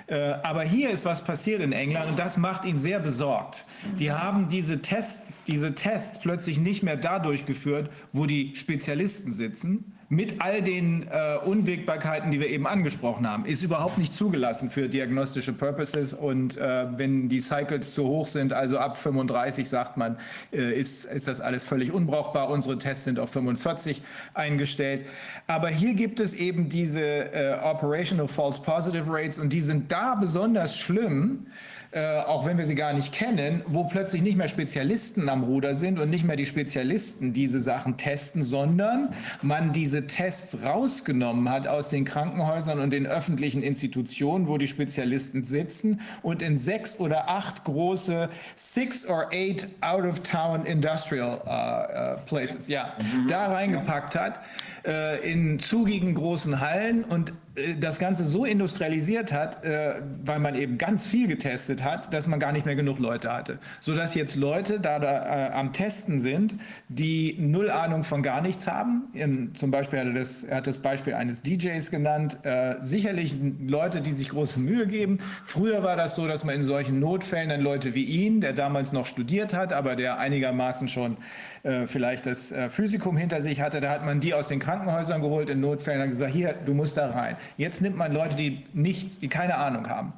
[0.05, 3.65] Äh, Aber hier ist was passiert in England und das macht ihn sehr besorgt.
[3.97, 9.96] Die haben diese Tests, diese Tests plötzlich nicht mehr da durchgeführt, wo die Spezialisten sitzen,
[10.09, 14.87] mit all den äh, Unwägbarkeiten, die wir eben angesprochen haben, ist überhaupt nicht zugelassen für
[14.87, 16.13] diagnostische Purposes.
[16.13, 20.17] Und äh, wenn die Cycles zu hoch sind, also ab 35 sagt man,
[20.53, 22.49] äh, ist, ist das alles völlig unbrauchbar.
[22.49, 24.01] Unsere Tests sind auf 45
[24.33, 25.05] eingestellt.
[25.45, 30.15] Aber hier gibt es eben diese äh, Operational False Positive Rates und die sind da
[30.15, 31.47] besonders schlimm
[31.91, 35.73] äh, auch wenn wir sie gar nicht kennen, wo plötzlich nicht mehr Spezialisten am Ruder
[35.73, 41.67] sind und nicht mehr die Spezialisten diese Sachen testen, sondern man diese Tests rausgenommen hat
[41.67, 47.29] aus den Krankenhäusern und den öffentlichen Institutionen, wo die Spezialisten sitzen und in sechs oder
[47.29, 52.93] acht große six or eight out of town industrial äh, äh, places, ja,
[53.27, 54.39] da reingepackt hat
[54.85, 57.33] äh, in zugigen großen Hallen und
[57.79, 62.39] das Ganze so industrialisiert hat, äh, weil man eben ganz viel getestet hat, dass man
[62.39, 63.59] gar nicht mehr genug Leute hatte.
[63.81, 66.55] Sodass jetzt Leute da, da äh, am Testen sind,
[66.87, 69.07] die null Ahnung von gar nichts haben.
[69.13, 72.37] In, zum Beispiel hat er, das, er hat das Beispiel eines DJs genannt.
[72.43, 75.17] Äh, sicherlich Leute, die sich große Mühe geben.
[75.43, 78.93] Früher war das so, dass man in solchen Notfällen dann Leute wie ihn, der damals
[78.93, 81.17] noch studiert hat, aber der einigermaßen schon
[81.63, 85.21] äh, vielleicht das äh, Physikum hinter sich hatte, da hat man die aus den Krankenhäusern
[85.21, 87.35] geholt in Notfällen und gesagt, hier, du musst da rein.
[87.57, 90.13] Jetzt nimmt man Leute, die nichts, die keine Ahnung haben.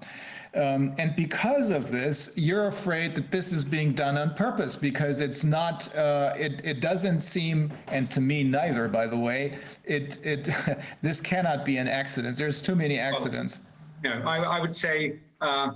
[0.55, 5.21] Um, and because of this, you're afraid that this is being done on purpose because
[5.21, 10.17] it's not, uh, it, it doesn't seem, and to me neither, by the way, it,
[10.25, 10.49] it,
[11.03, 12.35] this cannot be an accident.
[12.35, 13.59] There's too many accidents.
[14.03, 15.71] you know, I, I would say uh,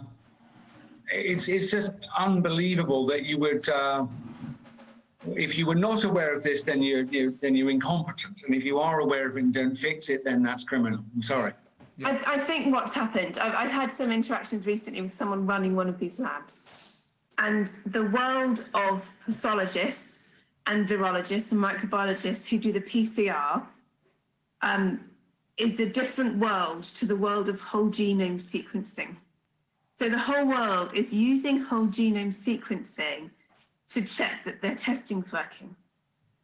[1.12, 3.68] it's it's just unbelievable that you would.
[3.70, 4.08] Uh,
[5.36, 8.64] if you were not aware of this, then you're, you then you're incompetent, and if
[8.64, 11.04] you are aware of it and don't fix it, then that's criminal.
[11.16, 11.54] I'm sorry.
[12.04, 15.88] I, I think what's happened, I've, I've had some interactions recently with someone running one
[15.88, 16.68] of these labs.
[17.38, 20.34] And the world of pathologists
[20.68, 23.64] and virologists and microbiologists who do the PCR
[24.62, 25.02] um,
[25.58, 29.16] is a different world to the world of whole genome sequencing.
[29.96, 33.30] So the whole world is using whole genome sequencing
[33.94, 35.76] to check that their testing's working.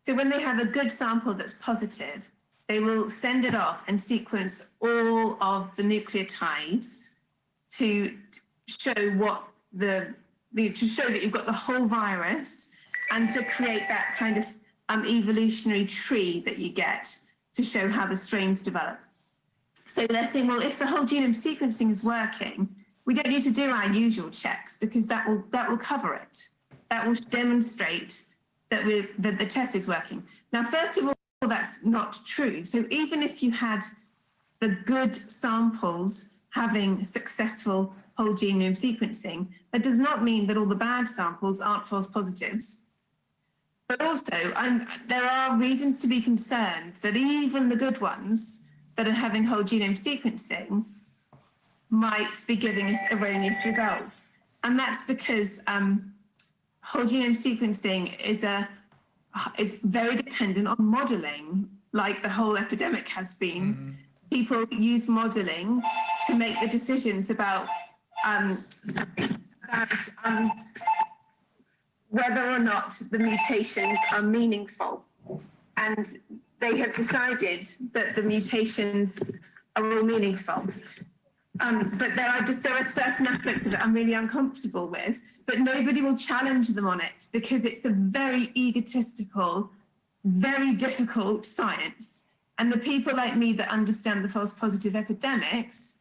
[0.03, 2.31] So when they have a good sample that's positive,
[2.67, 7.09] they will send it off and sequence all of the nucleotides
[7.71, 8.15] to
[8.67, 10.13] show what the,
[10.55, 12.69] to show that you've got the whole virus
[13.11, 14.45] and to create that kind of
[14.89, 17.15] um, evolutionary tree that you get
[17.53, 18.99] to show how the strains develop.
[19.85, 22.69] So they're saying, well, if the whole genome sequencing is working,
[23.05, 26.49] we don't need to do our usual checks because that will that will cover it.
[26.89, 28.23] That will demonstrate
[28.69, 30.23] that we that the test is working.
[30.51, 32.63] Now, first of all, that's not true.
[32.63, 33.81] So even if you had
[34.59, 40.75] the good samples having successful whole genome sequencing, that does not mean that all the
[40.75, 42.77] bad samples aren't false positives.
[43.87, 48.59] But also, I'm, there are reasons to be concerned that even the good ones
[48.95, 50.85] that are having whole genome sequencing
[51.89, 54.29] might be giving us erroneous results.
[54.63, 56.13] And that's because um,
[56.89, 58.67] whole genome sequencing is a
[59.59, 63.95] is very dependent on modeling, like the whole epidemic has been.
[64.31, 65.83] People use modeling
[66.25, 67.67] to make the decisions about
[68.25, 69.29] um, sorry,
[69.67, 69.93] about
[70.23, 70.51] um,
[72.09, 75.05] whether or not the mutations are meaningful.
[75.77, 76.17] And
[76.59, 79.19] they have decided that the mutations
[79.75, 80.65] are all meaningful.
[81.61, 85.19] Um, but there are just there are certain aspects of it I'm really uncomfortable with,
[85.45, 89.71] but nobody will challenge them on it because it's a very egotistical,
[90.23, 92.23] very difficult science.
[92.59, 95.95] And the people like me that understand the false positive epidemics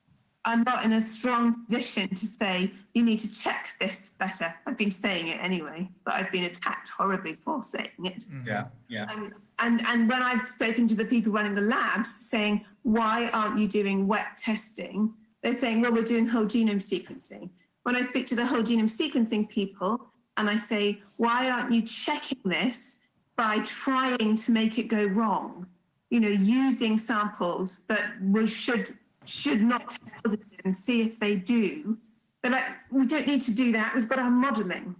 [0.44, 4.52] are not in a strong position to say you need to check this better.
[4.66, 8.24] I've been saying it anyway, but I've been attacked horribly for saying it.
[8.46, 9.04] Yeah, yeah.
[9.04, 13.58] Um, and and when I've spoken to the people running the labs saying, why aren't
[13.58, 15.12] you doing wet testing?
[15.42, 17.50] They're saying, well, we're doing whole genome sequencing.
[17.84, 21.82] When I speak to the whole genome sequencing people and I say, why aren't you
[21.82, 22.96] checking this
[23.36, 25.66] by trying to make it go wrong?
[26.10, 31.36] You know, using samples that we should should not test positive and see if they
[31.36, 31.98] do.
[32.42, 33.94] They're like, we don't need to do that.
[33.94, 34.96] We've got our modeling.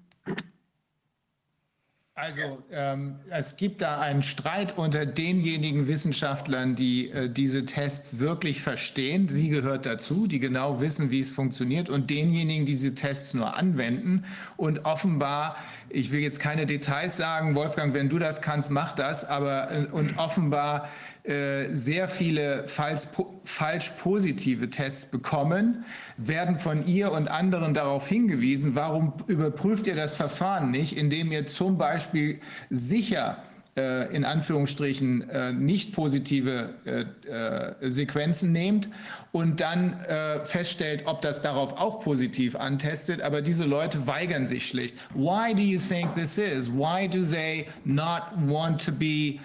[2.21, 8.61] Also ähm, es gibt da einen Streit unter denjenigen Wissenschaftlern, die äh, diese Tests wirklich
[8.61, 9.29] verstehen.
[9.29, 13.57] Sie gehört dazu, die genau wissen, wie es funktioniert, und denjenigen, die diese Tests nur
[13.57, 14.25] anwenden.
[14.57, 15.59] Und offenbar,
[15.91, 19.25] ich will jetzt keine Details sagen, Wolfgang, wenn du das kannst, mach das.
[19.25, 20.89] Aber äh, und offenbar
[21.25, 23.03] äh, sehr viele falsch,
[23.43, 25.85] falsch positive Tests bekommen,
[26.17, 31.47] werden von ihr und anderen darauf hingewiesen, warum überprüft ihr das Verfahren nicht, indem ihr
[31.47, 33.43] zum Beispiel sicher
[33.79, 38.89] in Anführungsstrichen äh, nicht positive äh, äh, Sequenzen nehmt
[39.33, 43.23] und dann äh, feststellt, ob das darauf auch positiv antestet.
[43.23, 44.97] Aber diese Leute weigern sich schlicht.
[45.15, 46.71] Why do you think this is?
[46.71, 49.41] Why do they not want to be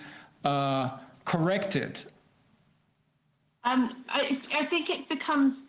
[0.45, 0.89] uh,
[1.25, 2.05] corrected?
[3.65, 5.63] Um, I, I think it becomes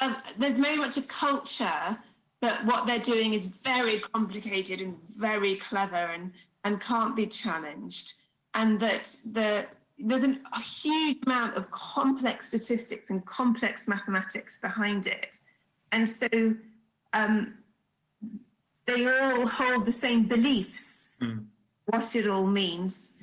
[0.00, 1.98] um, there's very much a culture
[2.40, 6.32] that what they're doing is very complicated and very clever and
[6.64, 8.14] and can't be challenged,
[8.54, 9.66] and that the
[9.98, 15.38] there's an, a huge amount of complex statistics and complex mathematics behind it,
[15.92, 16.28] and so
[17.12, 17.54] um,
[18.86, 21.10] they all hold the same beliefs.
[21.86, 23.14] What it all means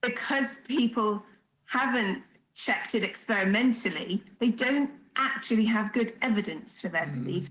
[0.00, 1.22] because people
[1.64, 2.22] haven't
[2.54, 7.50] checked it experimentally, they don't actually have good evidence for their beliefs.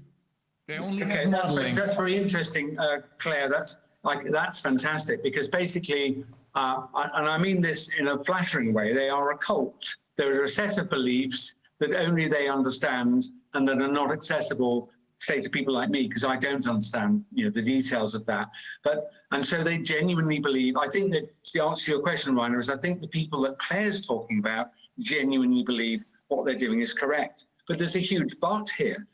[0.68, 1.76] They only Okay, have that's very, modeling.
[1.76, 3.50] that's very interesting, uh, Clare.
[3.50, 8.94] That's like that's fantastic because basically, uh, and I mean this in a flattering way,
[8.94, 9.98] they are a cult.
[10.16, 14.90] There are a set of beliefs that only they understand and that are not accessible,
[15.20, 18.48] say, to people like me because I don't understand, you know, the details of that.
[18.84, 20.78] But and so they genuinely believe.
[20.78, 23.58] I think that the answer to your question, Reiner, is I think the people that
[23.58, 24.68] Clare's talking about
[25.00, 27.46] genuinely believe what they're doing is correct.
[27.68, 29.08] But there's a huge but here.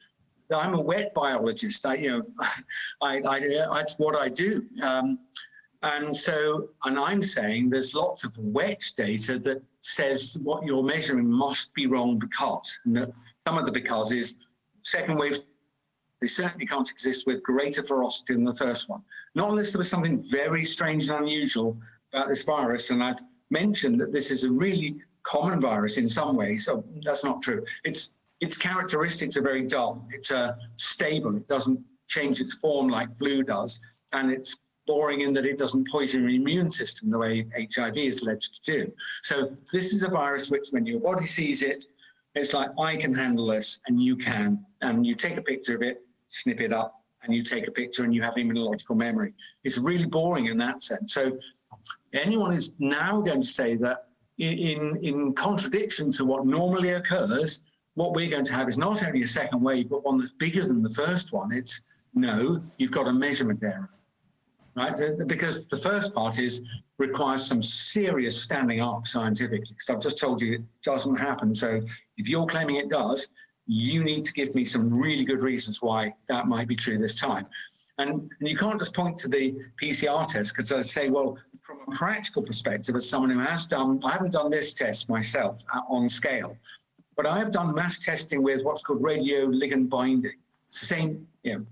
[0.54, 1.86] I'm a wet biologist.
[1.86, 2.24] I, you know,
[3.02, 3.40] I, I,
[3.74, 4.66] that's what I do.
[4.82, 5.20] Um,
[5.84, 11.30] and so, and I'm saying there's lots of wet data that says what you're measuring
[11.30, 13.12] must be wrong because, and
[13.48, 14.38] some of the because is
[14.84, 15.40] second wave,
[16.20, 19.02] they certainly can't exist with greater ferocity than the first one.
[19.34, 21.78] Not unless there was something very strange and unusual
[22.14, 22.92] about this virus.
[22.92, 26.66] And I've mentioned that this is a really common virus in some ways.
[26.66, 27.66] So that's not true.
[27.84, 30.06] It's its characteristics are very dull.
[30.12, 31.36] It's uh, stable.
[31.38, 33.80] It doesn't change its form like flu does,
[34.14, 38.22] and it's boring in that it doesn't poison your immune system the way HIV is
[38.22, 38.92] alleged to do.
[39.22, 41.86] So this is a virus which, when your body sees it,
[42.34, 45.84] it's like I can handle this, and you can, and you take a picture of
[45.84, 49.34] it, snip it up, and you take a picture, and you have immunological memory.
[49.64, 51.14] It's really boring in that sense.
[51.14, 51.38] So
[52.14, 54.08] anyone is now going to say that
[54.40, 57.62] in, in, in contradiction to what normally occurs,
[57.96, 60.66] what we're going to have is not only a second wave, but one that's bigger
[60.66, 61.52] than the first one.
[61.52, 63.90] It's no, you've got a measurement error.
[64.76, 65.00] right?
[65.28, 66.64] Because the first part is
[66.98, 69.76] requires some serious standing up scientifically.
[69.80, 71.56] So I've just told you it doesn't happen.
[71.56, 71.82] So
[72.18, 73.30] if you're claiming it does,
[73.66, 77.16] you need to give me some really good reasons why that might be true this
[77.16, 77.48] time.
[77.98, 81.80] And, and you can't just point to the PCR test because I say, well, from
[81.88, 85.82] a practical perspective, as someone who has done, I haven't done this test myself uh,
[85.90, 86.58] on scale,
[87.16, 90.38] but I have done mass testing with what's called radio ligand binding.
[90.70, 91.66] Same, you know,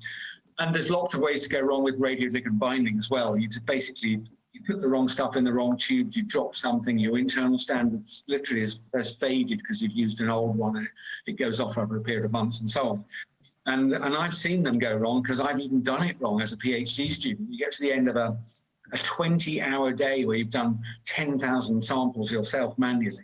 [0.59, 3.37] and there's lots of ways to go wrong with radio ligand binding as well.
[3.37, 6.97] You just basically you put the wrong stuff in the wrong tube, you drop something,
[6.97, 10.87] your internal standards literally has, has faded because you've used an old one and
[11.27, 13.05] it goes off over a period of months and so on.
[13.67, 16.57] And, and I've seen them go wrong because I've even done it wrong as a
[16.57, 17.51] PhD student.
[17.51, 18.37] You get to the end of a,
[18.91, 23.23] a 20 hour day where you've done 10,000 samples yourself manually.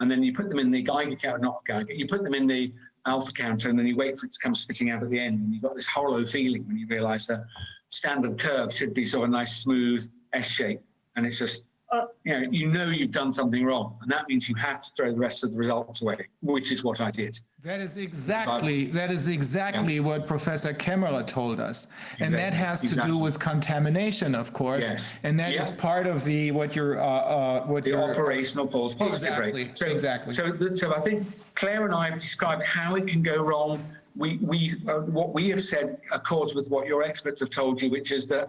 [0.00, 2.46] And then you put them in the Geiger counter, not Geiger, you put them in
[2.46, 2.72] the
[3.06, 5.40] alpha counter and then you wait for it to come spitting out at the end.
[5.40, 7.44] And you've got this hollow feeling when you realize that
[7.88, 10.80] standard curve should be sort of a nice, smooth S shape.
[11.16, 13.98] And it's just, uh, you know, you know you've done something wrong.
[14.02, 16.84] And that means you have to throw the rest of the results away, which is
[16.84, 17.38] what I did.
[17.64, 21.88] That is exactly, that is exactly what Professor Kämmerer told us.
[22.20, 24.84] And that Exactly, has to do with contamination, of course.
[24.84, 25.14] Yes.
[25.24, 25.76] And that is Yeah.
[25.76, 28.10] part of the, what you're, uh, uh, what the you're.
[28.12, 29.76] operational false positive Exactly, rate.
[29.78, 30.32] So, exactly.
[30.32, 33.84] So, so I think Clare and I have described how it can go wrong.
[34.16, 37.90] We, we, uh, what we have said accords with what your experts have told you,
[37.90, 38.48] which is that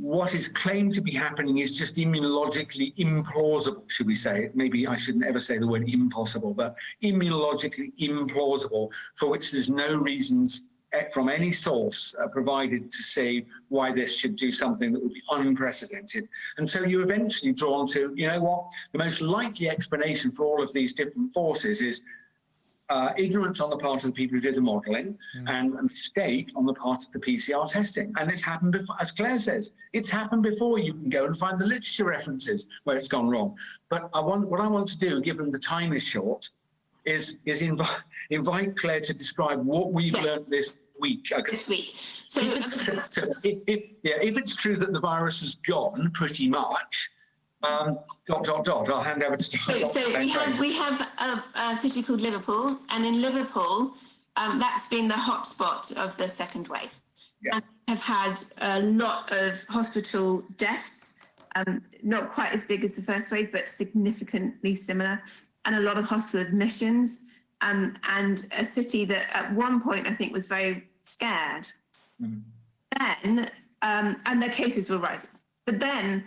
[0.00, 4.48] what is claimed to be happening is just immunologically implausible, should we say?
[4.54, 9.94] Maybe I shouldn't ever say the word impossible, but immunologically implausible, for which there's no
[9.94, 10.62] reasons
[10.94, 15.12] eh, from any source uh, provided to say why this should do something that would
[15.12, 16.30] be unprecedented.
[16.56, 20.62] And so you're eventually drawn to, you know what, the most likely explanation for all
[20.62, 22.02] of these different forces is
[22.90, 26.50] uh, ignorance on the part of the people who did the modelling and a mistake
[26.56, 28.12] on the part of the PCR testing.
[28.18, 30.78] And it's happened before, as Clare says, it's happened before.
[30.78, 33.54] You can go and find the literature references where it's gone wrong.
[33.88, 36.50] But I want, what I want to do, given the time is short,
[37.06, 37.88] is, is invite,
[38.30, 40.22] invite Clare to describe what we've Yeah.
[40.22, 41.30] learned this week.
[41.34, 41.92] Uh, this week.
[42.26, 45.54] So, if it's, true- so if, if, yeah, if it's true that the virus has
[45.54, 47.08] gone pretty much,
[47.62, 51.44] um, dot, dot, dot, I'll hand over to so, so we have we have a,
[51.56, 53.94] a city called Liverpool, and in Liverpool,
[54.36, 56.92] um, that's been the hotspot of the second wave.
[57.42, 57.56] Yeah.
[57.56, 61.14] And have had a lot of hospital deaths,
[61.56, 65.22] um, not quite as big as the first wave, but significantly similar,
[65.64, 67.24] and a lot of hospital admissions.
[67.62, 71.68] Um, and a city that at one point I think was very scared.
[72.18, 73.50] Then,
[73.82, 75.28] um, and their cases were rising.
[75.66, 76.24] But then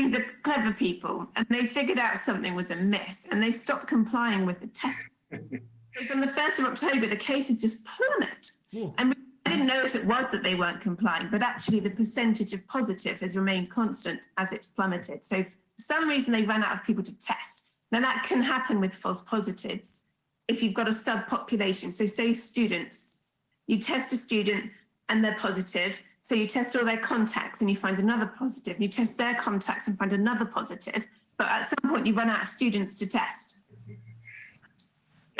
[0.00, 4.46] these are clever people and they figured out something was amiss and they stopped complying
[4.46, 5.04] with the test.
[5.30, 8.52] from the 1st of October, the cases just plummet.
[8.98, 9.14] And we
[9.46, 12.66] I didn't know if it was that they weren't complying, but actually the percentage of
[12.66, 15.24] positive has remained constant as it's plummeted.
[15.24, 17.70] So for some reason they ran out of people to test.
[17.90, 20.02] Now that can happen with false positives
[20.46, 21.92] if you've got a subpopulation.
[21.92, 23.18] So say students,
[23.66, 24.70] you test a student
[25.08, 26.00] and they're positive.
[26.30, 28.80] So you test all their contacts and you find another positive.
[28.80, 31.08] You test their contacts and find another positive.
[31.36, 33.58] But at some point you run out of students to test.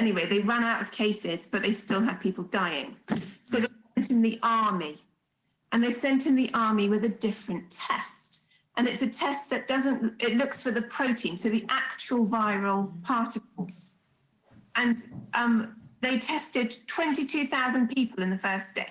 [0.01, 2.97] Anyway, they ran out of cases, but they still had people dying.
[3.45, 4.99] So they sent in the army
[5.71, 8.47] and they sent in the army with a different test.
[8.77, 13.01] And it's a test that doesn't, it looks for the protein, so the actual viral
[13.05, 13.95] particles.
[14.75, 15.05] And
[15.35, 18.91] um, they tested 22,000 people in the first day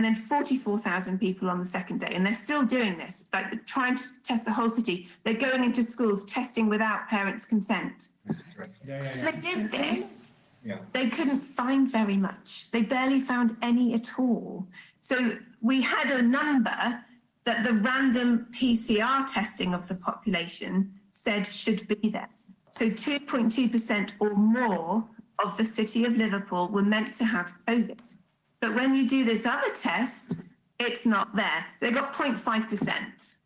[0.00, 2.12] and then 44,000 people on the second day.
[2.14, 5.10] And they're still doing this, like trying to test the whole city.
[5.24, 8.08] They're going into schools testing without parents' consent.
[8.86, 10.22] They did this.
[10.64, 10.78] Yeah.
[10.92, 12.70] They couldn't find very much.
[12.70, 14.66] They barely found any at all.
[15.00, 17.04] So we had a number
[17.44, 22.30] that the random PCR testing of the population said should be there.
[22.70, 25.04] So 2.2% or more
[25.44, 28.14] of the city of Liverpool were meant to have COVID.
[28.60, 30.36] But when you do this other test,
[30.78, 31.66] it's not there.
[31.80, 33.38] They got 0.5%.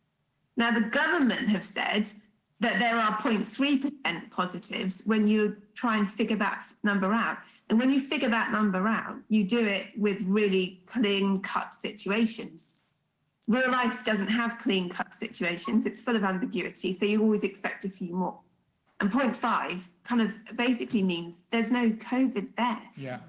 [0.57, 2.11] Now, the government have said
[2.59, 7.37] that there are 0.3% positives when you try and figure that number out.
[7.69, 12.81] And when you figure that number out, you do it with really clean cut situations.
[13.47, 17.85] Real life doesn't have clean cut situations, it's full of ambiguity, so you always expect
[17.85, 18.39] a few more.
[18.99, 22.81] And 0.5 kind of basically means there's no COVID there.
[22.95, 23.19] Yeah.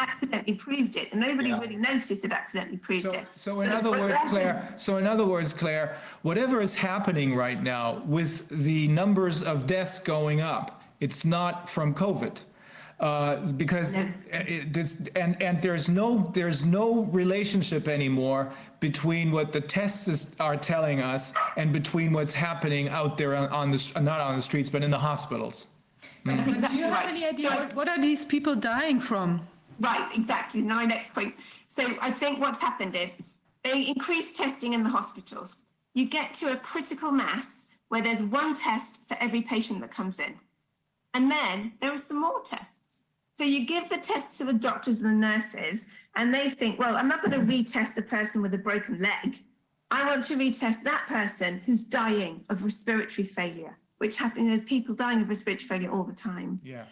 [0.00, 1.60] Accidentally proved it, and nobody Yeah.
[1.60, 3.26] really noticed it accidentally proved So, it.
[3.34, 6.74] so in But- other but words, also- Clare, so in other words, Clare, whatever is
[6.74, 12.38] happening right now with the numbers of deaths going up, it's not from COVID.
[12.98, 14.08] Uh, because No.
[14.30, 20.36] it, this, and, and there's no, there's no relationship anymore between what the tests is,
[20.38, 24.36] are telling us and between what's happening out there on, on the, s- not on
[24.36, 25.68] the streets, but in the hospitals.
[26.26, 27.08] That's Do exactly you have right.
[27.08, 29.40] any idea So- what, what are these people dying from?
[29.80, 30.62] Right, exactly.
[30.62, 31.34] My next point.
[31.68, 33.16] So I think what's happened is
[33.62, 35.56] they increase testing in the hospitals.
[35.94, 40.18] You get to a critical mass where there's one test for every patient that comes
[40.18, 40.34] in.
[41.14, 43.02] And then there are some more tests.
[43.32, 46.96] So you give the test to the doctors and the nurses, and they think, well,
[46.96, 49.38] I'm not going to retest the person with a broken leg.
[49.90, 54.46] I want to retest that person who's dying of respiratory failure, which happens.
[54.46, 56.84] There's people dying of respiratory failure all the time Yeah.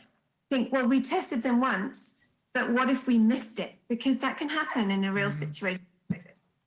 [0.50, 2.14] think, well, we tested them once,
[2.54, 3.74] but what if we missed it?
[3.88, 5.32] Because that can happen in a real mm.
[5.32, 5.86] situation.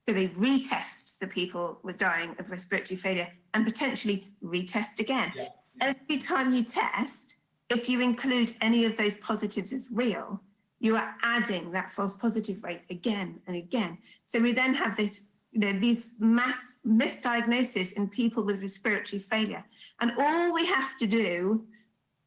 [0.07, 5.31] So they retest the people with dying of respiratory failure and potentially retest again.
[5.79, 7.35] Every time you test,
[7.69, 10.41] if you include any of those positives as real,
[10.79, 13.99] you are adding that false positive rate again and again.
[14.25, 19.63] So we then have this, you know, these mass misdiagnosis in people with respiratory failure.
[20.01, 21.63] And all we have to do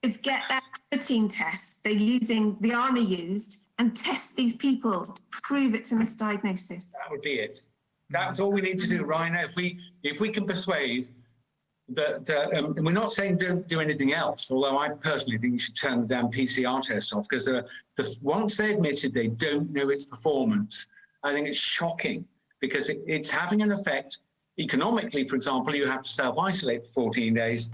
[0.04, 5.22] is get that protein test they're using, the army used, and test these people to
[5.42, 6.92] prove it's a misdiagnosis.
[6.92, 7.62] That would be it.
[8.10, 9.44] That's all we need to do right now.
[9.44, 11.08] If we, if we can persuade
[11.88, 15.58] that, uh, um, we're not saying don't do anything else, although I personally think you
[15.58, 17.66] should turn the damn PCR test off because the,
[17.96, 20.86] the, once they admitted they don't know its performance,
[21.22, 22.26] I think it's shocking
[22.60, 24.18] because it, it's having an effect
[24.58, 25.26] economically.
[25.26, 27.70] For example, you have to self-isolate for 14 days.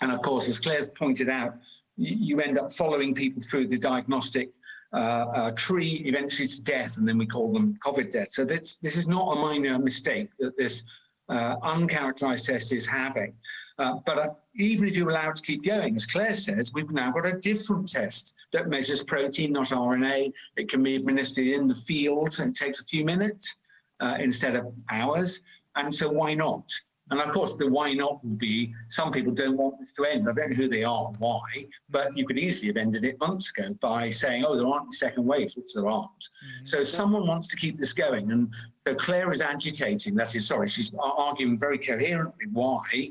[0.00, 1.54] And of course, as Clare's pointed out,
[1.96, 4.50] you, end up following people through the diagnostic
[4.92, 8.36] uh, uh, tree eventually to death, and then we call them COVID deaths.
[8.36, 10.84] So this, this is not a minor mistake that this
[11.28, 13.34] uh, uncharacterized test is having.
[13.78, 17.10] Uh, but uh, even if you're allowed to keep going, as Clare says, we've now
[17.10, 20.32] got a different test that measures protein, not RNA.
[20.56, 23.56] It can be administered in the field, and it takes a few minutes
[24.00, 25.40] uh, instead of hours.
[25.76, 26.70] And so why not?
[27.12, 30.26] And of course, the why not will be some people don't want this to end.
[30.26, 31.42] I don't know who they are and why,
[31.90, 34.92] but you could easily have ended it months ago by saying, oh, there aren't any
[34.92, 36.28] second waves, which there aren't.
[36.64, 38.32] So someone wants to keep this going.
[38.32, 38.48] And
[38.88, 43.10] so Clare is agitating, that is, sorry, she's arguing very coherently why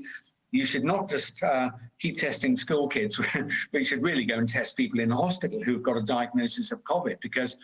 [0.50, 3.22] you should not just uh, keep testing school kids,
[3.72, 6.72] but you should really go and test people in the hospital who've got a diagnosis
[6.72, 7.58] of COVID because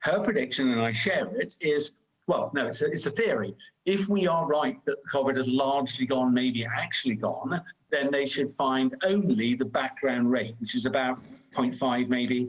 [0.00, 1.92] her prediction, and I share it, is
[2.26, 3.54] well, no, it's a, it's a theory.
[3.84, 8.52] If we are right that COVID has largely gone, maybe actually gone, then they should
[8.52, 11.18] find only the background rate, which is about
[11.54, 12.48] 0.5 maybe.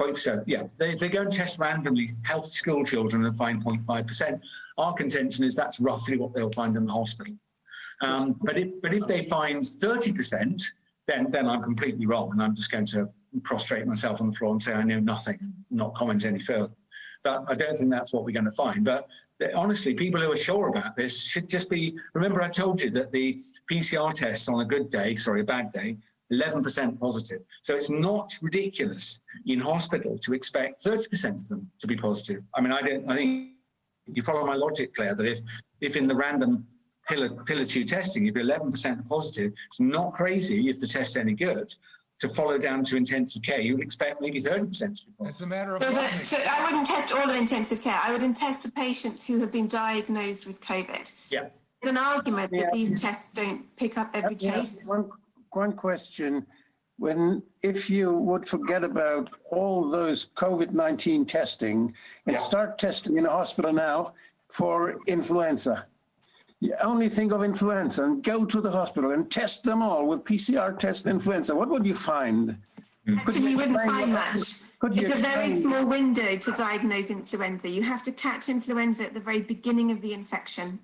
[0.00, 0.64] 0.7, yeah.
[0.78, 4.40] They, they go and test randomly healthy school children and find 0.5%,
[4.78, 7.34] our contention is that's roughly what they'll find in the hospital.
[8.00, 10.62] Um, but if but if they find 30%,
[11.06, 13.08] then then I'm completely wrong, and I'm just going to
[13.44, 15.38] prostrate myself on the floor and say I know nothing,
[15.70, 16.72] not comment any further.
[17.22, 18.84] But I don't think that's what we're going to find.
[18.84, 19.08] But
[19.54, 21.96] honestly, people who are sure about this should just be.
[22.14, 25.72] Remember, I told you that the PCR tests on a good day, sorry, a bad
[25.72, 25.96] day,
[26.32, 27.42] 11% positive.
[27.62, 32.42] So it's not ridiculous in hospital to expect 30% of them to be positive.
[32.54, 33.08] I mean, I don't.
[33.08, 33.50] I think
[34.06, 35.40] you follow my logic, Clare, that if
[35.80, 36.66] if in the random
[37.08, 41.74] pillar pillar two testing, if 11% positive, it's not crazy if the test's any good.
[42.22, 45.04] To follow down to intensive care, you would expect maybe 30% to be positive.
[45.22, 46.10] It's a matter of So, logic.
[46.12, 48.00] that, so I wouldn't test all in intensive care.
[48.00, 51.10] I would test the patients who have been diagnosed with COVID.
[51.30, 51.48] Yeah.
[51.82, 54.86] There's an argument that these tests don't pick up every Yeah, case.
[54.86, 55.10] One,
[55.50, 56.46] one question.
[56.96, 61.92] When, if you would forget about all those COVID-19 testing
[62.26, 62.40] and Yeah.
[62.40, 64.14] start testing in a hospital now
[64.48, 65.86] for influenza,
[66.62, 70.22] you only think of influenza and go to the hospital and test them all with
[70.24, 71.52] PCR test influenza.
[71.56, 72.56] What would you find?
[73.04, 73.18] Hmm.
[73.18, 74.60] Actually, you wouldn't explain find what- much.
[74.78, 77.68] could you It's a very explain- small window to diagnose influenza.
[77.68, 80.78] You have to catch influenza at the very beginning of the infection.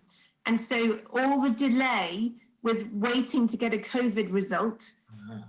[0.47, 2.33] And so all the delay
[2.65, 4.81] with waiting to get a COVID result,
[5.13, 5.43] uh-huh.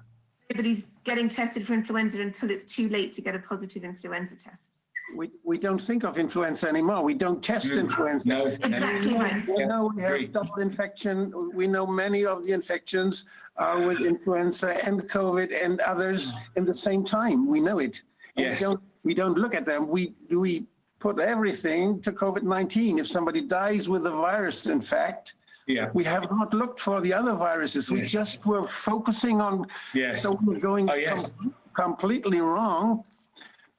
[0.51, 4.71] nobody's getting tested for influenza until it's too late to get a positive influenza test.
[5.15, 7.03] We, we don't think of influenza anymore.
[7.03, 8.27] We don't test influenza.
[8.27, 8.51] No, no.
[8.51, 9.47] Exactly right.
[9.47, 10.21] We Yeah, know we agree.
[10.23, 11.33] have double infection.
[11.53, 13.25] We know many of the infections
[13.57, 17.47] are with influenza and COVID and others in the same time.
[17.47, 18.01] We know it.
[18.37, 18.59] And Yes.
[18.59, 19.87] We don't, we don't look at them.
[19.87, 20.65] We, we
[20.99, 22.99] put everything to COVID-19.
[22.99, 25.33] If somebody dies with the virus, in fact,
[25.67, 25.89] Yeah.
[25.93, 27.89] we have not looked for the other viruses.
[27.91, 28.11] We Yes.
[28.11, 29.65] just were focusing on.
[29.93, 30.21] Yes.
[30.23, 31.31] So we're going Oh, yes.
[31.37, 33.03] com- completely wrong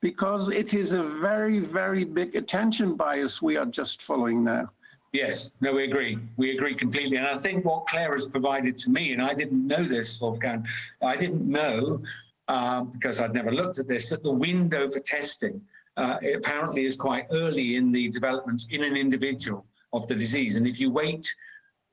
[0.00, 4.70] because it is a very, very big attention bias we are just following now.
[5.12, 6.18] Yes, no, we agree.
[6.36, 7.16] We agree completely.
[7.16, 10.64] And I think what Clare has provided to me, and I didn't know this, Wolfgang,
[11.02, 12.00] I didn't know
[12.46, 15.60] um, because I'd never looked at this, that the window for testing
[15.96, 20.54] uh, apparently is quite early in the development in an individual of the disease.
[20.54, 21.26] And if you wait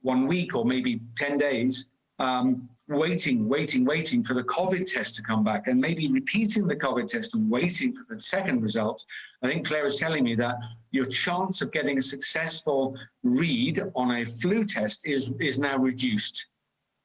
[0.02, 5.22] one week or maybe 10 days, um, waiting, waiting, waiting for the COVID test to
[5.22, 9.04] come back and maybe repeating the COVID test and waiting for the second result,
[9.42, 10.56] I think Clare is telling me that
[10.92, 16.48] your chance of getting a successful read on a flu test is, is now reduced.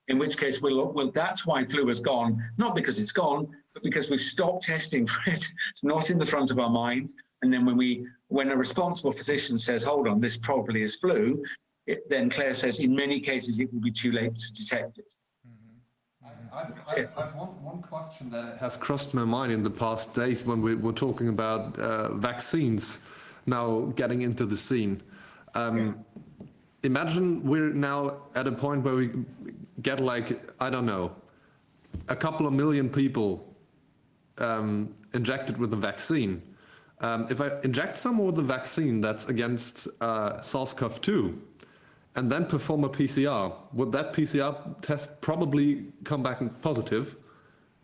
[0.09, 3.83] In which case, we'll, well, that's why flu has gone, not because it's gone, but
[3.83, 5.47] because we've stopped testing for it.
[5.71, 7.13] It's not in the front of our mind.
[7.43, 11.43] And then when we, when a responsible physician says, hold on, this probably is flu,
[11.87, 15.13] it, then Clare says, in many cases, it will be too late to detect it.
[16.55, 20.45] I've, I've, I've one, one question that has crossed my mind in the past days
[20.45, 23.01] when we were talking about uh, vaccines
[23.47, 25.03] now getting into the scene.
[25.55, 26.05] Um,
[26.85, 29.11] Imagine we're now at a point where we
[29.83, 31.13] get like, I don't know,
[32.09, 33.55] a couple of million people
[34.39, 36.43] um, injected with a vaccine.
[37.01, 41.39] Um, if I inject someone with a vaccine that's against uh, SARS-CoV-2
[42.15, 47.17] and then perform a PCR, would that PCR test probably come back positive?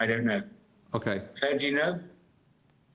[0.01, 0.43] I don't know.
[0.95, 1.23] Okay.
[1.39, 2.01] Clare, do you know?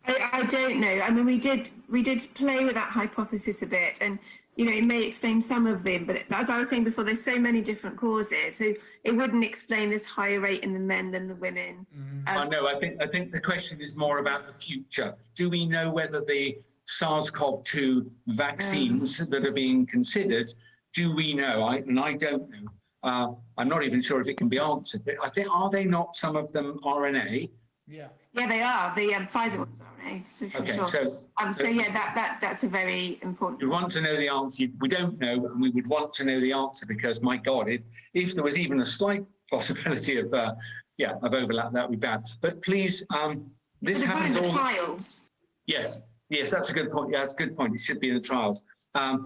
[0.06, 1.02] I, I don't know.
[1.04, 4.20] I mean, we did we did play with that hypothesis a bit, and
[4.58, 6.06] you know, it may explain some of them.
[6.06, 9.90] But as I was saying before, there's so many different causes, so it wouldn't explain
[9.90, 11.86] this higher rate in the men than the women.
[11.98, 12.28] Mm-hmm.
[12.28, 12.68] Um, I know.
[12.68, 15.16] I think I think the question is more about the future.
[15.36, 19.30] Do we know whether the SARS-CoV-2 vaccines mm.
[19.30, 20.52] that are being considered?
[20.94, 21.64] Do we know?
[21.64, 22.68] I, and I don't know.
[23.04, 25.04] Uh, I'm not even sure if it can be answered.
[25.06, 27.50] But I think are they not some of them RNA?
[27.88, 28.08] Yeah.
[28.34, 28.96] Yeah, they are.
[28.96, 30.20] The um, Pfizer ones are, eh?
[30.28, 30.86] So for Okay, sure.
[30.88, 33.62] so- um, so yeah, that that that's a very important.
[33.62, 34.66] We want to know the answer.
[34.80, 37.82] We don't know, and we would want to know the answer because, my God, if
[38.14, 40.54] if there was even a slight possibility of, uh,
[40.98, 42.24] yeah, of overlap, that would be bad.
[42.42, 44.56] But please, um, this They're happens in the all.
[44.56, 45.30] trials.
[45.66, 47.12] Yes, yes, that's a good point.
[47.12, 47.76] Yeah, that's a good point.
[47.76, 48.62] It should be in the trials.
[48.96, 49.24] Um,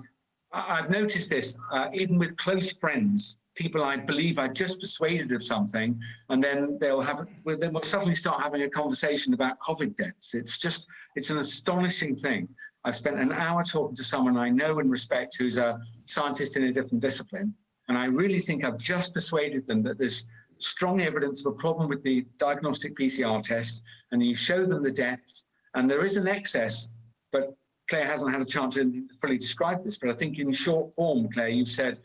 [0.51, 5.31] I, I've noticed this uh, even with close friends, people I believe I've just persuaded
[5.31, 9.59] of something, and then they'll have, well, then we'll suddenly start having a conversation about
[9.59, 10.33] COVID deaths.
[10.33, 12.47] It's just, it's an astonishing thing.
[12.85, 16.63] I've spent an hour talking to someone I know and respect who's a scientist in
[16.65, 17.53] a different discipline,
[17.89, 20.25] and I really think I've just persuaded them that there's
[20.59, 24.91] strong evidence of a problem with the diagnostic PCR test, and you show them the
[24.91, 26.87] deaths, and there is an excess,
[27.31, 27.55] but
[27.89, 31.29] Clare hasn't had a chance to fully describe this, but I think in short form,
[31.31, 31.99] Clare, you've said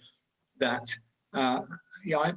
[0.59, 0.89] that,
[1.35, 1.63] uh,
[2.05, 2.33] yeah, I,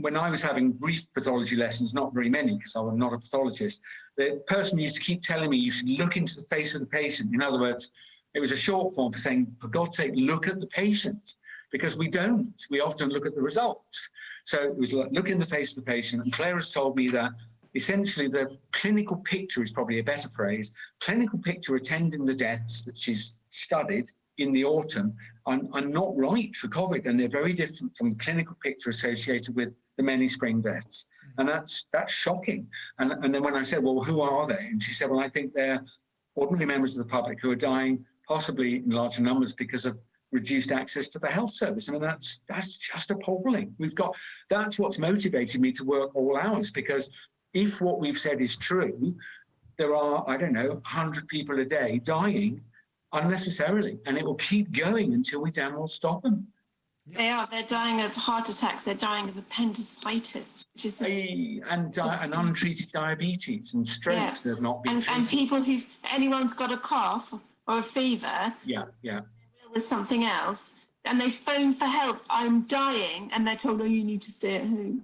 [0.00, 3.80] when I was having brief pathology lessons, not very many because I'm not a pathologist,
[4.16, 6.86] the person used to keep telling me you should look into the face of the
[6.86, 7.34] patient.
[7.34, 7.90] In other words,
[8.34, 11.34] it was a short form for saying, for God's sake, look at the patient
[11.70, 12.54] because we don't.
[12.70, 14.08] We often look at the results.
[14.44, 16.24] So it was like, look in the face of the patient.
[16.24, 17.30] And Clare has told me that
[17.74, 20.72] essentially the clinical picture is probably a better phrase.
[21.00, 25.14] Clinical picture attending the deaths that she's studied in the autumn
[25.46, 29.54] are, are not right for COVID, and they're very different from the clinical picture associated
[29.54, 31.04] with the many spring deaths.
[31.04, 31.40] Mm-hmm.
[31.40, 32.66] And that's that's shocking.
[32.98, 34.68] And, and then when I said, well, who are they?
[34.70, 35.82] And she said, well, I think they're
[36.34, 39.98] ordinary members of the public who are dying possibly in larger numbers because of
[40.30, 41.88] reduced access to the health service.
[41.88, 43.74] I mean, that's that's just appalling.
[43.78, 44.14] We've got
[44.48, 47.10] that's what's motivated me to work all hours because
[47.54, 49.14] if what we've said is true,
[49.78, 52.60] there are I don't know 100 people a day dying
[53.12, 56.46] unnecessarily, and it will keep going until we damn well stop them.
[57.06, 57.48] They are.
[57.50, 58.84] They're dying of heart attacks.
[58.84, 64.38] They're dying of appendicitis, which is just, Hey, And di- and untreated diabetes and strokes
[64.40, 65.80] that have not been and, and people who
[66.12, 67.34] anyone's got a cough
[67.66, 69.22] or a fever Yeah, yeah.
[69.74, 70.74] with something else,
[71.04, 72.20] and they phone for help.
[72.30, 75.02] I'm dying, and they're told, "Oh, you need to stay at home."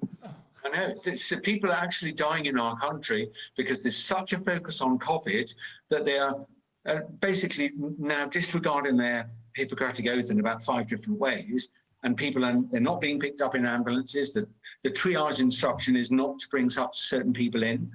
[0.64, 0.94] I know.
[1.06, 5.52] Uh, people are actually dying in our country because there's such a focus on COVID
[5.90, 6.44] that they are
[6.86, 11.68] uh, basically now disregarding their Hippocratic oath in about five different ways.
[12.04, 14.32] And people are they're not being picked up in ambulances.
[14.32, 14.48] The,
[14.84, 17.90] the triage instruction is not to bring such certain people in.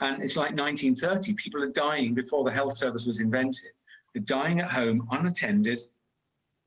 [0.00, 1.32] And it's like 1930.
[1.34, 3.70] People are dying before the health service was invented.
[4.12, 5.82] They're dying at home unattended.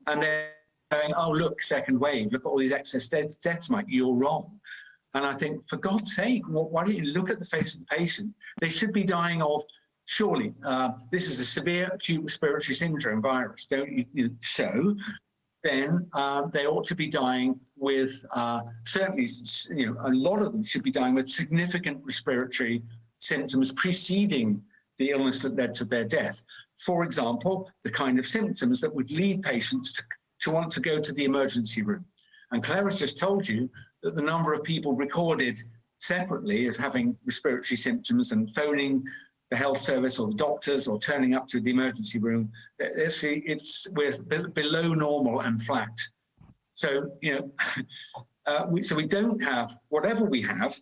[0.06, 0.50] And they're
[0.90, 2.32] going, oh, look, second wave.
[2.32, 3.86] Look at all these excess deaths, deaths Mike.
[3.88, 4.60] You're wrong.
[5.14, 7.86] And I think, for God's sake, why don't you look at the face of the
[7.86, 8.32] patient?
[8.60, 9.62] They should be dying of,
[10.04, 14.30] surely, uh, this is a severe acute respiratory syndrome virus, don't you?
[14.42, 14.94] So,
[15.62, 19.28] then uh, they ought to be dying with, uh, certainly,
[19.70, 22.82] you know, a lot of them should be dying with significant respiratory
[23.18, 24.62] symptoms preceding
[24.98, 26.42] the illness that led to their death.
[26.76, 30.02] For example, the kind of symptoms that would lead patients to,
[30.40, 32.04] to want to go to the emergency room.
[32.52, 33.68] And Clare has just told you
[34.02, 35.60] that the number of people recorded
[35.98, 39.04] separately as having respiratory symptoms and phoning
[39.50, 42.50] the health service or the doctors or turning up to the emergency room.
[42.78, 44.16] It's, it's we're
[44.48, 45.96] below normal and flat.
[46.74, 47.52] So, you know,
[48.46, 50.80] uh, we, so we don't have, whatever we have,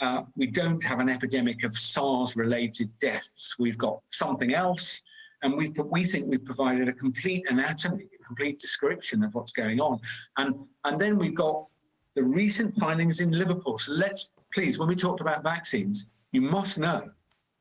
[0.00, 3.54] uh, we don't have an epidemic of SARS-related deaths.
[3.58, 5.02] We've got something else,
[5.42, 9.78] and we we think we've provided a complete anatomy, a complete description of what's going
[9.78, 10.00] on,
[10.38, 11.66] and and then we've got
[12.16, 13.78] the recent findings in Liverpool.
[13.78, 17.10] So let's please, when we talked about vaccines, you must know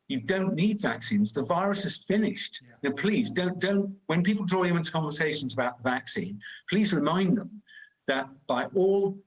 [0.08, 1.32] you don't need vaccines.
[1.32, 2.64] The virus is finished.
[2.84, 7.38] Now, please don't don't when people draw you into conversations about the vaccine, please remind
[7.38, 7.62] them
[8.08, 9.18] that by all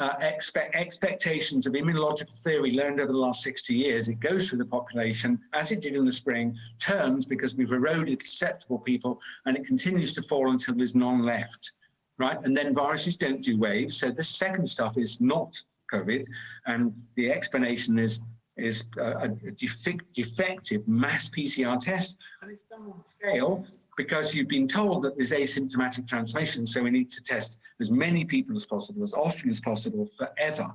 [0.00, 4.58] uh, expect, expectations of immunological theory learned over the last 60 years, it goes through
[4.58, 9.56] the population as it did in the spring, turns because we've eroded susceptible people, and
[9.56, 11.72] it continues to fall until there's none left,
[12.18, 12.38] right?
[12.44, 13.96] And then viruses don't do waves.
[13.96, 15.60] So the second stuff is not
[15.92, 16.24] COVID,
[16.66, 18.20] and the explanation is
[18.58, 23.64] is uh, a, a defect, defective mass PCR test, and it's done on scale
[23.96, 28.24] because you've been told that there's asymptomatic transmission, so we need to test as many
[28.24, 30.70] people as possible, as often as possible, forever,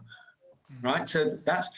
[0.81, 1.07] right?
[1.07, 1.69] So that's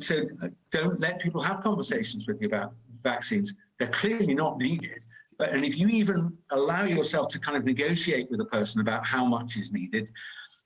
[0.00, 3.54] so uh, don't let people have conversations with you about vaccines.
[3.78, 5.04] They're clearly not needed.
[5.38, 9.04] But and if you even allow yourself to kind of negotiate with a person about
[9.04, 10.08] how much is needed,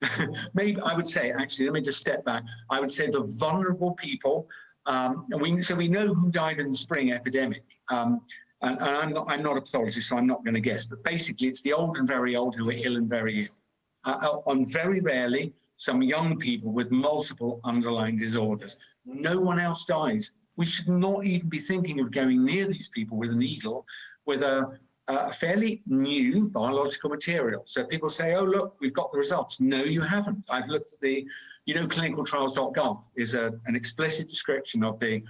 [0.54, 2.44] maybe I would say actually, let me just step back.
[2.70, 4.48] I would say the vulnerable people.
[4.86, 7.62] Um, we so we know who died in the spring epidemic.
[7.90, 8.22] Um,
[8.62, 10.84] and, and I'm not I'm not a pathologist, so I'm not going to guess.
[10.84, 13.54] But basically, it's the old and very old who are ill and very ill.
[14.04, 18.76] Uh, on very rarely some young people with multiple underlying disorders.
[19.04, 20.32] No one else dies.
[20.56, 23.86] We should not even be thinking of going near these people with a needle
[24.28, 27.62] with a, a fairly new biological material.
[27.64, 29.58] So people say, oh, look, we've got the results.
[29.58, 30.44] No, you haven't.
[30.50, 31.26] I've looked at the,
[31.64, 35.22] you know, clinicaltrials.gov is a, an explicit description of the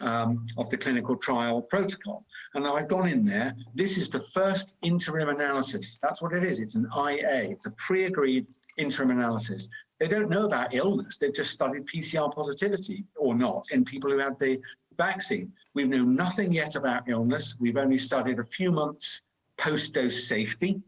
[0.00, 2.24] um, of the clinical trial protocol.
[2.54, 3.54] And I've gone in there.
[3.76, 6.00] This is the first interim analysis.
[6.02, 6.60] That's what it is.
[6.60, 7.50] It's an IA.
[7.50, 9.68] It's a pre-agreed interim analysis.
[10.00, 11.16] They don't know about illness.
[11.16, 14.60] They've just studied PCR positivity or not in people who had the
[14.96, 15.52] vaccine.
[15.74, 17.56] We know nothing yet about illness.
[17.58, 19.22] We've only studied a few months
[19.58, 20.80] post-dose safety,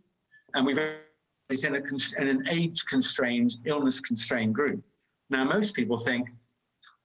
[0.55, 0.78] and we've
[1.48, 4.82] it's in, a, in an age-constrained, illness-constrained group.
[5.31, 6.28] Now, most people think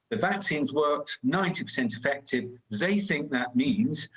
[0.10, 2.46] the vaccines worked, 90% effective.
[2.72, 4.10] They think that means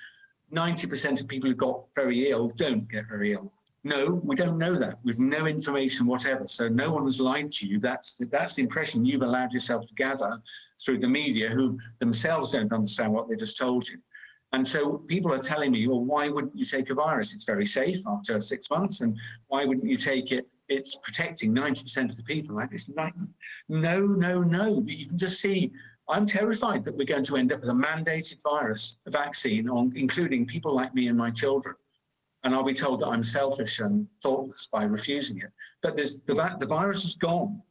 [0.52, 3.52] 90% of people who got very ill don't get very ill.
[3.84, 4.98] No, we don't know that.
[5.04, 6.48] We've no information whatever.
[6.48, 7.78] So no one has lied to you.
[7.78, 10.40] That's the, that's the impression you've allowed yourself to gather
[10.82, 13.98] through the media, who themselves don't understand what they just told you.
[14.54, 17.34] And so people are telling me, well, why wouldn't you take a virus?
[17.34, 19.02] It's very safe after six months.
[19.02, 20.46] And why wouldn't you take it?
[20.68, 22.56] It's protecting 90% of the people.
[22.56, 23.12] Like like,
[23.68, 24.80] no, no, no.
[24.80, 25.72] But you can just see
[26.08, 30.46] I'm terrified that we're going to end up with a mandated virus vaccine on including
[30.46, 31.74] people like me and my children.
[32.44, 35.50] And I'll be told that I'm selfish and thoughtless by refusing it.
[35.82, 37.62] But the, the virus is gone,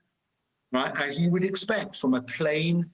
[0.71, 0.91] right?
[0.99, 2.89] As you would expect from a plain,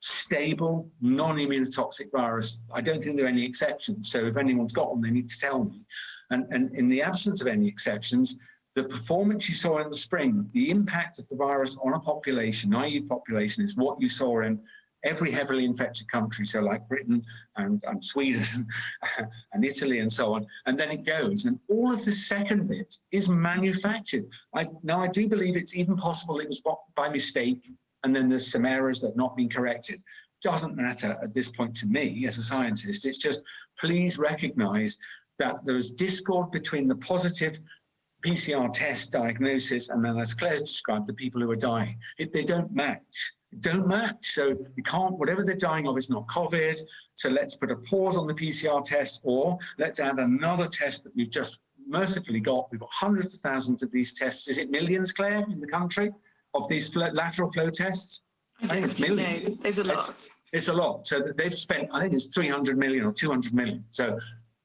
[0.00, 2.60] stable, non-immunotoxic virus.
[2.74, 4.10] I don't think there are any exceptions.
[4.10, 5.84] So if anyone's got one, they need to tell me.
[6.30, 8.36] And, and in the absence of any exceptions,
[8.74, 12.70] the performance you saw in the spring, the impact of the virus on a population,
[12.70, 14.60] naive population, is what you saw in
[15.04, 17.22] every heavily infected country, so like Britain
[17.56, 18.66] and, and Sweden
[19.52, 21.46] and Italy and so on, and then it goes.
[21.46, 24.24] And all of the second bit is manufactured.
[24.54, 26.62] I, now, I do believe it's even possible it was
[26.94, 27.68] by mistake,
[28.04, 30.02] and then there's some errors that have not been corrected.
[30.42, 33.06] Doesn't matter at this point to me as a scientist.
[33.06, 33.44] It's just
[33.78, 34.98] please recognize
[35.38, 37.58] that there's discord between the positive
[38.24, 41.98] PCR test diagnosis and then, as Clare's described, the people who are dying.
[42.18, 44.32] If they don't match, don't match.
[44.32, 46.78] So we can't, whatever they're dying of is not COVID.
[47.14, 51.14] So let's put a pause on the PCR test or let's add another test that
[51.14, 52.70] we've just mercifully got.
[52.70, 54.48] We've got hundreds of thousands of these tests.
[54.48, 56.10] Is it millions, Clare, in the country
[56.54, 58.22] of these lateral flow tests?
[58.62, 59.48] I think it's millions.
[59.48, 59.56] know.
[59.62, 60.28] There's a lot.
[60.52, 61.06] It's a lot.
[61.06, 63.84] So they've spent, I think it's 300 million or 200 million.
[63.90, 64.18] So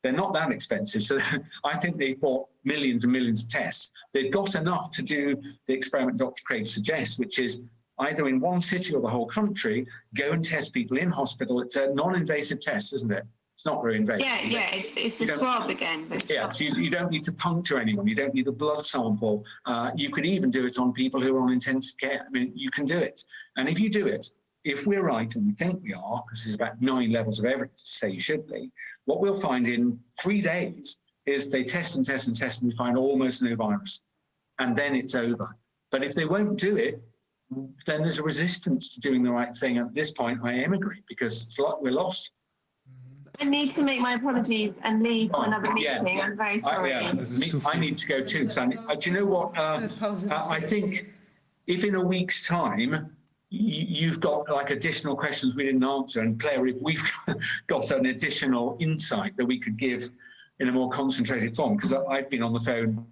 [0.04, 1.04] they're not that expensive.
[1.04, 1.20] So
[1.66, 3.92] I think they've bought millions and millions of tests.
[4.14, 6.44] They've got enough to do the experiment Dr.
[6.46, 7.62] Craig suggests, which is
[8.00, 9.86] either in one city or the whole country,
[10.16, 11.62] go and test people in hospital.
[11.62, 13.24] It's a non-invasive test, isn't it?
[13.56, 14.24] It's not very invasive.
[14.24, 17.32] Yeah, yeah, it's, it's a swab again, but Yeah, so you, you don't need to
[17.32, 18.08] puncture anyone.
[18.08, 19.44] You don't need a blood sample.
[19.66, 22.24] Uh, you could even do it on people who are on intensive care.
[22.28, 23.24] I mean, you can do it.
[23.56, 24.30] And if you do it,
[24.64, 27.82] if we're right, and we think we are, because there's about nine levels of evidence
[27.82, 28.70] to say you should be,
[29.06, 32.78] what we'll find in three days is they test and test and test and we
[32.78, 34.02] find almost no virus.
[34.60, 35.56] And then it's over.
[35.90, 37.02] But if they won't do it,
[37.86, 39.78] then there's a resistance to doing the right thing.
[39.78, 42.32] At this point, I emigrate because it's like we're lost.
[43.40, 46.08] I need to make my apologies and leave for Oh, another meeting.
[46.18, 46.24] yeah.
[46.24, 46.90] I'm very I, sorry.
[46.90, 48.46] yeah, me- I need to go too.
[48.46, 49.58] 'cause I, ne- uh, do you know what?
[49.58, 50.32] Uh, Let's pause it.
[50.32, 51.14] uh, I think
[51.68, 53.16] if in a week's time
[53.50, 57.02] you've got like additional questions we didn't answer, and Clare, if we've
[57.68, 60.10] got an additional insight that we could give
[60.60, 63.06] in a more concentrated form, because I've been on the phone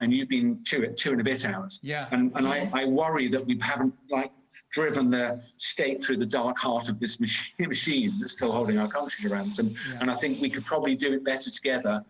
[0.00, 1.80] and you've been two two and a bit hours.
[1.82, 2.06] Yeah.
[2.10, 4.30] And and I, I worry that we haven't like
[4.72, 8.88] driven the stake through the dark heart of this machine, machine that's still holding our
[8.88, 9.58] country around.
[9.58, 12.04] And and I think we could probably do it better together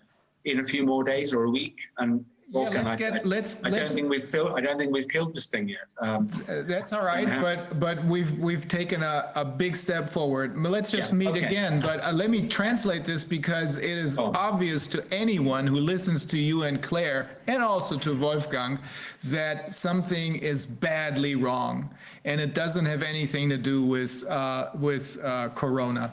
[0.44, 1.78] in a few more days or a week.
[1.98, 4.78] And Yeah, let's I- get- I- let's- I don't let's- think we've filled, I don't
[4.78, 5.80] think we've killed this thing yet.
[6.00, 7.40] Um, Uh, That's all right, Yeah.
[7.42, 10.56] but, but we've, we've taken a, a big step forward.
[10.56, 11.44] Let's just Yeah, meet okay.
[11.46, 14.30] again, but uh, let me translate this because it is Oh.
[14.34, 18.78] obvious to anyone who listens to you and Clare, and also to Wolfgang,
[19.24, 21.90] that something is badly wrong.
[22.24, 26.12] And it doesn't have anything to do with, uh, with uh, Corona.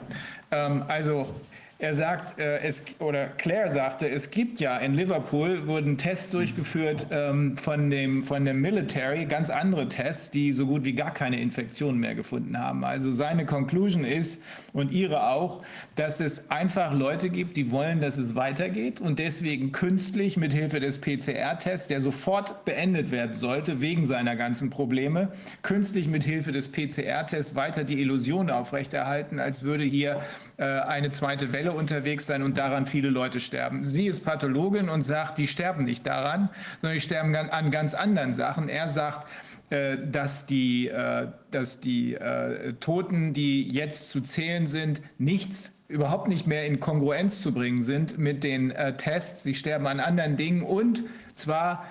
[0.51, 1.33] Ähm, also,
[1.79, 7.07] er sagt, äh, es, oder Claire sagte, es gibt ja in Liverpool wurden Tests durchgeführt
[7.11, 11.41] ähm, von, dem, von dem Military, ganz andere Tests, die so gut wie gar keine
[11.41, 12.83] Infektionen mehr gefunden haben.
[12.83, 14.41] Also seine Conclusion ist,
[14.73, 15.61] und ihre auch,
[15.95, 20.79] dass es einfach Leute gibt, die wollen, dass es weitergeht und deswegen künstlich mit Hilfe
[20.79, 26.71] des PCR-Tests, der sofort beendet werden sollte, wegen seiner ganzen Probleme, künstlich mit Hilfe des
[26.71, 30.21] PCR-Tests weiter die Illusion aufrechterhalten, als würde hier
[30.57, 33.83] eine zweite Welle unterwegs sein und daran viele Leute sterben.
[33.83, 36.49] Sie ist Pathologin und sagt, die sterben nicht daran,
[36.79, 38.69] sondern die sterben an ganz anderen Sachen.
[38.69, 39.27] Er sagt,
[39.73, 46.27] äh, dass die, äh, dass die äh, Toten, die jetzt zu zählen sind, nichts überhaupt
[46.27, 49.41] nicht mehr in Kongruenz zu bringen sind mit den äh, Tests.
[49.41, 51.85] Sie sterben an anderen Dingen und zwar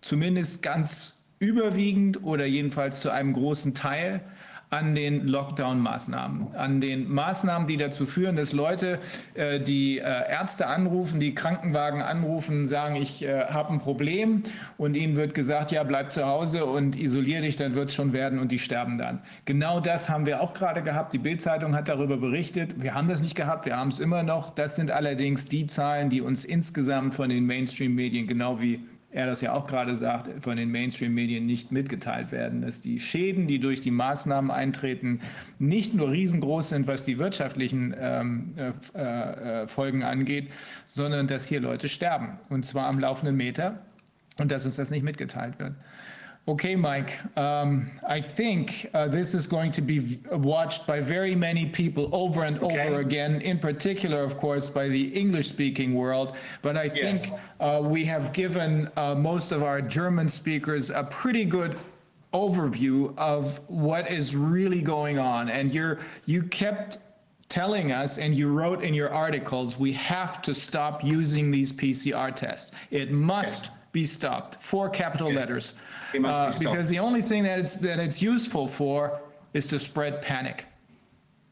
[0.00, 4.20] zumindest ganz überwiegend oder jedenfalls zu einem großen Teil
[4.70, 8.98] an den Lockdown-Maßnahmen, an den Maßnahmen, die dazu führen, dass Leute,
[9.34, 14.42] äh, die äh, Ärzte anrufen, die Krankenwagen anrufen, sagen, ich äh, habe ein Problem
[14.76, 18.12] und ihnen wird gesagt, ja, bleib zu Hause und isolier dich, dann wird es schon
[18.12, 19.20] werden und die sterben dann.
[19.46, 21.14] Genau das haben wir auch gerade gehabt.
[21.14, 22.82] Die Bild-Zeitung hat darüber berichtet.
[22.82, 24.54] Wir haben das nicht gehabt, wir haben es immer noch.
[24.54, 28.80] Das sind allerdings die Zahlen, die uns insgesamt von den Mainstream-Medien, genau wie
[29.18, 33.48] er das ja auch gerade sagt, von den Mainstream-Medien nicht mitgeteilt werden, dass die Schäden,
[33.48, 35.22] die durch die Maßnahmen eintreten,
[35.58, 40.52] nicht nur riesengroß sind, was die wirtschaftlichen ähm, äh, äh, Folgen angeht,
[40.84, 42.38] sondern dass hier Leute sterben.
[42.48, 43.80] Und zwar am laufenden Meter
[44.38, 45.74] und dass uns das nicht mitgeteilt wird.
[46.48, 51.34] Okay, Mike, um, I think uh, this is going to be v- watched by very
[51.34, 52.88] many people over and Okay.
[52.88, 56.36] over again, in particular, of course, by the English-speaking world.
[56.62, 57.28] But I Yes.
[57.28, 61.76] think uh, we have given uh, most of our German speakers a pretty good
[62.32, 65.50] overview of what is really going on.
[65.50, 66.96] And you're, you kept
[67.50, 72.34] telling us, and you wrote in your articles, we have to stop using these PCR
[72.34, 72.72] tests.
[72.90, 75.74] It must be stopped, four capital letters.
[76.14, 76.74] It must be Uh, stopped.
[76.74, 79.20] Because the only thing that it's, that it's useful for
[79.54, 80.66] is to spread panic.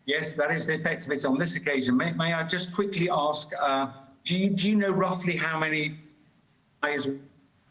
[0.04, 1.96] Yes, that is the effect of it on this occasion.
[1.96, 3.88] May, may I just quickly ask, uh,
[4.24, 5.98] do you, do you know roughly how many
[6.82, 7.08] eyes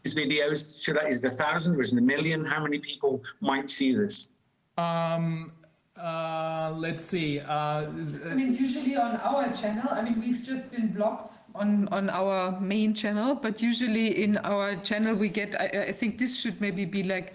[0.02, 2.44] these videos, should I, is it a thousand or is it a million?
[2.44, 4.30] How many people might see this?
[4.78, 5.52] Um,
[5.98, 7.86] uh, let's see, uh,
[8.28, 12.60] I mean, usually on our channel, I mean, we've just been blocked on, on our
[12.60, 16.84] main channel, but usually in our channel, we get, I, I think this should maybe
[16.84, 17.34] be like,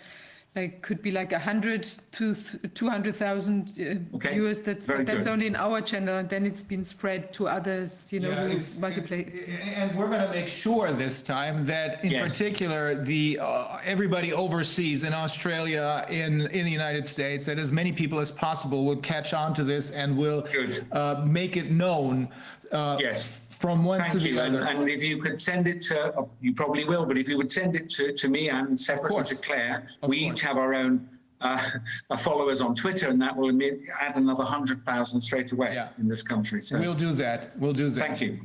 [0.55, 2.35] like, could be like a hundred to
[2.73, 4.61] two hundred thousand uh, Okay, viewers.
[4.61, 5.31] That's, very but that's good.
[5.31, 8.47] only in our channel, and then it's been spread to others, you know, Yeah, who
[8.47, 9.17] it's- multiply.
[9.17, 12.33] And we're going to make sure this time that, in Yes.
[12.37, 17.93] particular, the uh, everybody overseas in Australia, in in the United States, that as many
[17.93, 20.85] people as possible will catch on to this and will Good.
[20.91, 22.27] uh, make it known
[22.73, 23.40] uh, Yes.
[23.61, 24.39] From one to Thank the you.
[24.39, 24.65] And, other.
[24.65, 27.51] and if you could send it to, uh, you probably will, but if you would
[27.51, 29.29] send it to, to me and separately course.
[29.29, 30.39] to Clare, Of we course.
[30.39, 31.07] each have our own
[31.41, 31.69] uh,
[32.17, 33.51] followers on Twitter, and that will
[33.99, 35.89] add another hundred thousand straight away Yeah.
[35.99, 36.63] in this country.
[36.63, 37.55] So We'll do that.
[37.59, 37.99] We'll do that.
[38.07, 38.39] thank you.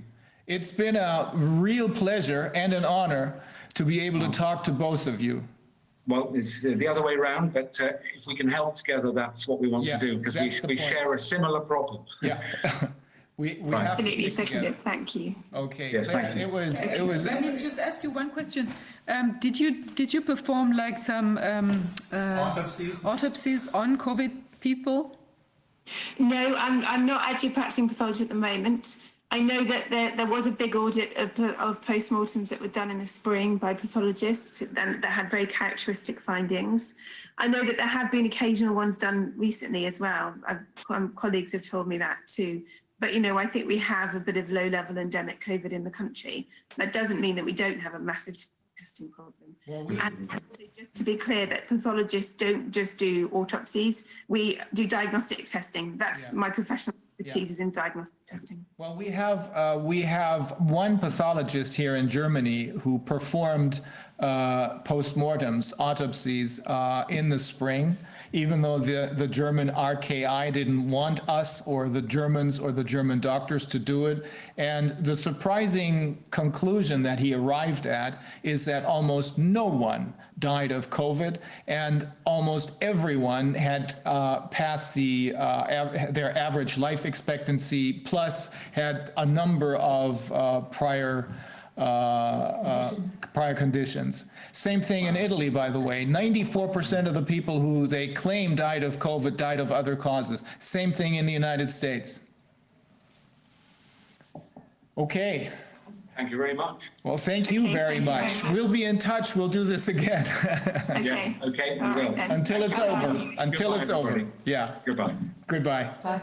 [0.46, 3.40] It's been a real pleasure and an honor
[3.72, 5.42] to be able to talk to both of you.
[6.08, 9.48] Well, it's uh, the other way around, but uh, if we can help together, that's
[9.48, 10.88] what we want Yeah, to do because we, that's the we point.
[10.90, 12.04] share a similar problem.
[12.20, 12.42] Yeah.
[13.38, 13.86] We, we Right.
[13.86, 14.76] have to Absolutely stick together.
[14.82, 15.34] Thank you.
[15.54, 16.46] Okay, Yes, Clare, thank you.
[16.46, 18.72] it was, it was, Let me just ask you one question.
[19.08, 21.82] Um, did you did you perform like some um,
[22.12, 22.16] uh,
[22.50, 23.04] Autopsies?
[23.04, 25.18] autopsies on COVID people?
[26.18, 28.96] No, I'm, I'm not actually practicing pathology at the moment.
[29.30, 31.28] I know that there, there was a big audit of,
[31.60, 36.18] of postmortems that were done in the spring by pathologists and that had very characteristic
[36.20, 36.94] findings.
[37.38, 40.34] I know that there have been occasional ones done recently as well.
[40.48, 42.62] I've, um, colleagues have told me that too.
[42.98, 45.90] But you know, I think we have a bit of low-level endemic COVID in the
[45.90, 46.48] country.
[46.76, 48.36] That doesn't mean that we don't have a massive
[48.78, 49.56] testing problem.
[49.68, 54.06] and so just to be clear, that pathologists don't just do autopsies.
[54.28, 55.96] We do diagnostic testing.
[55.96, 58.64] That's my professional expertise is in diagnostic testing.
[58.78, 63.80] Well, we have, uh, we have one pathologist here in Germany who performed
[64.20, 67.96] uh, postmortems, autopsies uh, in the spring,
[68.32, 73.20] even though the, the German RKI didn't want us or the Germans or the German
[73.20, 74.24] doctors to do it.
[74.56, 80.90] And the surprising conclusion that he arrived at is that almost no one died of
[80.90, 88.50] COVID, and almost everyone had uh, passed the, uh, av- their average life expectancy, plus
[88.72, 91.34] had a number of uh, prior,
[91.78, 92.94] uh, uh,
[93.34, 94.26] prior conditions.
[94.52, 96.06] Same thing in Italy, by the way.
[96.06, 100.44] 94% of the people who they claim died of COVID died of other causes.
[100.58, 102.20] Same thing in the United States.
[104.96, 105.50] Okay.
[106.16, 106.90] Thank you very much.
[107.04, 108.42] Well, thank you Okay, very thank you very much.
[108.44, 108.52] much.
[108.54, 109.36] We'll be in touch.
[109.36, 110.24] We'll do this again.
[110.24, 111.36] Yes, Okay.
[111.42, 112.16] okay, we right will.
[112.16, 112.30] then.
[112.30, 113.08] Until it's over.
[113.36, 114.08] Until Goodbye, it's over.
[114.08, 114.32] everybody.
[114.46, 114.70] Yeah.
[114.86, 115.14] Goodbye.
[115.46, 115.90] Goodbye.
[116.00, 116.22] Zeit.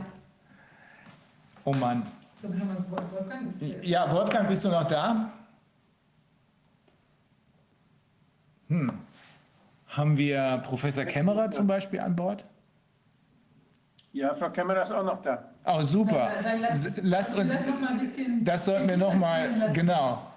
[1.67, 2.11] Oh Mann.
[2.41, 3.47] Dann haben Wolfgang.
[3.47, 5.31] Ist der, Ja, Wolfgang, bist du noch da?
[8.69, 8.91] Hm.
[9.87, 12.45] Haben wir Professor Kämmerer zum Beispiel an Bord?
[14.11, 15.43] Ja, Frau Kämmerer ist auch noch da.
[15.65, 16.29] Oh, super.
[16.35, 18.43] Dann- dann lass, Lass uns, lass noch mal ein bisschen.
[18.45, 19.73] das sollten wir noch passieren mal, lassen.
[19.73, 20.27] genau.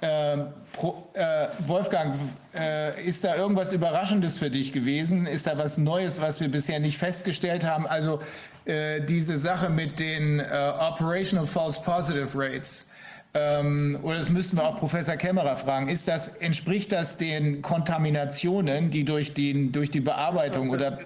[0.00, 2.14] Ähm, Pro, äh, Wolfgang,
[2.56, 5.26] äh, ist da irgendwas Überraschendes für dich gewesen?
[5.26, 7.84] Ist da was Neues, was wir bisher nicht festgestellt haben?
[7.88, 8.20] Also
[8.64, 10.44] äh, diese Sache mit den äh,
[10.78, 12.87] Operational False Positive Rates.
[13.34, 15.88] Ähm, oder das müssten wir auch Professor Kämmerer fragen.
[15.88, 20.98] Ist das, entspricht das den Kontaminationen, die durch, den, durch die Bearbeitung oder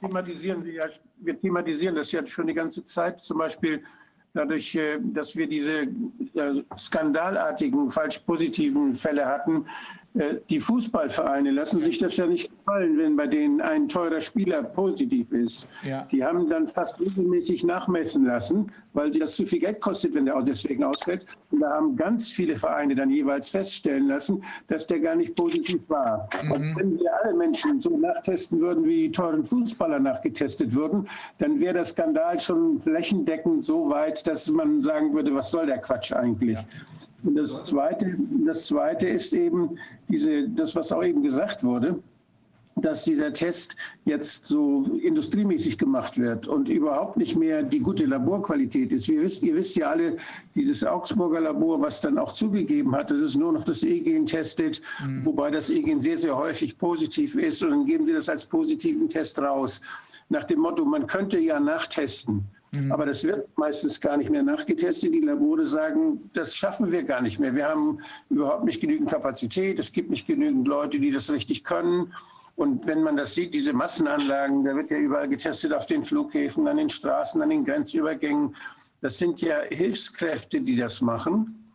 [0.00, 0.86] thematisieren wir ja,
[1.18, 3.82] wir thematisieren das ja schon die ganze Zeit, zum Beispiel
[4.34, 9.66] dadurch, äh, dass wir diese äh, skandalartigen, falsch positiven Fälle hatten.
[10.48, 15.30] Die Fußballvereine lassen sich das ja nicht gefallen, wenn bei denen ein teurer Spieler positiv
[15.32, 15.68] ist.
[15.84, 16.06] Ja.
[16.10, 20.36] Die haben dann fast regelmäßig nachmessen lassen, weil das zu viel Geld kostet, wenn der
[20.36, 21.26] auch deswegen ausfällt.
[21.50, 25.88] Und da haben ganz viele Vereine dann jeweils feststellen lassen, dass der gar nicht positiv
[25.90, 26.28] war.
[26.32, 31.06] Also wenn wir alle Menschen so nachtesten würden, wie die teuren Fußballer nachgetestet würden,
[31.38, 35.78] dann wäre der Skandal schon flächendeckend so weit, dass man sagen würde, was soll der
[35.78, 36.58] Quatsch eigentlich?
[37.22, 39.78] Und das Zweite, das Zweite ist eben
[40.08, 41.98] diese, das, was auch eben gesagt wurde,
[42.76, 48.92] dass dieser Test jetzt so industriemäßig gemacht wird und überhaupt nicht mehr die gute Laborqualität
[48.92, 49.08] ist.
[49.08, 50.18] Wir wisst, ihr wisst ja alle,
[50.54, 54.82] dieses Augsburger Labor, was dann auch zugegeben hat, dass es nur noch das E-Gen testet,
[55.22, 59.08] wobei das E-Gen sehr, sehr häufig positiv ist und dann geben sie das als positiven
[59.08, 59.80] Test raus.
[60.28, 62.44] Nach dem Motto, man könnte ja nachtesten.
[62.90, 65.14] Aber das wird meistens gar nicht mehr nachgetestet.
[65.14, 67.54] Die Labore sagen, das schaffen wir gar nicht mehr.
[67.54, 69.78] Wir haben überhaupt nicht genügend Kapazität.
[69.78, 72.12] Es gibt nicht genügend Leute, die das richtig können.
[72.54, 76.66] Und wenn man das sieht, diese Massenanlagen, da wird ja überall getestet auf den Flughäfen,
[76.68, 78.54] an den Straßen, an den Grenzübergängen.
[79.00, 81.65] Das sind ja Hilfskräfte, die das machen.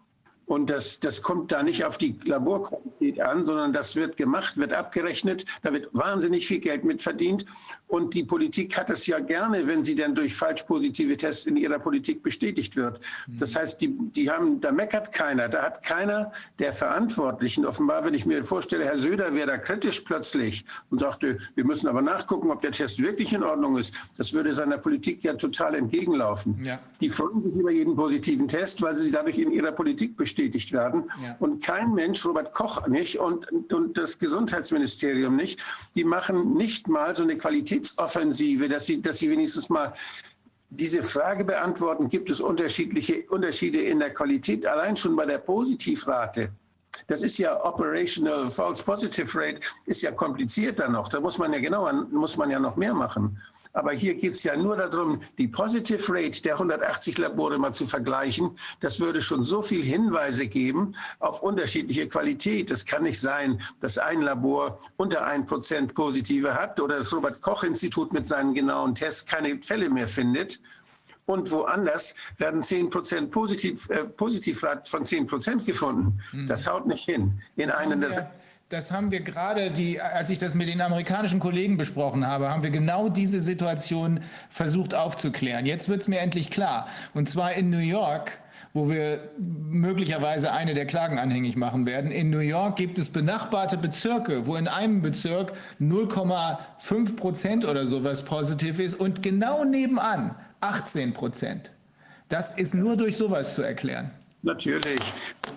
[0.52, 4.74] Und das, das kommt da nicht auf die Laborqualität an, sondern das wird gemacht, wird
[4.74, 5.46] abgerechnet.
[5.62, 7.46] Da wird wahnsinnig viel Geld mit verdient.
[7.88, 11.56] Und die Politik hat es ja gerne, wenn sie dann durch falsch positive Tests in
[11.56, 13.00] ihrer Politik bestätigt wird.
[13.30, 15.48] Das heißt, die, die haben, da meckert keiner.
[15.48, 20.02] Da hat keiner der Verantwortlichen, offenbar, wenn ich mir vorstelle, Herr Söder wäre da kritisch
[20.02, 23.96] plötzlich und sagte, wir müssen aber nachgucken, ob der Test wirklich in Ordnung ist.
[24.18, 26.62] Das würde seiner Politik ja total entgegenlaufen.
[26.62, 26.78] Ja.
[27.00, 31.12] Die freuen sich über jeden positiven Test, weil sie dadurch in ihrer Politik bestätigt werden.
[31.24, 31.36] Ja.
[31.40, 35.60] Und kein Mensch, Robert Koch nicht und, und das Gesundheitsministerium nicht,
[35.96, 39.94] die machen nicht mal so eine Qualitätsoffensive, dass sie, dass sie wenigstens mal
[40.70, 46.50] diese Frage beantworten, gibt es unterschiedliche Unterschiede in der Qualität, allein schon bei der Positivrate.
[47.08, 51.10] Das ist ja Operational False Positive Rate, ist ja komplizierter noch.
[51.10, 53.38] Da muss man ja genauer, muss man ja noch mehr machen.
[53.74, 57.88] Aber hier geht es ja nur darum, die Positive Rate der 180 Labore mal zu
[57.88, 58.58] vergleichen.
[58.80, 62.70] Das würde schon so viel Hinweise geben auf unterschiedliche Qualität.
[62.72, 68.28] Es kann nicht sein, dass ein Labor unter 1% Positive hat oder das Robert-Koch-Institut mit
[68.28, 70.60] seinen genauen Tests keine Fälle mehr findet.
[71.26, 76.20] Und woanders werden 10% Positiv, äh, Positivrat von 10% gefunden.
[76.48, 77.42] Das haut nicht hin.
[77.56, 78.32] In einem der,
[78.72, 82.64] das haben wir gerade, die, als ich das mit den amerikanischen Kollegen besprochen habe, haben
[82.64, 85.66] wir genau diese Situation versucht aufzuklären.
[85.66, 86.88] Jetzt wird es mir endlich klar.
[87.14, 88.40] Und zwar in New York
[88.74, 92.10] wo wir möglicherweise eine der Klagen anhängig machen werden.
[92.10, 95.52] In New York gibt es benachbarte Bezirke, wo in einem Bezirk
[95.82, 101.72] 0,5 Prozent oder sowas positiv ist und genau nebenan 18 Prozent.
[102.30, 104.12] Das ist nur durch sowas zu erklären.
[104.44, 105.00] Natürlich.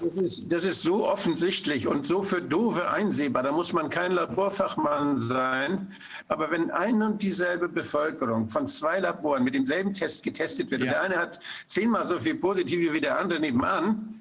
[0.02, 3.42] Das ist, das ist so offensichtlich und so für Dove einsehbar.
[3.42, 5.90] Da muss man kein Laborfachmann sein.
[6.28, 10.86] Aber wenn eine und dieselbe Bevölkerung von zwei Laboren mit demselben Test getestet wird Ja.
[10.86, 14.20] und der eine hat zehnmal so viel Positive wie der andere nebenan,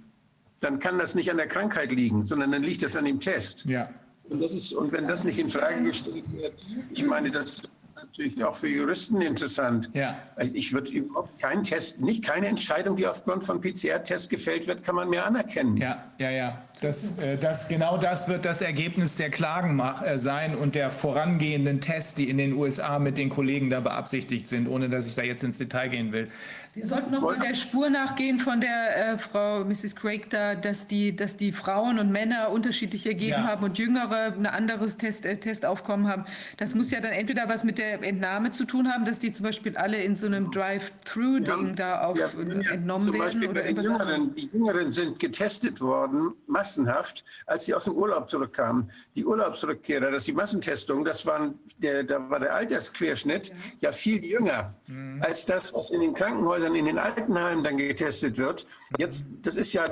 [0.61, 3.65] dann kann das nicht an der Krankheit liegen, sondern dann liegt das an dem Test.
[3.65, 3.89] Ja.
[4.29, 6.53] Und, das ist, und wenn das nicht in Frage gestellt wird,
[6.91, 7.63] ich meine, das
[8.03, 9.89] natürlich auch für Juristen interessant.
[9.93, 10.17] Ja.
[10.35, 14.83] Also Ich würde überhaupt keinen Test, nicht keine Entscheidung, die aufgrund von PCR-Tests gefällt wird,
[14.83, 15.77] kann man mehr anerkennen.
[15.77, 16.61] Ja, ja, ja.
[16.81, 21.81] Das, äh, das, genau das wird das Ergebnis der Klagen äh, sein und der vorangehenden
[21.81, 25.23] Tests, die in den USA mit den Kollegen da beabsichtigt sind, ohne dass ich da
[25.23, 26.29] jetzt ins Detail gehen will.
[26.75, 29.95] Wir sollten noch mal der Spur nachgehen von der äh, Frau Mrs.
[29.95, 33.47] Craig da, dass die, dass die Frauen und Männer unterschiedlich ergeben Ja.
[33.47, 36.25] haben und Jüngere ein anderes Test, äh, Testaufkommen haben.
[36.57, 39.43] Das muss ja dann entweder was mit der Entnahme zu tun haben, dass die zum
[39.45, 43.61] Beispiel alle in so einem Drive-Through-Ding da auf Ja, äh, entnommen zum werden oder bei
[43.61, 44.17] den irgendwas anderes.
[44.17, 48.89] Jüngeren, die Jüngeren sind getestet worden, massenhaft, als sie aus dem Urlaub zurückkamen.
[49.15, 54.25] Die Urlaubsrückkehrer, das ist die Massentestung, das waren der, da war der Altersquerschnitt ja viel
[54.25, 54.73] jünger
[55.19, 58.65] als das, was in den Krankenhäusern, in den Altenheimen dann getestet wird.
[58.97, 59.85] Jetzt, das ist ja,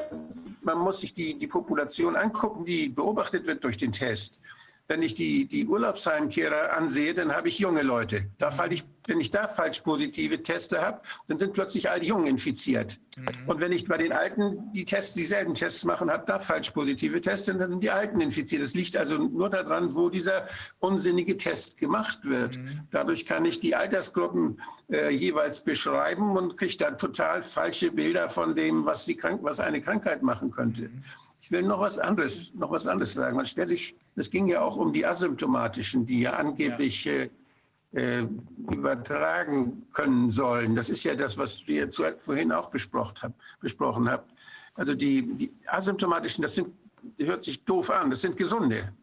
[0.62, 4.40] man muss sich die, die Population angucken, die beobachtet wird durch den Test.
[4.92, 8.26] Wenn ich die, die Urlaubsheimkehrer ansehe, dann habe ich junge Leute.
[8.40, 12.08] Da falle ich, wenn ich da falsch positive Teste habe, dann sind plötzlich all die
[12.08, 13.00] Jungen infiziert.
[13.48, 16.72] Und wenn ich bei den Alten die Tests, dieselben Tests mache und habe da falsch
[16.72, 18.64] positive Tests, dann sind die Alten infiziert.
[18.64, 20.48] Das liegt also nur daran, wo dieser
[20.80, 22.60] unsinnige Test gemacht wird.
[22.90, 24.62] Dadurch kann ich die Altersgruppen
[24.92, 29.62] äh, jeweils beschreiben und kriege dann total falsche Bilder von dem, was, die Krank was
[29.62, 30.90] eine Krankheit machen könnte.
[31.42, 33.38] Ich will noch was anderes, noch was anderes sagen.
[33.38, 37.30] Man stellt sich, es ging ja auch um die asymptomatischen, die ja angeblich äh,
[37.94, 38.26] äh,
[38.72, 40.76] übertragen können sollen.
[40.76, 44.32] Das ist ja das, was wir zu, vorhin auch besprochen, hab, besprochen habt.
[44.76, 46.70] Also die, die asymptomatischen, das sind,
[47.18, 48.94] hört sich doof an, das sind Gesunde.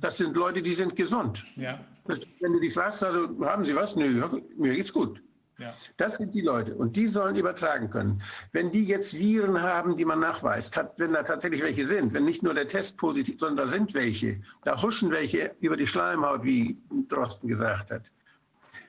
[0.00, 1.44] Das sind Leute, die sind gesund.
[1.56, 3.94] Ja, Wenn du die fragst, also haben sie was?
[3.94, 4.22] Nö,
[4.56, 5.22] mir geht's gut.
[5.58, 5.72] Ja.
[5.96, 8.22] Das sind die Leute und die sollen übertragen können.
[8.52, 12.24] Wenn die jetzt Viren haben, die man nachweist, hat, wenn da tatsächlich welche sind, wenn
[12.24, 16.42] nicht nur der Test positiv, sondern da sind welche, da huschen welche über die Schleimhaut,
[16.42, 16.76] wie
[17.08, 18.02] Drosten gesagt hat,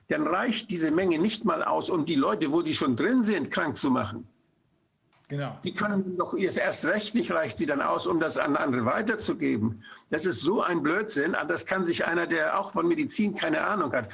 [0.08, 3.50] dann reicht diese Menge nicht mal aus, um die Leute, wo die schon drin sind,
[3.50, 4.26] krank zu machen.
[5.28, 5.58] Genau.
[5.64, 8.84] Die können doch jetzt erst recht nicht reicht sie dann aus, um das an andere
[8.84, 9.82] weiterzugeben.
[10.10, 11.34] Das ist so ein Blödsinn.
[11.34, 14.08] Aber Das kann sich einer, der auch von Medizin keine Ahnung hat,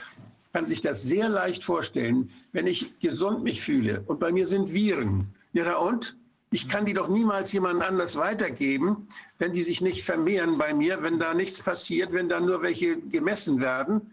[0.52, 4.72] kann sich das sehr leicht vorstellen, wenn ich gesund mich fühle und bei mir sind
[4.72, 5.28] Viren.
[5.52, 6.16] Ja, und?
[6.50, 9.08] Ich kann die doch niemals jemand anders weitergeben,
[9.39, 13.00] wenn die sich nicht vermehren bei mir, wenn da nichts passiert, wenn da nur welche
[13.00, 14.12] gemessen werden.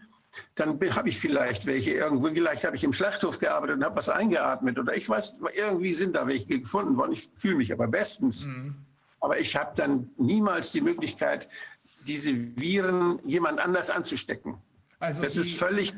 [0.54, 4.08] Dann habe ich vielleicht welche irgendwo, vielleicht habe ich im Schlachthof gearbeitet und habe was
[4.08, 7.12] eingeatmet oder ich weiß, irgendwie sind da welche gefunden worden.
[7.12, 8.48] Ich fühle mich aber bestens.
[9.20, 11.46] Aber ich habe dann niemals die Möglichkeit,
[12.06, 14.56] diese Viren jemand anders anzustecken.
[15.02, 15.94] Also Das die- ist völlig,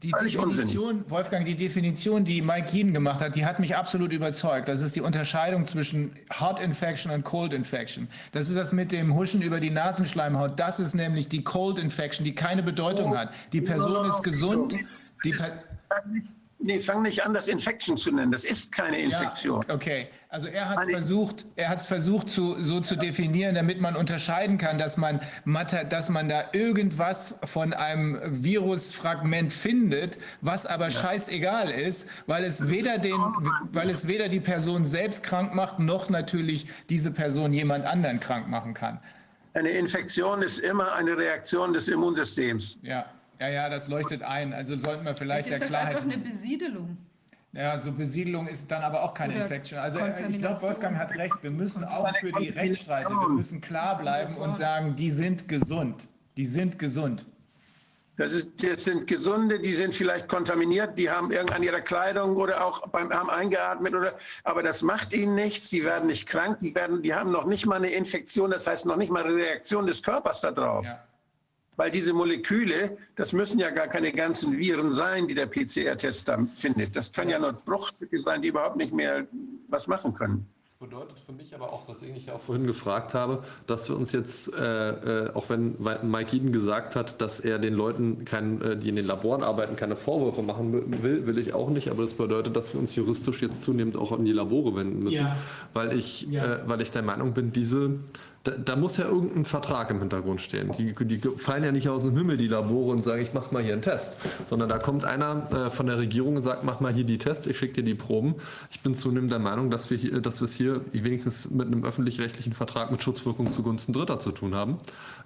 [0.00, 0.68] Die völlig unsinnig.
[0.70, 4.68] Definition, Wolfgang, die Definition, die Mike Keen gemacht hat, die hat mich absolut überzeugt.
[4.68, 8.06] Das ist die Unterscheidung zwischen Hot Infection und Cold Infection.
[8.30, 10.60] Das ist das mit dem Huschen über die Nasenschleimhaut.
[10.60, 13.30] Das ist nämlich die Cold Infection, die keine Bedeutung hat.
[13.52, 14.76] Die Person ist gesund.
[15.24, 15.50] Die Das
[15.88, 16.28] per ist-
[16.64, 18.32] Nee, fang nicht an, das Infection zu nennen.
[18.32, 19.62] Das ist keine Infektion.
[19.68, 23.54] Ja, okay, also er hat Meine- versucht, er hat es versucht zu, so zu definieren,
[23.54, 25.20] damit man unterscheiden kann, dass man,
[25.90, 32.96] dass man da irgendwas von einem Virusfragment findet, was aber scheißegal ist, weil es weder
[32.96, 33.20] den,
[33.70, 38.48] weil es weder die Person selbst krank macht, noch natürlich diese Person jemand anderen krank
[38.48, 39.00] machen kann.
[39.52, 42.78] Eine Infektion ist immer eine Reaktion des Immunsystems.
[42.82, 43.04] Ja,
[43.40, 44.52] ja, ja, das leuchtet ein.
[44.52, 45.96] Also sollten wir vielleicht Vielleicht der ist das Klarheit.
[45.96, 46.96] einfach eine Besiedelung.
[47.52, 49.78] Ja, so Besiedelung ist dann aber auch keine Oder Infection.
[49.78, 50.60] Also äh, ich glaube.
[50.60, 51.36] Wolfgang hat recht.
[51.42, 52.48] Wir müssen auch für die.
[52.48, 56.02] Rechtsstreite, wir müssen klar bleiben und sagen, die sind gesund.
[56.36, 57.26] Die sind gesund.
[58.16, 62.36] Das, ist, das sind Gesunde, die sind vielleicht kontaminiert, die haben irgend an ihrer Kleidung
[62.36, 64.14] oder auch beim haben eingeatmet oder,
[64.44, 65.68] aber das macht ihnen nichts.
[65.68, 68.86] Sie werden nicht krank, die werden, die haben noch nicht mal eine Infektion, das heißt
[68.86, 70.86] noch nicht mal eine Reaktion des Körpers darauf.
[70.86, 71.02] Ja.
[71.76, 76.38] Weil diese Moleküle, das müssen ja gar keine ganzen Viren sein, die der PCR-Test da
[76.56, 76.94] findet.
[76.94, 79.26] Das können ja nur Bruchstücke sein, die überhaupt nicht mehr
[79.68, 80.46] was machen können.
[80.66, 84.12] Das bedeutet für mich aber auch, was ich auch vorhin gefragt habe, dass wir uns
[84.12, 88.76] jetzt, äh, äh, auch wenn Mike Eden gesagt hat, dass er den Leuten, kein, äh,
[88.76, 91.88] die in den Laboren arbeiten, keine Vorwürfe machen will, will ich auch nicht.
[91.90, 95.22] Aber das bedeutet, dass wir uns juristisch jetzt zunehmend auch an die Labore wenden müssen,
[95.24, 95.36] Ja.
[95.72, 96.44] weil, ich, Ja.
[96.44, 97.92] äh, weil ich der Meinung bin, diese,
[98.44, 100.70] da, da muss ja irgendein Vertrag im Hintergrund stehen.
[100.76, 103.62] Die, die fallen ja nicht aus dem Himmel, die Labore, und sagen, ich mache mal
[103.62, 104.18] hier einen Test.
[104.46, 107.46] Sondern da kommt einer äh, von der Regierung und sagt, mach mal hier die Tests,
[107.46, 108.34] ich schicke dir die Proben.
[108.70, 111.84] Ich bin zunehmend der Meinung, dass wir, hier, dass wir es hier wenigstens mit einem
[111.84, 114.76] öffentlich-rechtlichen Vertrag mit Schutzwirkung zugunsten Dritter zu tun haben.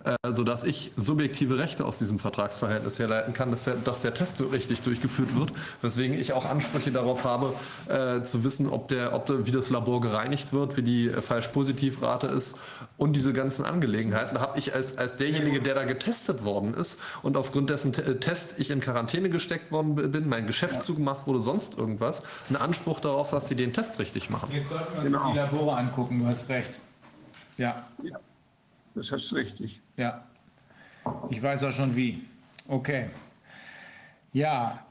[0.04, 4.40] Äh, sodass ich subjektive Rechte aus diesem Vertragsverhältnis herleiten kann, dass der, dass der Test
[4.52, 5.52] richtig durchgeführt wird.
[5.82, 7.52] Weswegen ich auch Ansprüche darauf habe,
[7.88, 11.20] äh, zu wissen, ob der, ob der, wie das Labor gereinigt wird, wie die äh,
[11.20, 12.56] Falsch-Positiv-Rate ist
[12.98, 17.36] und diese ganzen Angelegenheiten habe ich als, als derjenige, der da getestet worden ist und
[17.36, 21.78] aufgrund dessen Te- Test ich in Quarantäne gesteckt worden bin, mein Geschäft zugemacht wurde, sonst
[21.78, 24.50] irgendwas, einen Anspruch darauf, dass sie den Test richtig machen.
[24.52, 26.72] Jetzt sollten wir uns die Labore angucken, du hast recht.
[27.56, 27.86] Ja,
[28.94, 29.80] Das ist richtig.
[29.96, 30.24] ja.
[31.30, 32.22] Ich weiß auch schon wie.
[32.66, 33.08] Okay.
[34.34, 34.84] Ja,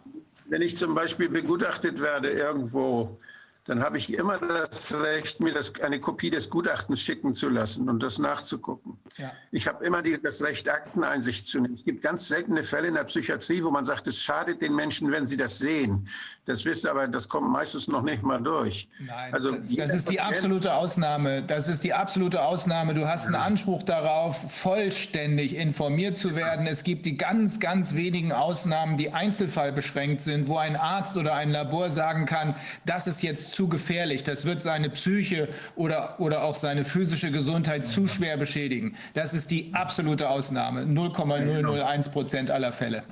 [0.50, 3.20] Wenn ich zum Beispiel begutachtet werde irgendwo,
[3.68, 7.90] dann habe ich immer das Recht, mir das, eine Kopie des Gutachtens schicken zu lassen
[7.90, 8.98] und das nachzugucken.
[9.18, 9.34] Ja.
[9.52, 11.74] Ich habe immer die, das Recht, Akteneinsicht zu nehmen.
[11.74, 15.12] Es gibt ganz seltene Fälle in der Psychiatrie, wo man sagt, es schadet den Menschen,
[15.12, 16.08] wenn sie das sehen.
[16.48, 18.88] Das wissen aber, das kommt meistens noch nicht mal durch.
[19.06, 21.44] Nein, also Das, das ist die absolute Ausnahme.
[21.44, 22.94] Das ist die absolute Ausnahme.
[22.94, 26.66] Du hast einen Anspruch darauf, vollständig informiert zu werden.
[26.66, 31.52] Es gibt die ganz, ganz wenigen Ausnahmen, die einzelfallbeschränkt sind, wo ein Arzt oder ein
[31.52, 34.24] Labor sagen kann, das ist jetzt zu gefährlich.
[34.24, 38.96] Das wird seine Psyche oder, oder auch seine physische Gesundheit zu schwer beschädigen.
[39.14, 40.86] Das ist die absolute Ausnahme.
[40.86, 43.04] 0,001 Prozent aller Fälle.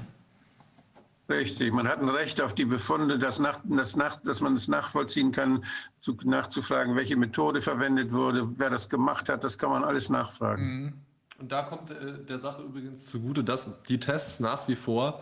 [1.27, 4.67] Richtig, man hat ein Recht auf die Befunde, das nach, das nach, dass man es
[4.67, 5.65] nachvollziehen kann,
[5.99, 10.93] zu, nachzufragen, welche Methode verwendet wurde, wer das gemacht hat, das kann man alles nachfragen.
[11.39, 15.21] Und da kommt äh, der Sache übrigens zugute, dass die Tests nach wie vor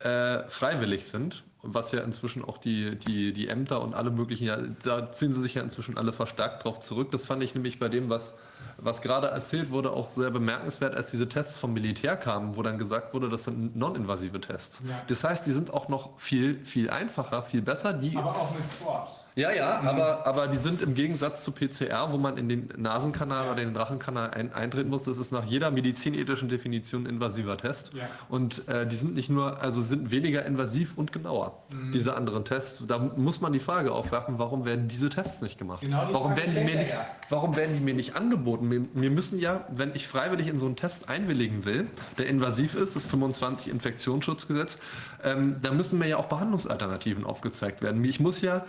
[0.00, 4.58] äh, freiwillig sind, was ja inzwischen auch die, die, die Ämter und alle möglichen, ja,
[4.82, 7.12] da ziehen sie sich ja inzwischen alle verstärkt drauf zurück.
[7.12, 8.36] Das fand ich nämlich bei dem, was,
[8.78, 12.78] was gerade erzählt wurde, auch sehr bemerkenswert, als diese Tests vom Militär kamen, wo dann
[12.78, 14.82] gesagt wurde, das sind non-invasive Tests.
[15.08, 17.92] Das heißt, die sind auch noch viel, viel einfacher, viel besser.
[17.92, 19.25] Die, aber auch mit Swaps.
[19.36, 23.48] Ja, ja, aber, aber die sind im Gegensatz zu PCR, wo man in den Nasenkanal
[23.48, 27.92] oder den Drachenkanal ein, eintreten muss, das ist nach jeder medizinethischen Definition ein invasiver Test.
[27.92, 28.08] Ja.
[28.30, 32.82] Und äh, die sind nicht nur, also sind weniger invasiv und genauer, diese anderen Tests.
[32.86, 35.82] Da muss man die Frage aufwerfen, warum werden diese Tests nicht gemacht?
[35.82, 37.06] Genau warum, Frage werden die mir nicht, ja.
[37.28, 38.68] warum werden die mir nicht angeboten?
[38.68, 42.74] Mir, mir müssen ja, wenn ich freiwillig in so einen Test einwilligen will, der invasiv
[42.74, 44.78] ist, das 25 Infektionsschutzgesetz,
[45.24, 48.02] ähm, da müssen mir ja auch Behandlungsalternativen aufgezeigt werden.
[48.04, 48.64] Ich muss ja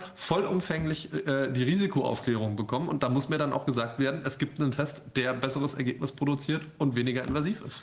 [0.60, 4.60] vollumfänglich äh, die Risikoaufklärung bekommen und da muss mir dann auch gesagt werden, es gibt
[4.60, 7.82] einen Test, der besseres Ergebnis produziert und weniger invasiv ist.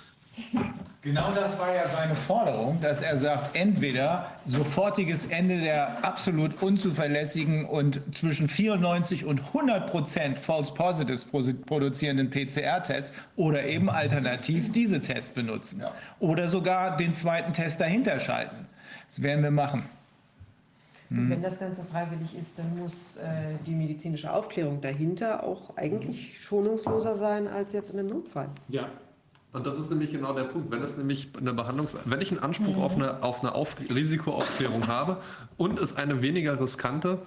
[1.02, 7.64] Genau das war ja seine Forderung, dass er sagt, entweder sofortiges Ende der absolut unzuverlässigen
[7.64, 15.00] und zwischen 94 und 100 Prozent False Positives pro- produzierenden PCR-Tests oder eben alternativ diese
[15.00, 15.84] Tests benutzen.
[16.20, 18.68] Oder sogar den zweiten Test dahinter schalten.
[19.08, 19.84] Das werden wir machen.
[21.10, 26.40] Und wenn das Ganze freiwillig ist, dann muss äh, die medizinische Aufklärung dahinter auch eigentlich
[26.42, 28.48] schonungsloser sein als jetzt in einem Notfall.
[28.70, 28.90] Ja.
[29.54, 30.70] Und das ist nämlich genau der Punkt.
[30.70, 34.88] Wenn es nämlich eine Behandlungs, wenn ich einen Anspruch auf eine, auf eine auf Risikoaufklärung
[34.88, 35.18] habe
[35.56, 37.20] und es eine weniger riskante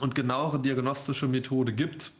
[0.00, 2.10] und genauere diagnostische Methode gibt,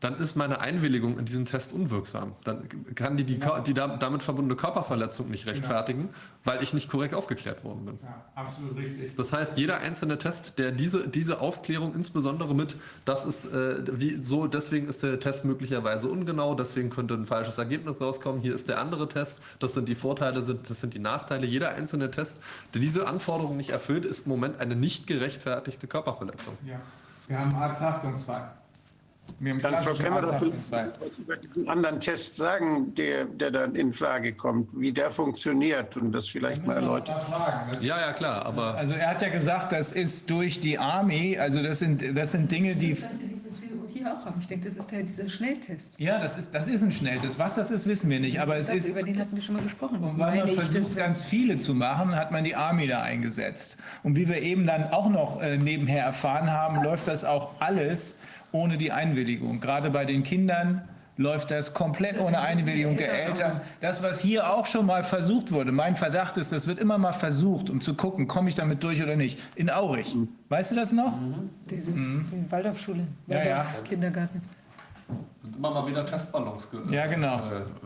[0.00, 2.32] dann ist meine Einwilligung in diesen Test unwirksam.
[2.44, 6.10] Dann kann die die, Kör- die da- damit verbundene Körperverletzung nicht rechtfertigen,
[6.44, 7.98] weil ich nicht korrekt aufgeklärt worden bin.
[8.02, 9.16] ja, absolut richtig.
[9.16, 14.22] Das heißt, jeder einzelne Test, der diese, diese Aufklärung insbesondere mit, das ist äh, wie
[14.22, 18.68] so, deswegen ist der Test möglicherweise ungenau, deswegen könnte ein falsches Ergebnis rauskommen, hier ist
[18.68, 21.46] der andere Test, das sind die Vorteile, das sind die Nachteile.
[21.46, 22.42] Jeder einzelne Test,
[22.74, 26.58] der diese Anforderungen nicht erfüllt, ist im Moment eine nicht gerechtfertigte Körperverletzung.
[26.66, 26.78] Ja.
[27.26, 28.50] Wir haben einen Arzthaftungsfall.
[29.40, 30.42] Wir haben Dann Frau klassischen Kemmer, das
[31.18, 36.12] über diesen anderen Test sagen, der, der dann in Frage kommt, wie der funktioniert und
[36.12, 37.16] das vielleicht mal erläutern.
[37.70, 41.36] Das Ja, ja, klar, aber Also er hat ja gesagt, das ist durch die Army,
[41.36, 42.94] also das sind, das sind Dinge, die...
[42.94, 43.02] Das
[44.04, 44.40] wir auch haben.
[44.40, 45.98] Ich denke, das ist der, dieser Schnelltest.
[45.98, 47.38] Ja, das ist, das ist ein Schnelltest.
[47.38, 48.40] Was das ist, wissen wir nicht.
[48.40, 49.98] Aber es das, ist, über den hatten wir schon mal gesprochen.
[49.98, 53.78] Und weil man versucht, das- ganz viele zu machen, hat man die Army da eingesetzt.
[54.02, 58.18] Und wie wir eben dann auch noch äh, nebenher erfahren haben, läuft das auch alles
[58.54, 59.60] ohne die Einwilligung.
[59.60, 60.82] Gerade bei den Kindern
[61.16, 63.60] läuft das komplett ohne Einwilligung der Eltern.
[63.80, 67.12] Das, was hier auch schon mal versucht wurde, mein Verdacht ist, das wird immer mal
[67.12, 69.38] versucht, um zu gucken, komme ich damit durch oder nicht.
[69.56, 70.16] In Aurich.
[70.48, 71.12] Weißt du das noch?
[71.68, 72.26] Dieses, Mhm.
[72.30, 73.56] die Waldorfschule, Ja, ja.
[73.58, 74.40] Waldorf Kindergarten.
[75.08, 77.36] Und immer mal wieder Testballons Ja, genau.
[77.36, 77.40] äh,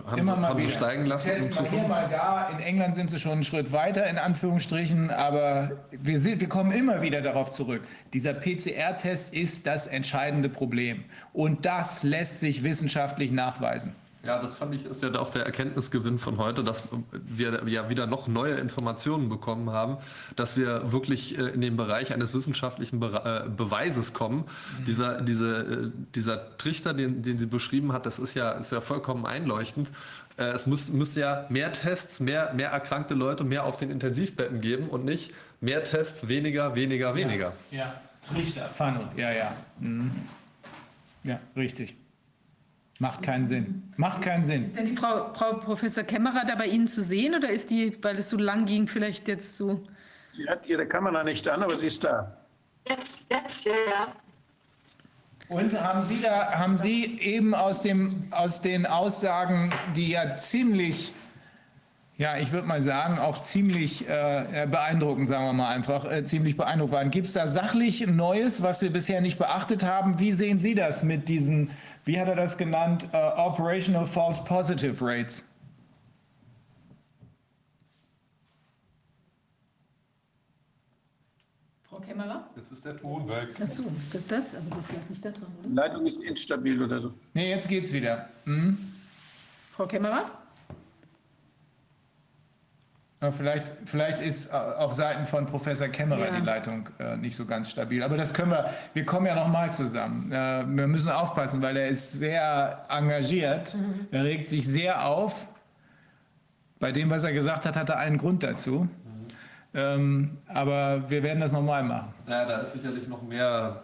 [0.06, 0.76] haben, Immer sie, mal haben sie wieder.
[0.78, 2.48] steigen lassen, Testen mal hier, mal da.
[2.50, 5.10] In England sind sie schon einen Schritt weiter, in Anführungsstrichen.
[5.10, 7.82] Aber wir, sind, wir kommen immer wieder darauf zurück.
[8.12, 11.04] Dieser PCR-Test ist das entscheidende Problem.
[11.32, 13.94] Und das lässt sich wissenschaftlich nachweisen.
[14.24, 18.06] Ja, das fand ich ist ja auch der Erkenntnisgewinn von heute, dass wir ja wieder
[18.06, 19.98] noch neue Informationen bekommen haben,
[20.34, 24.44] dass wir wirklich äh, in den Bereich eines wissenschaftlichen äh, Beweises kommen.
[24.86, 28.80] Dieser, diese, äh, dieser Trichter, den, den sie beschrieben hat, das ist ja, ist ja
[28.80, 29.92] vollkommen einleuchtend.
[30.36, 34.88] Es muss, muss ja mehr Tests, mehr, mehr erkrankte Leute, mehr auf den Intensivbetten geben
[34.88, 37.54] und nicht mehr Tests, weniger, weniger, weniger.
[37.72, 39.56] Ja, Trichter, Funnel, ja, ja.
[39.80, 40.12] Mhm.
[41.24, 41.96] Ja, richtig.
[42.98, 43.92] Macht keinen Sinn.
[43.96, 44.62] Macht keinen Sinn.
[44.62, 47.96] Ist denn die Frau, Frau Professor Kämmerer da bei Ihnen zu sehen oder ist die,
[48.02, 49.84] weil es so lang ging, vielleicht jetzt so?
[50.36, 52.36] Sie hat ihre Kamera nicht an, aber sie ist da.
[52.88, 54.12] Jetzt, jetzt, ja, ja.
[55.48, 61.12] Und haben Sie da, haben Sie eben aus dem, aus den Aussagen, die ja ziemlich,
[62.18, 66.56] ja, ich würde mal sagen, auch ziemlich äh, beeindruckend, sagen wir mal einfach, äh, ziemlich
[66.56, 67.10] beeindruckend waren.
[67.10, 70.20] Gibt es da sachlich Neues, was wir bisher nicht beachtet haben?
[70.20, 71.70] Wie sehen Sie das mit diesen,
[72.08, 75.46] wie hat er das genannt, äh, Operational False Positive Rates?
[81.82, 82.48] Frau Kämmerer?
[82.56, 83.48] Jetzt ist der Ton weg.
[83.62, 84.54] Ach so, ist das das?
[84.54, 85.68] Aber das lag nicht da dran, oder?
[85.68, 87.12] Die Leitung ist instabil oder so.
[87.34, 88.30] Nee, jetzt geht's wieder.
[89.72, 90.30] Frau Kämmerer?
[93.20, 96.38] Ja, vielleicht, vielleicht ist äh, auf Seiten von Professor Kämmerer Ja.
[96.38, 98.02] die Leitung äh, nicht so ganz stabil.
[98.04, 100.30] Aber das können wir, wir kommen ja noch mal zusammen.
[100.30, 103.76] Äh, wir müssen aufpassen, weil er ist sehr engagiert.
[104.12, 105.48] Er regt sich sehr auf.
[106.78, 108.88] Bei dem, was er gesagt hat, hat er einen Grund dazu.
[109.74, 112.14] Ähm, aber wir werden das nochmal machen.
[112.28, 113.82] Ja, da ist sicherlich noch mehr.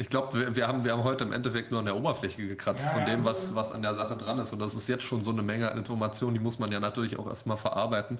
[0.00, 2.86] Ich glaube, wir, wir, haben, wir haben heute im Endeffekt nur an der Oberfläche gekratzt
[2.86, 3.10] Ja, von ja.
[3.10, 4.50] dem, was, was an der Sache dran ist.
[4.50, 7.18] Und das ist jetzt schon so eine Menge an Informationen, die muss man ja natürlich
[7.18, 8.16] auch erstmal verarbeiten.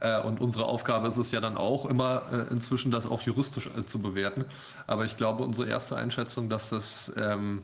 [0.00, 3.68] Äh, und unsere Aufgabe ist es ja dann auch immer äh, inzwischen, das auch juristisch
[3.68, 4.46] äh, zu bewerten.
[4.88, 7.12] Aber ich glaube, unsere erste Einschätzung, dass das.
[7.16, 7.62] Ähm,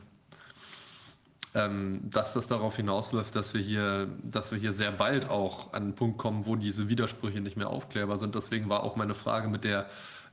[1.55, 5.83] ähm, dass das darauf hinausläuft, dass wir hier, dass wir hier sehr bald auch an
[5.83, 8.35] einen Punkt kommen, wo diese Widersprüche nicht mehr aufklärbar sind.
[8.35, 9.87] Deswegen war auch meine Frage mit der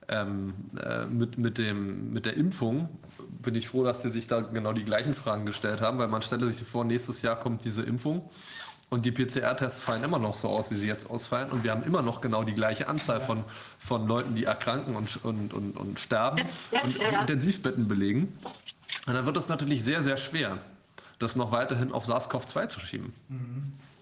[0.07, 2.89] ähm, äh, mit, mit, dem, mit der Impfung
[3.41, 6.21] bin ich froh, dass Sie sich da genau die gleichen Fragen gestellt haben, weil man
[6.21, 8.27] stelle sich vor, nächstes Jahr kommt diese Impfung
[8.89, 11.83] und die PCR-Tests fallen immer noch so aus, wie sie jetzt ausfallen und wir haben
[11.83, 13.43] immer noch genau die gleiche Anzahl von,
[13.79, 16.99] von Leuten, die erkranken und, und, und, und sterben und.
[16.99, 18.37] Intensivbetten belegen.
[19.07, 20.57] Und dann wird es natürlich sehr, sehr schwer,
[21.19, 23.13] das noch weiterhin auf SARS-CoV-2 zu schieben.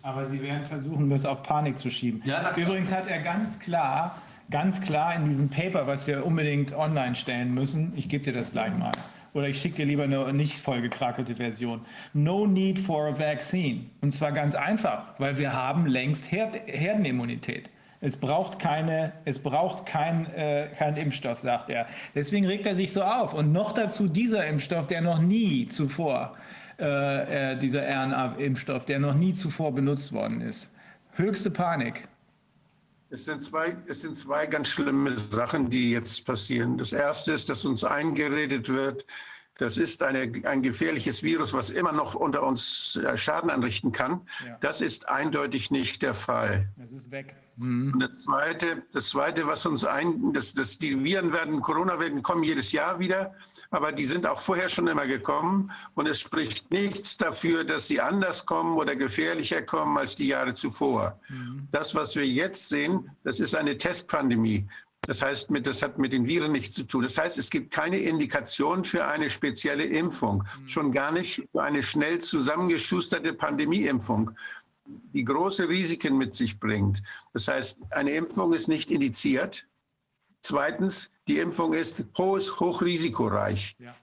[0.01, 2.22] Aber sie werden versuchen, das auf Panik zu schieben.
[2.25, 2.56] Ja.
[2.56, 4.22] Übrigens hat er ganz klar,
[4.53, 8.51] ganz klar in diesem Paper, was wir unbedingt online stellen müssen, ich gebe dir das
[8.51, 8.91] gleich mal,
[9.33, 11.82] oder ich schicke dir lieber eine nicht vollgekrakelte Version.
[12.14, 13.85] No need for a vaccine.
[14.01, 17.72] Und zwar ganz einfach, weil wir haben längst Herd Herdenimmunität.
[17.99, 21.88] Es braucht keine, es braucht kein, äh, keinen Impfstoff, sagt er.
[22.14, 23.33] Deswegen regt er sich so auf.
[23.33, 26.35] Und noch dazu dieser Impfstoff, der noch nie zuvor,
[26.77, 30.72] äh, äh, dieser RNA-Impfstoff, der noch nie zuvor benutzt worden ist.
[31.15, 32.07] Höchste Panik.
[33.14, 36.80] Es sind, zwei, es sind zwei ganz schlimme Sachen, die jetzt passieren.
[36.80, 39.06] Das erste ist, dass uns eingeredet wird,
[39.59, 44.22] das ist eine, ein gefährliches Virus, was immer noch unter uns äh, Schaden anrichten kann.
[44.43, 44.58] Ja.
[44.61, 46.69] Das ist eindeutig nicht der Fall.
[46.83, 47.35] Es ist weg.
[47.59, 52.24] Und das Zweite, das Zweite, was uns ein, das, das, die Viren werden, Corona werden
[52.24, 53.35] kommen jedes Jahr wieder,
[53.74, 58.00] aber die sind auch vorher schon immer gekommen und es spricht nichts dafür, dass sie
[58.00, 61.19] anders kommen oder gefährlicher kommen als die Jahre zuvor.
[61.72, 64.68] Das, was wir jetzt sehen, das ist eine Testpandemie.
[65.02, 67.03] Das heißt, mit, das hat mit den Viren nichts zu tun.
[67.03, 71.84] Das heißt, es gibt keine Indikation für eine spezielle Impfung, schon gar nicht für eine
[71.84, 74.32] schnell zusammengeschusterte Pandemieimpfung
[74.85, 77.02] die große Risiken mit sich bringt.
[77.34, 79.66] Das heißt, eine Impfung ist nicht indiziert.
[80.42, 83.76] Zweitens, die Impfung ist hohes, hochrisikoreich.
[83.80, 83.95] Ja.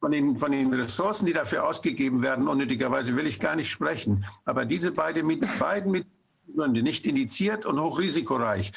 [0.00, 4.26] Von den, von den Ressourcen, die dafür ausgegeben werden, unnötigerweise will ich gar nicht sprechen.
[4.44, 6.06] Aber diese beide, mit, beiden mit
[6.54, 8.72] Gründe, nicht indiziert und hochrisikoreich,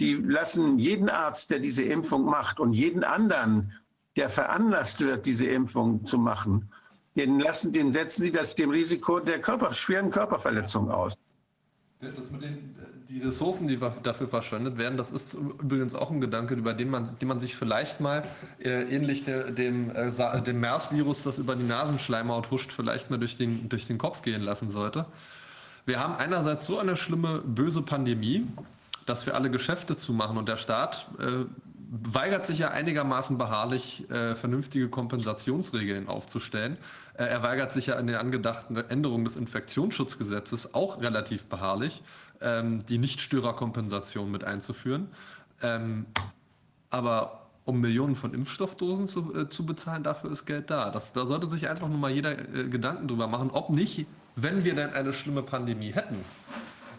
[0.00, 3.72] die lassen jeden Arzt, der diese Impfung macht und jeden anderen,
[4.16, 6.72] der veranlasst wird, diese Impfung zu machen,
[7.16, 11.16] den lassen, den setzen sie das dem Risiko der Körper, schweren Körperverletzung aus.
[12.00, 12.74] Das mit den,
[13.14, 17.08] die Ressourcen, die dafür verschwendet werden, das ist übrigens auch ein Gedanke, über den man,
[17.20, 18.24] den man sich vielleicht mal
[18.60, 23.36] äh, ähnlich der, dem, äh, dem MERS-Virus, das über die Nasenschleimhaut huscht, vielleicht mal durch
[23.36, 25.06] den, durch den Kopf gehen lassen sollte.
[25.86, 28.48] Wir haben einerseits so eine schlimme, böse Pandemie,
[29.06, 31.44] dass wir alle Geschäfte zumachen und der Staat äh,
[32.02, 36.78] weigert sich ja einigermaßen beharrlich, äh, vernünftige Kompensationsregeln aufzustellen.
[37.16, 42.02] Äh, er weigert sich ja an den angedachten Änderungen des Infektionsschutzgesetzes auch relativ beharrlich,
[42.44, 45.08] ähm, die Nichtstörerkompensation mit einzuführen.
[45.62, 46.06] Ähm,
[46.90, 50.90] aber um Millionen von Impfstoffdosen zu, äh, zu bezahlen, dafür ist Geld da.
[50.90, 54.06] Das, da sollte sich einfach nur mal jeder äh, Gedanken drüber machen, ob nicht,
[54.36, 56.16] wenn wir denn eine schlimme Pandemie hätten,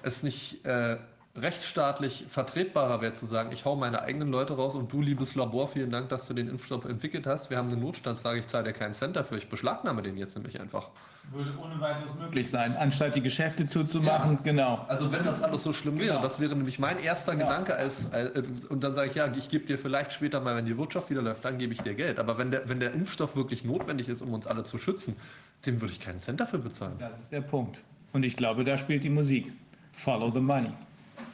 [0.02, 0.98] es nicht äh,
[1.36, 5.68] rechtsstaatlich vertretbarer wäre zu sagen, ich hau meine eigenen Leute raus und du, liebes Labor,
[5.68, 7.50] vielen Dank, dass du den Impfstoff entwickelt hast.
[7.50, 10.60] Wir haben eine Notstandslage, ich zahle dir keinen Cent dafür, ich beschlagnahme den jetzt nämlich
[10.60, 10.90] einfach.
[11.32, 14.86] Würde ohne weiteres möglich sein, anstatt die Geschäfte zuzumachen, genau.
[14.88, 18.44] Also wenn das alles so schlimm wäre, das wäre nämlich mein erster Gedanke als, äh,
[18.70, 21.22] und dann sage ich, ja, ich gebe dir vielleicht später mal, wenn die Wirtschaft wieder
[21.22, 22.20] läuft, dann gebe ich dir Geld.
[22.20, 25.18] Aber wenn der, wenn der Impfstoff wirklich notwendig ist, um uns alle zu schützen,
[25.66, 26.96] dem würde ich keinen Cent dafür bezahlen.
[27.00, 27.82] Das ist der Punkt.
[28.14, 29.52] Und ich glaube, da spielt die Musik.
[29.92, 30.72] Follow the money.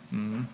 [0.10, 0.48] Mhm.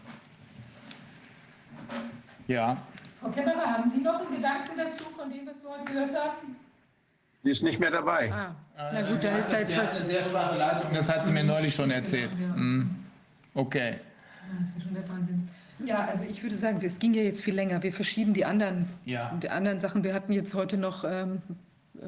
[2.47, 2.77] Ja,
[3.19, 6.55] Frau Kemmerer, haben Sie noch einen Gedanken dazu, von dem, was wir heute gehört haben?
[7.47, 8.29] Die ist nicht mehr dabei.
[8.33, 10.05] Ah, na gut, dann ist da jetzt hat eine was.
[10.05, 12.29] sehr schwache Leitung, das hat sie mir neulich schon erzählt.
[12.37, 12.89] Mhm.
[13.53, 14.01] Okay.
[14.59, 15.47] Das ist ja schon der Wahnsinn.
[15.85, 17.81] Ja, also ich würde sagen, es ging ja jetzt viel länger.
[17.83, 19.31] Wir verschieben die anderen, Ja.
[19.41, 20.03] die anderen Sachen.
[20.03, 21.41] Wir hatten jetzt heute noch, ähm,
[22.01, 22.05] äh,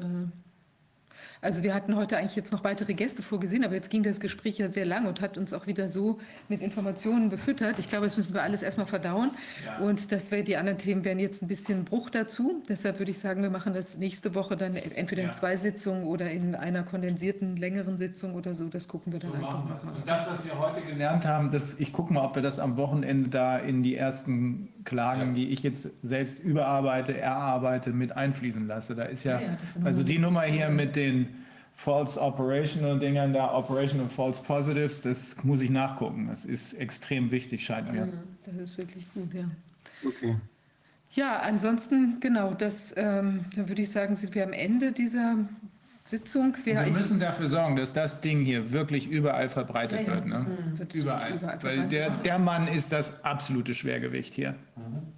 [1.42, 4.58] also wir hatten heute eigentlich jetzt noch weitere Gäste vorgesehen, aber jetzt ging das Gespräch
[4.58, 7.78] ja sehr lang und hat uns auch wieder so mit Informationen befüttert.
[7.78, 9.30] Ich glaube, das müssen wir alles erstmal verdauen.
[9.80, 12.62] Und das wäre, die anderen Themen wären jetzt ein bisschen Bruch dazu.
[12.68, 15.32] Deshalb würde ich sagen, wir machen das nächste Woche dann entweder in Ja.
[15.34, 18.64] zwei Sitzungen oder in einer kondensierten, längeren Sitzung oder so.
[18.68, 19.96] Das gucken wir dann So einfach wir mal.
[19.96, 22.76] Und das, was wir heute gelernt haben, das, ich gucke mal, ob wir das am
[22.76, 28.94] Wochenende da in die ersten Klagen, die ich jetzt selbst überarbeite, erarbeite, mit einfließen lasse.
[28.94, 31.29] Da ist ja, Ja, ja, ist also die Nummer hier mit den
[31.82, 36.26] False Operational Dingern da, Operational False Positives, das muss ich nachgucken.
[36.28, 38.06] Das ist extrem wichtig, scheint mir.
[38.44, 39.44] Das ist wirklich gut, ja.
[40.06, 40.36] Okay.
[41.12, 45.36] Ja, ansonsten, genau, das, ähm, dann würde ich sagen, sind wir am Ende dieser
[46.10, 46.54] Sitzung.
[46.64, 50.26] Wir müssen dafür sorgen, dass das Ding hier wirklich überall verbreitet wird.
[50.26, 50.44] Ne?
[50.76, 51.34] wird Überall.
[51.34, 51.92] überall Weil verbreitet.
[51.92, 54.54] der, der Mann ist das absolute Schwergewicht hier.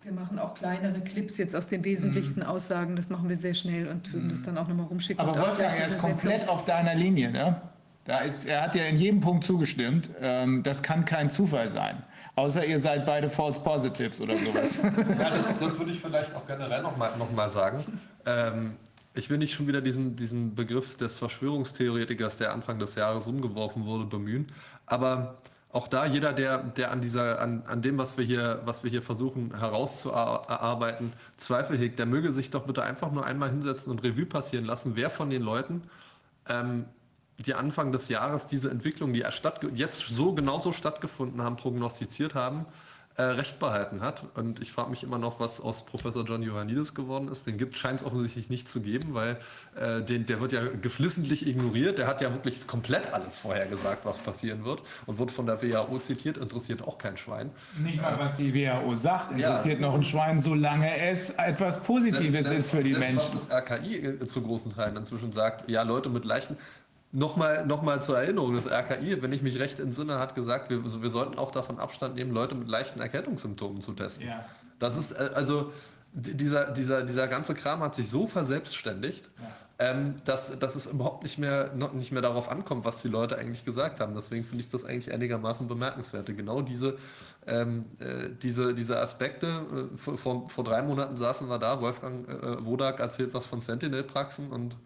[0.03, 2.97] Wir machen auch kleinere Clips jetzt aus den wesentlichsten Aussagen.
[2.97, 5.21] Das machen wir sehr schnell und würden das dann auch nochmal rumschicken.
[5.21, 6.31] Aber und auch Wolfgang, gleich er ist eine Übersetzung.
[6.31, 7.31] komplett auf deiner Linie.
[7.31, 7.61] Ne?
[8.05, 10.11] Da ist, er hat ja in jedem Punkt zugestimmt.
[10.21, 12.03] Ähm, das kann kein Zufall sein.
[12.35, 14.81] Außer ihr seid beide False Positives oder sowas.
[15.19, 17.79] Ja, das, das würde ich vielleicht auch generell nochmal noch mal sagen.
[18.27, 18.77] Ähm,
[19.15, 23.85] ich will nicht schon wieder diesen, diesen Begriff des Verschwörungstheoretikers, der Anfang des Jahres rumgeworfen
[23.85, 24.47] wurde, bemühen.
[24.87, 25.37] Aber
[25.71, 28.91] auch da, jeder, der, der an, dieser, an, an dem, was wir, hier, was wir
[28.91, 34.03] hier versuchen herauszuarbeiten, Zweifel hegt, der möge sich doch bitte einfach nur einmal hinsetzen und
[34.03, 35.83] Revue passieren lassen, wer von den Leuten
[36.49, 36.85] ähm,
[37.39, 39.25] die Anfang des Jahres diese Entwicklung, die
[39.75, 42.67] jetzt so genauso stattgefunden haben, prognostiziert haben,
[43.17, 44.25] äh, recht behalten hat.
[44.35, 47.47] Und ich frage mich immer noch, was aus Professor John Ioannidis geworden ist.
[47.47, 49.37] Den gibt scheint es offensichtlich nicht zu geben, weil
[49.77, 51.99] äh, den, der wird ja geflissentlich ignoriert.
[51.99, 55.61] Der hat ja wirklich komplett alles vorher gesagt, was passieren wird und wird von der
[55.63, 57.51] WHO zitiert, interessiert auch kein Schwein.
[57.79, 59.51] Nicht mal, was die WHO sagt, Ja.
[59.51, 63.35] interessiert noch ein Schwein, solange es etwas Positives ist für die selbst Menschen.
[63.35, 66.57] Was das RKI äh, zu großen Teilen inzwischen sagt, ja, Leute mit leichten.
[67.15, 71.03] Nochmal, nochmal zur Erinnerung, das RKI, wenn ich mich recht entsinne, hat gesagt, wir, also
[71.03, 74.29] wir sollten auch davon Abstand nehmen, Leute mit leichten Erkältungssymptomen zu testen.
[74.29, 74.47] Ja.
[74.79, 75.73] Das ist, äh, also,
[76.15, 79.31] dieser, dieser, dieser ganze Kram hat sich so verselbstständigt,
[79.79, 83.37] ähm, dass, dass es überhaupt nicht mehr, noch nicht mehr darauf ankommt, was die Leute
[83.37, 84.15] eigentlich gesagt haben.
[84.15, 86.27] Deswegen finde ich das eigentlich einigermaßen bemerkenswert.
[86.27, 86.97] Genau diese,
[87.47, 92.29] ähm, äh, diese, diese Aspekte, äh, vor, vor, vor drei Monaten saßen wir da, Wolfgang
[92.29, 94.77] äh, Wodak erzählt was von Sentinel-Praxen und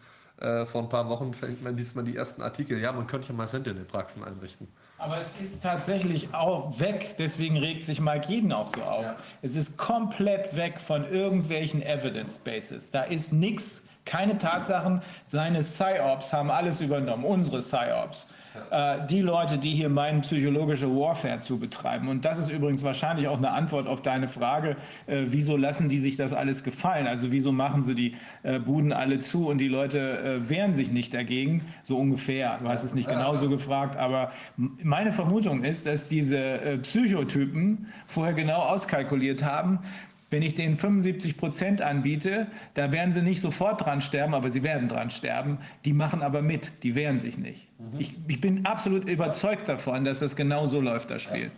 [0.41, 3.29] äh, vor ein paar Wochen fängt man, liest man die ersten Artikel, ja, man könnte
[3.29, 4.69] ja mal Sentinel-Praxen einrichten.
[4.99, 9.15] Aber es ist tatsächlich auch weg, deswegen regt sich Mike Jeden auch so auf.
[9.43, 12.91] Es ist komplett weg von irgendwelchen Evidence Bases.
[12.91, 15.02] Da ist nichts, keine Tatsachen.
[15.26, 18.28] Seine PsyOps haben alles übernommen, unsere PsyOps.
[18.70, 22.09] Äh, die Leute, die hier meinen, psychologische Warfare zu betreiben.
[22.09, 24.76] Und das ist übrigens wahrscheinlich auch eine Antwort auf deine Frage,
[25.07, 27.07] äh, wieso lassen die sich das alles gefallen?
[27.07, 30.91] Also wieso machen sie die äh, Buden alle zu und die Leute äh, wehren sich
[30.91, 31.65] nicht dagegen?
[31.83, 32.59] So ungefähr.
[32.62, 38.35] Du hast es nicht genauso gefragt, aber meine Vermutung ist, dass diese äh, Psychotypen vorher
[38.35, 39.81] genau auskalkuliert haben,
[40.29, 44.65] Wenn ich denen 75 Prozent anbiete, da werden sie nicht sofort dran sterben, aber sie
[44.65, 45.59] werden dran sterben.
[45.85, 47.69] Die machen aber mit, die wehren sich nicht.
[47.99, 51.53] Ich, ich bin absolut überzeugt davon, dass das genau so läuft, das Spiel.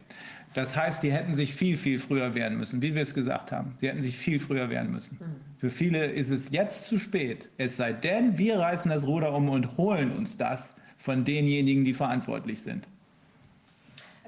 [0.55, 3.75] Das heißt, die hätten sich viel, viel früher wehren müssen, wie wir es gesagt haben.
[3.79, 5.19] Sie hätten sich viel früher wehren müssen.
[5.59, 7.51] Für viele ist es jetzt zu spät.
[7.59, 11.95] Es sei denn, wir reißen das Ruder um und holen uns das von denjenigen, die
[11.95, 12.89] verantwortlich sind.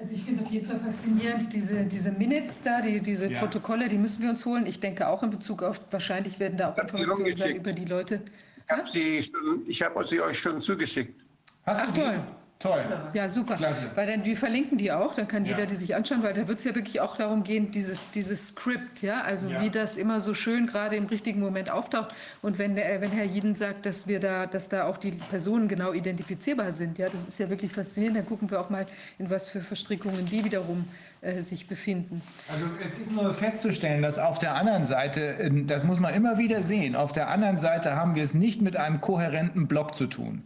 [0.01, 3.37] Also ich finde auf jeden Fall faszinierend diese, diese Minutes da, die, diese Ja.
[3.39, 4.65] Protokolle, die müssen wir uns holen.
[4.65, 7.71] Ich denke auch in Bezug auf, wahrscheinlich werden da auch hab die Informationen sein über
[7.71, 8.21] die Leute.
[8.65, 11.21] Ich habe sie, schon- ich habe sie euch schon zugeschickt.
[11.67, 11.99] Hast Ach, du die?
[12.01, 12.19] toll.
[12.61, 12.83] Toll.
[13.13, 13.55] Ja, super.
[13.55, 13.89] Klasse.
[13.95, 15.51] Weil dann, wir verlinken die auch, dann kann Ja.
[15.51, 18.49] jeder die sich anschauen, weil da wird es ja wirklich auch darum gehen, dieses, dieses
[18.49, 19.61] Skript, ja, also Ja.
[19.61, 22.11] wie das immer so schön gerade im richtigen Moment auftaucht.
[22.41, 25.67] Und wenn, der, wenn Herr Jeden sagt, dass wir da, dass da auch die Personen
[25.67, 28.17] genau identifizierbar sind, ja, das ist ja wirklich faszinierend.
[28.17, 28.85] Dann gucken wir auch mal,
[29.17, 30.85] in was für Verstrickungen die wiederum
[31.21, 32.21] äh, sich befinden.
[32.51, 36.37] Also es ist nur festzustellen, dass auf der anderen Seite, äh, das muss man immer
[36.39, 40.07] wieder sehen, auf der anderen Seite haben wir es nicht mit einem kohärenten Block zu
[40.07, 40.43] tun.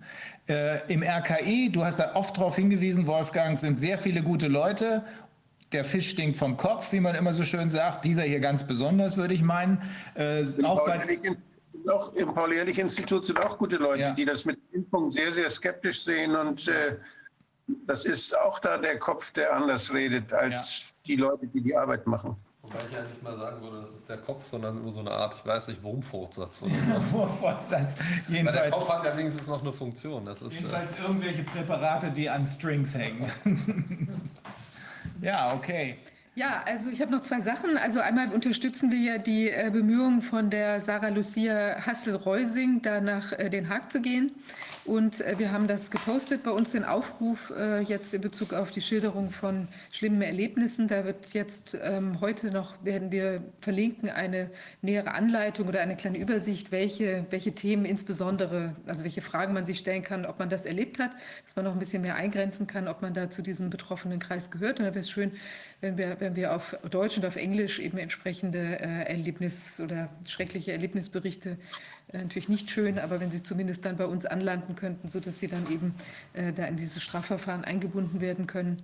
[0.48, 5.04] Äh, Im RKI, du hast da oft darauf hingewiesen, Wolfgang, sind sehr viele gute Leute.
[5.72, 8.06] Der Fisch stinkt vom Kopf, wie man immer so schön sagt.
[8.06, 9.82] Dieser hier ganz besonders, würde ich meinen.
[10.14, 11.38] Äh, auch bei, Paul-Ehrlich-
[11.92, 14.12] Auch im Paul-Ehrlich-Institut sind auch gute Leute, Ja.
[14.14, 16.36] die das mit Impfung sehr, sehr skeptisch sehen.
[16.36, 16.98] Und äh,
[17.88, 22.06] das ist auch da der Kopf, der anders redet als die Leute, die die Arbeit
[22.06, 22.36] machen.
[22.66, 25.12] Wobei ich ja nicht mal sagen würde, das ist der Kopf, sondern nur so eine
[25.12, 26.64] Art, ich weiß nicht, Wurmfortsatz.
[26.64, 27.02] Oder so.
[27.12, 27.98] Vorfortsatz.
[28.28, 30.26] Weil der Kopf hat ja wenigstens noch eine Funktion.
[30.26, 33.32] Das ist, äh, jedenfalls irgendwelche Präparate, die an Strings hängen.
[35.22, 35.98] ja, okay.
[36.34, 37.78] Ja, also ich habe noch zwei Sachen.
[37.78, 43.32] Also einmal unterstützen wir ja die äh, Bemühungen von der Sarah Lucia Hassel-Reusing, da nach
[43.34, 44.32] äh, Den Haag zu gehen.
[44.86, 48.70] Und äh, wir haben das gepostet bei uns, den Aufruf äh, jetzt in Bezug auf
[48.70, 50.88] die Schilderung von schlimmen Erlebnissen.
[50.88, 54.52] Da wird jetzt ähm, heute noch, werden wir verlinken, eine
[54.84, 59.80] nähere Anleitung oder eine kleine Übersicht, welche, welche Themen insbesondere, also welche Fragen man sich
[59.80, 61.12] stellen kann, ob man das erlebt hat,
[61.46, 64.52] dass man noch ein bisschen mehr eingrenzen kann, ob man da zu diesem betroffenen Kreis
[64.52, 64.80] gehört.
[64.80, 65.32] Und da wäre es schön,
[65.86, 70.72] wenn wir, wenn wir auf Deutsch und auf Englisch eben entsprechende äh, Erlebnis- oder schreckliche
[70.72, 71.58] Erlebnisberichte,
[72.12, 75.48] äh, natürlich nicht schön, aber wenn sie zumindest dann bei uns anlanden könnten, sodass sie
[75.48, 75.94] dann eben
[76.34, 78.82] äh, da in dieses Strafverfahren eingebunden werden können.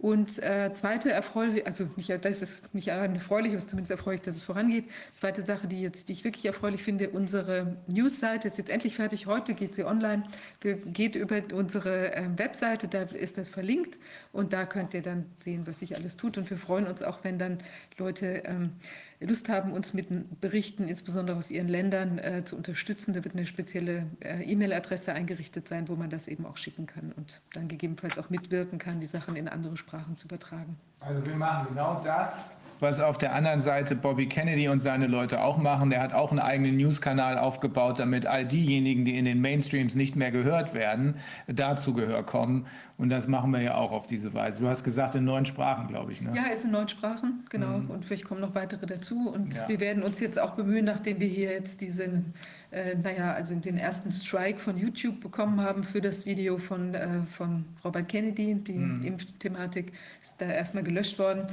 [0.00, 3.90] Und äh, zweite erfreulich, also nicht, das ist nicht allein erfreulich, aber es ist zumindest
[3.90, 4.84] erfreulich, dass es vorangeht.
[5.12, 9.26] Zweite Sache, die jetzt, die ich wirklich erfreulich finde, unsere Newsseite ist jetzt endlich fertig.
[9.26, 10.22] Heute geht sie online.
[10.60, 13.98] Wir geht über unsere ähm, Webseite, da ist das verlinkt
[14.30, 16.38] und da könnt ihr dann sehen, was sich alles tut.
[16.38, 17.58] Und wir freuen uns auch, wenn dann
[17.96, 18.74] Leute ähm,
[19.20, 23.14] Lust haben, uns mit Berichten, insbesondere aus ihren Ländern, äh, zu unterstützen.
[23.14, 27.12] Da wird eine spezielle äh, E-Mail-Adresse eingerichtet sein, wo man das eben auch schicken kann
[27.16, 30.78] und dann gegebenenfalls auch mitwirken kann, die Sachen in andere Sprachen zu übertragen.
[31.00, 35.42] Also wir machen genau das, was auf der anderen Seite Bobby Kennedy und seine Leute
[35.42, 35.90] auch machen.
[35.90, 40.16] Der hat auch einen eigenen News-Kanal aufgebaut, damit all diejenigen, die in den Mainstreams nicht
[40.16, 41.16] mehr gehört werden,
[41.46, 42.66] dazu Gehör kommen.
[42.96, 44.62] Und das machen wir ja auch auf diese Weise.
[44.62, 46.20] Du hast gesagt, in neun Sprachen, glaube ich.
[46.20, 46.32] Ne?
[46.34, 47.76] Ja, ist in neun Sprachen, genau.
[47.76, 49.30] Und vielleicht kommen noch weitere dazu.
[49.32, 49.68] Und Ja.
[49.68, 52.34] wir werden uns jetzt auch bemühen, nachdem wir hier jetzt diesen,
[52.72, 57.22] äh, naja, also den ersten Strike von YouTube bekommen haben für das Video von, äh,
[57.30, 61.44] von Robert Kennedy, die Impfthematik ist da erstmal gelöscht worden.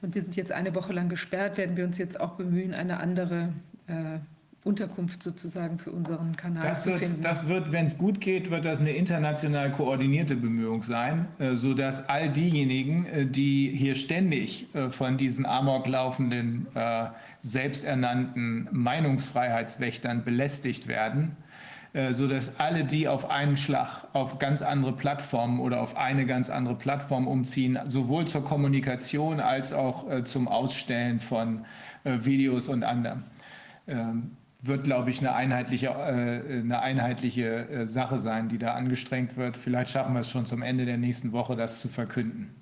[0.00, 3.00] Und wir sind jetzt eine Woche lang gesperrt, werden wir uns jetzt auch bemühen, eine
[3.00, 3.52] andere
[3.88, 4.18] äh,
[4.64, 7.22] Unterkunft sozusagen für unseren Kanal Das zu wird, finden.
[7.22, 12.08] das wird wenn es gut geht, wird das eine international koordinierte Bemühung sein, äh, sodass
[12.08, 17.06] all diejenigen, äh, die hier ständig äh, von diesen amok laufenden, äh,
[17.42, 21.36] selbsternannten Meinungsfreiheitswächtern belästigt werden,
[22.10, 26.74] sodass alle die auf einen Schlag auf ganz andere Plattformen oder auf eine ganz andere
[26.74, 31.64] Plattform umziehen, sowohl zur Kommunikation als auch äh, zum Ausstellen von
[32.04, 33.24] äh, Videos und anderem.
[33.86, 39.36] Ähm, wird, glaube ich, eine einheitliche, äh, eine einheitliche äh, Sache sein, die da angestrengt
[39.36, 39.56] wird.
[39.56, 42.54] Vielleicht schaffen wir es schon zum Ende der nächsten Woche, das zu verkünden.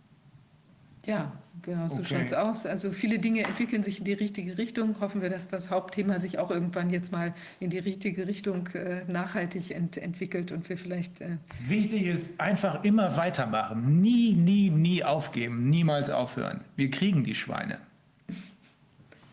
[1.06, 2.16] Ja, genau, so Okay.
[2.18, 2.66] schaut's aus.
[2.66, 4.96] Also viele Dinge entwickeln sich in die richtige Richtung.
[5.00, 9.02] Hoffen wir, dass das Hauptthema sich auch irgendwann jetzt mal in die richtige Richtung äh,
[9.06, 11.36] nachhaltig ent entwickelt und wir vielleicht äh,
[11.66, 14.00] Wichtig ist einfach immer weitermachen.
[14.00, 15.70] Nie, nie, nie aufgeben.
[15.70, 16.60] Niemals aufhören.
[16.76, 17.78] Wir kriegen die Schweine.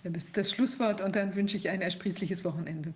[0.03, 2.93] das ist das Schlusswort und dann wünsche ich ein ersprießliches Wochenende.